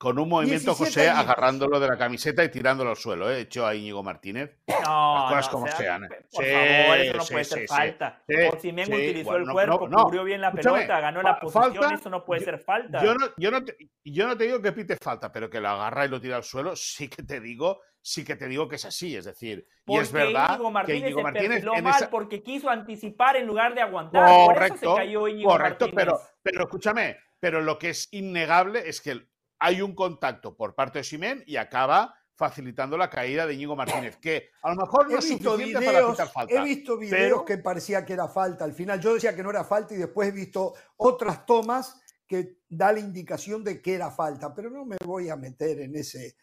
un 0.00 0.28
movimiento, 0.28 0.74
José, 0.74 1.08
agarrándolo 1.08 1.80
de 1.80 1.88
la 1.88 1.98
camiseta 1.98 2.44
y 2.44 2.50
tirándolo 2.50 2.90
al 2.90 2.96
suelo, 2.96 3.30
¿eh? 3.30 3.40
Hecho 3.40 3.66
a 3.66 3.74
Íñigo 3.74 4.02
Martínez. 4.02 4.56
No, 4.84 5.30
Las 5.30 5.48
cosas 5.48 5.48
como 5.48 5.66
sean. 5.68 6.04
¿eh? 6.04 6.08
Por 6.30 6.44
favor, 6.44 6.98
eso 6.98 7.16
no 7.16 7.24
puede 7.26 7.44
ser 7.44 7.68
falta. 7.68 8.22
Osimhen 8.52 8.92
utilizó 8.92 9.36
el 9.36 9.48
cuerpo, 9.48 9.88
cubrió 9.88 10.24
bien 10.24 10.40
la 10.40 10.52
pelota, 10.52 11.00
ganó 11.00 11.22
la 11.22 11.40
posición, 11.40 11.92
eso 11.92 12.10
no 12.10 12.24
puede 12.24 12.44
ser 12.44 12.58
falta. 12.58 13.02
Yo 13.02 13.14
no, 13.14 13.26
yo, 13.36 13.50
no 13.50 13.64
te, 13.64 13.76
yo 14.04 14.26
no 14.26 14.36
te 14.36 14.44
digo 14.44 14.62
que 14.62 14.72
pite 14.72 14.96
falta, 14.96 15.32
pero 15.32 15.50
que 15.50 15.60
lo 15.60 15.68
agarra 15.68 16.06
y 16.06 16.08
lo 16.08 16.20
tira 16.20 16.36
al 16.36 16.44
suelo, 16.44 16.76
sí 16.76 17.08
que 17.08 17.22
te 17.22 17.40
digo 17.40 17.80
sí 18.00 18.24
que 18.24 18.36
te 18.36 18.48
digo 18.48 18.68
que 18.68 18.76
es 18.76 18.84
así, 18.86 19.16
es 19.16 19.26
decir, 19.26 19.66
y 19.86 19.96
es 19.96 20.10
verdad 20.12 20.50
Íñigo 20.54 20.70
Martínez 20.70 21.02
que 21.02 21.08
Íñigo 21.08 21.22
Martínez 21.22 21.62
se 21.62 21.82
mal 21.82 22.08
porque 22.10 22.42
quiso 22.42 22.70
anticipar 22.70 23.36
en 23.36 23.46
lugar 23.46 23.74
de 23.74 23.82
aguantar, 23.82 24.24
correcto, 24.46 24.54
por 24.54 24.62
eso 24.64 24.96
se 24.96 24.96
cayó 24.96 25.28
Íñigo 25.28 25.50
correcto, 25.50 25.86
Martínez. 25.86 26.04
pero 26.06 26.20
pero 26.42 26.62
escúchame, 26.62 27.18
pero 27.40 27.60
lo 27.60 27.78
que 27.78 27.90
es 27.90 28.08
innegable 28.12 28.88
es 28.88 29.00
que 29.00 29.28
hay 29.58 29.82
un 29.82 29.94
contacto 29.94 30.56
por 30.56 30.74
parte 30.74 30.98
de 30.98 31.04
Simen 31.04 31.42
y 31.46 31.56
acaba 31.56 32.14
facilitando 32.38 32.96
la 32.96 33.10
caída 33.10 33.46
de 33.46 33.54
Íñigo 33.54 33.74
Martínez, 33.74 34.16
que 34.16 34.50
a 34.62 34.70
lo 34.70 34.76
mejor 34.76 35.10
no 35.10 35.18
es 35.18 35.26
suficiente 35.26 35.84
para 35.84 36.06
quitar 36.08 36.28
falta. 36.28 36.54
He 36.54 36.64
visto 36.64 36.96
videos 36.96 37.42
que 37.42 37.58
parecía 37.58 38.04
que 38.04 38.12
era 38.12 38.28
falta. 38.28 38.64
Al 38.64 38.74
final 38.74 39.00
yo 39.00 39.14
decía 39.14 39.34
que 39.34 39.42
no 39.42 39.50
era 39.50 39.64
falta 39.64 39.94
y 39.94 39.96
después 39.96 40.28
he 40.28 40.32
visto 40.32 40.72
otras 40.96 41.44
tomas 41.44 42.00
que 42.28 42.58
da 42.68 42.92
la 42.92 43.00
indicación 43.00 43.64
de 43.64 43.82
que 43.82 43.94
era 43.94 44.12
falta, 44.12 44.54
pero 44.54 44.70
no 44.70 44.84
me 44.84 44.96
voy 45.04 45.30
a 45.30 45.36
meter 45.36 45.80
en 45.80 45.96
ese, 45.96 46.36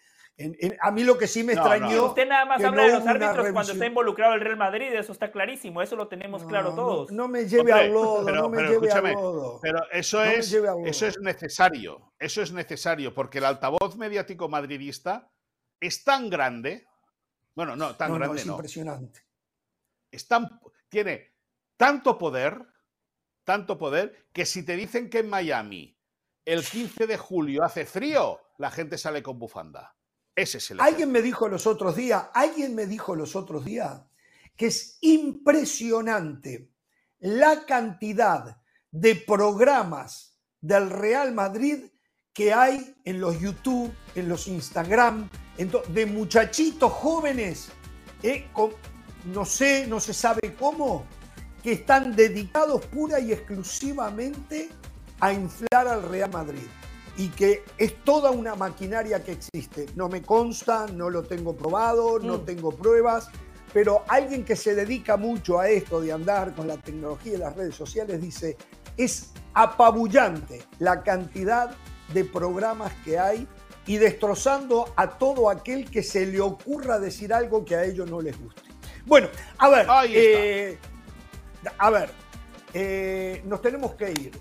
a 0.82 0.92
mí 0.92 1.04
lo 1.04 1.18
que 1.18 1.28
sí 1.28 1.44
me 1.44 1.54
extrañó. 1.54 2.08
Usted 2.08 2.28
nada 2.28 2.46
más 2.46 2.64
habla 2.64 2.84
de 2.84 2.92
los 2.94 3.08
árbitros 3.08 3.52
cuando 3.52 3.72
está 3.72 3.86
involucrado 3.86 4.34
el 4.34 4.42
Real 4.42 4.58
Madrid, 4.58 4.94
eso 4.94 5.14
está 5.14 5.32
clarísimo, 5.32 5.82
eso 5.82 5.96
lo 5.96 6.08
tenemos 6.08 6.44
claro 6.44 6.76
todos. 6.76 7.12
No, 7.12 7.28
me 7.28 7.48
lleve 7.48 7.72
a 7.72 7.84
lodo, 7.88 8.30
no 8.30 8.50
me 8.50 8.64
lleve 8.64 8.92
a 8.92 9.02
lodo. 9.02 9.60
Pero 9.62 9.80
eso 9.92 10.24
es, 10.24 10.54
eso 10.86 11.08
es 11.08 11.20
necesario, 11.20 12.14
eso 12.20 12.42
es 12.42 12.52
necesario, 12.52 13.14
porque 13.14 13.38
el 13.38 13.46
altavoz 13.46 13.96
mediático 13.96 14.50
madridista 14.50 15.32
es 15.80 16.04
tan 16.04 16.30
grande, 16.30 16.86
bueno, 17.54 17.76
no, 17.76 17.96
tan 17.96 18.14
grande 18.16 18.42
es 18.42 18.46
impresionante. 18.46 19.22
Es 20.12 20.28
tiene 20.90 21.34
tanto 21.78 22.18
poder, 22.18 22.62
tanto 23.44 23.78
poder, 23.78 24.28
que 24.34 24.46
si 24.46 24.66
te 24.66 24.76
dicen 24.76 25.10
que 25.10 25.20
en 25.20 25.30
Miami 25.30 25.98
el 26.44 26.64
15 26.64 27.08
de 27.08 27.18
julio 27.18 27.64
hace 27.64 27.86
frío, 27.86 28.40
la 28.58 28.70
gente 28.70 28.98
sale 28.98 29.24
con 29.24 29.40
bufanda. 29.40 29.95
Ese 30.36 30.58
es 30.58 30.72
el 30.72 30.82
Alguien 30.82 31.12
me 31.12 31.22
dijo 31.22 31.48
los 31.48 31.66
otros 31.66 31.96
días, 31.96 32.26
alguien 32.34 32.76
me 32.76 32.86
dijo 32.86 33.16
los 33.16 33.36
otros 33.36 33.64
días 33.64 34.02
que 34.56 34.68
es 34.68 34.98
impresionante 35.02 36.70
la 37.20 37.66
cantidad 37.66 38.58
de 38.92 39.16
programas 39.16 40.40
del 40.62 40.90
Real 40.90 41.34
Madrid 41.34 41.86
que 42.34 42.54
hay 42.54 42.96
en 43.06 43.22
los 43.22 43.40
YouTube, 43.40 43.94
en 44.14 44.28
los 44.28 44.48
Instagram, 44.48 45.30
de 45.58 46.06
muchachitos 46.06 46.92
jóvenes, 46.92 47.70
eh, 48.24 48.46
no 49.26 49.46
sé, 49.46 49.88
no 49.88 50.02
se 50.02 50.14
sabe 50.14 50.54
cómo, 50.60 51.06
que 51.64 51.74
están 51.74 52.14
dedicados 52.14 52.86
pura 52.88 53.22
y 53.22 53.32
exclusivamente 53.32 54.70
a 55.22 55.32
inflar 55.32 55.88
al 55.88 56.04
Real 56.04 56.30
Madrid 56.30 56.68
y 57.18 57.30
que 57.30 57.64
es 57.78 58.04
toda 58.04 58.32
una 58.32 58.56
maquinaria 58.56 59.24
que 59.24 59.34
existe. 59.34 59.88
No 59.96 60.10
me 60.10 60.22
consta, 60.22 60.86
no 60.88 61.10
lo 61.10 61.24
tengo 61.24 61.56
probado, 61.56 62.20
no 62.20 62.40
mm. 62.40 62.46
tengo 62.46 62.72
pruebas, 62.72 63.30
pero 63.74 64.04
alguien 64.08 64.44
que 64.44 64.56
se 64.56 64.76
dedica 64.76 65.18
mucho 65.18 65.60
a 65.60 65.70
esto 65.70 66.02
de 66.02 66.12
andar 66.12 66.54
con 66.56 66.68
la 66.68 66.78
tecnología 66.78 67.34
y 67.34 67.38
las 67.38 67.56
redes 67.56 67.76
sociales 67.76 68.22
dice, 68.22 68.58
es 68.98 69.32
apabullante 69.54 70.64
la 70.80 71.04
cantidad 71.04 71.76
de 72.14 72.26
programas 72.26 72.92
que 73.04 73.18
hay 73.18 73.48
y 73.88 73.98
destrozando 73.98 74.94
a 74.96 75.18
todo 75.18 75.50
aquel 75.50 75.90
que 75.90 76.04
se 76.04 76.26
le 76.26 76.42
ocurra 76.42 77.00
decir 77.00 77.34
algo 77.34 77.64
que 77.64 77.76
a 77.76 77.86
ellos 77.86 78.10
no 78.10 78.22
les 78.22 78.40
guste. 78.40 78.62
Bueno, 79.06 79.28
a 79.58 79.70
ver, 79.70 79.88
eh, 80.10 80.78
a 81.78 81.90
ver, 81.90 82.10
eh, 82.74 83.42
nos 83.46 83.62
tenemos 83.62 83.94
que 83.94 84.12
ir. 84.12 84.32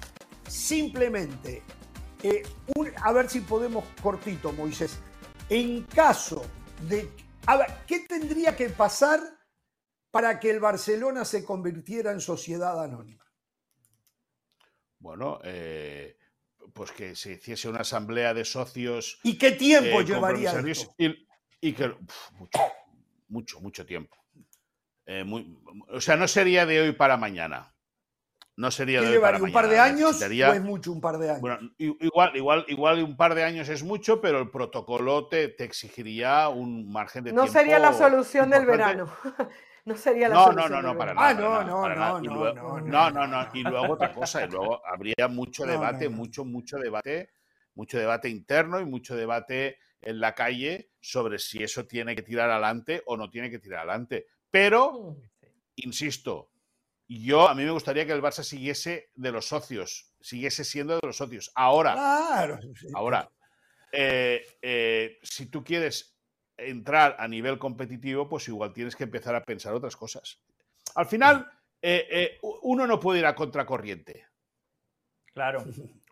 Simplemente 0.49 1.62
eh, 2.25 2.43
a 3.03 3.12
ver 3.12 3.29
si 3.29 3.41
podemos 3.41 3.85
cortito, 4.03 4.51
Moisés. 4.53 4.99
En 5.51 5.83
caso 5.83 6.43
de... 6.89 7.11
A 7.47 7.59
ver, 7.59 7.66
¿qué 7.87 8.01
tendría 8.01 8.57
que 8.57 8.70
pasar 8.70 9.20
para 10.11 10.41
que 10.41 10.51
el 10.51 10.59
Barcelona 10.59 11.27
se 11.27 11.45
convirtiera 11.45 12.12
en 12.12 12.20
sociedad 12.20 12.83
anónima? 12.83 13.22
Bueno, 14.99 15.39
eh, 15.45 16.16
pues 16.72 16.93
que 16.93 17.14
se 17.14 17.33
hiciese 17.33 17.68
una 17.68 17.81
asamblea 17.81 18.33
de 18.33 18.47
socios. 18.47 19.20
¿Y 19.22 19.37
qué 19.37 19.53
tiempo 19.53 20.01
eh, 20.01 20.05
llevaría 20.07 20.53
esto? 20.61 20.95
Y, 21.61 21.72
que 21.75 21.95
mucho, 22.33 22.59
mucho, 23.29 23.61
mucho 23.61 23.85
tiempo. 23.85 24.16
o 25.89 26.01
sea, 26.01 26.16
no 26.16 26.27
sería 26.27 26.64
de 26.64 26.81
hoy 26.81 26.93
para 26.93 27.18
mañana. 27.18 27.74
No 28.57 28.70
sería 28.70 29.02
de 29.02 29.18
para 29.18 29.42
¿Un 29.42 29.52
par 29.52 29.68
de 29.68 29.80
años 29.80 30.22
o 30.22 30.26
es 30.26 30.62
mucho 30.62 30.92
un 30.92 31.00
par 31.00 31.18
de 31.18 31.30
años? 31.30 31.40
Bueno, 31.40 31.59
igual, 31.78 32.36
igual, 32.36 32.64
igual 32.68 33.02
un 33.02 33.16
par 33.16 33.34
de 33.34 33.42
años 33.42 33.68
es 33.68 33.82
mucho, 33.82 34.20
pero 34.20 34.38
el 34.38 34.50
protocolo 34.50 35.26
te, 35.26 35.48
te 35.48 35.64
exigiría 35.64 36.48
un 36.48 36.90
margen 36.90 37.24
de 37.24 37.32
no 37.32 37.42
tiempo. 37.42 37.52
No 37.52 37.61
sería 37.61 37.78
la 37.80 37.92
solución 37.92 38.50
del 38.50 38.64
verano. 38.64 39.12
no 39.84 39.96
sería 39.96 40.28
la 40.28 40.36
no, 40.36 40.44
solución. 40.44 40.70
No, 40.70 40.82
no, 40.82 40.92
no, 40.92 40.98
para 40.98 41.14
nada. 41.14 41.28
Ah, 41.28 41.34
no, 41.34 41.64
no, 41.64 41.88
no, 41.88 42.20
no, 42.20 42.80
no, 42.80 43.11
no, 43.11 43.26
no. 43.26 43.48
Y 43.55 43.62
luego 43.64 43.94
otra 43.94 44.12
cosa, 44.12 44.44
y 44.44 44.48
luego 44.48 44.80
habría 44.86 45.26
mucho 45.28 45.66
debate, 45.66 46.09
mucho, 46.09 46.44
mucho 46.44 46.78
debate, 46.78 47.30
mucho 47.74 47.98
debate 47.98 48.28
interno 48.28 48.80
y 48.80 48.84
mucho 48.84 49.16
debate 49.16 49.78
en 50.00 50.20
la 50.20 50.32
calle 50.32 50.92
sobre 51.00 51.40
si 51.40 51.61
eso 51.62 51.86
tiene 51.86 52.14
que 52.14 52.22
tirar 52.22 52.50
adelante 52.50 53.02
o 53.07 53.16
no 53.16 53.28
tiene 53.30 53.50
que 53.50 53.59
tirar 53.59 53.80
adelante. 53.80 54.26
Pero, 54.48 55.16
insisto, 55.74 56.50
yo, 57.09 57.48
a 57.48 57.55
mí 57.55 57.64
me 57.64 57.70
gustaría 57.70 58.07
que 58.07 58.12
el 58.12 58.22
Barça 58.22 58.42
siguiese 58.42 59.11
de 59.14 59.32
los 59.32 59.48
socios, 59.48 60.12
siguiese 60.20 60.64
siendo 60.64 60.94
de 60.94 61.07
los 61.07 61.16
socios. 61.16 61.52
Ahora, 61.55 61.94
ahora, 62.94 63.30
eh, 63.92 64.46
eh, 64.62 65.18
si 65.22 65.46
tú 65.46 65.62
quieres 65.62 66.16
entrar 66.57 67.16
a 67.18 67.28
nivel 67.28 67.59
competitivo, 67.59 68.28
pues 68.28 68.48
igual 68.48 68.72
tienes 68.72 68.96
que 68.96 69.05
empezar 69.05 69.34
a 69.34 69.44
pensar 69.44 69.74
otras 69.74 69.96
cosas. 69.96 70.40
Al 70.94 71.07
final, 71.07 71.50
eh, 71.82 72.38
uno 72.62 72.86
no 72.86 72.98
puede 72.98 73.18
ir 73.18 73.26
a 73.26 73.34
contracorriente. 73.34 74.26
Claro. 75.34 75.64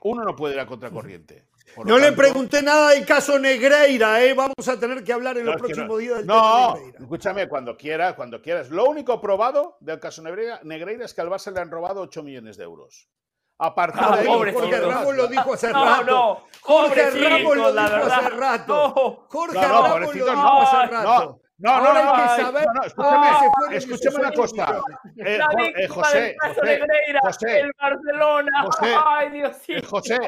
Uno 0.02 0.24
no 0.24 0.36
puede 0.36 0.54
ir 0.54 0.60
a 0.60 0.66
contracorriente. 0.66 1.46
No 1.84 1.98
le 1.98 2.12
pregunté 2.12 2.62
nada 2.62 2.90
del 2.90 3.06
caso 3.06 3.38
Negreira, 3.38 4.22
¿eh? 4.22 4.34
Vamos 4.34 4.68
a 4.68 4.78
tener 4.78 5.02
que 5.02 5.12
hablar 5.12 5.38
en 5.38 5.46
los 5.46 5.56
próximos 5.56 5.98
días 5.98 6.18
del 6.18 6.26
no, 6.26 6.76
escúchame, 6.98 7.48
cuando 7.48 7.76
quieras, 7.76 8.14
cuando 8.14 8.40
quieras. 8.40 8.70
Lo 8.70 8.86
único 8.86 9.20
probado 9.20 9.76
del 9.80 9.98
caso 9.98 10.22
Negreira, 10.22 10.60
Negreira 10.64 11.04
es 11.04 11.14
que 11.14 11.20
al 11.20 11.28
Barça 11.28 11.52
le 11.52 11.60
han 11.60 11.70
robado 11.70 12.00
8 12.02 12.22
millones 12.22 12.56
de 12.56 12.64
euros. 12.64 13.08
A 13.58 13.74
partir 13.74 14.02
ah, 14.04 14.16
de 14.16 14.20
ahí, 14.22 14.52
Jorge 14.52 14.80
Ramos 14.80 15.14
lo 15.14 15.28
dijo 15.28 15.54
hace 15.54 15.72
rato. 15.72 16.04
No, 16.04 16.46
Jorge 16.62 17.10
Ramos 17.10 17.56
lo 17.56 17.72
dijo 17.72 18.12
hace 18.12 18.30
rato. 18.30 19.26
Jorge 19.28 19.60
Ramos 19.60 20.00
lo 20.00 20.12
dijo 20.12 20.62
hace 20.62 20.86
rato. 20.88 21.41
No, 21.62 21.80
no, 21.80 21.94
no, 21.94 22.16
no, 22.16 22.82
escúchame, 22.84 23.76
escúchame 23.76 24.16
una 24.16 24.32
cosa. 24.32 24.80
Eh, 25.16 25.38
eh, 25.76 25.86
José, 25.86 26.36
José, 27.22 27.60
el 27.60 27.72
Barcelona. 27.80 28.62
José, 28.64 28.94
Ay, 29.06 29.30
Dios. 29.30 29.56
Eh, 29.68 29.82
José, 29.82 30.18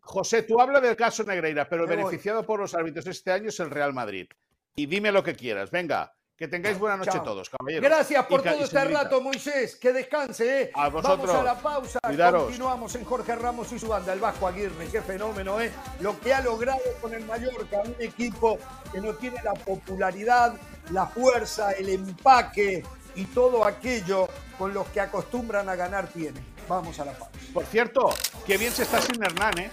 José, 0.00 0.42
tú 0.44 0.60
hablas 0.60 0.82
del 0.82 0.94
caso 0.94 1.24
Negreira, 1.24 1.68
pero 1.68 1.82
el 1.82 1.88
beneficiado 1.88 2.46
por 2.46 2.60
los 2.60 2.74
árbitros 2.76 3.08
este 3.08 3.32
año 3.32 3.48
es 3.48 3.58
el 3.58 3.70
Real 3.70 3.92
Madrid. 3.92 4.28
Y 4.76 4.86
dime 4.86 5.10
lo 5.10 5.24
que 5.24 5.34
quieras. 5.34 5.72
Venga, 5.72 6.14
que 6.36 6.48
tengáis 6.48 6.78
buena 6.78 6.96
noche 6.96 7.20
todos, 7.24 7.48
caballeros. 7.50 7.88
Gracias 7.88 8.26
por 8.26 8.42
todo 8.42 8.64
este 8.64 8.84
rato, 8.84 9.20
Moisés. 9.20 9.76
Que 9.76 9.92
descanse, 9.92 10.62
¿eh? 10.62 10.70
A 10.74 10.88
vosotros. 10.88 11.28
Vamos 11.28 11.34
a 11.36 11.42
la 11.42 11.58
pausa. 11.58 12.00
Continuamos 12.02 12.94
en 12.96 13.04
Jorge 13.04 13.36
Ramos 13.36 13.72
y 13.72 13.78
su 13.78 13.88
banda, 13.88 14.12
el 14.12 14.20
Vasco 14.20 14.46
Aguirre. 14.46 14.88
Qué 14.90 15.02
fenómeno, 15.02 15.60
¿eh? 15.60 15.70
Lo 16.00 16.18
que 16.18 16.34
ha 16.34 16.40
logrado 16.40 16.80
con 17.00 17.14
el 17.14 17.24
Mallorca, 17.24 17.82
un 17.84 17.94
equipo 17.98 18.58
que 18.92 19.00
no 19.00 19.14
tiene 19.14 19.42
la 19.42 19.54
popularidad, 19.54 20.54
la 20.90 21.06
fuerza, 21.06 21.72
el 21.72 21.88
empaque 21.88 22.82
y 23.14 23.24
todo 23.26 23.64
aquello 23.64 24.28
con 24.58 24.74
los 24.74 24.88
que 24.88 25.00
acostumbran 25.00 25.68
a 25.68 25.76
ganar 25.76 26.08
tiene. 26.08 26.40
Vamos 26.68 26.98
a 26.98 27.04
la 27.04 27.12
pausa. 27.12 27.32
Por 27.52 27.64
cierto, 27.66 28.14
qué 28.46 28.56
bien 28.56 28.72
se 28.72 28.84
está 28.84 29.00
sin 29.00 29.22
Hernán, 29.22 29.58
¿eh? 29.58 29.70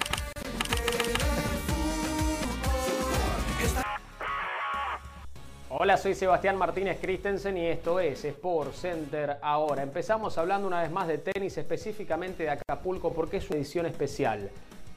Hola, 5.71 5.97
soy 5.97 6.15
Sebastián 6.15 6.57
Martínez 6.57 6.97
Christensen 6.99 7.55
y 7.55 7.67
esto 7.67 7.99
es 7.99 8.25
Sport 8.25 8.73
Center 8.73 9.37
ahora. 9.39 9.83
Empezamos 9.83 10.35
hablando 10.39 10.67
una 10.67 10.81
vez 10.81 10.89
más 10.89 11.07
de 11.07 11.19
tenis, 11.19 11.55
específicamente 11.59 12.41
de 12.41 12.49
Acapulco, 12.49 13.13
porque 13.13 13.37
es 13.37 13.47
una 13.51 13.57
edición 13.57 13.85
especial. 13.85 14.49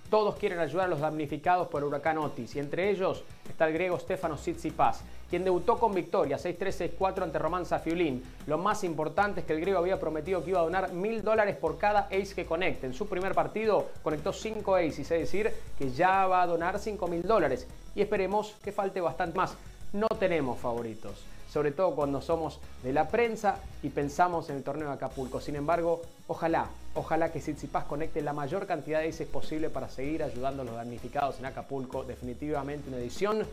Todos 0.09 0.37
quieren 0.37 0.59
ayudar 0.61 0.87
a 0.87 0.89
los 0.89 1.01
damnificados 1.01 1.69
por 1.69 1.83
el 1.83 1.89
huracán 1.89 2.17
Otis 2.17 2.57
y 2.57 2.59
entre 2.59 2.89
ellos 2.89 3.23
está 3.47 3.67
el 3.67 3.75
griego 3.75 3.99
Stefano 3.99 4.37
Tsitsipas, 4.37 5.03
quien 5.29 5.45
debutó 5.45 5.79
con 5.79 5.93
victoria 5.93 6.39
6-3-6-4 6.39 7.23
ante 7.23 7.39
Román 7.39 7.67
Safiulín. 7.67 8.23
Lo 8.47 8.57
más 8.57 8.83
importante 8.83 9.41
es 9.41 9.47
que 9.47 9.53
el 9.53 9.61
griego 9.61 9.79
había 9.79 10.01
prometido 10.01 10.43
que 10.43 10.51
iba 10.51 10.61
a 10.61 10.65
donar 10.65 10.95
mil 10.95 11.23
dólares 11.23 11.55
por 11.57 11.77
cada 11.77 12.07
ace 12.07 12.35
que 12.35 12.47
conecte. 12.47 12.87
En 12.87 12.95
su 12.95 13.07
primer 13.07 13.35
partido 13.35 13.91
conectó 14.03 14.33
5 14.33 14.75
aces, 14.77 15.01
es 15.01 15.21
decir, 15.21 15.53
que 15.79 15.91
ya 15.91 16.27
va 16.27 16.41
a 16.41 16.47
donar 16.47 16.79
5 16.79 17.07
mil 17.09 17.23
dólares. 17.23 17.69
Y 17.95 18.01
esperemos 18.01 18.57
que 18.65 18.73
falte 18.73 19.03
bastante 19.03 19.37
más 19.37 19.55
no 19.93 20.09
tenemos 20.09 20.59
favoritos, 20.59 21.23
sobre 21.51 21.71
todo 21.71 21.95
cuando 21.95 22.21
somos 22.21 22.61
de 22.83 22.93
la 22.93 23.09
prensa 23.09 23.57
y 23.83 23.91
pensamos 23.91 24.49
en 24.51 24.57
el 24.57 24.63
torneo 24.63 24.89
de 24.89 24.95
Acapulco. 24.95 25.41
Sin 25.41 25.57
embargo, 25.57 26.03
ojalá, 26.29 26.69
ojalá 26.95 27.31
que 27.31 27.41
Tsitsipas 27.41 27.85
conecte 27.85 28.23
la 28.23 28.33
mayor 28.33 28.67
cantidad 28.67 29.01
de 29.01 29.09
aces 29.09 29.29
posible 29.29 29.69
para 29.69 29.89
seguir 29.89 30.23
ayudando 30.23 30.63
a 30.63 30.65
los 30.65 30.75
damnificados 30.75 31.39
en 31.39 31.47
Acapulco. 31.47 32.05
Definitivamente 32.05 32.89
una 32.89 32.99
edición 32.99 33.47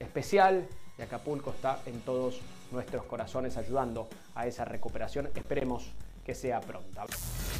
especial 0.00 0.66
y 0.98 1.02
Acapulco 1.02 1.50
está 1.50 1.80
en 1.86 2.00
todos 2.00 2.40
nuestros 2.72 3.04
corazones 3.04 3.56
ayudando 3.56 4.08
a 4.34 4.46
esa 4.46 4.64
recuperación. 4.64 5.28
Esperemos 5.34 5.92
que 6.24 6.34
sea 6.34 6.60
pronta. 6.60 7.04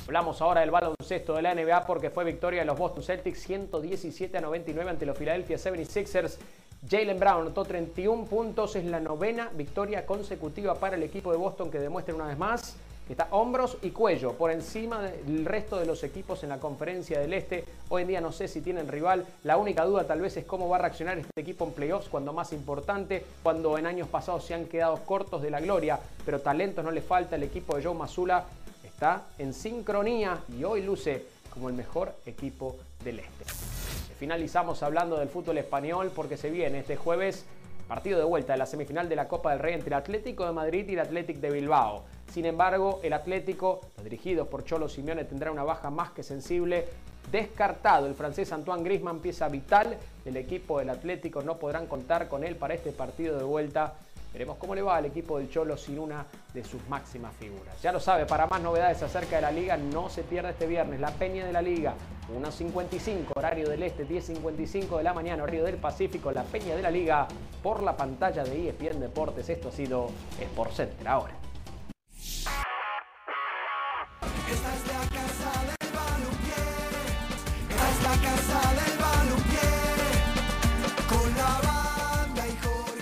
Hablamos 0.07 0.41
ahora 0.41 0.63
del 0.63 0.71
baloncesto 0.71 1.35
de 1.35 1.43
la 1.43 1.55
NBA 1.55 1.87
porque 1.87 2.11
fue 2.11 2.25
victoria 2.25 2.61
de 2.61 2.67
los 2.67 2.79
Boston 2.79 3.03
Celtics 3.03 3.41
117 3.41 4.39
a 4.39 4.41
99 4.41 4.91
ante 4.91 5.07
los 5.07 5.17
Philadelphia 5.17 5.57
76ers 5.57 6.37
Jalen 6.89 7.19
Brown 7.19 7.43
anotó 7.43 7.65
31 7.65 8.27
puntos, 8.27 8.77
es 8.77 8.85
la 8.85 9.01
novena 9.01 9.51
victoria 9.55 10.05
consecutiva 10.05 10.75
para 10.75 10.97
el 10.97 11.03
equipo 11.03 11.33
de 11.33 11.39
Boston 11.39 11.71
que 11.71 11.79
demuestra 11.79 12.15
una 12.15 12.27
vez 12.27 12.37
más 12.37 12.77
que 13.07 13.13
está 13.13 13.29
hombros 13.31 13.77
y 13.83 13.91
cuello 13.91 14.33
por 14.33 14.51
encima 14.51 15.03
del 15.03 15.45
resto 15.45 15.79
de 15.79 15.85
los 15.87 16.03
equipos 16.05 16.43
en 16.43 16.49
la 16.49 16.59
conferencia 16.59 17.21
del 17.21 17.35
Este. 17.35 17.65
Hoy 17.91 18.03
en 18.03 18.09
día 18.09 18.21
no 18.21 18.33
sé 18.33 18.49
si 18.49 18.61
tienen 18.61 18.89
rival, 18.89 19.27
la 19.45 19.57
única 19.57 19.85
duda 19.85 20.07
tal 20.07 20.21
vez 20.21 20.37
es 20.37 20.45
cómo 20.45 20.69
va 20.69 20.77
a 20.77 20.81
reaccionar 20.81 21.19
este 21.19 21.41
equipo 21.41 21.65
en 21.65 21.73
playoffs 21.73 22.09
cuando 22.09 22.33
más 22.33 22.53
importante, 22.53 23.25
cuando 23.43 23.77
en 23.77 23.87
años 23.87 24.09
pasados 24.09 24.45
se 24.45 24.55
han 24.55 24.67
quedado 24.67 24.97
cortos 25.05 25.43
de 25.43 25.51
la 25.51 25.61
gloria, 25.61 25.99
pero 26.25 26.41
talento 26.41 26.83
no 26.83 26.91
le 26.91 27.03
falta, 27.03 27.37
el 27.37 27.43
equipo 27.43 27.77
de 27.77 27.85
Joe 27.85 27.95
Mazula 27.95 28.45
está 28.83 29.23
en 29.39 29.53
sincronía 29.53 30.41
y 30.57 30.65
hoy 30.65 30.83
luce 30.83 31.34
como 31.55 31.69
el 31.69 31.75
mejor 31.75 32.15
equipo 32.27 32.77
del 33.03 33.21
Este. 33.21 33.45
Finalizamos 34.19 34.83
hablando 34.83 35.17
del 35.17 35.29
fútbol 35.29 35.59
español 35.59 36.13
porque 36.15 36.37
se 36.37 36.51
viene 36.51 36.81
este 36.81 36.97
jueves 36.97 37.47
partido 37.89 38.19
de 38.19 38.25
vuelta 38.25 38.55
de 38.55 38.59
la 38.59 38.67
semifinal 38.67 39.09
de 39.09 39.17
la 39.17 39.29
Copa 39.29 39.51
del 39.51 39.61
Rey 39.61 39.75
entre 39.75 39.89
el 39.89 39.95
Atlético 39.95 40.47
de 40.47 40.53
Madrid 40.53 40.89
y 40.89 40.95
el 40.95 41.01
Atlético 41.01 41.41
de 41.41 41.51
Bilbao. 41.51 42.05
Sin 42.33 42.47
embargo, 42.47 43.01
el 43.03 43.13
Atlético, 43.13 43.81
dirigido 44.03 44.47
por 44.47 44.65
Cholo 44.65 44.89
Simeone, 44.89 45.25
tendrá 45.25 45.53
una 45.53 45.63
baja 45.63 45.91
más 45.91 46.11
que 46.11 46.23
sensible. 46.23 46.87
Descartado, 47.31 48.07
el 48.07 48.15
francés 48.15 48.53
Antoine 48.53 48.83
Griezmann, 48.83 49.21
pieza 49.21 49.49
vital 49.49 49.97
del 50.25 50.37
equipo 50.37 50.79
del 50.79 50.91
Atlético, 50.91 51.43
no 51.43 51.59
podrán 51.59 51.87
contar 51.87 52.29
con 52.29 52.45
él 52.45 52.57
para 52.57 52.75
este 52.75 52.93
partido 52.93 53.39
de 53.39 53.45
vuelta 53.45 53.95
Veremos 54.35 54.59
cómo 54.59 54.75
le 54.75 54.83
va 54.83 54.97
al 54.97 55.07
equipo 55.07 55.39
del 55.39 55.49
Cholo 55.49 55.77
sin 55.77 55.97
una 55.97 56.27
de 56.53 56.65
sus 56.65 56.85
máximas 56.89 57.33
figuras. 57.37 57.81
Ya 57.81 57.93
lo 57.93 58.01
sabe, 58.01 58.27
para 58.27 58.49
más 58.49 58.61
novedades 58.61 59.01
acerca 59.01 59.37
de 59.37 59.43
la 59.43 59.53
liga, 59.53 59.77
no 59.77 60.11
se 60.11 60.25
pierda 60.25 60.51
este 60.51 60.67
viernes 60.67 60.99
la 60.99 61.13
Peña 61.13 61.47
de 61.47 61.53
la 61.53 61.63
Liga, 61.63 61.95
1.55, 62.37 63.27
horario 63.37 63.69
del 63.69 63.85
Este, 63.85 64.05
10.55 64.05 64.97
de 64.99 65.05
la 65.05 65.15
mañana, 65.15 65.45
horario 65.45 65.63
del 65.63 65.77
Pacífico, 65.77 66.33
la 66.33 66.43
Peña 66.43 66.75
de 66.75 66.83
la 66.83 66.91
Liga, 66.91 67.29
por 67.63 67.85
la 67.85 67.97
pantalla 67.97 68.43
de 68.43 68.71
ESPN 68.71 68.99
Deportes. 68.99 69.49
Esto 69.49 69.69
ha 69.69 69.73
sido 69.73 70.11
Sport 70.41 70.73
Center 70.73 71.07
ahora. 71.07 71.35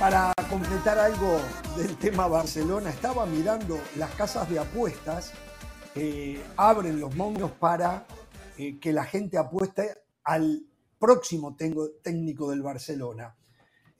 Para 0.03 0.35
completar 0.51 0.99
algo 0.99 1.39
del 1.77 1.97
tema 1.97 2.27
Barcelona, 2.27 2.91
estaba 2.91 3.25
mirando 3.25 3.79
las 3.95 4.11
casas 4.17 4.51
de 4.51 4.59
apuestas, 4.59 5.33
eh, 5.95 6.43
abren 6.57 6.99
los 6.99 7.15
momios 7.15 7.53
para 7.53 8.05
eh, 8.59 8.81
que 8.81 8.93
la 8.93 9.05
gente 9.05 9.39
apueste 9.39 9.95
al 10.25 10.67
próximo 10.99 11.55
técnico 11.55 12.51
del 12.51 12.63
Barcelona. 12.63 13.37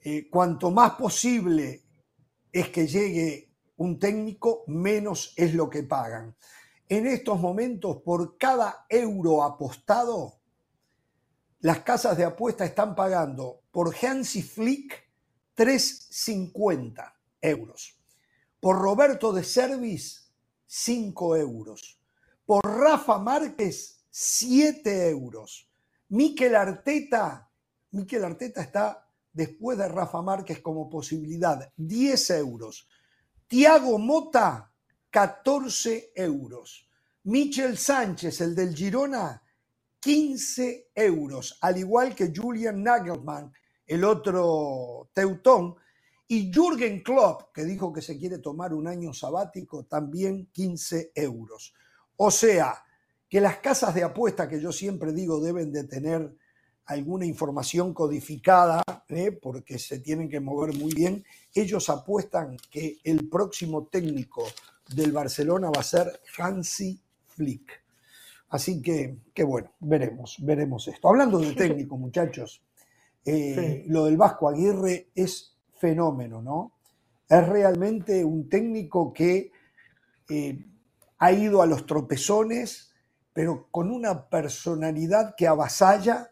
Eh, 0.01 0.27
cuanto 0.29 0.71
más 0.71 0.95
posible 0.95 1.85
es 2.51 2.67
que 2.67 2.85
llegue 2.85 3.53
un 3.77 3.97
técnico, 3.97 4.65
menos 4.67 5.33
es 5.37 5.53
lo 5.53 5.69
que 5.69 5.83
pagan. 5.83 6.35
En 6.89 7.07
estos 7.07 7.39
momentos, 7.39 8.01
por 8.01 8.37
cada 8.37 8.85
euro 8.89 9.41
apostado, 9.41 10.41
las 11.61 11.79
casas 11.79 12.17
de 12.17 12.25
apuesta 12.25 12.65
están 12.65 12.93
pagando 12.93 13.61
por 13.71 13.95
Hansi 13.95 14.43
Flick 14.43 15.02
3,50 15.55 17.13
euros. 17.41 17.97
Por 18.59 18.77
Roberto 18.81 19.33
de 19.33 19.43
Servis, 19.43 20.31
5 20.65 21.37
euros. 21.37 21.99
Por 22.45 22.65
Rafa 22.65 23.19
Márquez, 23.19 24.03
7 24.09 25.09
euros. 25.09 25.69
Miquel 26.09 26.55
Arteta, 26.55 27.49
Miquel 27.91 28.23
Arteta 28.23 28.61
está 28.61 29.09
después 29.31 29.77
de 29.77 29.87
Rafa 29.87 30.21
Márquez 30.21 30.61
como 30.61 30.89
posibilidad, 30.89 31.71
10 31.77 32.29
euros. 32.31 32.87
Tiago 33.47 33.97
Mota, 33.97 34.71
14 35.09 36.11
euros. 36.15 36.89
Michel 37.23 37.77
Sánchez, 37.77 38.41
el 38.41 38.55
del 38.55 38.75
Girona, 38.75 39.41
15 39.99 40.91
euros, 40.95 41.57
al 41.61 41.77
igual 41.77 42.13
que 42.13 42.33
Julian 42.35 42.83
Nagelman, 42.83 43.53
el 43.87 44.03
otro 44.03 45.09
teutón, 45.13 45.75
y 46.27 46.51
Jürgen 46.51 47.03
Klopp, 47.03 47.53
que 47.53 47.63
dijo 47.63 47.91
que 47.93 48.01
se 48.01 48.17
quiere 48.17 48.39
tomar 48.39 48.73
un 48.73 48.87
año 48.87 49.13
sabático, 49.13 49.83
también 49.83 50.47
15 50.51 51.11
euros. 51.15 51.73
O 52.15 52.31
sea, 52.31 52.83
que 53.29 53.41
las 53.41 53.57
casas 53.57 53.93
de 53.93 54.03
apuesta 54.03 54.47
que 54.47 54.61
yo 54.61 54.71
siempre 54.71 55.11
digo 55.11 55.39
deben 55.39 55.71
de 55.71 55.83
tener 55.83 56.35
alguna 56.85 57.25
información 57.25 57.93
codificada, 57.93 58.83
¿eh? 59.09 59.31
porque 59.31 59.79
se 59.79 59.99
tienen 59.99 60.29
que 60.29 60.39
mover 60.39 60.75
muy 60.75 60.93
bien, 60.93 61.23
ellos 61.53 61.89
apuestan 61.89 62.57
que 62.69 62.97
el 63.03 63.29
próximo 63.29 63.87
técnico 63.87 64.45
del 64.93 65.11
Barcelona 65.11 65.69
va 65.69 65.81
a 65.81 65.83
ser 65.83 66.19
Hansi 66.37 66.99
Flick. 67.27 67.83
Así 68.49 68.81
que, 68.81 69.17
que 69.33 69.43
bueno, 69.43 69.71
veremos, 69.79 70.37
veremos 70.39 70.87
esto. 70.87 71.09
Hablando 71.09 71.39
de 71.39 71.53
técnico, 71.55 71.97
muchachos, 71.97 72.61
eh, 73.25 73.85
lo 73.87 74.05
del 74.05 74.17
Vasco 74.17 74.49
Aguirre 74.49 75.11
es 75.15 75.55
fenómeno, 75.75 76.41
¿no? 76.41 76.73
Es 77.29 77.47
realmente 77.47 78.23
un 78.25 78.49
técnico 78.49 79.13
que 79.13 79.51
eh, 80.29 80.65
ha 81.19 81.31
ido 81.31 81.61
a 81.61 81.65
los 81.65 81.85
tropezones, 81.85 82.93
pero 83.31 83.67
con 83.71 83.91
una 83.91 84.29
personalidad 84.29 85.35
que 85.37 85.47
avasalla, 85.47 86.31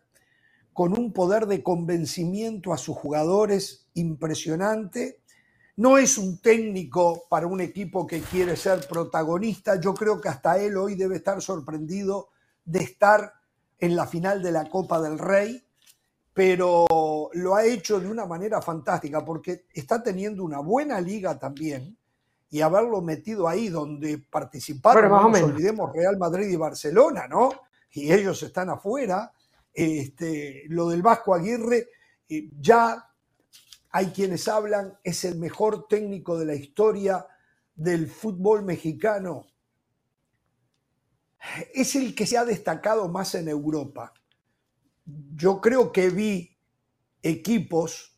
con 0.74 0.98
un 0.98 1.14
poder 1.14 1.48
de 1.48 1.64
convencimiento 1.64 2.74
a 2.74 2.78
sus 2.78 2.98
jugadores 2.98 3.90
impresionante. 3.94 5.22
No 5.78 5.98
es 5.98 6.18
un 6.18 6.40
técnico 6.42 7.24
para 7.30 7.48
un 7.48 7.62
equipo 7.62 8.06
que 8.06 8.20
quiere 8.22 8.56
ser 8.56 8.88
protagonista. 8.88 9.80
Yo 9.80 9.94
creo 9.94 10.20
que 10.20 10.30
hasta 10.30 10.58
él 10.60 10.78
hoy 10.78 10.96
debe 10.96 11.16
estar 11.16 11.42
sorprendido 11.42 12.30
de 12.66 12.80
estar 12.80 13.34
en 13.80 13.96
la 13.96 14.06
final 14.06 14.44
de 14.44 14.52
la 14.52 14.70
Copa 14.70 15.02
del 15.02 15.18
Rey 15.18 15.66
pero 16.34 17.30
lo 17.34 17.56
ha 17.56 17.66
hecho 17.66 18.00
de 18.00 18.08
una 18.08 18.26
manera 18.26 18.62
fantástica 18.62 19.24
porque 19.24 19.66
está 19.74 20.02
teniendo 20.02 20.44
una 20.44 20.60
buena 20.60 21.02
liga 21.02 21.38
también 21.38 21.98
y 22.50 22.62
haberlo 22.62 23.02
metido 23.02 23.48
ahí 23.48 23.70
donde 23.70 24.18
participaron, 24.18 25.10
no 25.10 25.30
nos 25.30 25.42
olvidemos, 25.42 25.94
Real 25.94 26.18
Madrid 26.18 26.50
y 26.50 26.56
Barcelona, 26.56 27.28
¿no? 27.28 27.52
Y 27.92 28.12
ellos 28.12 28.44
están 28.44 28.70
afuera. 28.70 29.32
Este, 29.74 30.64
lo 30.68 30.90
del 30.90 31.02
Vasco 31.02 31.34
Aguirre, 31.34 31.90
eh, 32.28 32.50
ya 32.60 33.10
hay 33.90 34.08
quienes 34.08 34.48
hablan, 34.50 34.98
es 35.04 35.24
el 35.24 35.38
mejor 35.38 35.88
técnico 35.88 36.38
de 36.38 36.46
la 36.46 36.56
historia 36.56 37.26
del 37.74 38.08
fútbol 38.08 38.64
mexicano. 38.64 39.48
Es 41.74 41.96
el 41.96 42.14
que 42.14 42.26
se 42.26 42.38
ha 42.38 42.46
destacado 42.46 43.08
más 43.08 43.34
en 43.36 43.48
Europa 43.48 44.14
yo 45.36 45.62
creo 45.62 45.92
que 45.92 46.10
vi 46.10 46.58
equipos 47.24 48.18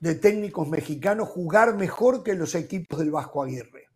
de 0.00 0.14
técnicos 0.14 0.68
mexicanos 0.68 1.28
jugar 1.28 1.74
mejor 1.74 2.22
que 2.22 2.34
los 2.34 2.54
equipos 2.54 2.98
del 2.98 3.10
Vasco 3.10 3.42
Aguirre. 3.42 3.86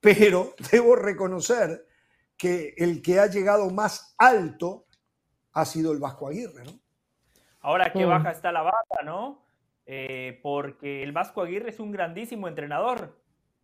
Pero 0.00 0.54
debo 0.72 0.96
reconocer 0.96 1.86
que 2.36 2.74
el 2.78 3.02
que 3.02 3.20
ha 3.20 3.26
llegado 3.26 3.70
más 3.70 4.14
alto 4.16 4.86
ha 5.52 5.64
sido 5.64 5.92
el 5.92 5.98
Vasco 5.98 6.28
Aguirre, 6.28 6.64
¿no? 6.64 6.72
Ahora 7.60 7.92
que 7.92 8.06
mm. 8.06 8.08
baja 8.08 8.30
está 8.30 8.50
la 8.50 8.62
bata, 8.62 9.02
¿no? 9.04 9.44
Eh, 9.84 10.40
porque 10.42 11.02
el 11.02 11.12
Vasco 11.12 11.42
Aguirre 11.42 11.70
es 11.70 11.80
un 11.80 11.90
grandísimo 11.90 12.48
entrenador 12.48 13.19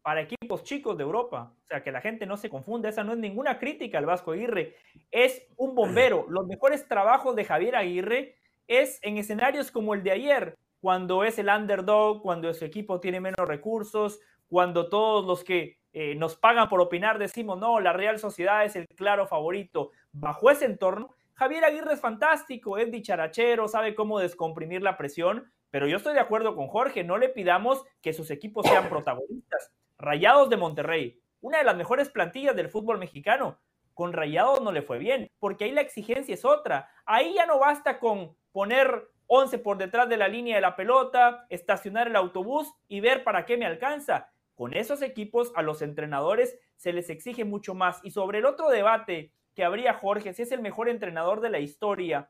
para 0.06 0.20
equipos 0.20 0.62
chicos 0.62 0.96
de 0.96 1.02
Europa. 1.02 1.52
O 1.64 1.66
sea, 1.66 1.82
que 1.82 1.90
la 1.90 2.00
gente 2.00 2.26
no 2.26 2.36
se 2.36 2.48
confunda, 2.48 2.88
esa 2.88 3.02
no 3.02 3.14
es 3.14 3.18
ninguna 3.18 3.58
crítica 3.58 3.98
al 3.98 4.06
Vasco 4.06 4.30
Aguirre, 4.30 4.76
es 5.10 5.48
un 5.56 5.74
bombero. 5.74 6.26
Los 6.28 6.46
mejores 6.46 6.86
trabajos 6.86 7.34
de 7.34 7.44
Javier 7.44 7.74
Aguirre 7.74 8.36
es 8.68 9.00
en 9.02 9.18
escenarios 9.18 9.72
como 9.72 9.94
el 9.94 10.04
de 10.04 10.12
ayer, 10.12 10.56
cuando 10.80 11.24
es 11.24 11.40
el 11.40 11.48
underdog, 11.48 12.22
cuando 12.22 12.54
su 12.54 12.64
equipo 12.64 13.00
tiene 13.00 13.20
menos 13.20 13.48
recursos, 13.48 14.20
cuando 14.46 14.88
todos 14.88 15.26
los 15.26 15.42
que 15.42 15.80
eh, 15.92 16.14
nos 16.14 16.36
pagan 16.36 16.68
por 16.68 16.80
opinar 16.80 17.18
decimos, 17.18 17.58
no, 17.58 17.80
la 17.80 17.92
Real 17.92 18.20
Sociedad 18.20 18.64
es 18.64 18.76
el 18.76 18.86
claro 18.86 19.26
favorito. 19.26 19.90
Bajo 20.12 20.52
ese 20.52 20.66
entorno, 20.66 21.16
Javier 21.34 21.64
Aguirre 21.64 21.94
es 21.94 22.00
fantástico, 22.00 22.78
es 22.78 22.92
dicharachero, 22.92 23.66
sabe 23.66 23.96
cómo 23.96 24.20
descomprimir 24.20 24.82
la 24.82 24.96
presión, 24.96 25.50
pero 25.72 25.88
yo 25.88 25.96
estoy 25.96 26.14
de 26.14 26.20
acuerdo 26.20 26.54
con 26.54 26.68
Jorge, 26.68 27.02
no 27.02 27.18
le 27.18 27.28
pidamos 27.28 27.84
que 28.00 28.12
sus 28.12 28.30
equipos 28.30 28.64
sean 28.66 28.88
protagonistas. 28.88 29.72
Rayados 29.98 30.50
de 30.50 30.56
Monterrey, 30.56 31.20
una 31.40 31.58
de 31.58 31.64
las 31.64 31.76
mejores 31.76 32.10
plantillas 32.10 32.56
del 32.56 32.68
fútbol 32.68 32.98
mexicano. 32.98 33.58
Con 33.94 34.12
Rayados 34.12 34.60
no 34.60 34.72
le 34.72 34.82
fue 34.82 34.98
bien, 34.98 35.30
porque 35.38 35.64
ahí 35.64 35.70
la 35.72 35.80
exigencia 35.80 36.34
es 36.34 36.44
otra. 36.44 36.90
Ahí 37.06 37.34
ya 37.34 37.46
no 37.46 37.58
basta 37.58 37.98
con 37.98 38.36
poner 38.52 39.08
11 39.26 39.58
por 39.58 39.78
detrás 39.78 40.08
de 40.08 40.16
la 40.16 40.28
línea 40.28 40.56
de 40.56 40.60
la 40.60 40.76
pelota, 40.76 41.46
estacionar 41.48 42.08
el 42.08 42.16
autobús 42.16 42.72
y 42.88 43.00
ver 43.00 43.24
para 43.24 43.46
qué 43.46 43.56
me 43.56 43.66
alcanza. 43.66 44.30
Con 44.54 44.74
esos 44.74 45.02
equipos 45.02 45.52
a 45.54 45.62
los 45.62 45.82
entrenadores 45.82 46.58
se 46.76 46.92
les 46.92 47.10
exige 47.10 47.44
mucho 47.44 47.74
más. 47.74 48.00
Y 48.04 48.10
sobre 48.10 48.38
el 48.38 48.46
otro 48.46 48.68
debate 48.68 49.32
que 49.54 49.64
habría 49.64 49.94
Jorge, 49.94 50.34
si 50.34 50.42
es 50.42 50.52
el 50.52 50.60
mejor 50.60 50.88
entrenador 50.88 51.40
de 51.40 51.50
la 51.50 51.58
historia, 51.58 52.28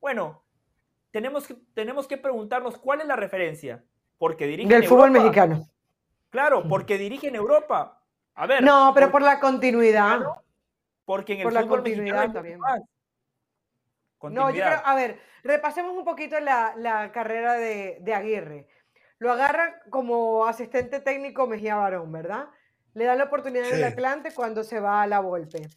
bueno, 0.00 0.44
tenemos 1.10 1.46
que, 1.46 1.56
tenemos 1.74 2.06
que 2.06 2.18
preguntarnos 2.18 2.78
cuál 2.78 3.00
es 3.00 3.06
la 3.06 3.16
referencia. 3.16 3.84
Porque 4.18 4.46
dirige 4.46 4.72
del 4.72 4.84
fútbol 4.84 5.10
mexicano. 5.10 5.66
Claro, 6.34 6.66
porque 6.68 6.98
dirige 6.98 7.28
en 7.28 7.36
Europa. 7.36 8.02
A 8.34 8.48
ver. 8.48 8.60
No, 8.60 8.90
pero 8.92 9.12
por, 9.12 9.22
la 9.22 9.38
continuidad. 9.38 10.18
porque 11.04 11.34
en 11.34 11.38
el 11.38 11.44
por 11.44 11.52
la 11.52 11.64
continuidad 11.64 12.32
también. 12.32 12.58
No, 14.20 14.50
yo 14.50 14.64
creo, 14.64 14.80
a 14.84 14.96
ver, 14.96 15.20
repasemos 15.44 15.96
un 15.96 16.04
poquito 16.04 16.40
la, 16.40 17.12
carrera 17.14 17.52
de, 17.52 18.12
Aguirre. 18.12 18.66
Lo 19.18 19.30
agarra 19.30 19.80
como 19.90 20.44
asistente 20.44 20.98
técnico 20.98 21.46
Mejía 21.46 21.76
Barón, 21.76 22.10
¿verdad? 22.10 22.48
Le 22.94 23.04
da 23.04 23.14
la 23.14 23.24
oportunidad 23.24 23.68
en 23.68 23.76
el 23.76 23.84
Atlante 23.84 24.34
cuando 24.34 24.64
se 24.64 24.80
va 24.80 25.02
a 25.02 25.06
la 25.06 25.20
Volpe. 25.20 25.68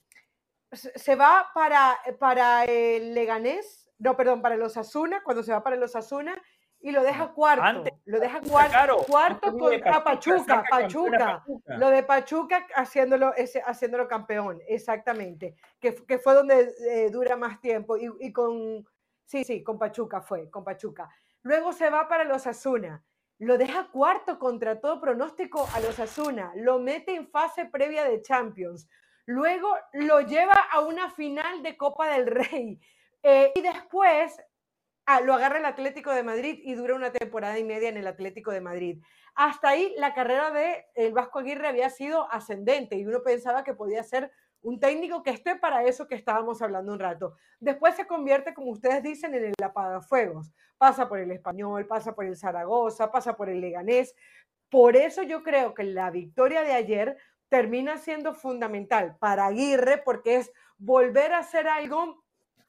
Se 0.71 1.15
va 1.15 1.51
para, 1.53 1.99
para 2.17 2.65
el 2.65 3.13
Leganés, 3.13 3.91
no, 3.99 4.17
perdón, 4.17 4.41
para 4.41 4.57
los 4.57 4.75
Asuna, 4.75 5.21
cuando 5.23 5.43
se 5.43 5.51
va 5.51 5.63
para 5.63 5.75
los 5.75 5.95
Asuna 5.95 6.41
y 6.79 6.91
lo 6.91 7.03
deja 7.03 7.33
cuarto. 7.33 7.83
lo 8.05 8.19
deja 8.19 8.41
cuarto, 8.41 8.97
cuarto 9.07 9.57
contra 9.57 10.03
Pachuca, 10.03 10.63
Pachuca, 10.69 11.43
Lo 11.65 11.89
de 11.89 12.03
Pachuca 12.03 12.67
haciéndolo, 12.75 13.33
ese, 13.35 13.61
haciéndolo 13.65 14.07
campeón, 14.07 14.61
exactamente. 14.67 15.55
Que, 15.79 15.95
que 15.95 16.19
fue 16.19 16.33
donde 16.33 16.73
eh, 16.87 17.09
dura 17.09 17.35
más 17.35 17.59
tiempo. 17.59 17.97
Y, 17.97 18.09
y, 18.19 18.31
con, 18.31 18.87
sí, 19.25 19.43
sí, 19.43 19.63
con 19.63 19.79
Pachuca 19.79 20.21
fue, 20.21 20.49
con 20.49 20.63
Pachuca. 20.63 21.09
Luego 21.41 21.73
se 21.73 21.89
va 21.89 22.07
para 22.07 22.23
los 22.23 22.45
Asuna. 22.47 23.03
lo 23.39 23.57
deja 23.57 23.89
cuarto 23.91 24.39
contra 24.39 24.79
todo 24.79 24.99
pronóstico 24.99 25.67
a 25.73 25.79
los 25.79 25.99
Asuna, 25.99 26.51
lo 26.55 26.79
mete 26.79 27.15
en 27.15 27.27
fase 27.27 27.65
previa 27.65 28.03
de 28.03 28.21
Champions, 28.21 28.87
luego 29.25 29.75
lo 29.93 30.21
lleva 30.21 30.55
a 30.71 30.79
una 30.81 31.11
final 31.11 31.61
de 31.61 31.77
Copa 31.77 32.09
del 32.09 32.25
Rey 32.27 32.79
eh, 33.21 33.51
y 33.55 33.61
después 33.61 34.41
ah, 35.07 35.21
lo 35.21 35.33
agarra 35.33 35.57
el 35.57 35.65
Atlético 35.65 36.11
de 36.11 36.21
Madrid 36.21 36.59
y 36.63 36.75
dura 36.75 36.93
una 36.93 37.11
temporada 37.11 37.57
y 37.57 37.63
media 37.63 37.89
en 37.89 37.97
el 37.97 38.05
Atlético 38.05 38.51
de 38.51 38.61
Madrid. 38.61 39.01
Hasta 39.33 39.69
ahí 39.69 39.93
la 39.97 40.13
carrera 40.13 40.51
de 40.51 40.85
el 40.93 41.13
Vasco 41.13 41.39
Aguirre 41.39 41.67
había 41.67 41.89
sido 41.89 42.31
ascendente 42.31 42.95
y 42.95 43.05
uno 43.05 43.23
pensaba 43.23 43.63
que 43.63 43.73
podía 43.73 44.03
ser 44.03 44.31
un 44.61 44.79
técnico 44.79 45.23
que 45.23 45.31
esté 45.31 45.55
para 45.55 45.83
eso 45.83 46.07
que 46.07 46.15
estábamos 46.15 46.61
hablando 46.61 46.91
un 46.91 46.99
rato. 46.99 47.35
Después 47.59 47.95
se 47.95 48.05
convierte, 48.05 48.53
como 48.53 48.71
ustedes 48.71 49.01
dicen, 49.01 49.33
en 49.33 49.45
el 49.45 49.53
apagafuegos. 49.63 50.51
Pasa 50.77 51.07
por 51.07 51.19
el 51.19 51.31
español, 51.31 51.87
pasa 51.87 52.13
por 52.13 52.25
el 52.25 52.35
Zaragoza, 52.35 53.11
pasa 53.11 53.35
por 53.35 53.49
el 53.49 53.61
Leganés. 53.61 54.13
Por 54.69 54.95
eso 54.95 55.23
yo 55.23 55.43
creo 55.43 55.73
que 55.73 55.83
la 55.83 56.11
victoria 56.11 56.63
de 56.63 56.73
ayer 56.73 57.17
termina 57.49 57.97
siendo 57.97 58.33
fundamental 58.33 59.15
para 59.19 59.45
Aguirre 59.45 59.99
porque 60.03 60.35
es 60.35 60.51
volver 60.77 61.33
a 61.33 61.39
hacer 61.39 61.67
algo 61.67 62.23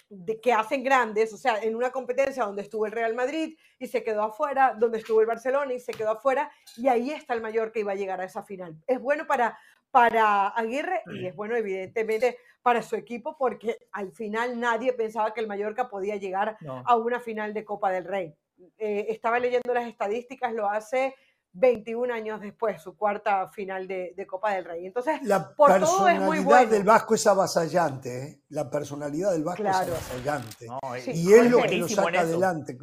de, 0.09 0.41
que 0.41 0.53
hacen 0.53 0.83
grandes, 0.83 1.33
o 1.33 1.37
sea, 1.37 1.59
en 1.63 1.77
una 1.77 1.91
competencia 1.91 2.45
donde 2.45 2.63
estuvo 2.63 2.87
el 2.87 2.93
Real 2.93 3.15
Madrid 3.15 3.57
y 3.79 3.87
se 3.87 4.03
quedó 4.03 4.23
afuera, 4.23 4.75
donde 4.79 4.99
estuvo 4.99 5.21
el 5.21 5.27
Barcelona 5.27 5.73
y 5.75 5.81
se 5.81 5.93
quedó 5.93 6.13
afuera, 6.13 6.51
y 6.77 6.89
ahí 6.89 7.11
está 7.11 7.35
el 7.35 7.43
mayor 7.43 7.73
que 7.73 7.81
iba 7.81 7.93
a 7.93 7.97
llegar 7.97 8.21
a 8.21 8.25
esa 8.25 8.43
final. 8.43 8.77
Es 8.87 9.01
bueno 9.01 9.27
para, 9.27 9.59
para 9.91 10.49
Aguirre 10.49 11.03
y 11.07 11.27
es 11.27 11.35
bueno 11.35 11.57
evidentemente 11.57 12.39
para 12.63 12.83
su 12.83 12.97
equipo 12.97 13.37
porque 13.39 13.79
al 13.93 14.13
final 14.13 14.59
nadie 14.59 14.93
pensaba 14.93 15.33
que 15.33 15.41
el 15.41 15.47
Mallorca 15.47 15.89
podía 15.89 16.17
llegar 16.17 16.57
a 16.85 16.97
una 16.97 17.21
final 17.21 17.55
de 17.55 17.65
Copa 17.65 17.91
del 17.91 18.05
Rey. 18.05 18.35
Eh, 18.77 19.07
estaba 19.09 19.39
leyendo 19.39 19.73
las 19.73 19.87
estadísticas, 19.87 20.53
lo 20.53 20.69
hace 20.69 21.15
21 21.53 22.13
años 22.13 22.41
después, 22.41 22.81
su 22.81 22.97
cuarta 22.97 23.49
final 23.49 23.87
de, 23.89 24.27
Copa 24.27 24.53
del 24.55 24.65
Rey. 24.65 24.87
Entonces, 24.87 25.21
la 25.23 25.55
por 25.55 25.71
personalidad 25.71 25.99
todo 25.99 26.09
es 26.09 26.45
muy 26.45 26.67
del 26.67 26.85
Vasco 26.85 27.15
es 27.15 27.27
avasallante, 27.27 28.23
¿eh? 28.23 28.43
la 28.51 28.71
personalidad 28.71 29.33
del 29.33 29.45
Vasco 29.45 29.63
es 29.63 29.75
avasallante. 29.75 30.67
y 31.07 31.33
es 31.33 31.51
lo 31.51 31.63
que 31.63 31.77
lo 31.77 31.89
saca 31.89 32.21
adelante. 32.21 32.77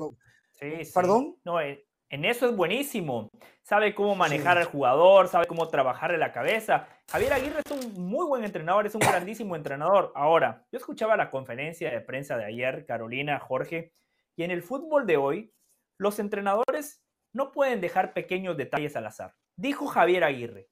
¿Perdón? 0.93 1.37
No, 1.43 1.59
en 1.61 2.25
eso 2.25 2.47
es 2.47 2.55
buenísimo. 2.55 3.29
Sabe 3.63 3.95
cómo 3.95 4.15
manejar 4.15 4.57
al 4.57 4.65
jugador, 4.65 5.27
sabe 5.27 5.47
cómo 5.47 5.67
trabajarle 5.67 6.17
la 6.17 6.31
cabeza. 6.31 6.87
Javier 7.09 7.33
Aguirre 7.33 7.61
es 7.65 7.71
un 7.71 8.09
muy 8.09 8.25
buen 8.25 8.43
entrenador, 8.43 8.85
es 8.85 8.93
un 8.93 9.01
grandísimo 9.01 9.55
entrenador. 9.55 10.11
Ahora, 10.15 10.65
yo 10.71 10.77
escuchaba 10.77 11.17
la 11.17 11.31
conferencia 11.31 11.89
de 11.89 12.01
prensa 12.01 12.37
de 12.37 12.45
ayer, 12.45 12.85
Carolina, 12.85 13.39
Jorge, 13.39 13.93
y 14.35 14.43
en 14.43 14.51
el 14.51 14.61
fútbol 14.61 15.05
de 15.07 15.17
hoy, 15.17 15.53
los 15.97 16.19
entrenadores 16.19 17.04
no 17.35 17.51
pueden 17.51 17.81
dejar 17.81 18.13
pequeños 18.13 18.57
detalles 18.57 18.95
al 18.95 19.05
azar. 19.05 19.35
Dijo 19.57 19.87
Javier 19.87 20.23
Aguirre, 20.23 20.69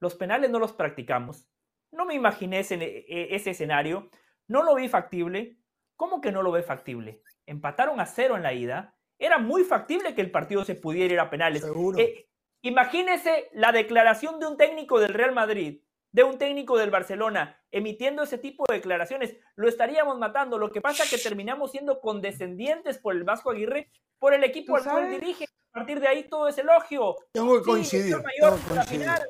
los 0.00 0.14
penales 0.14 0.50
no 0.50 0.58
los 0.58 0.72
practicamos. 0.72 1.46
No 1.92 2.06
me 2.06 2.14
imaginé 2.14 2.60
ese, 2.60 2.76
e, 2.76 3.34
ese 3.34 3.50
escenario, 3.50 4.10
no 4.48 4.62
lo 4.62 4.74
vi 4.74 4.88
factible. 4.88 5.58
¿Cómo 5.96 6.20
que 6.20 6.32
no 6.32 6.42
lo 6.42 6.50
ve 6.50 6.62
factible? 6.62 7.22
Empataron 7.46 8.00
a 8.00 8.06
cero 8.06 8.36
en 8.36 8.42
la 8.42 8.54
ida 8.54 8.96
era 9.20 9.38
muy 9.38 9.64
factible 9.64 10.14
que 10.14 10.22
el 10.22 10.30
partido 10.30 10.64
se 10.64 10.74
pudiera 10.74 11.12
ir 11.12 11.20
a 11.20 11.28
penales. 11.28 11.62
Eh, 11.98 12.26
imagínese 12.62 13.50
la 13.52 13.70
declaración 13.70 14.40
de 14.40 14.46
un 14.46 14.56
técnico 14.56 14.98
del 14.98 15.12
Real 15.12 15.32
Madrid, 15.32 15.82
de 16.12 16.24
un 16.24 16.38
técnico 16.38 16.76
del 16.76 16.90
Barcelona, 16.90 17.60
emitiendo 17.70 18.22
ese 18.22 18.38
tipo 18.38 18.64
de 18.68 18.76
declaraciones. 18.76 19.36
Lo 19.56 19.68
estaríamos 19.68 20.18
matando. 20.18 20.58
Lo 20.58 20.70
que 20.70 20.80
pasa 20.80 21.04
es 21.04 21.10
que 21.10 21.18
terminamos 21.18 21.70
siendo 21.70 22.00
condescendientes 22.00 22.98
por 22.98 23.14
el 23.14 23.24
Vasco 23.24 23.50
Aguirre, 23.50 23.90
por 24.18 24.34
el 24.34 24.44
equipo 24.44 24.76
al 24.76 24.84
cual 24.84 25.10
dirige. 25.10 25.46
A 25.72 25.78
partir 25.80 26.00
de 26.00 26.08
ahí 26.08 26.28
todo 26.28 26.48
es 26.48 26.58
elogio. 26.58 27.14
Tengo 27.32 27.58
que 27.58 27.64
coincidir. 27.64 28.16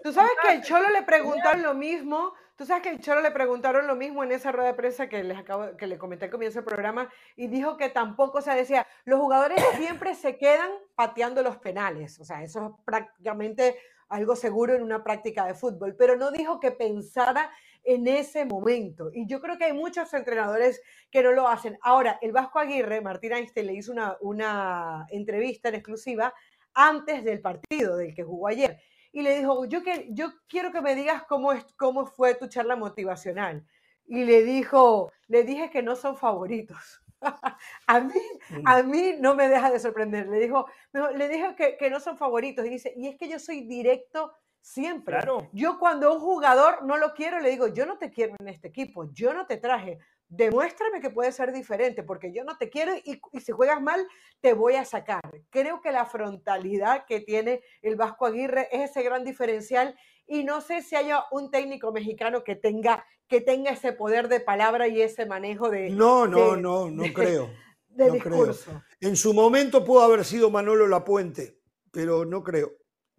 Tú 0.02 0.12
sabes 0.12 0.32
que 0.42 0.52
el 0.52 0.62
Cholo 0.62 0.88
le 0.88 1.02
preguntaron 1.02 1.62
lo 1.62 1.74
mismo 1.74 2.32
Tú 2.60 2.66
sabes 2.66 2.82
que 2.82 2.90
el 2.90 3.00
Cholo 3.00 3.22
le 3.22 3.30
preguntaron 3.30 3.86
lo 3.86 3.96
mismo 3.96 4.22
en 4.22 4.32
esa 4.32 4.52
rueda 4.52 4.68
de 4.68 4.74
prensa 4.74 5.08
que 5.08 5.24
les 5.24 5.38
acabo, 5.38 5.78
que 5.78 5.86
le 5.86 5.96
comenté 5.96 6.26
al 6.26 6.30
comienzo 6.30 6.58
del 6.58 6.66
programa 6.66 7.10
y 7.34 7.46
dijo 7.46 7.78
que 7.78 7.88
tampoco, 7.88 8.36
o 8.36 8.42
sea, 8.42 8.54
decía, 8.54 8.86
los 9.06 9.18
jugadores 9.18 9.64
siempre 9.78 10.14
se 10.14 10.36
quedan 10.36 10.70
pateando 10.94 11.42
los 11.42 11.56
penales, 11.56 12.20
o 12.20 12.24
sea, 12.26 12.42
eso 12.42 12.66
es 12.66 12.84
prácticamente 12.84 13.78
algo 14.10 14.36
seguro 14.36 14.74
en 14.74 14.82
una 14.82 15.02
práctica 15.02 15.46
de 15.46 15.54
fútbol, 15.54 15.96
pero 15.96 16.16
no 16.16 16.30
dijo 16.30 16.60
que 16.60 16.72
pensara 16.72 17.50
en 17.82 18.06
ese 18.06 18.44
momento. 18.44 19.10
Y 19.12 19.26
yo 19.26 19.40
creo 19.40 19.56
que 19.56 19.64
hay 19.64 19.72
muchos 19.72 20.12
entrenadores 20.12 20.82
que 21.10 21.22
no 21.22 21.32
lo 21.32 21.48
hacen. 21.48 21.78
Ahora, 21.80 22.18
el 22.20 22.32
Vasco 22.32 22.58
Aguirre, 22.58 23.00
Martín 23.00 23.32
Einstein 23.32 23.66
le 23.66 23.74
hizo 23.74 23.92
una, 23.92 24.16
una 24.20 25.06
entrevista 25.10 25.70
en 25.70 25.76
exclusiva 25.76 26.34
antes 26.74 27.24
del 27.24 27.40
partido 27.40 27.96
del 27.96 28.14
que 28.14 28.22
jugó 28.22 28.48
ayer 28.48 28.78
y 29.12 29.22
le 29.22 29.38
dijo, 29.38 29.64
yo, 29.64 29.82
que, 29.82 30.08
yo 30.10 30.32
quiero 30.48 30.72
que 30.72 30.80
me 30.80 30.94
digas 30.94 31.24
cómo, 31.28 31.52
es, 31.52 31.64
cómo 31.76 32.06
fue 32.06 32.34
tu 32.34 32.46
charla 32.48 32.76
motivacional. 32.76 33.66
Y 34.06 34.24
le 34.24 34.42
dijo, 34.42 35.12
le 35.28 35.44
dije 35.44 35.70
que 35.70 35.82
no 35.82 35.96
son 35.96 36.16
favoritos. 36.16 37.02
a, 37.86 38.00
mí, 38.00 38.20
mm. 38.50 38.68
a 38.68 38.82
mí 38.82 39.14
no 39.18 39.34
me 39.34 39.48
deja 39.48 39.70
de 39.70 39.78
sorprender. 39.80 40.28
Le 40.28 40.38
dijo, 40.38 40.66
le 40.92 41.28
dije 41.28 41.54
que, 41.56 41.76
que, 41.76 41.90
no 41.90 42.00
son 42.00 42.16
favoritos. 42.16 42.64
Y 42.66 42.70
dice, 42.70 42.92
y 42.96 43.08
es 43.08 43.16
que 43.16 43.28
yo 43.28 43.38
soy 43.38 43.62
directo 43.62 44.32
siempre. 44.60 45.18
Yo 45.52 45.78
cuando 45.78 46.12
un 46.12 46.20
jugador 46.20 46.84
no 46.84 46.96
lo 46.96 47.14
quiero, 47.14 47.40
le 47.40 47.50
digo, 47.50 47.68
yo 47.68 47.86
no 47.86 47.98
te 47.98 48.10
quiero 48.10 48.34
en 48.40 48.48
este 48.48 48.68
equipo, 48.68 49.10
yo 49.12 49.32
no 49.34 49.46
te 49.46 49.56
traje 49.56 49.98
demuéstrame 50.30 51.00
que 51.00 51.10
puede 51.10 51.32
ser 51.32 51.52
diferente, 51.52 52.04
porque 52.04 52.32
yo 52.32 52.44
no 52.44 52.56
te 52.56 52.70
quiero 52.70 52.94
y, 53.04 53.20
si 53.40 53.52
juegas 53.52 53.82
mal, 53.82 54.06
te 54.40 54.54
voy 54.54 54.76
a 54.76 54.84
sacar. 54.84 55.20
Creo 55.50 55.82
que 55.82 55.90
la 55.90 56.06
frontalidad 56.06 57.04
que 57.04 57.20
tiene 57.20 57.62
el 57.82 57.96
Vasco 57.96 58.26
Aguirre 58.26 58.68
es 58.70 58.90
ese 58.90 59.02
gran 59.02 59.24
diferencial 59.24 59.96
y 60.26 60.44
no 60.44 60.60
sé 60.60 60.82
si 60.82 60.94
haya 60.94 61.24
un 61.32 61.50
técnico 61.50 61.90
mexicano 61.92 62.44
que 62.44 62.54
tenga, 62.54 63.04
que 63.30 63.40
tenga 63.40 63.70
ese 63.70 63.92
poder 63.92 64.28
de 64.28 64.40
palabra 64.40 64.88
y 64.88 65.00
ese 65.00 65.24
manejo 65.24 65.70
de... 65.70 65.88
No, 65.88 66.26
no, 66.26 66.56
no, 66.56 66.90
no 66.90 67.04
creo. 67.14 67.48
De 67.88 68.10
discurso. 68.10 68.82
En 69.00 69.16
su 69.16 69.34
momento 69.34 69.84
pudo 69.84 70.02
haber 70.02 70.24
sido 70.24 70.48
Manolo 70.48 70.86
Lapuente, 70.86 71.58
pero 71.90 72.24
no 72.24 72.42
creo. 72.44 72.72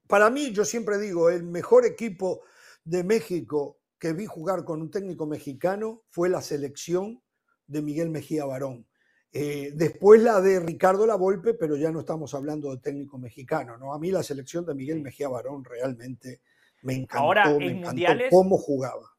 Para 0.08 0.30
mí, 0.30 0.52
yo 0.54 0.64
siempre 0.64 0.98
digo, 0.98 1.30
el 1.30 1.44
mejor 1.44 1.86
equipo 1.86 2.42
de 2.86 3.04
México 3.04 3.80
que 4.00 4.14
vi 4.14 4.26
jugar 4.26 4.64
con 4.64 4.82
un 4.82 4.90
técnico 4.90 5.26
mexicano 5.26 6.04
fue 6.10 6.30
la 6.30 6.42
selección 6.42 7.22
de 7.68 7.82
Miguel 7.82 8.10
Mejía 8.10 8.46
Barón. 8.46 8.88
Eh, 9.34 9.72
después 9.76 10.22
la 10.22 10.40
de 10.42 10.60
Ricardo 10.62 11.06
Lavolpe, 11.06 11.54
pero 11.54 11.76
ya 11.76 11.92
no 11.92 12.00
estamos 12.00 12.34
hablando 12.34 12.72
de 12.72 12.82
técnico 12.82 13.18
mexicano, 13.18 13.78
¿no? 13.78 13.94
A 13.94 14.00
mí 14.00 14.10
la 14.10 14.24
selección 14.24 14.66
de 14.66 14.74
Miguel 14.74 15.02
Mejía 15.02 15.28
Barón 15.30 15.64
realmente 15.66 16.42
me 16.82 16.96
encantó, 16.96 17.26
Ahora, 17.26 17.50
me 17.58 17.72
encantó 17.72 18.24
cómo 18.30 18.58
jugaba. 18.58 19.11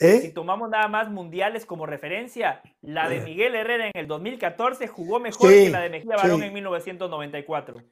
¿Eh? 0.00 0.20
Si 0.22 0.32
tomamos 0.32 0.70
nada 0.70 0.88
más 0.88 1.10
mundiales 1.10 1.66
como 1.66 1.86
referencia, 1.86 2.62
la 2.80 3.08
de 3.08 3.18
eh. 3.18 3.22
Miguel 3.22 3.54
Herrera 3.54 3.86
en 3.86 3.92
el 3.94 4.06
2014 4.08 4.88
jugó 4.88 5.20
mejor 5.20 5.50
que 5.50 5.70
la 5.70 5.80
de 5.80 5.90
Mejía 5.90 6.16
Barón 6.16 6.42
en 6.42 6.52
1994. 6.52 7.82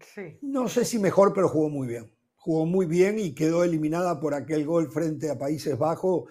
Sí. 0.00 0.38
No 0.40 0.68
sé 0.68 0.84
si 0.84 0.98
mejor, 0.98 1.34
pero 1.34 1.48
jugó 1.48 1.68
muy 1.68 1.88
bien 1.88 2.10
jugó 2.40 2.64
muy 2.64 2.86
bien 2.86 3.18
y 3.18 3.34
quedó 3.34 3.64
eliminada 3.64 4.18
por 4.18 4.34
aquel 4.34 4.64
gol 4.64 4.90
frente 4.90 5.30
a 5.30 5.38
Países 5.38 5.78
Bajos, 5.78 6.24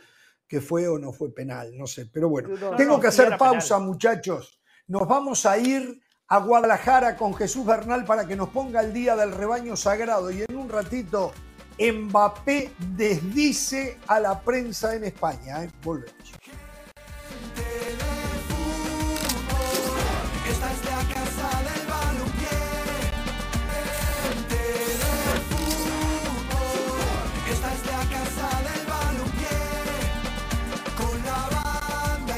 que 0.48 0.60
fue 0.60 0.88
o 0.88 0.98
no 0.98 1.14
fue 1.14 1.34
penal, 1.34 1.78
no 1.78 1.86
sé. 1.86 2.08
Pero 2.12 2.30
bueno, 2.30 2.50
tengo 2.76 3.00
que 3.00 3.08
hacer 3.08 3.38
pausa, 3.38 3.78
muchachos. 3.80 4.60
Nos 4.88 5.08
vamos 5.08 5.46
a 5.46 5.58
ir 5.60 6.02
a 6.28 6.40
Guadalajara 6.40 7.16
con 7.16 7.36
Jesús 7.36 7.66
Bernal 7.66 8.06
para 8.06 8.28
que 8.28 8.36
nos 8.36 8.50
ponga 8.50 8.82
el 8.82 8.92
día 8.92 9.16
del 9.16 9.32
rebaño 9.32 9.76
sagrado 9.76 10.32
y 10.32 10.42
en 10.42 10.56
un 10.56 10.70
ratito 10.70 11.32
Mbappé 11.80 12.72
desdice 12.98 13.98
a 14.08 14.20
la 14.20 14.40
prensa 14.40 14.96
en 14.96 15.06
España. 15.06 15.64
¿eh? 15.64 15.70
Volvemos. 15.84 16.14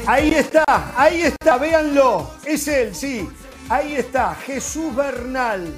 Ahí 0.06 0.34
está, 0.34 0.64
ahí 0.96 1.22
está, 1.22 1.58
véanlo. 1.58 2.30
Es 2.44 2.66
él, 2.66 2.94
sí. 2.94 3.28
Ahí 3.68 3.94
está, 3.94 4.34
Jesús 4.34 4.94
Bernal, 4.94 5.72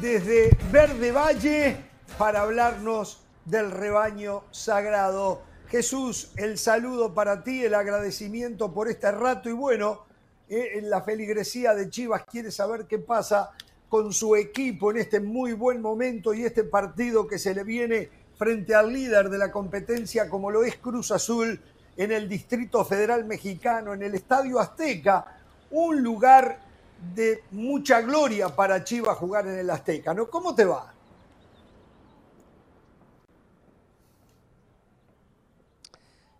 desde 0.00 0.56
Verde 0.70 1.10
Valle, 1.10 1.76
para 2.18 2.42
hablarnos 2.42 3.20
del 3.44 3.70
rebaño 3.70 4.44
sagrado. 4.50 5.42
Jesús, 5.68 6.32
el 6.36 6.58
saludo 6.58 7.14
para 7.14 7.42
ti, 7.42 7.64
el 7.64 7.74
agradecimiento 7.74 8.72
por 8.72 8.88
este 8.88 9.10
rato 9.10 9.48
y 9.48 9.52
bueno, 9.52 10.04
eh, 10.48 10.80
la 10.82 11.02
feligresía 11.02 11.74
de 11.74 11.88
Chivas 11.88 12.24
quiere 12.24 12.50
saber 12.50 12.86
qué 12.86 12.98
pasa 12.98 13.50
con 13.88 14.12
su 14.12 14.36
equipo 14.36 14.90
en 14.90 14.98
este 14.98 15.20
muy 15.20 15.54
buen 15.54 15.80
momento 15.80 16.34
y 16.34 16.44
este 16.44 16.64
partido 16.64 17.26
que 17.26 17.38
se 17.38 17.54
le 17.54 17.64
viene 17.64 18.10
frente 18.36 18.74
al 18.74 18.92
líder 18.92 19.30
de 19.30 19.38
la 19.38 19.50
competencia 19.50 20.28
como 20.28 20.50
lo 20.50 20.62
es 20.64 20.76
Cruz 20.76 21.10
Azul 21.10 21.60
en 21.96 22.12
el 22.12 22.28
Distrito 22.28 22.84
Federal 22.84 23.24
Mexicano, 23.24 23.94
en 23.94 24.02
el 24.02 24.14
Estadio 24.14 24.58
Azteca, 24.58 25.38
un 25.70 26.02
lugar 26.02 26.58
de 27.14 27.44
mucha 27.50 28.00
gloria 28.00 28.48
para 28.48 28.84
Chivas 28.84 29.16
jugar 29.18 29.46
en 29.46 29.58
el 29.58 29.70
Azteca, 29.70 30.14
¿no? 30.14 30.28
¿Cómo 30.28 30.54
te 30.54 30.64
va? 30.64 30.92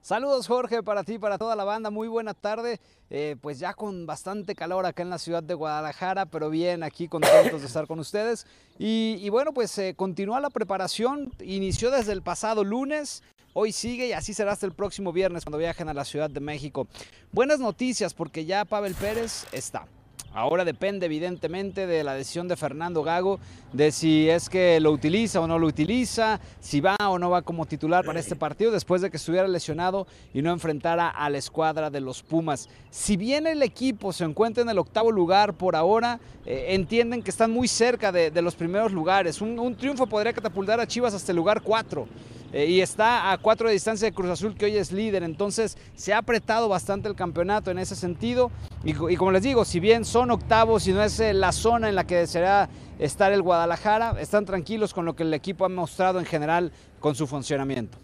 Saludos 0.02 0.48
Jorge 0.48 0.82
para 0.82 1.04
ti, 1.04 1.16
para 1.20 1.38
toda 1.38 1.54
la 1.54 1.62
banda, 1.62 1.88
muy 1.88 2.08
buena 2.08 2.34
tarde. 2.34 2.80
Eh, 3.08 3.36
pues 3.40 3.60
ya 3.60 3.72
con 3.72 4.04
bastante 4.04 4.56
calor 4.56 4.84
acá 4.84 5.04
en 5.04 5.10
la 5.10 5.18
ciudad 5.18 5.44
de 5.44 5.54
Guadalajara, 5.54 6.26
pero 6.26 6.50
bien 6.50 6.82
aquí 6.82 7.06
contentos 7.06 7.60
de 7.60 7.68
estar 7.68 7.86
con 7.86 8.00
ustedes. 8.00 8.44
Y, 8.80 9.28
bueno, 9.28 9.52
pues 9.52 9.78
eh, 9.78 9.94
continúa 9.94 10.40
la 10.40 10.50
preparación, 10.50 11.30
inició 11.40 11.92
desde 11.92 12.10
el 12.10 12.22
pasado 12.22 12.64
lunes, 12.64 13.22
hoy 13.52 13.70
sigue 13.70 14.08
y 14.08 14.12
así 14.12 14.34
será 14.34 14.50
hasta 14.50 14.66
el 14.66 14.72
próximo 14.72 15.12
viernes 15.12 15.44
cuando 15.44 15.58
viajen 15.58 15.88
a 15.88 15.94
la 15.94 16.04
Ciudad 16.04 16.28
de 16.28 16.40
México. 16.40 16.88
Buenas 17.30 17.60
noticias 17.60 18.12
porque 18.12 18.44
ya 18.44 18.64
Pavel 18.64 18.96
Pérez 18.96 19.46
está. 19.52 19.86
Ahora 20.34 20.64
depende 20.64 21.06
evidentemente 21.06 21.86
de 21.86 22.02
la 22.02 22.14
decisión 22.14 22.48
de 22.48 22.56
Fernando 22.56 23.02
Gago, 23.02 23.38
de 23.74 23.92
si 23.92 24.30
es 24.30 24.48
que 24.48 24.80
lo 24.80 24.90
utiliza 24.90 25.40
o 25.40 25.46
no 25.46 25.58
lo 25.58 25.66
utiliza, 25.66 26.40
si 26.58 26.80
va 26.80 26.96
o 27.06 27.18
no 27.18 27.28
va 27.28 27.42
como 27.42 27.66
titular 27.66 28.02
para 28.04 28.18
este 28.18 28.34
partido 28.34 28.70
después 28.70 29.02
de 29.02 29.10
que 29.10 29.18
estuviera 29.18 29.46
lesionado 29.46 30.06
y 30.32 30.40
no 30.40 30.50
enfrentara 30.50 31.08
a 31.08 31.28
la 31.28 31.36
escuadra 31.36 31.90
de 31.90 32.00
los 32.00 32.22
Pumas. 32.22 32.70
Si 32.90 33.18
bien 33.18 33.46
el 33.46 33.62
equipo 33.62 34.12
se 34.14 34.24
encuentra 34.24 34.62
en 34.62 34.70
el 34.70 34.78
octavo 34.78 35.12
lugar 35.12 35.52
por 35.52 35.76
ahora, 35.76 36.18
eh, 36.46 36.68
entienden 36.70 37.22
que 37.22 37.30
están 37.30 37.50
muy 37.50 37.68
cerca 37.68 38.10
de, 38.10 38.42
los 38.42 38.54
primeros 38.54 38.90
lugares. 38.90 39.42
Un, 39.42 39.58
un 39.58 39.76
triunfo 39.76 40.06
podría 40.06 40.32
catapultar 40.32 40.80
a 40.80 40.86
Chivas 40.86 41.12
hasta 41.12 41.32
el 41.32 41.36
lugar 41.36 41.60
4. 41.60 42.08
Eh, 42.52 42.66
y 42.66 42.80
está 42.82 43.32
a 43.32 43.38
cuatro 43.38 43.68
de 43.68 43.72
distancia 43.72 44.06
de 44.06 44.14
Cruz 44.14 44.30
Azul 44.30 44.54
que 44.54 44.66
hoy 44.66 44.76
es 44.76 44.92
líder. 44.92 45.22
Entonces 45.22 45.78
se 45.94 46.12
ha 46.12 46.18
apretado 46.18 46.68
bastante 46.68 47.08
el 47.08 47.14
campeonato 47.14 47.70
en 47.70 47.78
ese 47.78 47.96
sentido. 47.96 48.50
Y, 48.84 48.92
como 48.92 49.30
les 49.30 49.42
digo, 49.42 49.64
si 49.64 49.80
bien 49.80 50.04
son 50.04 50.30
octavos 50.30 50.86
y 50.86 50.92
no 50.92 51.02
es 51.02 51.18
eh, 51.20 51.32
la 51.32 51.52
zona 51.52 51.88
en 51.88 51.94
la 51.94 52.06
que 52.06 52.16
deseará 52.16 52.68
estar 52.98 53.32
el 53.32 53.42
Guadalajara, 53.42 54.20
están 54.20 54.44
tranquilos 54.44 54.92
con 54.92 55.06
lo 55.06 55.16
que 55.16 55.22
el 55.22 55.32
equipo 55.32 55.64
ha 55.64 55.68
mostrado 55.68 56.18
en 56.18 56.26
general 56.26 56.72
con 57.00 57.14
su 57.14 57.26
funcionamiento. 57.26 57.98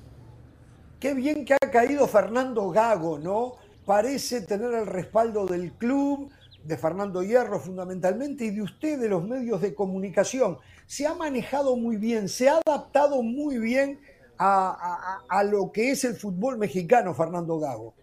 Qué 0.98 1.14
bien 1.14 1.44
que 1.44 1.54
ha 1.54 1.70
caído 1.70 2.08
Fernando 2.08 2.70
Gago, 2.70 3.18
¿no? 3.18 3.54
Parece 3.84 4.40
tener 4.40 4.72
el 4.74 4.86
respaldo 4.86 5.46
del 5.46 5.72
club, 5.72 6.30
de 6.64 6.76
Fernando 6.76 7.22
Hierro 7.22 7.60
fundamentalmente, 7.60 8.46
y 8.46 8.50
de 8.50 8.62
usted, 8.62 8.98
de 8.98 9.08
los 9.08 9.22
medios 9.22 9.60
de 9.60 9.74
comunicación. 9.74 10.58
Se 10.86 11.06
ha 11.06 11.14
manejado 11.14 11.76
muy 11.76 11.96
bien, 11.96 12.28
se 12.28 12.48
ha 12.48 12.60
adaptado 12.66 13.22
muy 13.22 13.58
bien 13.58 14.00
a, 14.38 15.42
lo 15.44 15.72
que 15.72 15.90
es 15.90 16.04
el 16.04 16.16
fútbol 16.16 16.58
mexicano, 16.58 17.14
Fernando 17.14 17.58
Gago. 17.58 17.94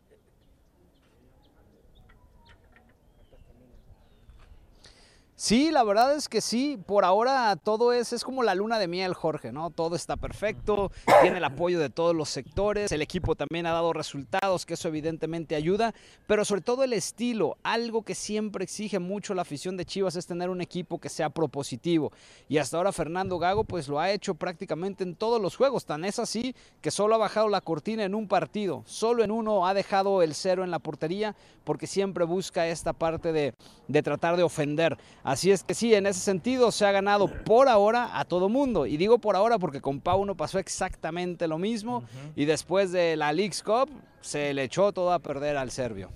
Sí, 5.38 5.70
la 5.70 5.84
verdad 5.84 6.16
es 6.16 6.30
que 6.30 6.40
sí. 6.40 6.80
Por 6.86 7.04
ahora 7.04 7.58
todo 7.58 7.92
es, 7.92 8.14
es 8.14 8.24
como 8.24 8.42
la 8.42 8.56
luna 8.56 8.80
de 8.80 8.88
miel, 8.88 9.14
Jorge, 9.14 9.52
¿no? 9.52 9.70
Todo 9.70 9.98
está 9.98 10.16
perfecto, 10.16 10.94
tiene 11.22 11.40
el 11.40 11.44
apoyo 11.44 11.78
de 11.78 11.90
todos 11.90 12.16
los 12.16 12.30
sectores, 12.30 12.90
el 12.94 13.02
equipo 13.02 13.36
también 13.36 13.66
ha 13.66 13.74
dado 13.74 13.92
resultados, 13.92 14.66
que 14.66 14.76
eso 14.76 14.88
evidentemente 14.88 15.56
ayuda, 15.56 15.94
pero 16.26 16.46
sobre 16.46 16.62
todo 16.62 16.86
el 16.86 16.94
estilo, 16.94 17.58
algo 17.64 18.04
que 18.04 18.16
siempre 18.16 18.64
exige 18.64 19.00
mucho 19.00 19.34
la 19.34 19.42
afición 19.42 19.76
de 19.76 19.84
Chivas 19.84 20.16
es 20.16 20.26
tener 20.26 20.50
un 20.50 20.62
equipo 20.62 21.00
que 21.00 21.10
sea 21.10 21.30
propositivo. 21.30 22.14
Y 22.48 22.58
hasta 22.58 22.78
ahora 22.78 22.94
Fernando 22.94 23.38
Gago 23.38 23.66
pues 23.66 23.90
lo 23.90 24.00
ha 24.00 24.12
hecho 24.12 24.36
prácticamente 24.36 25.04
en 25.04 25.16
todos 25.16 25.42
los 25.42 25.58
juegos, 25.58 25.86
tan 25.86 26.06
es 26.06 26.18
así 26.18 26.56
que 26.82 26.92
solo 26.92 27.16
ha 27.16 27.18
bajado 27.18 27.50
la 27.50 27.60
cortina 27.60 28.06
en 28.06 28.16
un 28.16 28.30
partido, 28.30 28.84
solo 28.86 29.22
en 29.22 29.32
uno 29.32 29.68
ha 29.68 29.74
dejado 29.74 30.22
el 30.22 30.34
cero 30.34 30.64
en 30.64 30.72
la 30.72 30.80
portería, 30.80 31.36
porque 31.66 31.88
siempre 31.88 32.24
busca 32.24 32.68
esta 32.68 32.94
parte 32.94 33.34
de, 33.34 33.54
de 33.90 34.02
tratar 34.02 34.38
de 34.38 34.44
ofender. 34.44 34.98
Así 35.26 35.50
es 35.50 35.64
que 35.64 35.74
sí, 35.74 35.92
en 35.96 36.06
ese 36.06 36.20
sentido 36.20 36.72
se 36.72 36.86
ha 36.86 36.92
ganado 36.92 37.28
por 37.28 37.68
ahora 37.68 38.20
a 38.20 38.26
todo 38.26 38.48
mundo. 38.48 38.86
Y 38.86 38.96
digo 38.96 39.18
por 39.18 39.36
ahora 39.36 39.58
porque 39.58 39.82
con 39.82 40.00
Pau 40.00 40.24
no 40.24 40.38
pasó 40.38 40.60
exactamente 40.60 41.48
lo 41.48 41.58
mismo. 41.58 42.04
Y 42.36 42.46
después 42.46 42.92
de 42.92 43.16
la 43.16 43.34
League's 43.34 43.64
Cup 43.64 43.90
se 44.22 44.54
le 44.54 44.66
echó 44.66 44.92
todo 44.94 45.12
a 45.12 45.18
perder 45.18 45.58
al 45.58 45.72
serbio. 45.72 46.12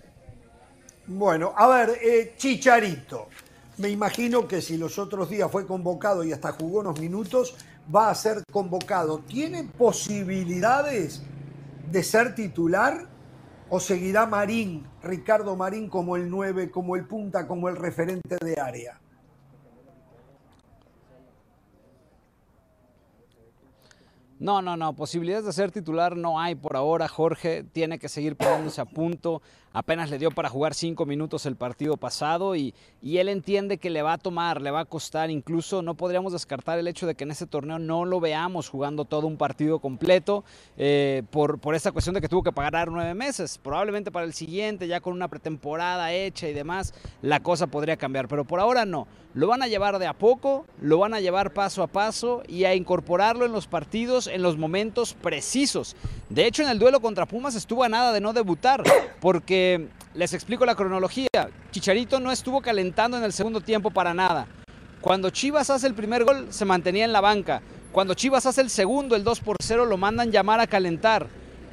Bueno, 1.07 1.53
a 1.57 1.67
ver, 1.67 1.97
eh, 2.03 2.35
Chicharito. 2.37 3.29
Me 3.77 3.89
imagino 3.89 4.47
que 4.47 4.61
si 4.61 4.77
los 4.77 4.99
otros 4.99 5.27
días 5.27 5.51
fue 5.51 5.65
convocado 5.65 6.23
y 6.23 6.31
hasta 6.31 6.51
jugó 6.51 6.81
unos 6.81 6.99
minutos, 6.99 7.55
va 7.93 8.11
a 8.11 8.15
ser 8.15 8.43
convocado. 8.51 9.23
¿Tiene 9.27 9.63
posibilidades 9.63 11.23
de 11.91 12.03
ser 12.03 12.35
titular? 12.35 13.07
¿O 13.71 13.79
seguirá 13.79 14.25
Marín, 14.25 14.87
Ricardo 15.03 15.55
Marín, 15.55 15.89
como 15.89 16.15
el 16.15 16.29
9, 16.29 16.71
como 16.71 16.95
el 16.95 17.05
punta, 17.05 17.47
como 17.47 17.69
el 17.69 17.75
referente 17.75 18.37
de 18.43 18.59
área? 18.59 18.99
No, 24.39 24.61
no, 24.61 24.75
no, 24.75 24.95
posibilidades 24.95 25.45
de 25.45 25.53
ser 25.53 25.69
titular 25.69 26.15
no 26.15 26.39
hay 26.39 26.55
por 26.55 26.77
ahora. 26.77 27.07
Jorge 27.07 27.63
tiene 27.63 27.99
que 27.99 28.09
seguir 28.09 28.37
poniéndose 28.37 28.79
a 28.81 28.85
punto 28.85 29.41
apenas 29.73 30.09
le 30.09 30.17
dio 30.17 30.31
para 30.31 30.49
jugar 30.49 30.73
cinco 30.73 31.05
minutos 31.05 31.45
el 31.45 31.55
partido 31.55 31.97
pasado 31.97 32.55
y, 32.55 32.73
él 33.01 33.29
entiende 33.29 33.77
que 33.77 33.89
le 33.89 34.01
va 34.01 34.13
a 34.13 34.17
tomar, 34.17 34.61
le 34.61 34.71
va 34.71 34.81
a 34.81 34.85
costar, 34.85 35.29
incluso 35.29 35.81
no 35.81 35.95
podríamos 35.95 36.31
descartar 36.31 36.79
el 36.79 36.87
hecho 36.87 37.05
de 37.05 37.15
que 37.15 37.25
en 37.25 37.31
este 37.31 37.45
torneo 37.45 37.77
no 37.77 38.05
lo 38.05 38.19
veamos 38.19 38.69
jugando 38.69 39.03
todo 39.03 39.27
un 39.27 39.35
partido 39.35 39.79
completo 39.79 40.45
eh, 40.77 41.23
por, 41.31 41.59
por 41.59 41.75
esta 41.75 41.91
cuestión 41.91 42.15
de 42.15 42.21
que 42.21 42.29
tuvo 42.29 42.43
que 42.43 42.51
pagar 42.51 42.89
nueve 42.89 43.13
meses. 43.13 43.57
Probablemente 43.57 44.11
para 44.11 44.25
el 44.25 44.33
siguiente, 44.33 44.87
ya 44.87 45.01
con 45.01 45.13
una 45.13 45.27
pretemporada 45.27 46.13
hecha 46.13 46.47
y 46.47 46.53
demás, 46.53 46.93
la 47.21 47.41
cosa 47.41 47.67
podría 47.67 47.97
cambiar, 47.97 48.27
pero 48.27 48.45
por 48.45 48.59
ahora 48.59 48.85
no. 48.85 49.07
Lo 49.33 49.47
van 49.47 49.61
a 49.61 49.67
llevar 49.67 49.99
de 49.99 50.07
a 50.07 50.13
poco, 50.13 50.65
lo 50.81 50.97
van 50.97 51.13
a 51.13 51.19
llevar 51.19 51.53
paso 51.53 51.83
a 51.83 51.87
paso 51.87 52.41
y 52.47 52.63
a 52.63 52.73
incorporarlo 52.73 53.45
en 53.45 53.51
los 53.51 53.67
partidos 53.67 54.25
en 54.25 54.41
los 54.41 54.57
momentos 54.57 55.13
precisos. 55.13 55.95
De 56.29 56.47
hecho, 56.47 56.63
en 56.63 56.69
el 56.69 56.79
duelo 56.79 56.99
contra 56.99 57.27
Pumas 57.27 57.53
estuvo 57.53 57.83
a 57.83 57.89
nada 57.89 58.11
de 58.11 58.21
no 58.21 58.33
debutar, 58.33 58.81
porque 59.19 59.58
les 60.13 60.33
explico 60.33 60.65
la 60.65 60.75
cronología. 60.75 61.29
Chicharito 61.71 62.19
no 62.19 62.31
estuvo 62.31 62.61
calentando 62.61 63.17
en 63.17 63.23
el 63.23 63.33
segundo 63.33 63.61
tiempo 63.61 63.91
para 63.91 64.13
nada. 64.13 64.47
Cuando 65.01 65.29
Chivas 65.29 65.69
hace 65.69 65.87
el 65.87 65.93
primer 65.93 66.25
gol, 66.25 66.47
se 66.49 66.65
mantenía 66.65 67.05
en 67.05 67.13
la 67.13 67.21
banca. 67.21 67.61
Cuando 67.91 68.13
Chivas 68.13 68.45
hace 68.45 68.61
el 68.61 68.69
segundo, 68.69 69.15
el 69.15 69.23
2 69.23 69.39
por 69.39 69.55
0, 69.61 69.85
lo 69.85 69.97
mandan 69.97 70.31
llamar 70.31 70.59
a 70.59 70.67
calentar. 70.67 71.27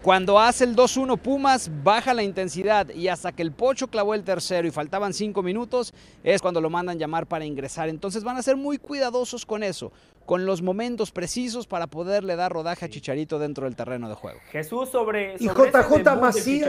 Cuando 0.06 0.38
hace 0.38 0.62
el 0.62 0.76
2-1 0.76 1.18
Pumas, 1.18 1.68
baja 1.82 2.14
la 2.14 2.22
intensidad 2.22 2.90
y 2.90 3.08
hasta 3.08 3.32
que 3.32 3.42
el 3.42 3.50
Pocho 3.50 3.88
clavó 3.88 4.14
el 4.14 4.22
tercero 4.22 4.68
y 4.68 4.70
faltaban 4.70 5.12
cinco 5.12 5.42
minutos, 5.42 5.92
es 6.22 6.40
cuando 6.40 6.60
lo 6.60 6.70
mandan 6.70 6.96
llamar 7.00 7.26
para 7.26 7.44
ingresar. 7.44 7.88
Entonces 7.88 8.22
van 8.22 8.36
a 8.36 8.42
ser 8.42 8.56
muy 8.56 8.78
cuidadosos 8.78 9.44
con 9.44 9.64
eso, 9.64 9.90
con 10.24 10.46
los 10.46 10.62
momentos 10.62 11.10
precisos 11.10 11.66
para 11.66 11.88
poderle 11.88 12.36
dar 12.36 12.52
rodaje 12.52 12.84
a 12.84 12.88
Chicharito 12.88 13.40
dentro 13.40 13.64
del 13.64 13.74
terreno 13.74 14.08
de 14.08 14.14
juego. 14.14 14.38
Jesús 14.52 14.90
sobre, 14.90 15.34
y 15.40 15.48
JJ 15.48 16.20
Macías. 16.20 16.68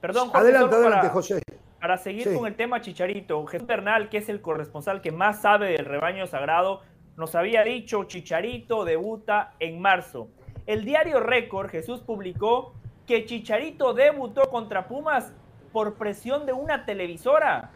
Perdón, 0.00 0.30
adelante, 0.32 0.74
adelante, 0.74 1.08
José. 1.10 1.42
Para 1.80 1.98
seguir 1.98 2.34
con 2.34 2.46
el 2.46 2.54
tema 2.56 2.80
Chicharito, 2.80 3.44
Jesús 3.46 3.66
Bernal, 3.66 4.08
que 4.08 4.18
es 4.18 4.28
el 4.28 4.40
corresponsal 4.40 5.00
que 5.00 5.12
más 5.12 5.42
sabe 5.42 5.72
del 5.72 5.84
rebaño 5.84 6.26
sagrado, 6.26 6.82
nos 7.16 7.34
había 7.34 7.62
dicho 7.64 8.04
Chicharito 8.04 8.84
debuta 8.84 9.54
en 9.60 9.80
marzo. 9.80 10.28
El 10.66 10.84
diario 10.84 11.20
Récord, 11.20 11.70
Jesús 11.70 12.00
publicó 12.00 12.74
que 13.06 13.26
Chicharito 13.26 13.92
debutó 13.92 14.50
contra 14.50 14.88
Pumas 14.88 15.32
por 15.72 15.94
presión 15.94 16.46
de 16.46 16.52
una 16.52 16.84
televisora. 16.84 17.70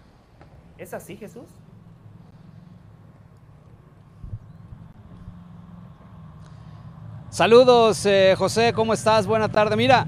¿Es 0.79 0.95
así, 0.95 1.17
Jesús? 1.17 1.47
Saludos, 7.31 8.07
eh, 8.07 8.35
José, 8.39 8.73
¿cómo 8.75 8.93
estás? 8.95 9.27
Buena 9.27 9.49
tarde. 9.51 9.77
Mira, 9.77 10.07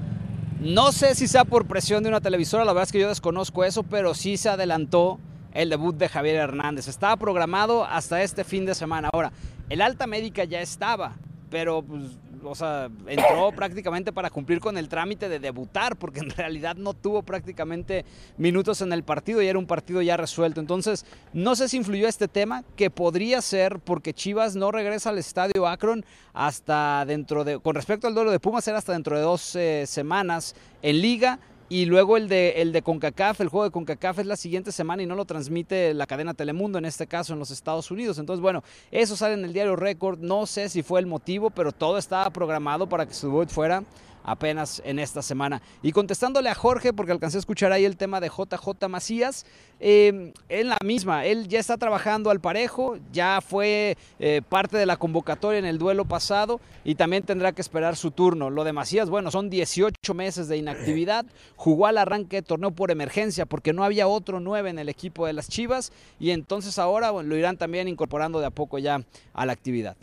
no 0.59 0.91
sé 0.91 1.13
si 1.15 1.27
sea 1.27 1.45
por 1.45 1.65
presión 1.65 2.03
de 2.03 2.09
una 2.09 2.21
televisora, 2.21 2.65
la 2.65 2.73
verdad 2.73 2.87
es 2.87 2.91
que 2.91 2.99
yo 2.99 3.09
desconozco 3.09 3.63
eso, 3.63 3.83
pero 3.83 4.13
sí 4.13 4.37
se 4.37 4.49
adelantó 4.49 5.19
el 5.53 5.69
debut 5.69 5.95
de 5.95 6.09
Javier 6.09 6.35
Hernández. 6.37 6.87
Estaba 6.87 7.15
programado 7.17 7.85
hasta 7.85 8.21
este 8.21 8.43
fin 8.43 8.65
de 8.65 8.75
semana. 8.75 9.09
Ahora, 9.13 9.31
el 9.69 9.81
alta 9.81 10.07
médica 10.07 10.43
ya 10.43 10.61
estaba, 10.61 11.15
pero 11.49 11.83
pues, 11.83 12.17
o 12.43 12.55
sea, 12.55 12.89
entró 13.07 13.51
prácticamente 13.55 14.11
para 14.11 14.29
cumplir 14.29 14.59
con 14.59 14.77
el 14.77 14.89
trámite 14.89 15.29
de 15.29 15.39
debutar, 15.39 15.95
porque 15.95 16.19
en 16.19 16.29
realidad 16.29 16.75
no 16.75 16.93
tuvo 16.93 17.23
prácticamente 17.23 18.05
minutos 18.37 18.81
en 18.81 18.93
el 18.93 19.03
partido 19.03 19.41
y 19.41 19.47
era 19.47 19.59
un 19.59 19.67
partido 19.67 20.01
ya 20.01 20.17
resuelto. 20.17 20.59
Entonces, 20.59 21.05
no 21.33 21.55
sé 21.55 21.69
si 21.69 21.77
influyó 21.77 22.07
este 22.07 22.27
tema, 22.27 22.63
que 22.75 22.89
podría 22.89 23.41
ser 23.41 23.79
porque 23.79 24.13
Chivas 24.13 24.55
no 24.55 24.71
regresa 24.71 25.09
al 25.09 25.17
estadio 25.17 25.67
Akron 25.67 26.05
hasta 26.33 27.05
dentro 27.05 27.43
de, 27.43 27.59
con 27.59 27.75
respecto 27.75 28.07
al 28.07 28.15
duelo 28.15 28.31
de 28.31 28.39
Pumas, 28.39 28.67
era 28.67 28.77
hasta 28.77 28.93
dentro 28.93 29.15
de 29.15 29.23
dos 29.23 29.55
eh, 29.55 29.85
semanas 29.87 30.55
en 30.81 31.01
liga 31.01 31.39
y 31.69 31.85
luego 31.85 32.15
el 32.15 32.29
de, 32.29 32.61
el 32.61 32.71
de 32.71 32.81
CONCACAF, 32.81 33.41
el 33.41 33.49
juego 33.49 33.65
de 33.65 33.71
CONCACAF 33.71 34.19
es 34.19 34.25
la 34.25 34.37
siguiente 34.37 34.71
semana 34.71 35.03
y 35.03 35.05
no 35.05 35.15
lo 35.15 35.25
transmite 35.25 35.93
la 35.93 36.07
cadena 36.07 36.33
Telemundo, 36.33 36.77
en 36.77 36.85
este 36.85 37.07
caso 37.07 37.33
en 37.33 37.39
los 37.39 37.51
Estados 37.51 37.91
Unidos. 37.91 38.19
Entonces, 38.19 38.41
bueno, 38.41 38.63
eso 38.89 39.17
sale 39.17 39.33
en 39.33 39.43
el 39.43 39.51
diario 39.51 39.75
Record. 39.75 40.19
No 40.19 40.45
sé 40.45 40.69
si 40.69 40.81
fue 40.81 41.01
el 41.01 41.07
motivo, 41.07 41.49
pero 41.49 41.73
todo 41.73 41.97
estaba 41.97 42.29
programado 42.29 42.87
para 42.87 43.05
que 43.05 43.13
su 43.13 43.45
fuera 43.49 43.83
apenas 44.27 44.81
en 44.85 44.99
esta 44.99 45.21
semana. 45.23 45.61
Y 45.81 45.93
contestándole 45.93 46.49
a 46.49 46.53
Jorge, 46.53 46.93
porque 46.93 47.13
alcancé 47.13 47.37
a 47.37 47.39
escuchar 47.39 47.71
ahí 47.71 47.85
el 47.85 47.95
tema 47.95 48.19
de 48.19 48.27
JJ 48.27 48.87
Macías, 48.89 49.45
eh, 49.79 50.33
en 50.49 50.67
la 50.67 50.77
misma, 50.83 51.25
él 51.25 51.47
ya 51.47 51.59
está 51.59 51.77
trabajando 51.77 52.29
al 52.29 52.41
parejo, 52.41 52.97
ya 53.13 53.39
fue 53.41 53.97
eh, 54.19 54.41
parte 54.47 54.77
de 54.77 54.85
la 54.85 54.97
convocatoria 54.97 55.59
en 55.59 55.65
el 55.65 55.77
duelo 55.77 56.05
pasado 56.05 56.59
y 56.83 56.95
también 56.95 57.23
tendrá 57.23 57.53
que 57.53 57.61
esperar 57.61 57.95
su 57.95 58.11
turno. 58.11 58.49
Lo 58.49 58.65
de 58.65 58.73
Macías, 58.73 59.09
bueno, 59.09 59.31
son 59.31 59.49
18 59.49 60.13
meses 60.13 60.49
de 60.49 60.57
inactividad, 60.57 61.25
jugó 61.55 61.87
al 61.87 61.97
arranque 61.97 62.37
de 62.37 62.41
torneo 62.41 62.71
por 62.71 62.91
emergencia 62.91 63.45
porque 63.45 63.71
no 63.71 63.85
había 63.85 64.07
otro 64.07 64.41
9 64.41 64.69
en 64.69 64.79
el 64.79 64.89
equipo 64.89 65.25
de 65.25 65.33
las 65.33 65.47
Chivas 65.47 65.93
y 66.19 66.31
entonces 66.31 66.77
ahora 66.79 67.11
lo 67.11 67.37
irán 67.37 67.55
también 67.55 67.87
incorporando 67.87 68.41
de 68.41 68.47
a 68.47 68.51
poco 68.51 68.77
ya 68.77 69.01
a 69.33 69.45
la 69.45 69.53
actividad. 69.53 69.95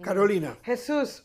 Carolina. 0.00 0.56
Jesús, 0.62 1.24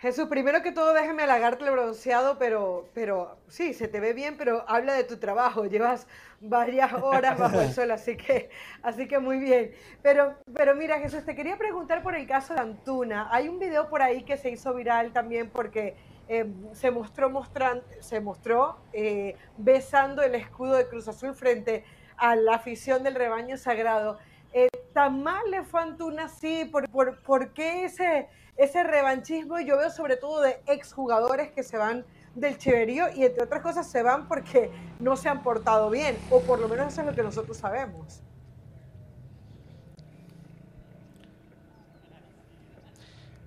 Jesús, 0.00 0.28
primero 0.28 0.62
que 0.62 0.72
todo 0.72 0.94
déjame 0.94 1.24
halagarte 1.24 1.62
el 1.66 1.72
bronceado, 1.72 2.38
pero, 2.38 2.88
pero 2.94 3.36
sí, 3.48 3.74
se 3.74 3.86
te 3.86 4.00
ve 4.00 4.14
bien, 4.14 4.38
pero 4.38 4.64
habla 4.66 4.94
de 4.94 5.04
tu 5.04 5.18
trabajo, 5.18 5.66
llevas 5.66 6.06
varias 6.40 6.94
horas 6.94 7.38
bajo 7.38 7.60
el 7.60 7.70
sol, 7.74 7.90
así 7.90 8.16
que, 8.16 8.48
así 8.82 9.06
que 9.06 9.18
muy 9.18 9.38
bien. 9.38 9.72
Pero, 10.00 10.36
pero 10.54 10.74
mira 10.74 10.98
Jesús, 11.00 11.26
te 11.26 11.34
quería 11.34 11.58
preguntar 11.58 12.02
por 12.02 12.14
el 12.14 12.26
caso 12.26 12.54
de 12.54 12.60
Antuna. 12.60 13.28
Hay 13.30 13.50
un 13.50 13.58
video 13.58 13.90
por 13.90 14.00
ahí 14.00 14.22
que 14.22 14.38
se 14.38 14.48
hizo 14.48 14.72
viral 14.72 15.12
también 15.12 15.50
porque 15.50 15.96
eh, 16.28 16.46
se 16.72 16.90
mostró, 16.90 17.28
mostrando, 17.28 17.84
se 17.98 18.20
mostró 18.20 18.78
eh, 18.94 19.36
besando 19.58 20.22
el 20.22 20.34
escudo 20.34 20.76
de 20.76 20.88
Cruz 20.88 21.08
Azul 21.08 21.34
frente 21.34 21.84
a 22.16 22.36
la 22.36 22.54
afición 22.54 23.02
del 23.02 23.16
rebaño 23.16 23.58
sagrado. 23.58 24.18
Eh, 24.54 24.68
¿Tan 24.94 25.22
mal 25.22 25.42
le 25.50 25.62
fue 25.62 25.80
a 25.80 25.82
Antuna 25.82 26.24
así? 26.24 26.64
¿Por, 26.64 26.88
por, 26.88 27.22
por 27.22 27.52
qué 27.52 27.84
ese 27.84 28.28
ese 28.60 28.84
revanchismo 28.84 29.58
yo 29.58 29.78
veo 29.78 29.90
sobre 29.90 30.18
todo 30.18 30.42
de 30.42 30.60
exjugadores 30.66 31.50
que 31.50 31.62
se 31.62 31.78
van 31.78 32.04
del 32.34 32.58
chiverío 32.58 33.06
y 33.16 33.24
entre 33.24 33.44
otras 33.44 33.62
cosas 33.62 33.90
se 33.90 34.02
van 34.02 34.28
porque 34.28 34.70
no 34.98 35.16
se 35.16 35.30
han 35.30 35.42
portado 35.42 35.88
bien, 35.88 36.18
o 36.30 36.40
por 36.40 36.60
lo 36.60 36.68
menos 36.68 36.92
eso 36.92 37.00
es 37.00 37.06
lo 37.06 37.14
que 37.14 37.22
nosotros 37.22 37.56
sabemos. 37.56 38.22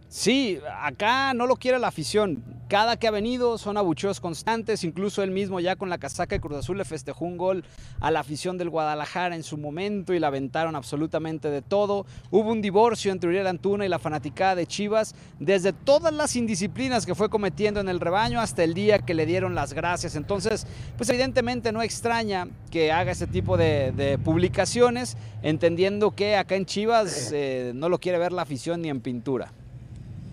Sí, 0.07 0.59
acá 0.79 1.33
no 1.35 1.45
lo 1.45 1.57
quiere 1.57 1.77
la 1.77 1.89
afición. 1.89 2.43
Cada 2.73 2.97
que 2.97 3.07
ha 3.07 3.11
venido 3.11 3.59
son 3.59 3.77
abucheos 3.77 4.19
constantes, 4.19 4.83
incluso 4.83 5.21
él 5.21 5.29
mismo 5.29 5.59
ya 5.59 5.75
con 5.75 5.91
la 5.91 5.99
casaca 5.99 6.33
de 6.33 6.41
Cruz 6.41 6.57
Azul 6.57 6.79
le 6.79 6.85
festejó 6.85 7.23
un 7.23 7.37
gol 7.37 7.63
a 7.99 8.09
la 8.09 8.21
afición 8.21 8.57
del 8.57 8.71
Guadalajara 8.71 9.35
en 9.35 9.43
su 9.43 9.59
momento 9.59 10.11
y 10.11 10.17
la 10.17 10.29
aventaron 10.29 10.75
absolutamente 10.75 11.51
de 11.51 11.61
todo. 11.61 12.07
Hubo 12.31 12.51
un 12.51 12.63
divorcio 12.63 13.11
entre 13.11 13.29
Uriel 13.29 13.45
Antuna 13.45 13.85
y 13.85 13.89
la 13.89 13.99
fanaticada 13.99 14.55
de 14.55 14.65
Chivas 14.65 15.13
desde 15.39 15.71
todas 15.71 16.11
las 16.15 16.35
indisciplinas 16.35 17.05
que 17.05 17.13
fue 17.13 17.29
cometiendo 17.29 17.79
en 17.79 17.89
el 17.89 17.99
rebaño 17.99 18.41
hasta 18.41 18.63
el 18.63 18.73
día 18.73 18.97
que 18.97 19.13
le 19.13 19.27
dieron 19.27 19.53
las 19.53 19.73
gracias. 19.73 20.15
Entonces, 20.15 20.65
pues 20.97 21.07
evidentemente 21.11 21.71
no 21.71 21.83
extraña 21.83 22.47
que 22.71 22.91
haga 22.91 23.11
ese 23.11 23.27
tipo 23.27 23.55
de, 23.55 24.19
publicaciones, 24.23 25.15
entendiendo 25.43 26.15
que 26.15 26.37
acá 26.37 26.55
en 26.55 26.65
Chivas 26.65 27.29
eh, 27.33 27.71
no 27.75 27.87
lo 27.87 27.99
quiere 27.99 28.17
ver 28.17 28.31
la 28.31 28.41
afición 28.41 28.81
ni 28.81 28.89
en 28.89 28.99
pintura. 28.99 29.53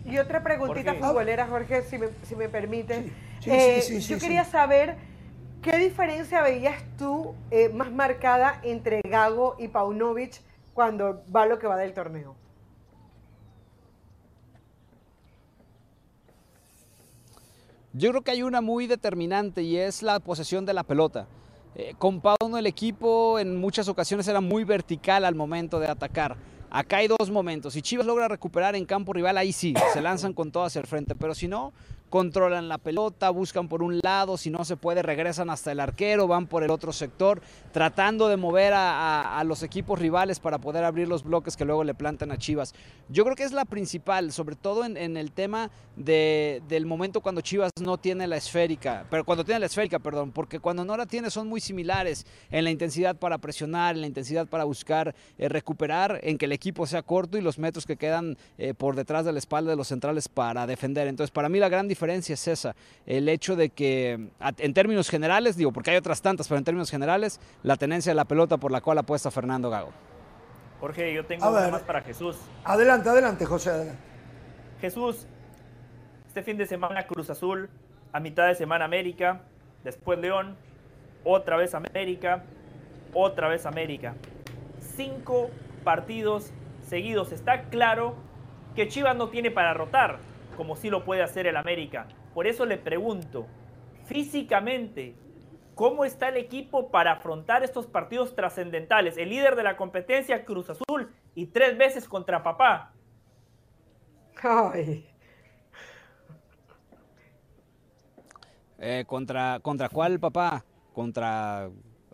Y 0.04 0.18
otra 0.18 0.42
preguntita 0.42 0.94
futbolera, 0.94 1.46
Jorge, 1.46 1.82
si 1.82 1.98
me, 1.98 2.08
si 2.22 2.36
me 2.36 2.48
permite. 2.48 3.12
Eh, 3.46 4.00
yo 4.00 4.18
quería 4.18 4.44
saber 4.44 4.96
qué 5.62 5.76
diferencia 5.76 6.42
veías 6.42 6.82
tú 6.98 7.34
eh, 7.50 7.68
más 7.68 7.92
marcada 7.92 8.60
entre 8.62 9.00
Gago 9.02 9.56
y 9.58 9.68
Paunovic 9.68 10.40
cuando 10.74 11.22
va 11.34 11.46
lo 11.46 11.58
que 11.58 11.66
va 11.66 11.76
del 11.76 11.92
torneo. 11.92 12.34
Yo 17.92 18.10
creo 18.10 18.22
que 18.22 18.30
hay 18.30 18.42
una 18.42 18.60
muy 18.60 18.86
determinante 18.86 19.62
y 19.62 19.76
es 19.76 20.02
la 20.02 20.20
posesión 20.20 20.64
de 20.64 20.74
la 20.74 20.84
pelota. 20.84 21.26
Eh, 21.74 21.94
con 21.98 22.20
Pauno 22.20 22.56
el 22.56 22.66
equipo 22.66 23.38
en 23.38 23.56
muchas 23.56 23.88
ocasiones 23.88 24.28
era 24.28 24.40
muy 24.40 24.64
vertical 24.64 25.24
al 25.24 25.34
momento 25.34 25.80
de 25.80 25.88
atacar. 25.88 26.36
Acá 26.70 26.98
hay 26.98 27.08
dos 27.08 27.30
momentos. 27.30 27.74
Si 27.74 27.82
Chivas 27.82 28.06
logra 28.06 28.28
recuperar 28.28 28.76
en 28.76 28.84
campo 28.84 29.12
rival, 29.12 29.36
ahí 29.36 29.52
sí, 29.52 29.74
se 29.92 30.00
lanzan 30.00 30.32
con 30.32 30.52
todo 30.52 30.64
hacia 30.64 30.80
el 30.80 30.86
frente. 30.86 31.14
Pero 31.16 31.34
si 31.34 31.48
no, 31.48 31.72
controlan 32.10 32.68
la 32.68 32.78
pelota, 32.78 33.30
buscan 33.30 33.68
por 33.68 33.82
un 33.82 34.00
lado, 34.02 34.36
si 34.36 34.50
no 34.50 34.64
se 34.64 34.76
puede, 34.76 35.00
regresan 35.00 35.48
hasta 35.48 35.72
el 35.72 35.80
arquero, 35.80 36.26
van 36.26 36.48
por 36.48 36.64
el 36.64 36.70
otro 36.70 36.92
sector, 36.92 37.40
tratando 37.72 38.28
de 38.28 38.36
mover 38.36 38.72
a, 38.76 39.42
los 39.46 39.62
equipos 39.62 39.98
rivales 39.98 40.38
para 40.38 40.58
poder 40.58 40.84
abrir 40.84 41.08
los 41.08 41.24
bloques 41.24 41.56
que 41.56 41.64
luego 41.64 41.84
le 41.84 41.94
plantan 41.94 42.30
a 42.30 42.36
Chivas. 42.36 42.74
Yo 43.08 43.24
creo 43.24 43.36
que 43.36 43.44
es 43.44 43.52
la 43.52 43.64
principal, 43.64 44.32
sobre 44.32 44.56
todo 44.56 44.84
en, 44.84 45.16
el 45.16 45.32
tema 45.32 45.70
del 45.96 46.84
momento 46.84 47.20
cuando 47.20 47.40
Chivas 47.40 47.70
no 47.80 47.96
tiene 47.96 48.26
la 48.26 48.36
esférica, 48.36 49.06
pero 49.08 49.24
cuando 49.24 49.44
tiene 49.44 49.60
la 49.60 49.66
esférica, 49.66 49.98
perdón, 49.98 50.32
porque 50.32 50.58
cuando 50.58 50.84
no 50.84 50.96
la 50.96 51.06
tiene 51.06 51.30
son 51.30 51.46
muy 51.46 51.60
similares 51.60 52.26
en 52.50 52.64
la 52.64 52.70
intensidad 52.70 53.16
para 53.16 53.38
presionar, 53.38 53.94
en 53.94 54.00
la 54.00 54.06
intensidad 54.08 54.46
para 54.46 54.64
buscar 54.64 55.14
eh, 55.38 55.48
recuperar, 55.48 56.18
en 56.22 56.38
que 56.38 56.46
el 56.46 56.52
equipo 56.52 56.86
sea 56.86 57.02
corto 57.02 57.38
y 57.38 57.40
los 57.40 57.58
metros 57.58 57.86
que 57.86 57.96
quedan 57.96 58.36
eh, 58.58 58.74
por 58.74 58.96
detrás 58.96 59.24
de 59.24 59.32
la 59.32 59.38
espalda 59.38 59.70
de 59.70 59.76
los 59.76 59.88
centrales 59.88 60.28
para 60.28 60.66
defender. 60.66 61.06
Entonces, 61.06 61.30
para 61.30 61.48
mí 61.48 61.58
la 61.58 61.68
gran 61.68 61.86
diferencia 61.86 61.99
diferencia 62.00 62.32
es 62.32 62.48
esa, 62.48 62.74
el 63.04 63.28
hecho 63.28 63.56
de 63.56 63.68
que 63.68 64.30
en 64.56 64.74
términos 64.74 65.10
generales, 65.10 65.58
digo, 65.58 65.70
porque 65.70 65.90
hay 65.90 65.98
otras 65.98 66.22
tantas, 66.22 66.48
pero 66.48 66.56
en 66.56 66.64
términos 66.64 66.90
generales, 66.90 67.38
la 67.62 67.76
tenencia 67.76 68.10
de 68.10 68.16
la 68.16 68.24
pelota 68.24 68.56
por 68.56 68.72
la 68.72 68.80
cual 68.80 68.96
apuesta 68.96 69.30
Fernando 69.30 69.68
Gago. 69.68 69.92
Jorge, 70.80 71.12
yo 71.12 71.26
tengo 71.26 71.46
una 71.46 71.68
más 71.68 71.82
para 71.82 72.00
Jesús. 72.00 72.38
Adelante, 72.64 73.10
adelante, 73.10 73.44
José. 73.44 73.92
Jesús, 74.80 75.26
este 76.26 76.42
fin 76.42 76.56
de 76.56 76.64
semana 76.64 77.06
Cruz 77.06 77.28
Azul, 77.28 77.68
a 78.12 78.20
mitad 78.20 78.46
de 78.46 78.54
semana 78.54 78.86
América, 78.86 79.42
después 79.84 80.18
León, 80.18 80.56
otra 81.22 81.58
vez 81.58 81.74
América, 81.74 82.44
otra 83.12 83.48
vez 83.48 83.66
América. 83.66 84.14
Cinco 84.96 85.50
partidos 85.84 86.50
seguidos. 86.88 87.30
Está 87.32 87.64
claro 87.64 88.14
que 88.74 88.88
Chivas 88.88 89.16
no 89.16 89.28
tiene 89.28 89.50
para 89.50 89.74
rotar 89.74 90.29
como 90.60 90.76
sí 90.76 90.90
lo 90.90 91.06
puede 91.06 91.22
hacer 91.22 91.46
el 91.46 91.56
América. 91.56 92.06
Por 92.34 92.46
eso 92.46 92.66
le 92.66 92.76
pregunto, 92.76 93.46
físicamente, 94.04 95.14
¿cómo 95.74 96.04
está 96.04 96.28
el 96.28 96.36
equipo 96.36 96.90
para 96.90 97.12
afrontar 97.12 97.62
estos 97.62 97.86
partidos 97.86 98.36
trascendentales? 98.36 99.16
El 99.16 99.30
líder 99.30 99.56
de 99.56 99.62
la 99.62 99.78
competencia, 99.78 100.44
Cruz 100.44 100.68
Azul, 100.68 101.14
y 101.34 101.46
tres 101.46 101.78
veces 101.78 102.06
contra 102.06 102.42
papá. 102.42 102.92
Eh, 108.80 109.06
¿contra, 109.06 109.60
¿Contra 109.60 109.88
cuál 109.88 110.20
papá? 110.20 110.62
Contra 110.92 111.70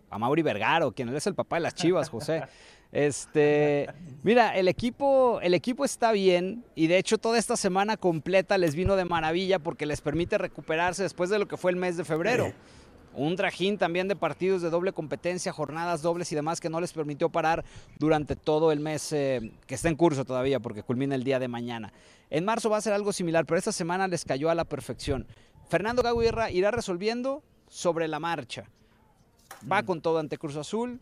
Amaury 0.09 0.41
Vergaro, 0.41 0.93
quien 0.93 1.13
es 1.13 1.27
el 1.27 1.35
papá 1.35 1.57
de 1.57 1.63
las 1.63 1.75
Chivas, 1.75 2.07
José. 2.07 2.43
Este, 2.97 3.87
mira, 4.23 4.57
el 4.57 4.67
equipo, 4.67 5.39
el 5.43 5.53
equipo 5.53 5.85
está 5.85 6.11
bien 6.11 6.65
y 6.73 6.87
de 6.87 6.97
hecho 6.97 7.19
toda 7.19 7.37
esta 7.37 7.55
semana 7.55 7.95
completa 7.95 8.57
les 8.57 8.73
vino 8.73 8.95
de 8.95 9.05
maravilla 9.05 9.59
porque 9.59 9.85
les 9.85 10.01
permite 10.01 10.39
recuperarse 10.39 11.03
después 11.03 11.29
de 11.29 11.37
lo 11.37 11.47
que 11.47 11.57
fue 11.57 11.69
el 11.69 11.77
mes 11.77 11.95
de 11.95 12.03
febrero. 12.03 12.51
Un 13.13 13.35
trajín 13.35 13.77
también 13.77 14.07
de 14.07 14.15
partidos 14.15 14.63
de 14.63 14.71
doble 14.71 14.93
competencia, 14.93 15.53
jornadas 15.53 16.01
dobles 16.01 16.31
y 16.31 16.35
demás 16.35 16.59
que 16.59 16.71
no 16.71 16.81
les 16.81 16.91
permitió 16.91 17.29
parar 17.29 17.63
durante 17.99 18.35
todo 18.35 18.71
el 18.71 18.79
mes 18.79 19.13
eh, 19.13 19.51
que 19.67 19.75
está 19.75 19.89
en 19.89 19.95
curso 19.95 20.25
todavía 20.25 20.59
porque 20.59 20.81
culmina 20.81 21.13
el 21.13 21.23
día 21.23 21.37
de 21.37 21.47
mañana. 21.47 21.93
En 22.31 22.45
marzo 22.45 22.67
va 22.71 22.77
a 22.77 22.81
ser 22.81 22.93
algo 22.93 23.13
similar, 23.13 23.45
pero 23.45 23.59
esta 23.59 23.71
semana 23.71 24.07
les 24.07 24.25
cayó 24.25 24.49
a 24.49 24.55
la 24.55 24.65
perfección. 24.65 25.27
Fernando 25.69 26.01
Gago 26.01 26.23
irá 26.23 26.71
resolviendo 26.71 27.43
sobre 27.67 28.07
la 28.07 28.17
marcha. 28.19 28.63
Va 29.71 29.83
con 29.83 30.01
todo 30.01 30.17
ante 30.17 30.39
Cruz 30.39 30.55
Azul, 30.55 30.99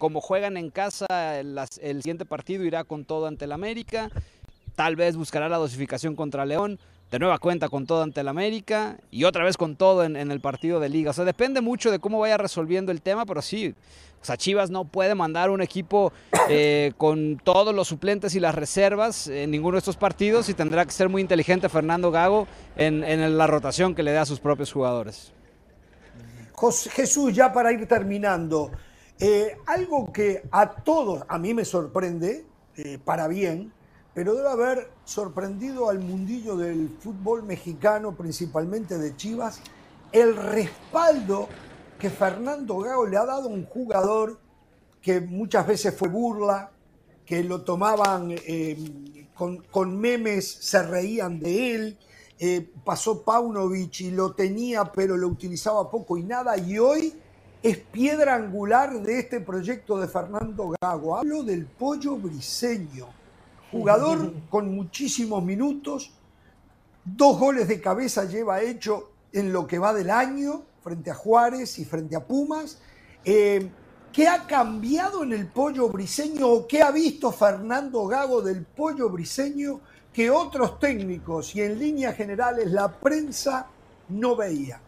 como 0.00 0.22
juegan 0.22 0.56
en 0.56 0.70
casa, 0.70 1.38
el, 1.38 1.60
siguiente 1.98 2.24
partido 2.24 2.64
irá 2.64 2.84
con 2.84 3.04
todo 3.04 3.26
ante 3.26 3.44
el 3.44 3.52
América. 3.52 4.10
Tal 4.74 4.96
vez 4.96 5.14
buscará 5.14 5.50
la 5.50 5.58
dosificación 5.58 6.16
contra 6.16 6.46
León. 6.46 6.80
De 7.10 7.18
nueva 7.18 7.38
cuenta 7.38 7.68
con 7.68 7.86
todo 7.86 8.02
ante 8.02 8.20
el 8.20 8.28
América 8.28 8.96
y 9.10 9.24
otra 9.24 9.44
vez 9.44 9.56
con 9.56 9.76
todo 9.76 10.04
en, 10.04 10.16
el 10.16 10.40
partido 10.40 10.80
de 10.80 10.88
liga. 10.88 11.10
O 11.10 11.12
sea, 11.12 11.24
depende 11.24 11.60
mucho 11.60 11.90
de 11.90 11.98
cómo 11.98 12.20
vaya 12.20 12.38
resolviendo 12.38 12.92
el 12.92 13.02
tema, 13.02 13.26
pero 13.26 13.42
sí, 13.42 13.74
o 14.22 14.24
sea, 14.24 14.36
Chivas 14.36 14.70
no 14.70 14.84
puede 14.84 15.16
mandar 15.16 15.50
un 15.50 15.60
equipo 15.60 16.12
eh, 16.48 16.92
con 16.96 17.40
todos 17.42 17.74
los 17.74 17.88
suplentes 17.88 18.36
y 18.36 18.40
las 18.40 18.54
reservas 18.54 19.26
en 19.26 19.50
ninguno 19.50 19.74
de 19.74 19.80
estos 19.80 19.96
partidos 19.96 20.48
y 20.48 20.54
tendrá 20.54 20.86
que 20.86 20.92
ser 20.92 21.08
muy 21.08 21.20
inteligente 21.20 21.68
Fernando 21.68 22.12
Gago 22.12 22.46
en, 22.76 23.02
en 23.02 23.36
la 23.36 23.46
rotación 23.48 23.94
que 23.94 24.04
le 24.04 24.12
dé 24.12 24.18
a 24.18 24.24
sus 24.24 24.38
propios 24.38 24.72
jugadores. 24.72 25.32
Jesús, 26.92 27.34
ya 27.34 27.52
para 27.52 27.72
ir 27.72 27.86
terminando, 27.86 28.70
eh, 29.20 29.58
algo 29.66 30.12
que 30.12 30.42
a 30.50 30.70
todos, 30.70 31.22
a 31.28 31.38
mí 31.38 31.54
me 31.54 31.64
sorprende, 31.64 32.46
eh, 32.76 32.98
para 33.04 33.28
bien, 33.28 33.72
pero 34.14 34.34
debe 34.34 34.48
haber 34.48 34.90
sorprendido 35.04 35.88
al 35.88 35.98
mundillo 36.00 36.56
del 36.56 36.88
fútbol 36.98 37.42
mexicano, 37.42 38.16
principalmente 38.16 38.98
de 38.98 39.14
Chivas, 39.16 39.60
el 40.12 40.36
respaldo 40.36 41.48
que 41.98 42.10
Fernando 42.10 42.78
Gago 42.78 43.06
le 43.06 43.16
ha 43.16 43.26
dado 43.26 43.48
a 43.48 43.52
un 43.52 43.66
jugador 43.66 44.38
que 45.02 45.20
muchas 45.20 45.66
veces 45.66 45.94
fue 45.94 46.08
burla, 46.08 46.72
que 47.24 47.44
lo 47.44 47.62
tomaban 47.62 48.30
eh, 48.30 49.28
con, 49.34 49.58
con, 49.64 49.98
memes, 49.98 50.50
se 50.50 50.82
reían 50.82 51.38
de 51.38 51.74
él, 51.74 51.98
eh, 52.38 52.70
pasó 52.84 53.22
Paunovic 53.22 54.00
y 54.00 54.10
lo 54.10 54.32
tenía, 54.32 54.84
pero 54.84 55.16
lo 55.16 55.28
utilizaba 55.28 55.90
poco 55.90 56.16
y 56.16 56.24
nada, 56.24 56.56
y 56.56 56.78
hoy 56.78 57.14
es 57.62 57.76
piedra 57.76 58.36
angular 58.36 59.02
de 59.02 59.18
este 59.18 59.40
proyecto 59.40 59.98
de 59.98 60.08
Fernando 60.08 60.72
Gago. 60.80 61.16
Hablo 61.16 61.42
del 61.42 61.66
pollo 61.66 62.16
briseño, 62.16 63.08
jugador 63.70 64.32
con 64.50 64.74
muchísimos 64.74 65.44
minutos, 65.44 66.12
dos 67.04 67.38
goles 67.38 67.68
de 67.68 67.80
cabeza 67.80 68.24
lleva 68.24 68.62
hecho 68.62 69.10
en 69.32 69.52
lo 69.52 69.66
que 69.66 69.78
va 69.78 69.92
del 69.92 70.10
año 70.10 70.62
frente 70.82 71.10
a 71.10 71.14
Juárez 71.14 71.78
y 71.78 71.84
frente 71.84 72.16
a 72.16 72.24
Pumas. 72.24 72.78
Eh, 73.24 73.70
¿Qué 74.12 74.26
ha 74.26 74.44
cambiado 74.46 75.22
en 75.22 75.32
el 75.32 75.46
pollo 75.46 75.88
briseño 75.88 76.48
o 76.48 76.66
qué 76.66 76.82
ha 76.82 76.90
visto 76.90 77.30
Fernando 77.30 78.06
Gago 78.06 78.42
del 78.42 78.64
pollo 78.64 79.08
briseño 79.08 79.80
que 80.12 80.30
otros 80.30 80.80
técnicos 80.80 81.54
y 81.54 81.62
en 81.62 81.78
líneas 81.78 82.16
generales 82.16 82.72
la 82.72 82.90
prensa 82.90 83.68
no 84.08 84.34
veía? 84.34 84.80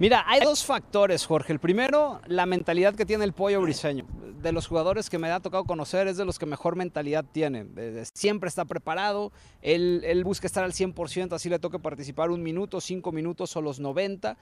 Mira, 0.00 0.24
hay 0.28 0.40
dos 0.40 0.64
factores, 0.64 1.26
Jorge. 1.26 1.52
El 1.52 1.58
primero, 1.58 2.20
la 2.26 2.46
mentalidad 2.46 2.94
que 2.94 3.04
tiene 3.04 3.24
el 3.24 3.32
pollo 3.32 3.60
briseño. 3.60 4.06
De 4.40 4.52
los 4.52 4.68
jugadores 4.68 5.10
que 5.10 5.18
me 5.18 5.28
ha 5.28 5.40
tocado 5.40 5.64
conocer, 5.64 6.06
es 6.06 6.16
de 6.16 6.24
los 6.24 6.38
que 6.38 6.46
mejor 6.46 6.76
mentalidad 6.76 7.24
tiene. 7.24 7.66
Siempre 8.14 8.48
está 8.48 8.64
preparado, 8.64 9.32
él, 9.60 10.02
él 10.04 10.22
busca 10.22 10.46
estar 10.46 10.62
al 10.62 10.72
100%, 10.72 11.32
así 11.32 11.48
le 11.48 11.58
toque 11.58 11.80
participar 11.80 12.30
un 12.30 12.44
minuto, 12.44 12.80
cinco 12.80 13.10
minutos 13.10 13.56
o 13.56 13.60
los 13.60 13.80
90. 13.80 14.38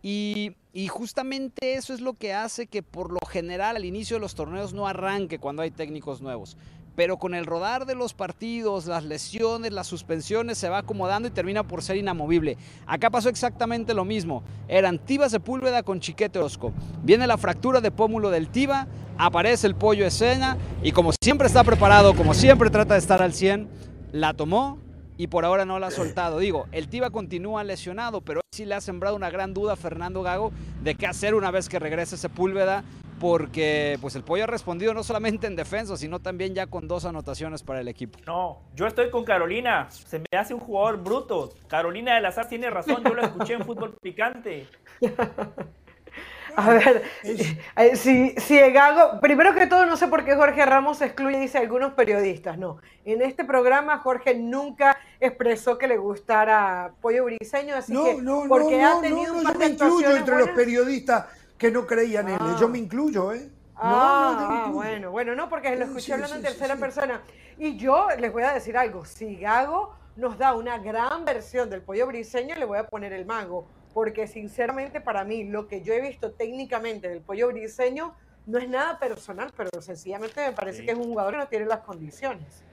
Y, 0.00 0.52
y, 0.72 0.86
justamente 0.86 1.74
eso 1.74 1.92
es 1.92 2.00
lo 2.00 2.14
que 2.14 2.32
hace 2.32 2.68
que 2.68 2.82
por 2.82 3.12
lo 3.12 3.20
general 3.26 3.76
al 3.76 3.84
inicio 3.84 4.16
de 4.16 4.20
los 4.20 4.34
torneos 4.34 4.72
no 4.72 4.86
arranque 4.86 5.38
cuando 5.38 5.60
hay 5.60 5.70
técnicos 5.72 6.22
nuevos 6.22 6.56
pero 7.00 7.16
con 7.16 7.34
el 7.34 7.46
rodar 7.46 7.86
de 7.86 7.94
los 7.94 8.12
partidos, 8.12 8.84
las 8.84 9.04
lesiones, 9.04 9.72
las 9.72 9.86
suspensiones, 9.86 10.58
se 10.58 10.68
va 10.68 10.76
acomodando 10.76 11.28
y 11.28 11.30
termina 11.30 11.62
por 11.62 11.82
ser 11.82 11.96
inamovible. 11.96 12.58
Acá 12.86 13.08
pasó 13.08 13.30
exactamente 13.30 13.94
lo 13.94 14.04
mismo. 14.04 14.42
Eran 14.68 14.98
Tiba 14.98 15.30
Sepúlveda 15.30 15.82
con 15.82 16.00
Chiquete 16.00 16.38
Osco. 16.38 16.74
Viene 17.02 17.26
la 17.26 17.38
fractura 17.38 17.80
de 17.80 17.90
pómulo 17.90 18.28
del 18.28 18.50
Tiba, 18.50 18.86
aparece 19.16 19.66
el 19.66 19.76
pollo 19.76 20.04
escena 20.04 20.58
y 20.82 20.92
como 20.92 21.12
siempre 21.22 21.46
está 21.46 21.64
preparado, 21.64 22.14
como 22.14 22.34
siempre 22.34 22.68
trata 22.68 22.92
de 22.92 23.00
estar 23.00 23.22
al 23.22 23.32
100, 23.32 23.66
la 24.12 24.34
tomó 24.34 24.76
y 25.16 25.28
por 25.28 25.46
ahora 25.46 25.64
no 25.64 25.78
la 25.78 25.86
ha 25.86 25.90
soltado. 25.90 26.38
Digo, 26.38 26.66
el 26.70 26.88
Tiba 26.88 27.08
continúa 27.08 27.64
lesionado, 27.64 28.20
pero 28.20 28.42
sí 28.52 28.66
le 28.66 28.74
ha 28.74 28.82
sembrado 28.82 29.16
una 29.16 29.30
gran 29.30 29.54
duda 29.54 29.72
a 29.72 29.76
Fernando 29.76 30.22
Gago 30.22 30.52
de 30.82 30.94
qué 30.96 31.06
hacer 31.06 31.34
una 31.34 31.50
vez 31.50 31.70
que 31.70 31.78
regrese 31.78 32.18
Sepúlveda 32.18 32.84
porque 33.20 33.98
pues 34.00 34.16
el 34.16 34.24
pollo 34.24 34.44
ha 34.44 34.46
respondido 34.46 34.94
no 34.94 35.04
solamente 35.04 35.46
en 35.46 35.54
defensa, 35.54 35.96
sino 35.96 36.20
también 36.20 36.54
ya 36.54 36.66
con 36.66 36.88
dos 36.88 37.04
anotaciones 37.04 37.62
para 37.62 37.80
el 37.80 37.88
equipo. 37.88 38.18
No, 38.26 38.62
yo 38.74 38.86
estoy 38.86 39.10
con 39.10 39.24
Carolina, 39.24 39.88
se 39.90 40.18
me 40.18 40.38
hace 40.38 40.54
un 40.54 40.60
jugador 40.60 40.96
bruto. 41.02 41.52
Carolina 41.68 42.14
del 42.14 42.24
Azar 42.24 42.48
tiene 42.48 42.70
razón, 42.70 43.04
yo 43.04 43.14
lo 43.14 43.22
escuché 43.22 43.52
en 43.52 43.64
fútbol 43.64 43.94
picante. 44.00 44.66
A 46.56 46.70
ver, 46.70 47.02
eh, 47.22 47.94
si, 47.94 48.34
si 48.36 48.58
Gago, 48.58 49.20
primero 49.20 49.54
que 49.54 49.68
todo, 49.68 49.86
no 49.86 49.96
sé 49.96 50.08
por 50.08 50.24
qué 50.24 50.34
Jorge 50.34 50.66
Ramos 50.66 51.00
excluye, 51.00 51.38
dice 51.38 51.58
algunos 51.58 51.92
periodistas, 51.92 52.58
no. 52.58 52.78
En 53.04 53.22
este 53.22 53.44
programa 53.44 53.98
Jorge 53.98 54.34
nunca 54.34 54.98
expresó 55.20 55.78
que 55.78 55.86
le 55.86 55.96
gustara 55.96 56.92
Pollo 57.00 57.26
Briseño, 57.26 57.76
así 57.76 57.92
no, 57.92 58.04
que 58.04 58.14
no, 58.16 58.44
porque 58.48 58.80
no, 58.80 58.98
ha 58.98 59.00
tenido 59.00 59.34
no, 59.34 59.38
un 59.38 59.44
no, 59.44 59.52
yo 59.52 59.58
de 59.58 59.58
me 59.58 59.66
incluyo 59.66 59.94
actuaciones 59.94 60.18
entre 60.18 60.38
los 60.38 60.48
periodistas 60.50 61.26
que 61.60 61.70
no 61.70 61.86
creían 61.86 62.26
en 62.30 62.34
él. 62.36 62.56
Yo 62.58 62.68
me 62.70 62.78
incluyo, 62.78 63.34
¿eh? 63.34 63.50
No, 63.76 63.82
no, 63.82 63.90
Ah, 64.50 64.70
bueno, 64.72 65.10
bueno, 65.10 65.34
no, 65.34 65.48
porque 65.50 65.76
lo 65.76 65.84
escuché 65.84 66.06
sí, 66.06 66.12
hablando 66.12 66.34
sí, 66.36 66.38
en 66.40 66.42
tercera 66.46 66.74
sí. 66.74 66.80
persona. 66.80 67.20
Y 67.58 67.76
yo 67.76 68.08
les 68.18 68.32
voy 68.32 68.42
a 68.44 68.52
decir 68.54 68.78
algo, 68.78 69.04
si 69.04 69.36
Gago 69.36 69.94
nos 70.16 70.38
da 70.38 70.54
una 70.54 70.78
gran 70.78 71.26
versión 71.26 71.68
del 71.68 71.82
pollo 71.82 72.06
briseño, 72.06 72.54
le 72.56 72.64
voy 72.64 72.78
a 72.78 72.86
poner 72.86 73.12
el 73.12 73.26
mago, 73.26 73.66
porque 73.92 74.26
sinceramente 74.26 75.02
para 75.02 75.22
mí 75.24 75.44
lo 75.44 75.68
que 75.68 75.82
yo 75.82 75.92
he 75.92 76.00
visto 76.00 76.32
técnicamente 76.32 77.08
del 77.10 77.20
pollo 77.20 77.48
briseño 77.48 78.14
no 78.46 78.58
es 78.58 78.66
nada 78.68 78.98
personal, 78.98 79.52
pero 79.54 79.82
sencillamente 79.82 80.40
me 80.46 80.52
parece 80.52 80.78
Sí. 80.80 80.86
que 80.86 80.92
es 80.92 80.98
un 80.98 81.04
jugador 81.04 81.34
que 81.34 81.38
no 81.40 81.48
tiene 81.48 81.66
las 81.66 81.80
condiciones. 81.80 82.64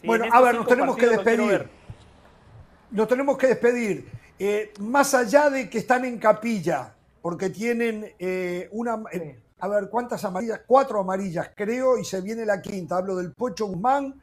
Sí, 0.00 0.08
Bueno, 0.08 0.24
en 0.24 0.32
a 0.32 0.34
estos 0.36 0.44
ver, 0.46 0.54
nos 0.56 0.66
tenemos 0.66 0.96
que 0.96 1.06
despedir. 1.06 1.68
Nos 2.90 3.08
tenemos 3.08 3.38
que 3.38 3.46
despedir. 3.46 4.08
Eh, 4.40 4.72
más 4.80 5.14
allá 5.14 5.50
de 5.50 5.70
que 5.70 5.78
están 5.78 6.04
en 6.04 6.18
capilla, 6.18 6.94
porque 7.24 7.48
tienen 7.48 8.14
eh, 8.18 8.68
una... 8.72 9.02
eh, 9.10 9.40
a 9.58 9.66
ver, 9.66 9.88
¿cuántas 9.88 10.22
amarillas? 10.26 10.60
Cuatro 10.66 11.00
amarillas, 11.00 11.52
creo, 11.56 11.96
y 11.96 12.04
se 12.04 12.20
viene 12.20 12.44
la 12.44 12.60
quinta. 12.60 12.98
Hablo 12.98 13.16
del 13.16 13.32
Pocho 13.32 13.64
Guzmán 13.64 14.20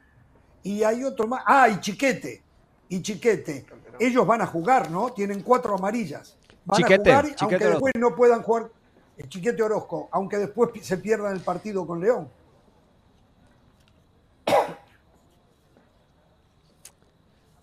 y 0.61 0.83
hay 0.83 1.03
otro 1.03 1.25
más. 1.25 1.41
Ah, 1.47 1.67
y 1.67 1.79
Chiquete. 1.79 2.43
Y 2.89 3.01
Chiquete. 3.01 3.65
Ellos 3.99 4.27
van 4.27 4.41
a 4.43 4.45
jugar, 4.45 4.91
¿no? 4.91 5.11
Tienen 5.13 5.41
cuatro 5.41 5.73
amarillas. 5.73 6.37
Van 6.63 6.77
Chiquete, 6.77 7.11
a 7.11 7.21
jugar, 7.21 7.35
Chiquete 7.35 7.43
aunque 7.55 7.65
después 7.69 7.93
no 7.97 8.15
puedan 8.15 8.43
jugar. 8.43 8.69
El 9.17 9.29
Chiquete 9.29 9.63
Orozco, 9.63 10.07
aunque 10.11 10.37
después 10.37 10.69
se 10.83 10.97
pierdan 10.97 11.33
el 11.33 11.41
partido 11.41 11.87
con 11.87 12.01
León. 12.01 12.29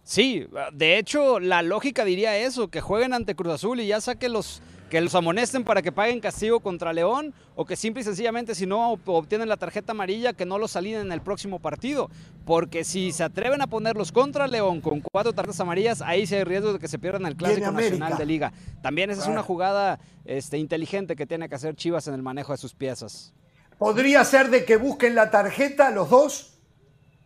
Sí, 0.03 0.49
de 0.73 0.99
hecho, 0.99 1.39
la 1.39 1.63
lógica 1.63 2.05
diría 2.05 2.37
eso, 2.37 2.71
que 2.71 2.81
jueguen 2.81 3.13
ante 3.13 3.37
Cruz 3.37 3.53
Azul 3.53 3.79
y 3.79 3.87
ya 3.87 4.01
sea 4.01 4.17
que 4.17 4.29
los, 4.29 4.61
que 4.89 5.01
los 5.01 5.15
amonesten 5.15 5.65
para 5.65 5.83
que 5.83 5.93
paguen 5.93 6.21
castigo 6.21 6.61
contra 6.61 6.93
León, 6.93 7.35
o 7.55 7.65
que 7.65 7.77
simple 7.77 8.01
y 8.01 8.05
sencillamente 8.05 8.55
si 8.55 8.67
no 8.67 8.93
ob- 8.95 9.01
obtienen 9.07 9.49
la 9.49 9.57
tarjeta 9.57 9.93
amarilla, 9.93 10.33
que 10.33 10.47
no 10.47 10.59
los 10.59 10.71
saliden 10.71 11.03
en 11.03 11.13
el 11.13 11.21
próximo 11.21 11.59
partido. 11.59 12.11
Porque 12.47 12.85
si 12.85 13.13
se 13.13 13.23
atreven 13.25 13.61
a 13.61 13.67
ponerlos 13.67 14.13
contra 14.13 14.47
León 14.47 14.81
con 14.81 15.01
cuatro 15.01 15.33
tarjetas 15.33 15.61
amarillas, 15.61 16.01
ahí 16.03 16.27
sí 16.27 16.35
hay 16.35 16.45
riesgo 16.45 16.73
de 16.73 16.79
que 16.79 16.89
se 16.89 16.99
pierdan 16.99 17.27
el 17.27 17.37
Clásico. 17.37 17.71
Nacional 17.71 18.17
de 18.17 18.27
Liga. 18.27 18.53
También 18.83 19.11
esa 19.11 19.21
es 19.21 19.27
una 19.27 19.35
Claro. 19.37 19.47
jugada 19.47 20.01
este, 20.25 20.57
inteligente 20.59 21.17
que 21.17 21.27
tiene 21.27 21.49
que 21.49 21.55
hacer 21.55 21.75
Chivas 21.77 22.09
en 22.09 22.15
el 22.15 22.23
manejo 22.23 22.53
de 22.53 22.59
sus 22.59 22.75
piezas. 22.75 23.35
Podría 23.79 24.25
ser 24.25 24.51
de 24.51 24.65
que 24.65 24.77
busquen 24.77 25.15
la 25.15 25.31
tarjeta 25.31 25.91
los 25.91 26.11
dos, 26.11 26.55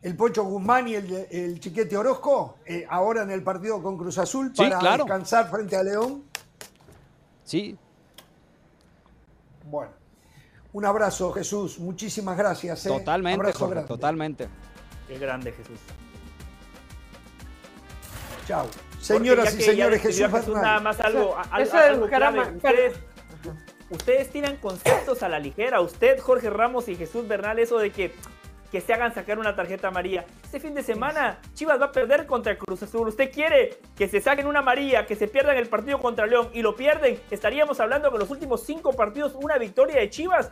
el 0.02 0.16
Pocho 0.16 0.42
Guzmán 0.44 0.88
y 0.88 0.94
el, 0.96 1.26
el 1.30 1.60
Chiquete 1.60 1.96
Orozco, 1.96 2.56
eh, 2.66 2.84
ahora 2.90 3.22
en 3.22 3.30
el 3.30 3.42
partido 3.44 3.80
con 3.82 3.96
Cruz 3.96 4.18
Azul, 4.18 4.50
Sí, 4.54 4.62
para 4.64 4.78
claro. 4.80 5.04
descansar 5.04 5.48
frente 5.50 5.76
a 5.76 5.82
León. 5.84 6.24
Sí, 7.44 7.76
Bueno, 9.64 9.90
un 10.72 10.84
abrazo, 10.84 11.32
Jesús. 11.32 11.78
Muchísimas 11.78 12.36
gracias. 12.36 12.86
eh. 12.86 12.88
totalmente, 12.88 13.40
Abrazo 13.40 13.58
Jorge, 13.58 13.74
grande. 13.74 13.88
totalmente. 13.88 14.48
Qué 15.08 15.18
grande 15.18 15.52
Jesús. 15.52 15.78
Chao. 18.46 18.66
Señoras 19.00 19.54
y 19.56 19.62
señores, 19.62 20.00
Jesús 20.02 20.20
Jesús, 20.20 20.46
Bernal. 20.46 20.62
nada 20.62 20.80
más 20.80 21.00
algo, 21.00 21.36
clave. 22.08 22.40
Ustedes, 22.56 22.94
ustedes 23.90 24.30
tiran 24.30 24.56
conceptos 24.56 25.22
a 25.22 25.28
la 25.28 25.38
ligera. 25.38 25.80
Usted, 25.80 26.18
Jorge 26.20 26.50
Ramos 26.50 26.88
y 26.88 26.96
Jesús 26.96 27.26
Bernal, 27.26 27.58
eso 27.58 27.78
de 27.78 27.90
que, 27.90 28.14
que 28.72 28.80
se 28.80 28.94
hagan 28.94 29.14
sacar 29.14 29.38
una 29.38 29.54
tarjeta 29.54 29.88
amarilla. 29.88 30.24
Este 30.42 30.58
fin 30.58 30.74
de 30.74 30.82
semana 30.82 31.38
Chivas 31.52 31.78
va 31.78 31.86
a 31.86 31.92
perder 31.92 32.24
contra 32.26 32.52
el 32.52 32.58
Cruz 32.58 32.82
Azul. 32.82 33.06
Usted 33.06 33.30
quiere 33.30 33.76
que 33.94 34.08
se 34.08 34.22
saquen 34.22 34.46
una 34.46 34.60
amarilla, 34.60 35.04
que 35.04 35.14
se 35.14 35.28
pierdan 35.28 35.58
el 35.58 35.68
partido 35.68 36.00
contra 36.00 36.26
León 36.26 36.48
y 36.54 36.62
lo 36.62 36.74
pierden. 36.74 37.20
Estaríamos 37.30 37.78
hablando 37.80 38.10
que 38.10 38.16
los 38.16 38.30
últimos 38.30 38.64
cinco 38.64 38.94
partidos 38.94 39.34
una 39.34 39.58
victoria 39.58 39.96
de 39.96 40.08
Chivas. 40.08 40.50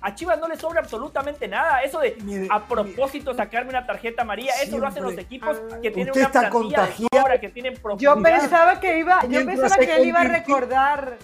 A 0.00 0.14
Chivas 0.14 0.38
no 0.38 0.46
le 0.46 0.56
sobra 0.56 0.80
absolutamente 0.80 1.48
nada. 1.48 1.82
Eso 1.82 1.98
de 1.98 2.16
Mire, 2.22 2.46
a 2.48 2.64
propósito 2.64 3.34
sacarme 3.34 3.70
una 3.70 3.84
tarjeta 3.84 4.22
amarilla, 4.22 4.52
eso 4.62 4.78
lo 4.78 4.86
hacen 4.86 5.02
los 5.02 5.18
equipos 5.18 5.60
que 5.82 5.90
tienen 5.90 6.12
Usted 6.12 6.30
una 6.30 6.50
plantilla 6.50 6.86
de 6.86 7.18
sobra, 7.18 7.40
que 7.40 7.48
tienen 7.48 7.74
Yo 7.74 7.82
profundidad. 7.82 8.40
pensaba 8.40 8.80
que 8.80 8.96
iba, 8.96 9.26
yo 9.26 9.44
pensaba 9.44 9.76
que 9.76 9.96
él 9.96 10.06
iba 10.06 10.20
a 10.20 10.24
recordar, 10.24 11.18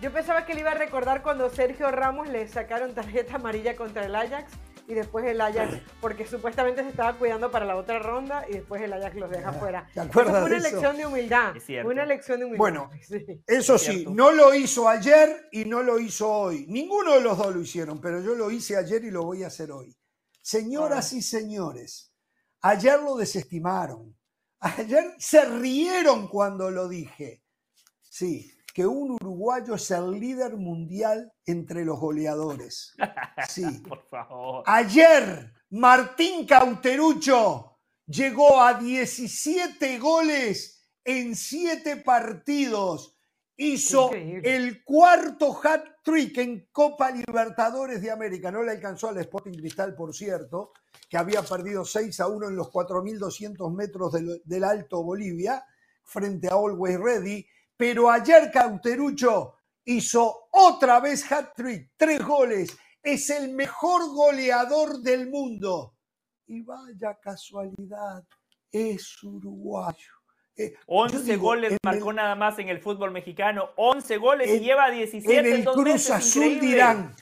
yo 0.00 0.12
pensaba 0.12 0.46
que 0.46 0.52
él 0.52 0.60
iba 0.60 0.70
a 0.70 0.74
recordar 0.74 1.22
cuando 1.22 1.50
Sergio 1.50 1.90
Ramos 1.90 2.28
le 2.28 2.46
sacaron 2.46 2.94
tarjeta 2.94 3.34
amarilla 3.34 3.74
contra 3.74 4.04
el 4.06 4.14
Ajax 4.14 4.52
y 4.88 4.94
después 4.94 5.24
el 5.26 5.40
Ajax, 5.40 5.78
porque 6.00 6.26
supuestamente 6.26 6.82
se 6.82 6.88
estaba 6.90 7.16
cuidando 7.18 7.50
para 7.50 7.64
la 7.64 7.76
otra 7.76 7.98
ronda 7.98 8.44
y 8.48 8.54
después 8.54 8.82
el 8.82 8.92
Ajax 8.92 9.16
los 9.16 9.30
deja 9.30 9.48
Ah, 9.50 9.52
fuera. 9.52 9.86
¿te 9.86 10.00
Eso 10.00 10.02
acuerdas 10.02 10.32
fue 10.32 10.42
una 10.44 10.50
de 10.50 10.56
eso? 10.56 10.68
lección 10.70 10.96
de 10.96 11.06
humildad. 11.06 11.56
Es 11.56 11.84
una 11.84 12.06
lección 12.06 12.38
de 12.40 12.44
humildad. 12.46 12.58
Bueno, 12.58 12.90
Sí. 13.02 13.42
Eso 13.46 13.74
Es 13.76 13.82
sí, 13.82 14.06
no 14.10 14.32
lo 14.32 14.54
hizo 14.54 14.88
ayer 14.88 15.48
y 15.52 15.64
no 15.64 15.82
lo 15.82 15.98
hizo 15.98 16.30
hoy. 16.30 16.66
Ninguno 16.68 17.14
de 17.14 17.20
los 17.20 17.38
dos 17.38 17.54
lo 17.54 17.60
hicieron, 17.60 18.00
pero 18.00 18.20
yo 18.20 18.34
lo 18.34 18.50
hice 18.50 18.76
ayer 18.76 19.04
y 19.04 19.10
lo 19.10 19.24
voy 19.24 19.44
a 19.44 19.48
hacer 19.48 19.70
hoy. 19.72 19.96
Señoras 20.40 21.12
y 21.12 21.22
señores, 21.22 22.12
ayer 22.60 23.00
lo 23.00 23.16
desestimaron. 23.16 24.16
Ayer 24.60 25.14
se 25.18 25.44
rieron 25.44 26.28
cuando 26.28 26.70
lo 26.70 26.88
dije. 26.88 27.42
Sí, 28.00 28.52
que 28.72 28.86
un 28.86 29.12
uruguayo 29.12 29.74
es 29.74 29.90
el 29.90 30.12
líder 30.12 30.56
mundial 30.56 31.32
entre 31.46 31.84
los 31.84 31.98
goleadores. 31.98 32.94
Sí. 33.48 33.64
Por 33.88 34.02
favor. 34.08 34.64
Ayer, 34.66 35.52
Martín 35.70 36.46
Cauterucho 36.46 37.78
llegó 38.06 38.60
a 38.60 38.74
17 38.74 39.98
goles 39.98 40.88
en 41.04 41.34
7 41.34 41.96
partidos 41.96 43.16
hizo 43.56 44.10
el 44.12 44.82
cuarto 44.82 45.58
hat 45.62 45.84
trick 46.02 46.38
en 46.38 46.68
Copa 46.72 47.10
Libertadores 47.10 48.00
de 48.00 48.10
América. 48.10 48.50
No 48.50 48.62
le 48.62 48.72
alcanzó 48.72 49.08
al 49.08 49.18
Sporting 49.18 49.52
Cristal, 49.52 49.94
por 49.94 50.14
cierto, 50.14 50.72
que 51.08 51.16
había 51.16 51.42
perdido 51.42 51.84
6 51.84 52.18
a 52.20 52.28
1 52.28 52.48
en 52.48 52.56
los 52.56 52.68
4.200 52.68 53.74
metros 53.74 54.12
del, 54.12 54.42
del 54.44 54.64
Alto 54.64 55.02
Bolivia 55.02 55.64
frente 56.02 56.48
a 56.48 56.54
Always 56.54 56.98
Ready. 56.98 57.46
Pero 57.76 58.10
ayer 58.10 58.50
Cauterucho 58.52 59.54
hizo 59.84 60.48
otra 60.52 61.00
vez 61.00 61.30
hat 61.30 61.54
trick, 61.54 61.90
tres 61.96 62.24
goles. 62.24 62.76
Es 63.02 63.30
el 63.30 63.52
mejor 63.52 64.08
goleador 64.14 65.00
del 65.00 65.28
mundo. 65.28 65.96
Y 66.46 66.62
vaya 66.62 67.18
casualidad, 67.20 68.24
es 68.70 69.22
uruguayo. 69.22 70.12
11 70.86 71.32
eh, 71.32 71.36
goles 71.36 71.76
marcó 71.82 72.12
nada 72.12 72.34
más 72.34 72.58
en 72.58 72.68
el 72.68 72.80
fútbol 72.80 73.10
mexicano, 73.10 73.70
11 73.76 74.16
goles 74.18 74.50
y 74.50 74.60
lleva 74.60 74.90
17 74.90 75.38
en 75.38 75.46
el 75.46 75.64
Cruz 75.64 76.10
Azul 76.10 76.60
dirán, 76.60 77.14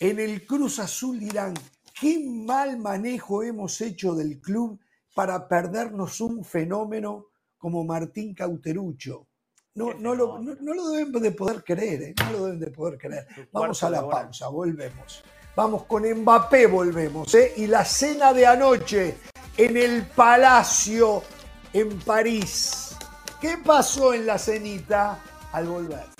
en 0.00 0.18
el 0.18 0.44
Cruz 0.46 0.80
Azul 0.80 1.18
dirán, 1.18 1.54
qué 1.98 2.18
mal 2.18 2.76
manejo 2.78 3.42
hemos 3.42 3.80
hecho 3.80 4.14
del 4.14 4.40
club 4.40 4.80
para 5.14 5.46
perdernos 5.48 6.20
un 6.20 6.44
fenómeno 6.44 7.26
como 7.56 7.84
Martín 7.84 8.34
Cauterucho. 8.34 9.28
No, 9.76 9.92
no, 9.92 10.14
lo, 10.14 10.38
no, 10.38 10.74
lo, 10.74 10.88
deben 10.88 11.22
de 11.22 11.30
poder 11.32 11.62
creer, 11.62 12.02
¿eh? 12.02 12.14
no 12.24 12.32
lo 12.32 12.44
deben 12.46 12.60
de 12.60 12.70
poder 12.70 12.98
creer. 12.98 13.26
Vamos 13.52 13.82
a 13.82 13.90
la 13.90 14.08
pausa, 14.08 14.48
volvemos. 14.48 15.22
Vamos 15.54 15.84
con 15.84 16.02
Mbappé, 16.02 16.66
volvemos. 16.66 17.34
¿eh? 17.34 17.52
Y 17.58 17.66
la 17.66 17.84
cena 17.84 18.32
de 18.32 18.46
anoche 18.46 19.18
en 19.56 19.76
el 19.76 20.06
Palacio 20.06 21.22
en 21.74 21.98
París. 22.00 22.96
¿Qué 23.38 23.58
pasó 23.62 24.14
en 24.14 24.26
la 24.26 24.38
cenita 24.38 25.18
al 25.52 25.66
volver? 25.66 26.15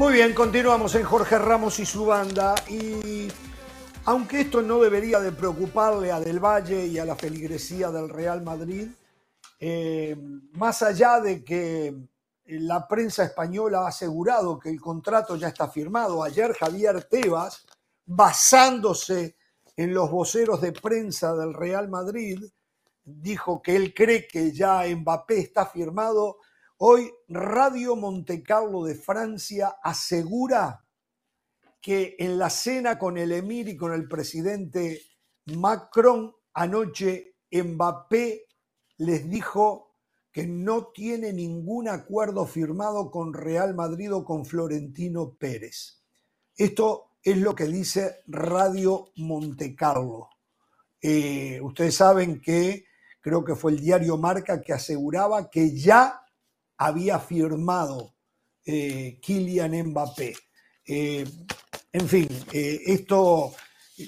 Muy 0.00 0.14
bien, 0.14 0.32
continuamos 0.32 0.94
en 0.94 1.04
Jorge 1.04 1.38
Ramos 1.38 1.78
y 1.78 1.84
su 1.84 2.06
banda 2.06 2.54
y 2.70 3.28
aunque 4.06 4.40
esto 4.40 4.62
no 4.62 4.80
debería 4.80 5.20
de 5.20 5.30
preocuparle 5.30 6.10
a 6.10 6.18
Del 6.18 6.42
Valle 6.42 6.86
y 6.86 6.98
a 6.98 7.04
la 7.04 7.16
feligresía 7.16 7.90
del 7.90 8.08
Real 8.08 8.42
Madrid, 8.42 8.88
eh, 9.58 10.16
más 10.54 10.80
allá 10.80 11.20
de 11.20 11.44
que 11.44 11.94
la 12.46 12.88
prensa 12.88 13.24
española 13.24 13.80
ha 13.80 13.88
asegurado 13.88 14.58
que 14.58 14.70
el 14.70 14.80
contrato 14.80 15.36
ya 15.36 15.48
está 15.48 15.68
firmado, 15.68 16.22
ayer 16.22 16.54
Javier 16.54 17.04
Tebas, 17.04 17.66
basándose 18.06 19.36
en 19.76 19.92
los 19.92 20.10
voceros 20.10 20.62
de 20.62 20.72
prensa 20.72 21.34
del 21.36 21.52
Real 21.52 21.90
Madrid, 21.90 22.42
dijo 23.04 23.60
que 23.60 23.76
él 23.76 23.92
cree 23.92 24.26
que 24.26 24.50
ya 24.50 24.82
Mbappé 24.96 25.40
está 25.40 25.66
firmado. 25.66 26.38
Hoy 26.82 27.12
Radio 27.28 27.94
Montecarlo 27.94 28.84
de 28.84 28.94
Francia 28.94 29.76
asegura 29.82 30.82
que 31.78 32.16
en 32.18 32.38
la 32.38 32.48
cena 32.48 32.98
con 32.98 33.18
el 33.18 33.32
emir 33.32 33.68
y 33.68 33.76
con 33.76 33.92
el 33.92 34.08
presidente 34.08 35.02
Macron 35.56 36.34
anoche 36.54 37.34
Mbappé 37.52 38.46
les 38.96 39.28
dijo 39.28 39.98
que 40.32 40.46
no 40.46 40.86
tiene 40.86 41.34
ningún 41.34 41.86
acuerdo 41.86 42.46
firmado 42.46 43.10
con 43.10 43.34
Real 43.34 43.74
Madrid 43.74 44.14
o 44.14 44.24
con 44.24 44.46
Florentino 44.46 45.34
Pérez. 45.38 46.02
Esto 46.56 47.10
es 47.22 47.36
lo 47.36 47.54
que 47.54 47.66
dice 47.66 48.20
Radio 48.26 49.12
Montecarlo. 49.16 50.30
Eh, 51.02 51.60
ustedes 51.60 51.94
saben 51.94 52.40
que 52.40 52.86
creo 53.20 53.44
que 53.44 53.54
fue 53.54 53.72
el 53.72 53.80
diario 53.80 54.16
Marca 54.16 54.62
que 54.62 54.72
aseguraba 54.72 55.50
que 55.50 55.76
ya 55.76 56.16
había 56.80 57.18
firmado 57.18 58.14
eh, 58.64 59.18
Kylian 59.20 59.88
Mbappé. 59.90 60.34
Eh, 60.86 61.24
en 61.92 62.08
fin, 62.08 62.28
esto, 62.52 63.52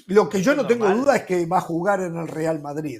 lo 0.07 0.27
que 0.27 0.41
yo 0.41 0.55
no 0.55 0.65
tengo 0.65 0.89
duda 0.89 1.17
es 1.17 1.23
que 1.23 1.45
va 1.45 1.57
a 1.57 1.61
jugar 1.61 2.01
en 2.01 2.15
el 2.15 2.27
Real 2.27 2.61
Madrid. 2.61 2.99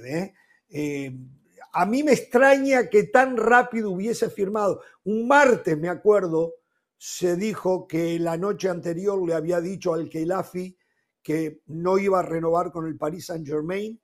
A 1.72 1.86
mí 1.86 2.02
me 2.04 2.12
extraña 2.12 2.88
que 2.88 3.04
tan 3.04 3.36
rápido 3.36 3.90
hubiese 3.90 4.30
firmado. 4.30 4.80
Un 5.04 5.26
martes, 5.26 5.76
me 5.76 5.88
acuerdo, 5.88 6.54
se 6.96 7.34
dijo 7.34 7.88
que 7.88 8.18
la 8.20 8.36
noche 8.36 8.68
anterior 8.68 9.26
le 9.26 9.34
había 9.34 9.60
dicho 9.60 9.92
al 9.92 10.08
Keilafi 10.08 10.76
que 11.22 11.62
no 11.66 11.98
iba 11.98 12.20
a 12.20 12.22
renovar 12.22 12.70
con 12.70 12.86
el 12.86 12.96
Paris 12.96 13.26
Saint 13.26 13.46
Germain 13.46 14.00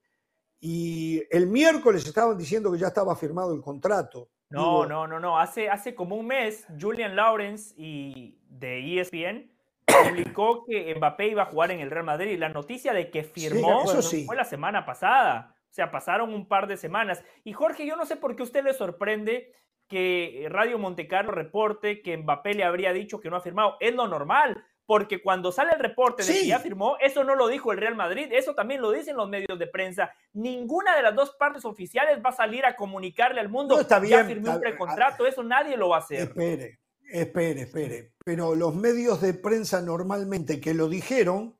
y 0.58 1.22
el 1.30 1.46
miércoles 1.46 2.06
estaban 2.06 2.36
diciendo 2.36 2.72
que 2.72 2.78
ya 2.78 2.88
estaba 2.88 3.14
firmado 3.14 3.54
el 3.54 3.60
contrato. 3.60 4.30
No, 4.50 4.84
no, 4.84 5.06
no, 5.06 5.20
no. 5.20 5.38
Hace, 5.38 5.70
hace 5.70 5.94
como 5.94 6.16
un 6.16 6.26
mes, 6.26 6.66
Julian 6.78 7.14
Lawrence 7.14 7.74
y 7.76 8.36
de 8.48 9.00
ESPN 9.00 9.50
publicó 9.86 10.64
que 10.66 10.94
Mbappé 10.96 11.28
iba 11.28 11.42
a 11.42 11.46
jugar 11.46 11.70
en 11.70 11.80
el 11.80 11.90
Real 11.90 12.04
Madrid. 12.04 12.32
y 12.32 12.36
La 12.36 12.48
noticia 12.48 12.92
de 12.92 13.10
que 13.10 13.22
firmó 13.22 13.84
fue 14.26 14.36
la 14.36 14.44
semana 14.44 14.84
pasada. 14.84 15.54
O 15.70 15.72
sea, 15.72 15.92
pasaron 15.92 16.34
un 16.34 16.48
par 16.48 16.66
de 16.66 16.76
semanas. 16.76 17.22
Y 17.44 17.52
Jorge, 17.52 17.86
yo 17.86 17.94
no 17.96 18.04
sé 18.04 18.16
por 18.16 18.34
qué 18.34 18.42
a 18.42 18.44
usted 18.44 18.64
le 18.64 18.74
sorprende 18.74 19.52
que 19.86 20.46
Radio 20.50 20.78
Montecarlo 20.78 21.30
reporte 21.32 22.02
que 22.02 22.16
Mbappé 22.16 22.54
le 22.54 22.64
habría 22.64 22.92
dicho 22.92 23.20
que 23.20 23.30
no 23.30 23.36
ha 23.36 23.40
firmado. 23.40 23.76
Es 23.80 23.94
lo 23.94 24.08
normal, 24.08 24.64
porque 24.90 25.22
cuando 25.22 25.52
sale 25.52 25.70
el 25.74 25.78
reporte 25.78 26.24
de 26.24 26.32
que 26.32 26.46
ya 26.48 26.58
firmó, 26.58 26.96
eso 27.00 27.22
no 27.22 27.36
lo 27.36 27.46
dijo 27.46 27.70
el 27.70 27.78
Real 27.78 27.94
Madrid, 27.94 28.26
eso 28.32 28.56
también 28.56 28.82
lo 28.82 28.90
dicen 28.90 29.16
los 29.16 29.28
medios 29.28 29.56
de 29.56 29.68
prensa. 29.68 30.10
Ninguna 30.32 30.96
de 30.96 31.02
las 31.02 31.14
dos 31.14 31.36
partes 31.38 31.64
oficiales 31.64 32.18
va 32.20 32.30
a 32.30 32.36
salir 32.36 32.66
a 32.66 32.74
comunicarle 32.74 33.40
al 33.40 33.48
mundo 33.48 33.76
que 33.76 33.82
está 33.82 34.04
ya 34.04 34.24
firmó 34.24 34.54
un 34.54 34.60
precontrato, 34.60 35.28
eso 35.28 35.44
nadie 35.44 35.76
lo 35.76 35.90
va 35.90 35.98
a 35.98 36.00
hacer. 36.00 36.22
Espere, 36.22 36.80
espere, 37.08 37.60
espere. 37.60 38.14
Pero 38.24 38.56
los 38.56 38.74
medios 38.74 39.20
de 39.20 39.32
prensa 39.32 39.80
normalmente 39.80 40.60
que 40.60 40.74
lo 40.74 40.88
dijeron 40.88 41.56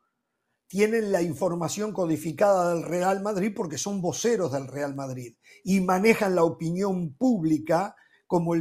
tienen 0.66 1.12
la 1.12 1.23
información 1.23 1.93
codificada 1.93 2.74
del 2.74 2.82
Real 2.82 3.23
Madrid 3.23 3.52
porque 3.55 3.78
son 3.78 4.02
voceros 4.02 4.51
del 4.51 4.66
Real 4.66 4.97
Madrid 4.97 5.36
y 5.62 5.81
manejan 5.81 6.35
la 6.35 6.43
opinión 6.43 7.15
pública 7.15 7.94
como, 8.27 8.55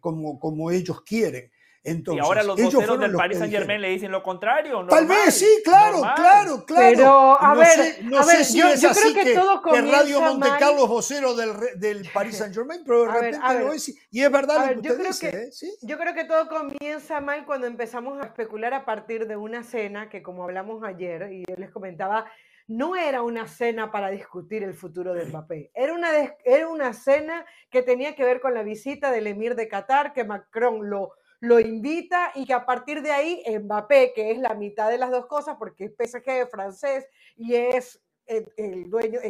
como, 0.00 0.38
como 0.38 0.70
ellos 0.70 1.02
quieren. 1.02 1.50
Entonces, 1.90 2.22
y 2.22 2.26
ahora 2.26 2.42
los 2.42 2.60
voceros 2.60 3.00
del 3.00 3.12
Paris 3.12 3.38
Saint 3.38 3.52
Germain 3.52 3.80
le 3.80 3.90
dicen 3.90 4.10
lo 4.10 4.22
contrario. 4.22 4.86
Tal 4.86 5.06
vez, 5.06 5.34
sí, 5.34 5.46
claro, 5.64 6.00
claro, 6.16 6.64
claro. 6.64 6.96
Pero, 6.96 7.40
a 7.40 7.54
ver, 7.54 8.04
no 8.04 8.22
sé, 8.22 8.44
si 8.44 8.60
es 8.60 8.84
así 8.84 9.14
que, 9.14 9.34
todo 9.34 9.62
que 9.62 9.80
Radio 9.80 10.20
Monte 10.20 10.48
Carlo 10.58 10.84
es 10.84 10.88
vocero 10.88 11.34
del, 11.34 11.52
del 11.76 12.08
Paris 12.12 12.36
Saint 12.38 12.54
Germain, 12.54 12.82
pero 12.84 13.04
de 13.04 13.12
repente 13.12 13.58
lo 13.60 13.72
es. 13.72 13.94
Y 14.10 14.22
es 14.22 14.30
verdad 14.30 14.74
lo 14.74 14.82
que 14.82 14.90
usted 14.90 15.06
dice. 15.06 15.28
¿eh? 15.28 15.52
¿Sí? 15.52 15.76
Yo 15.82 15.98
creo 15.98 16.14
que 16.14 16.24
todo 16.24 16.48
comienza 16.48 17.20
mal 17.20 17.44
cuando 17.46 17.66
empezamos 17.66 18.20
a 18.22 18.26
especular 18.26 18.74
a 18.74 18.84
partir 18.84 19.26
de 19.26 19.36
una 19.36 19.62
cena 19.62 20.08
que, 20.08 20.22
como 20.22 20.44
hablamos 20.44 20.82
ayer, 20.84 21.32
y 21.32 21.44
yo 21.48 21.56
les 21.56 21.70
comentaba, 21.70 22.26
no 22.68 22.96
era 22.96 23.22
una 23.22 23.48
cena 23.48 23.90
para 23.90 24.10
discutir 24.10 24.62
el 24.62 24.74
futuro 24.74 25.14
de 25.14 25.24
Mbappé, 25.24 25.70
era 25.74 25.94
una, 25.94 26.10
era 26.44 26.68
una 26.68 26.92
cena 26.92 27.46
que 27.70 27.82
tenía 27.82 28.14
que 28.14 28.24
ver 28.24 28.40
con 28.40 28.54
la 28.54 28.62
visita 28.62 29.10
del 29.10 29.26
emir 29.26 29.54
de 29.54 29.68
Qatar, 29.68 30.12
que 30.12 30.24
Macron 30.24 30.88
lo 30.88 31.12
lo 31.40 31.60
invita 31.60 32.32
y 32.34 32.44
que 32.44 32.54
a 32.54 32.66
partir 32.66 33.02
de 33.02 33.12
ahí 33.12 33.42
Mbappé, 33.46 34.12
que 34.14 34.30
es 34.32 34.38
la 34.38 34.54
mitad 34.54 34.90
de 34.90 34.98
las 34.98 35.10
dos 35.10 35.26
cosas, 35.26 35.56
porque 35.58 35.84
es 35.84 35.92
PSG 35.92 36.48
francés 36.50 37.06
y 37.36 37.54
es 37.54 38.02
el, 38.28 38.90
dueño, 38.90 39.20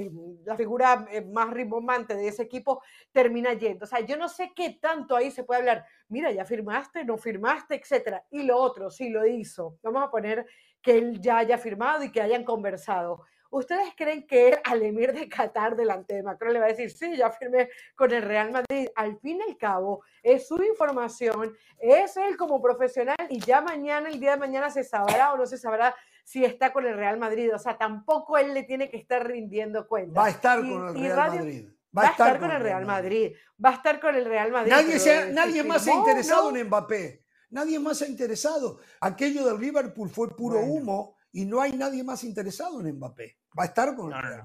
la 0.44 0.56
figura 0.56 1.06
eh, 1.10 1.20
más 1.22 1.50
rimbombante 1.50 2.14
de 2.14 2.28
ese 2.28 2.42
equipo, 2.42 2.82
termina 3.12 3.52
yendo. 3.52 3.84
O 3.84 3.88
sea, 3.88 4.00
yo 4.00 4.16
no 4.16 4.28
sé 4.28 4.52
qué 4.54 4.78
tanto 4.80 5.14
ahí 5.14 5.30
se 5.30 5.44
puede 5.44 5.60
hablar, 5.60 5.86
mira, 6.08 6.32
ya 6.32 6.44
firmaste, 6.44 7.04
no 7.04 7.16
firmaste, 7.16 7.76
etcétera. 7.76 8.24
Y 8.30 8.42
lo 8.42 8.56
otro, 8.58 8.90
sí 8.90 9.08
lo 9.08 9.24
hizo. 9.26 9.78
Vamos 9.82 10.02
a 10.02 10.10
poner 10.10 10.46
que 10.82 10.98
él 10.98 11.20
ya 11.20 11.38
haya 11.38 11.58
firmado 11.58 12.02
y 12.02 12.10
que 12.10 12.20
hayan 12.20 12.44
conversado. 12.44 13.24
¿Ustedes 13.50 13.94
creen 13.96 14.26
que 14.26 14.60
al 14.62 14.82
emir 14.82 15.12
de 15.12 15.28
Qatar 15.28 15.74
delante 15.74 16.14
de 16.14 16.22
Macron, 16.22 16.52
le 16.52 16.58
va 16.58 16.66
a 16.66 16.68
decir, 16.68 16.90
sí, 16.90 17.16
ya 17.16 17.30
firmé 17.30 17.70
con 17.94 18.12
el 18.12 18.22
Real 18.22 18.50
Madrid? 18.50 18.88
Al 18.94 19.18
fin 19.20 19.38
y 19.38 19.50
al 19.50 19.56
cabo, 19.56 20.02
es 20.22 20.46
su 20.46 20.62
información, 20.62 21.56
es 21.78 22.16
él 22.18 22.36
como 22.36 22.60
profesional 22.60 23.16
y 23.30 23.40
ya 23.40 23.62
mañana, 23.62 24.10
el 24.10 24.20
día 24.20 24.32
de 24.32 24.36
mañana, 24.36 24.70
se 24.70 24.84
sabrá 24.84 25.32
o 25.32 25.38
no 25.38 25.46
se 25.46 25.56
sabrá 25.56 25.94
si 26.24 26.44
está 26.44 26.74
con 26.74 26.86
el 26.86 26.94
Real 26.94 27.18
Madrid. 27.18 27.54
O 27.54 27.58
sea, 27.58 27.78
tampoco 27.78 28.36
él 28.36 28.52
le 28.52 28.64
tiene 28.64 28.90
que 28.90 28.98
estar 28.98 29.26
rindiendo 29.26 29.88
cuenta. 29.88 30.20
Va 30.20 30.26
a 30.26 30.30
estar 30.30 30.60
con 30.60 30.88
el 30.88 30.94
Real 30.94 31.16
Madrid. 31.16 31.68
Va, 31.96 32.02
a 32.02 32.10
estar, 32.10 32.38
con 32.38 32.50
el 32.50 32.60
Real 32.60 32.84
Madrid. 32.84 33.32
Va 33.64 33.70
a 33.70 33.74
estar 33.74 33.98
con 33.98 34.14
el 34.14 34.26
Real 34.26 34.52
Madrid. 34.52 34.70
Nadie, 34.70 35.32
nadie 35.32 35.64
más 35.64 35.82
se 35.82 35.90
ha 35.90 35.94
interesado 35.94 36.54
en 36.54 36.66
Mbappé. 36.66 37.24
Nadie 37.50 37.78
más 37.78 37.96
se 37.96 38.04
ha 38.04 38.08
interesado. 38.08 38.78
Aquello 39.00 39.46
del 39.46 39.58
Liverpool 39.58 40.10
fue 40.10 40.28
puro 40.36 40.60
humo 40.60 41.16
y 41.32 41.44
no 41.44 41.60
hay 41.60 41.72
nadie 41.72 42.02
más 42.04 42.24
interesado 42.24 42.80
en 42.80 42.96
Mbappé. 42.96 43.36
Va 43.58 43.64
a 43.64 43.66
estar 43.66 43.94
con 43.94 44.12
el 44.12 44.22
Real 44.22 44.44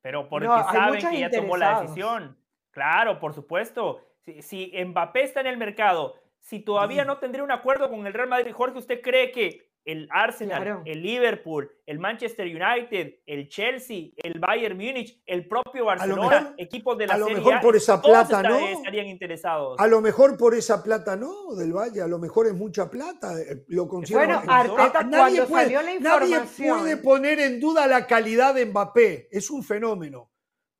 Pero 0.00 0.28
porque 0.28 0.46
saben 0.46 1.08
que 1.08 1.20
ya 1.20 1.30
tomó 1.30 1.56
la 1.56 1.80
decisión. 1.80 2.38
Claro, 2.70 3.18
por 3.18 3.34
supuesto. 3.34 4.00
Si, 4.40 4.72
Mbappé 4.84 5.22
está 5.22 5.40
en 5.40 5.46
el 5.46 5.56
mercado, 5.56 6.14
si 6.38 6.60
todavía 6.60 7.04
no 7.04 7.18
tendría 7.18 7.44
un 7.44 7.50
acuerdo 7.50 7.88
con 7.90 8.06
el 8.06 8.12
Real 8.12 8.28
Madrid. 8.28 8.52
Jorge, 8.52 8.78
¿usted 8.78 9.00
cree 9.00 9.32
que 9.32 9.67
el 9.84 10.06
Arsenal, 10.10 10.82
el 10.84 11.02
Liverpool, 11.02 11.70
el 11.86 11.98
Manchester 11.98 12.46
United, 12.46 13.20
el 13.24 13.48
Chelsea, 13.48 14.10
el 14.16 14.38
Bayern 14.38 14.76
Múnich, 14.76 15.22
el 15.24 15.48
propio 15.48 15.86
Barcelona, 15.86 16.54
equipos 16.58 16.98
de 16.98 17.06
la 17.06 17.14
a 17.14 17.18
lo 17.18 17.26
Serie 17.26 17.40
mejor 17.40 17.54
A, 17.54 17.60
por 17.60 17.76
esa 17.76 18.02
plata, 18.02 18.42
¿no? 18.42 18.58
estarían 18.58 19.06
interesados. 19.06 19.80
A 19.80 19.86
lo 19.86 20.00
mejor 20.00 20.36
por 20.36 20.54
esa 20.54 20.82
plata 20.82 21.16
no, 21.16 21.54
del 21.54 21.72
Valle, 21.72 22.02
a 22.02 22.06
lo 22.06 22.18
mejor 22.18 22.46
es 22.46 22.54
mucha 22.54 22.90
plata, 22.90 23.40
eh, 23.40 23.64
lo 23.68 23.88
considero. 23.88 24.26
Bueno, 24.26 24.42
Arteta, 24.46 25.02
nadie 25.04 25.42
puede, 25.44 25.64
salió 25.64 25.82
la 25.82 25.98
nadie 26.00 26.40
puede 26.40 26.96
poner 26.98 27.40
en 27.40 27.58
duda 27.58 27.86
la 27.86 28.06
calidad 28.06 28.54
de 28.54 28.66
Mbappé, 28.66 29.28
es 29.30 29.50
un 29.50 29.62
fenómeno, 29.62 30.30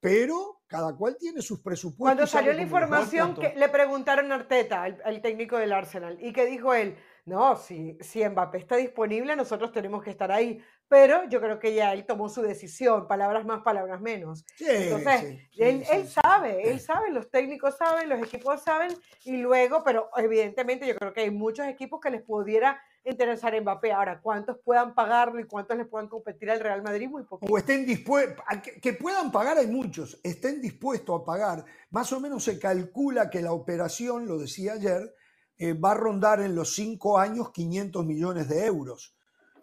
pero 0.01 0.59
cada 0.67 0.95
cual 0.95 1.17
tiene 1.19 1.41
sus 1.41 1.61
presupuestos. 1.61 2.15
Cuando 2.15 2.27
salió 2.27 2.53
la 2.53 2.63
información, 2.63 3.35
que 3.35 3.55
le 3.57 3.69
preguntaron 3.71 4.31
a 4.31 4.35
Arteta, 4.35 4.83
al, 4.83 5.01
al 5.03 5.23
técnico 5.23 5.57
del 5.57 5.73
Arsenal, 5.73 6.19
y 6.21 6.33
que 6.33 6.45
dijo 6.45 6.75
él, 6.75 6.99
no, 7.29 7.57
si, 7.57 7.97
si 8.01 8.27
Mbappé 8.27 8.59
está 8.59 8.77
disponible, 8.77 9.37
nosotros 9.37 9.73
tenemos 9.73 10.03
que 10.03 10.11
estar 10.11 10.33
ahí. 10.33 10.61
Pero 10.89 11.29
yo 11.29 11.41
creo 11.41 11.59
que 11.59 11.75
ya 11.75 11.93
él 11.93 12.07
tomó 12.07 12.31
su 12.31 12.41
decisión, 12.41 13.07
palabras 13.07 13.45
más, 13.45 13.63
palabras 13.63 14.01
menos. 14.01 14.47
Sí, 14.57 14.65
Entonces, 14.67 15.21
sí, 15.21 15.49
sí, 15.53 15.63
él, 15.63 15.85
él 15.93 16.09
sabe, 16.09 16.71
él 16.71 16.81
sabe, 16.81 17.11
los 17.11 17.31
técnicos 17.31 17.77
saben, 17.77 18.09
los 18.09 18.21
equipos 18.21 18.63
saben, 18.63 18.95
y 19.25 19.37
luego, 19.37 19.85
pero 19.85 20.09
evidentemente 20.17 20.87
yo 20.87 20.97
creo 20.97 21.13
que 21.13 21.21
hay 21.21 21.31
muchos 21.31 21.67
equipos 21.67 22.01
que 22.01 22.11
les 22.11 22.23
pudiera 22.23 22.81
interesar 23.05 23.61
Mbappé. 23.61 23.93
Ahora, 23.93 24.21
¿cuántos 24.21 24.59
puedan 24.65 24.95
pagarlo 24.95 25.41
y 25.41 25.45
cuántos 25.45 25.77
le 25.77 25.85
puedan 25.85 26.09
competir 26.09 26.51
al 26.51 26.61
Real 26.61 26.83
Madrid? 26.83 27.09
Muy 27.09 27.25
poco. 27.25 27.47
O 27.47 27.59
estén 27.59 27.85
dispuestos, 27.85 28.43
que, 28.63 28.81
que 28.81 28.93
puedan 28.95 29.31
pagar 29.31 29.59
hay 29.59 29.67
muchos, 29.67 30.19
estén 30.23 30.61
dispuestos 30.61 31.21
a 31.21 31.25
pagar. 31.25 31.65
Más 31.91 32.11
o 32.13 32.21
menos 32.21 32.45
se 32.45 32.59
calcula 32.59 33.29
que 33.29 33.43
la 33.43 33.53
operación, 33.53 34.27
lo 34.27 34.39
decía 34.39 34.73
ayer, 34.73 35.15
eh, 35.59 35.73
va 35.73 35.91
a 35.91 35.95
rondar 35.95 36.41
en 36.41 36.55
los 36.55 36.75
cinco 36.75 37.19
años 37.19 37.51
500 37.51 38.07
millones 38.07 38.49
de 38.49 38.65
euros. 38.65 39.15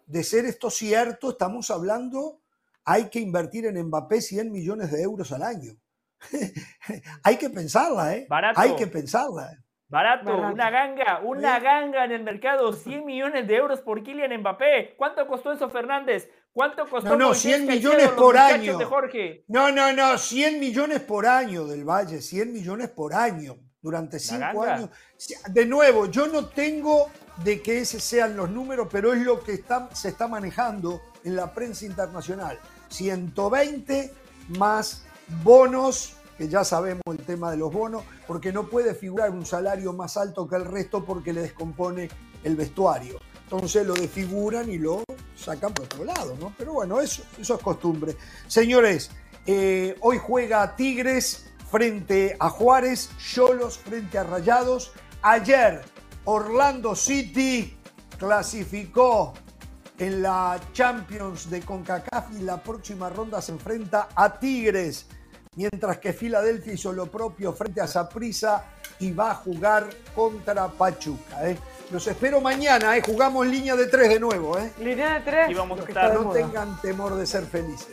De 0.04 0.22
ser 0.22 0.44
esto 0.44 0.70
cierto, 0.70 1.30
estamos 1.30 1.70
hablando, 1.70 2.40
hay 2.84 3.08
que 3.08 3.18
invertir 3.18 3.66
en 3.66 3.82
Mbappé 3.82 4.20
100 4.20 4.52
millones 4.52 4.92
de 4.92 5.02
euros 5.02 5.32
al 5.32 5.42
año. 5.42 5.72
hay 7.24 7.36
que 7.36 7.50
pensarla, 7.50 8.14
¿eh? 8.14 8.26
Barato. 8.28 8.60
Hay 8.60 8.76
que 8.76 8.86
pensarla. 8.86 9.52
¿eh? 9.52 9.56
Barato, 9.88 10.26
Barato. 10.26 10.54
una 10.54 10.70
ganga, 10.70 11.20
una 11.24 11.56
¿Eh? 11.56 11.60
ganga 11.60 12.04
en 12.04 12.12
el 12.12 12.22
mercado, 12.24 12.72
100 12.72 13.04
millones 13.04 13.46
de 13.46 13.56
euros 13.56 13.80
por 13.80 14.02
Kylian 14.02 14.40
Mbappé. 14.40 14.94
¿Cuánto 14.96 15.26
costó 15.26 15.52
eso, 15.52 15.70
Fernández? 15.70 16.30
¿Cuánto 16.52 16.86
costó 16.88 17.10
No, 17.10 17.16
no, 17.16 17.26
Moisés 17.28 17.56
100 17.56 17.66
Caicedo, 17.66 17.92
millones 17.92 18.06
los 18.10 18.22
por 18.22 18.36
año. 18.36 18.78
de 18.78 18.84
Jorge? 18.84 19.44
No, 19.48 19.72
no, 19.72 19.92
no, 19.92 20.18
100 20.18 20.60
millones 20.60 21.00
por 21.00 21.26
año 21.26 21.66
del 21.66 21.84
Valle, 21.84 22.20
100 22.20 22.52
millones 22.52 22.90
por 22.90 23.14
año 23.14 23.56
durante 23.86 24.18
cinco 24.18 24.64
años. 24.64 24.90
De 25.48 25.64
nuevo, 25.64 26.06
yo 26.06 26.26
no 26.26 26.46
tengo 26.46 27.08
de 27.44 27.62
que 27.62 27.82
ese 27.82 28.00
sean 28.00 28.36
los 28.36 28.50
números, 28.50 28.88
pero 28.90 29.14
es 29.14 29.22
lo 29.22 29.44
que 29.44 29.52
está, 29.52 29.88
se 29.94 30.08
está 30.08 30.26
manejando 30.26 31.00
en 31.22 31.36
la 31.36 31.54
prensa 31.54 31.84
internacional. 31.84 32.58
120 32.88 34.12
más 34.58 35.04
bonos, 35.44 36.14
que 36.36 36.48
ya 36.48 36.64
sabemos 36.64 37.04
el 37.06 37.18
tema 37.18 37.52
de 37.52 37.58
los 37.58 37.72
bonos, 37.72 38.02
porque 38.26 38.52
no 38.52 38.68
puede 38.68 38.92
figurar 38.92 39.30
un 39.30 39.46
salario 39.46 39.92
más 39.92 40.16
alto 40.16 40.48
que 40.48 40.56
el 40.56 40.64
resto 40.64 41.04
porque 41.04 41.32
le 41.32 41.42
descompone 41.42 42.08
el 42.42 42.56
vestuario. 42.56 43.20
Entonces 43.44 43.86
lo 43.86 43.94
desfiguran 43.94 44.68
y 44.68 44.78
lo 44.78 45.04
sacan 45.36 45.72
por 45.72 45.84
otro 45.84 46.04
lado, 46.04 46.36
¿no? 46.40 46.52
Pero 46.58 46.72
bueno, 46.72 47.00
eso, 47.00 47.22
eso 47.38 47.54
es 47.54 47.62
costumbre. 47.62 48.16
Señores, 48.48 49.12
eh, 49.46 49.94
hoy 50.00 50.18
juega 50.18 50.74
Tigres 50.74 51.45
frente 51.70 52.36
a 52.38 52.48
Juárez, 52.50 53.10
Cholos 53.18 53.78
frente 53.78 54.18
a 54.18 54.24
Rayados. 54.24 54.92
Ayer 55.22 55.82
Orlando 56.24 56.94
City 56.94 57.76
clasificó 58.18 59.32
en 59.98 60.22
la 60.22 60.60
Champions 60.72 61.48
de 61.50 61.62
CONCACAF 61.62 62.26
y 62.38 62.42
la 62.42 62.62
próxima 62.62 63.08
ronda 63.08 63.40
se 63.40 63.52
enfrenta 63.52 64.08
a 64.14 64.38
Tigres, 64.38 65.06
mientras 65.54 65.98
que 65.98 66.12
Filadelfia 66.12 66.74
hizo 66.74 66.92
lo 66.92 67.06
propio 67.10 67.52
frente 67.54 67.80
a 67.80 67.86
Saprissa 67.86 68.64
y 69.00 69.12
va 69.12 69.30
a 69.30 69.34
jugar 69.34 69.88
contra 70.14 70.68
Pachuca. 70.68 71.48
¿eh? 71.48 71.56
Los 71.90 72.06
espero 72.08 72.40
mañana, 72.40 72.96
¿eh? 72.96 73.02
jugamos 73.04 73.46
línea 73.46 73.74
de 73.74 73.86
tres 73.86 74.08
de 74.10 74.20
nuevo. 74.20 74.58
¿eh? 74.58 74.70
Línea 74.80 75.14
de 75.14 75.20
tres. 75.20 75.50
Y 75.50 75.54
vamos 75.54 75.78
lo 75.78 75.84
a 75.84 75.86
que 75.86 75.92
estar- 75.92 76.08
está 76.12 76.18
de 76.18 76.24
No 76.24 76.30
tengan 76.32 76.80
temor 76.82 77.14
de 77.14 77.26
ser 77.26 77.44
felices. 77.46 77.88